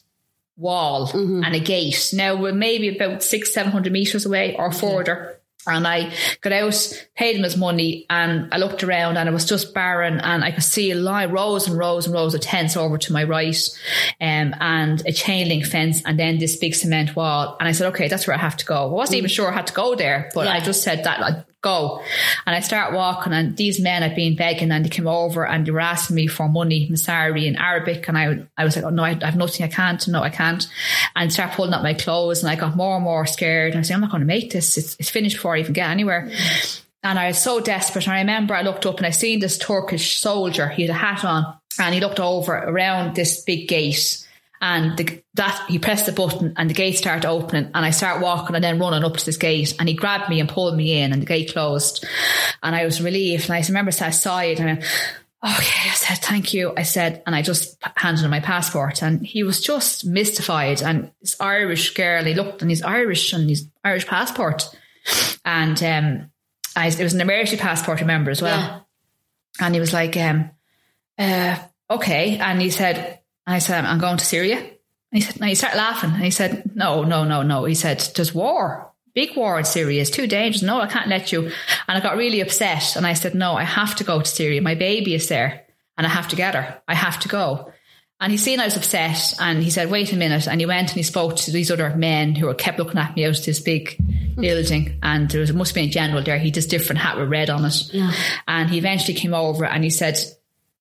wall 0.57 1.13
and 1.15 1.55
a 1.55 1.61
gate. 1.61 2.11
Now 2.15 2.35
we're 2.35 2.53
maybe 2.53 2.97
about 2.97 3.23
six, 3.23 3.55
seven 3.55 3.71
hundred 3.71 3.93
meters 3.93 4.27
away 4.27 4.57
or 4.57 4.73
further. 4.73 5.36
And 5.67 5.87
I 5.87 6.13
got 6.41 6.53
out, 6.53 7.07
paid 7.17 7.37
him 7.37 7.43
his 7.43 7.57
money, 7.57 8.07
and 8.11 8.53
I 8.53 8.59
looked 8.59 8.85
around, 8.85 9.17
and 9.17 9.29
it 9.29 9.33
was 9.33 9.45
just 9.45 9.75
barren. 9.75 10.21
And 10.21 10.45
I 10.45 10.51
could 10.51 10.65
see 10.65 10.91
a 10.91 10.95
line, 10.95 11.31
rows 11.31 11.67
and 11.67 11.79
rows 11.79 12.07
and 12.07 12.15
rows 12.15 12.35
of 12.35 12.41
tents 12.41 12.77
over 12.77 12.99
to 12.99 13.13
my 13.13 13.25
right, 13.25 13.57
um, 14.21 14.55
and 14.61 15.03
a 15.07 15.13
chain 15.13 15.49
link 15.49 15.67
fence, 15.67 16.03
and 16.05 16.19
then 16.19 16.39
this 16.39 16.57
big 16.57 16.75
cement 16.75 17.17
wall. 17.17 17.57
And 17.59 17.69
I 17.69 17.73
said, 17.73 17.89
"Okay, 17.89 18.09
that's 18.09 18.27
where 18.27 18.37
I 18.37 18.41
have 18.41 18.57
to 18.59 18.65
go." 18.67 18.89
I 18.89 18.93
wasn't 18.93 19.19
even 19.19 19.31
sure 19.31 19.51
I 19.51 19.55
had 19.55 19.69
to 19.69 19.75
go 19.75 19.95
there, 19.95 20.31
but 20.35 20.49
I 20.49 20.61
just 20.61 20.83
said 20.83 21.05
that 21.05 21.23
I'd 21.23 21.46
go. 21.63 22.03
And 22.47 22.55
I 22.55 22.61
start 22.61 22.93
walking, 22.93 23.33
and 23.33 23.57
these 23.57 23.81
men 23.81 24.03
had 24.03 24.15
been 24.15 24.37
begging, 24.37 24.71
and 24.71 24.85
they 24.85 24.89
came 24.89 25.07
over 25.07 25.47
and 25.47 25.67
they 25.67 25.71
were 25.71 25.81
asking 25.81 26.17
me 26.17 26.27
for 26.27 26.49
money, 26.49 26.89
Masari 26.89 27.47
in 27.47 27.57
Arabic, 27.57 28.09
and 28.09 28.17
I, 28.17 28.47
I 28.57 28.65
was 28.65 28.77
like, 28.77 28.85
"Oh 28.85 28.91
no, 28.91 29.03
I, 29.03 29.19
I 29.21 29.27
have 29.27 29.37
nothing. 29.37 29.65
I 29.65 29.69
can't. 29.69 30.07
No, 30.09 30.23
I 30.23 30.31
can't." 30.31 30.67
And 31.15 31.33
start 31.33 31.53
pulling 31.53 31.73
up 31.73 31.83
my 31.83 31.95
clothes, 31.95 32.43
and 32.43 32.51
I 32.51 32.57
got 32.57 32.77
more 32.77 32.97
and 32.97 33.05
more 33.05 33.27
scared. 33.27 33.73
And 33.73 33.81
I 33.81 33.83
said, 33.83 33.95
"I'm 33.95 34.01
not 34.01 34.11
going 34.11 34.21
to 34.21 34.27
make 34.27 34.53
this. 34.53 34.79
It's, 34.79 34.97
it's 34.99 35.11
finished 35.11 35.37
before 35.37 35.57
I 35.57 35.61
even 35.61 35.73
get 35.73 35.91
anywhere." 35.91 36.31
And 37.03 37.19
I 37.19 37.29
was 37.29 37.41
so 37.41 37.61
desperate. 37.61 38.07
And 38.07 38.15
I 38.15 38.21
remember 38.21 38.55
I 38.55 38.63
looked 38.63 38.85
up 38.85 38.97
and 38.97 39.07
I 39.07 39.11
seen 39.11 39.39
this 39.39 39.59
Turkish 39.59 40.19
soldier. 40.19 40.69
He 40.69 40.83
had 40.83 40.91
a 40.91 40.95
hat 40.95 41.25
on, 41.25 41.57
and 41.79 41.95
he 41.95 42.01
looked 42.01 42.21
over 42.21 42.55
around 42.55 43.15
this 43.15 43.43
big 43.43 43.69
gate. 43.69 44.26
And 44.69 44.97
the, 44.97 45.23
that 45.35 45.67
he 45.69 45.79
pressed 45.79 46.07
the 46.07 46.13
button 46.13 46.55
and 46.57 46.69
the 46.69 46.75
gate 46.75 46.99
started 46.99 47.29
opening 47.29 47.71
and 47.73 47.85
I 47.85 47.91
start 47.91 48.21
walking 48.21 48.57
and 48.57 48.65
then 48.65 48.81
running 48.81 49.05
up 49.05 49.17
to 49.17 49.25
this 49.25 49.37
gate 49.37 49.77
and 49.79 49.89
he 49.89 49.95
grabbed 49.95 50.29
me 50.29 50.41
and 50.41 50.49
pulled 50.49 50.77
me 50.77 51.01
in 51.01 51.13
and 51.13 51.23
the 51.23 51.27
gate 51.27 51.53
closed. 51.53 52.05
And 52.65 52.75
I 52.75 52.85
was 52.85 53.01
relieved. 53.01 53.45
And 53.45 53.53
I 53.53 53.65
remember 53.69 53.91
I 53.91 53.93
sat 53.93 54.09
aside 54.09 54.59
and 54.59 54.69
I 54.69 54.73
went, 54.73 54.85
okay 55.45 55.91
I 55.91 55.95
said 55.95 56.19
thank 56.19 56.53
you. 56.53 56.73
I 56.77 56.83
said 56.83 57.23
and 57.27 57.37
I 57.37 57.43
just 57.43 57.77
handed 57.95 58.25
him 58.25 58.31
my 58.33 58.41
passport 58.41 59.05
and 59.05 59.25
he 59.25 59.45
was 59.45 59.61
just 59.61 60.05
mystified 60.05 60.83
and 60.83 61.13
this 61.21 61.41
Irish 61.41 61.95
girl 61.95 62.25
he 62.25 62.35
looked 62.35 62.61
and 62.61 62.69
he's 62.71 62.83
Irish 62.83 63.33
and 63.33 63.49
his 63.49 63.69
Irish 63.85 64.09
passport. 64.09 64.69
And 65.45 65.81
um 65.85 66.31
I, 66.75 66.89
it 66.89 66.99
was 66.99 67.15
an 67.15 67.21
emergency 67.21 67.57
passport 67.57 67.99
I 67.99 68.01
remember 68.01 68.33
as 68.33 68.43
well. 68.43 68.59
Yeah. 68.59 68.81
and 69.67 69.75
he 69.75 69.81
was 69.81 69.93
like, 69.93 70.17
um, 70.17 70.51
uh, 71.19 71.57
okay. 71.89 72.37
And 72.39 72.61
he 72.61 72.71
said, 72.71 73.21
I 73.47 73.59
said, 73.61 73.85
I'm 73.85 73.99
going 73.99 74.19
to 74.19 74.25
Syria. 74.25 74.59
And 74.59 74.71
he 75.13 75.21
said, 75.21 75.41
no, 75.41 75.47
he 75.47 75.55
started 75.55 75.79
laughing. 75.79 76.11
And 76.11 76.23
he 76.23 76.31
said, 76.31 76.75
no, 76.75 77.05
no, 77.05 77.25
no, 77.25 77.43
no. 77.43 77.65
He 77.65 77.75
said, 77.75 78.01
there's 78.17 78.35
war, 78.35 78.91
big 79.15 79.37
war 79.37 79.59
in 79.59 79.65
Syria. 79.65 80.01
It's 80.01 80.11
too 80.11 80.27
dangerous. 80.27 80.63
No, 80.63 80.81
I 80.81 80.89
can't 80.89 81.09
let 81.09 81.33
you. 81.33 81.45
And 81.45 81.53
I 81.87 82.01
got 82.01 82.17
really 82.17 82.41
upset. 82.41 82.97
And 82.97 83.07
I 83.07 83.15
said, 83.15 83.35
no, 83.35 83.55
I 83.55 83.63
have 83.63 83.95
to 83.97 84.05
go 84.05 84.21
to 84.21 84.27
Syria. 84.27 84.61
My 84.61 84.75
baby 84.75 85.15
is 85.15 85.29
there 85.29 85.65
and 85.97 86.07
I 86.07 86.11
have 86.11 86.29
to 86.29 86.37
get 86.37 86.55
her. 86.55 86.83
I 86.89 86.95
have 86.95 87.21
to 87.21 87.29
go. 87.29 87.73
And 88.19 88.33
he 88.33 88.39
seen 88.39 88.61
I 88.61 88.65
was 88.65 88.77
upset 88.77 89.35
and 89.41 89.63
he 89.63 89.71
said, 89.71 89.91
wait 89.91 90.13
a 90.13 90.17
minute. 90.17 90.49
And 90.49 90.59
he 90.59 90.67
went 90.67 90.89
and 90.89 90.97
he 90.97 91.03
spoke 91.03 91.37
to 91.37 91.51
these 91.51 91.71
other 91.71 91.95
men 91.95 92.35
who 92.35 92.47
were 92.47 92.55
kept 92.55 92.79
looking 92.79 92.99
at 92.99 93.15
me 93.15 93.27
out 93.27 93.39
of 93.39 93.45
this 93.45 93.61
big 93.61 93.91
mm. 93.99 94.41
building. 94.41 94.99
And 95.03 95.31
there 95.31 95.43
was, 95.43 95.53
must 95.53 95.75
be 95.75 95.83
a 95.83 95.87
general 95.87 96.23
there. 96.23 96.39
He 96.39 96.47
had 96.47 96.55
this 96.55 96.67
different 96.67 97.01
hat 97.01 97.19
with 97.19 97.29
red 97.29 97.51
on 97.51 97.65
it. 97.67 97.93
Yeah. 97.93 98.13
And 98.49 98.71
he 98.71 98.79
eventually 98.79 99.19
came 99.19 99.35
over 99.35 99.67
and 99.67 99.85
he 99.85 99.91
said, 99.91 100.19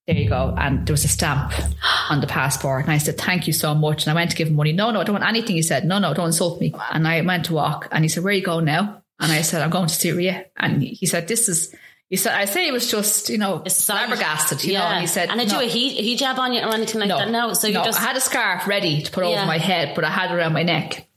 there 0.07 0.15
you 0.15 0.29
go. 0.29 0.53
And 0.57 0.85
there 0.85 0.93
was 0.93 1.03
a 1.03 1.07
stamp 1.07 1.53
on 2.09 2.21
the 2.21 2.27
passport. 2.27 2.83
And 2.83 2.91
I 2.91 2.97
said, 2.99 3.17
thank 3.17 3.47
you 3.47 3.53
so 3.53 3.73
much. 3.73 4.05
And 4.05 4.11
I 4.11 4.15
went 4.15 4.31
to 4.31 4.37
give 4.37 4.47
him 4.47 4.55
money. 4.55 4.71
No, 4.71 4.91
no, 4.91 5.01
I 5.01 5.03
don't 5.03 5.15
want 5.15 5.27
anything. 5.27 5.55
He 5.55 5.63
said, 5.63 5.85
no, 5.85 5.99
no, 5.99 6.13
don't 6.13 6.27
insult 6.27 6.61
me. 6.61 6.73
And 6.91 7.07
I 7.07 7.21
went 7.21 7.45
to 7.45 7.53
walk 7.53 7.87
and 7.91 8.03
he 8.03 8.09
said, 8.09 8.23
where 8.23 8.31
are 8.31 8.35
you 8.35 8.43
going 8.43 8.65
now? 8.65 9.01
And 9.19 9.31
I 9.31 9.41
said, 9.41 9.61
I'm 9.61 9.69
going 9.69 9.87
to 9.87 9.93
Syria. 9.93 10.45
And 10.57 10.83
he 10.83 11.05
said, 11.05 11.27
this 11.27 11.47
is, 11.47 11.73
he 12.09 12.17
said, 12.17 12.35
I 12.35 12.45
say 12.45 12.65
he 12.65 12.71
was 12.71 12.91
just, 12.91 13.29
you 13.29 13.37
know, 13.37 13.63
flabbergasted, 13.63 14.63
you 14.63 14.73
yeah. 14.73 14.79
know, 14.79 14.85
and 14.85 15.01
he 15.01 15.07
said, 15.07 15.29
and 15.29 15.39
I 15.39 15.45
no. 15.45 15.51
do 15.51 15.59
a 15.65 15.69
hijab 15.69 16.37
on 16.37 16.53
you 16.53 16.61
or 16.61 16.73
anything 16.73 16.99
like 16.99 17.09
no, 17.09 17.17
that? 17.17 17.31
No. 17.31 17.53
So 17.53 17.67
you 17.67 17.73
no, 17.75 17.85
just, 17.85 17.99
I 17.99 18.03
had 18.03 18.17
a 18.17 18.21
scarf 18.21 18.67
ready 18.67 19.01
to 19.01 19.11
put 19.11 19.23
yeah. 19.23 19.37
over 19.37 19.45
my 19.45 19.57
head, 19.57 19.95
but 19.95 20.03
I 20.03 20.09
had 20.09 20.31
it 20.31 20.35
around 20.35 20.53
my 20.53 20.63
neck. 20.63 21.07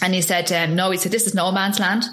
And 0.00 0.14
he 0.14 0.22
said, 0.22 0.50
um, 0.52 0.76
no, 0.76 0.90
he 0.90 0.98
said, 0.98 1.12
this 1.12 1.26
is 1.26 1.34
no 1.34 1.50
man's 1.52 1.80
land. 1.80 2.04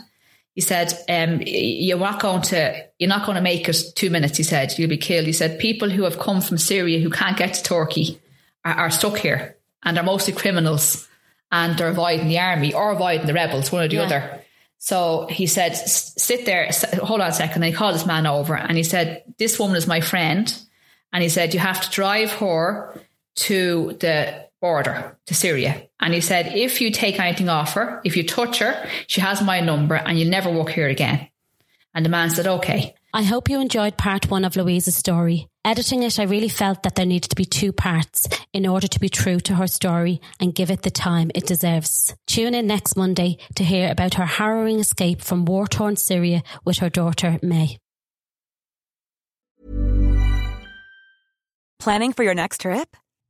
He 0.55 0.61
said, 0.61 0.93
um, 1.09 1.41
you're 1.43 1.97
not 1.97 2.21
going 2.21 2.43
to, 2.43 2.85
you're 2.99 3.09
not 3.09 3.25
going 3.25 3.37
to 3.37 3.41
make 3.41 3.67
it 3.67 3.83
two 3.95 4.11
minutes. 4.11 4.37
He 4.37 4.43
said, 4.43 4.77
you'll 4.77 4.89
be 4.89 4.97
killed. 4.97 5.25
He 5.25 5.33
said, 5.33 5.57
people 5.57 5.89
who 5.89 6.03
have 6.03 6.19
come 6.19 6.41
from 6.41 6.59
Syria 6.59 6.99
who 6.99 7.09
can't 7.09 7.37
get 7.37 7.55
to 7.55 7.63
Turkey 7.63 8.19
are, 8.63 8.73
are 8.73 8.91
stuck 8.91 9.17
here 9.17 9.57
and 9.81 9.97
they're 9.97 10.03
mostly 10.03 10.33
criminals 10.33 11.07
and 11.51 11.77
they're 11.77 11.87
avoiding 11.87 12.27
the 12.27 12.39
army 12.39 12.73
or 12.73 12.91
avoiding 12.91 13.25
the 13.25 13.33
rebels, 13.33 13.71
one 13.71 13.83
or 13.83 13.87
the 13.87 13.95
yeah. 13.95 14.03
other. 14.03 14.41
So 14.77 15.27
he 15.27 15.47
said, 15.47 15.75
sit 15.75 16.45
there, 16.45 16.69
hold 17.01 17.21
on 17.21 17.29
a 17.29 17.33
second. 17.33 17.63
And 17.63 17.71
he 17.71 17.77
called 17.77 17.95
this 17.95 18.05
man 18.05 18.27
over 18.27 18.55
and 18.55 18.77
he 18.77 18.83
said, 18.83 19.23
this 19.39 19.57
woman 19.57 19.75
is 19.75 19.87
my 19.87 20.01
friend. 20.01 20.53
And 21.11 21.23
he 21.23 21.29
said, 21.29 21.53
you 21.53 21.59
have 21.59 21.81
to 21.81 21.89
drive 21.89 22.31
her 22.33 22.99
to 23.35 23.97
the 23.99 24.47
border 24.63 25.17
to 25.25 25.33
Syria. 25.33 25.89
And 25.99 26.13
he 26.13 26.21
said, 26.21 26.55
if 26.55 26.79
you 26.79 26.89
take 26.89 27.19
anything 27.19 27.49
off 27.49 27.73
her, 27.73 27.99
if 28.05 28.15
you 28.15 28.25
touch 28.25 28.59
her, 28.59 28.87
she 29.07 29.19
has 29.19 29.41
my 29.41 29.59
number 29.59 29.95
and 29.95 30.17
you'll 30.17 30.29
never 30.29 30.49
walk 30.49 30.69
here 30.69 30.87
again. 30.87 31.27
And 31.93 32.05
the 32.05 32.09
man 32.09 32.29
said, 32.29 32.47
okay. 32.47 32.95
I 33.13 33.23
hope 33.23 33.49
you 33.49 33.59
enjoyed 33.59 33.97
part 33.97 34.31
one 34.31 34.45
of 34.45 34.55
Louise's 34.55 34.95
story. 34.95 35.49
Editing 35.65 36.01
it, 36.03 36.17
I 36.17 36.23
really 36.23 36.47
felt 36.47 36.83
that 36.83 36.95
there 36.95 37.05
needed 37.05 37.29
to 37.31 37.35
be 37.35 37.43
two 37.43 37.73
parts 37.73 38.25
in 38.53 38.65
order 38.65 38.87
to 38.87 38.99
be 39.01 39.09
true 39.09 39.41
to 39.41 39.55
her 39.55 39.67
story 39.67 40.21
and 40.39 40.55
give 40.55 40.71
it 40.71 40.81
the 40.81 40.89
time 40.89 41.29
it 41.35 41.45
deserves. 41.45 42.15
Tune 42.25 42.55
in 42.55 42.65
next 42.65 42.95
Monday 42.95 43.39
to 43.55 43.65
hear 43.65 43.91
about 43.91 44.13
her 44.13 44.25
harrowing 44.25 44.79
escape 44.79 45.21
from 45.21 45.43
war 45.43 45.67
torn 45.67 45.97
Syria 45.97 46.41
with 46.63 46.77
her 46.77 46.89
daughter, 46.89 47.37
May. 47.43 47.79
Planning 51.79 52.13
for 52.13 52.23
your 52.23 52.33
next 52.33 52.61
trip? 52.61 52.95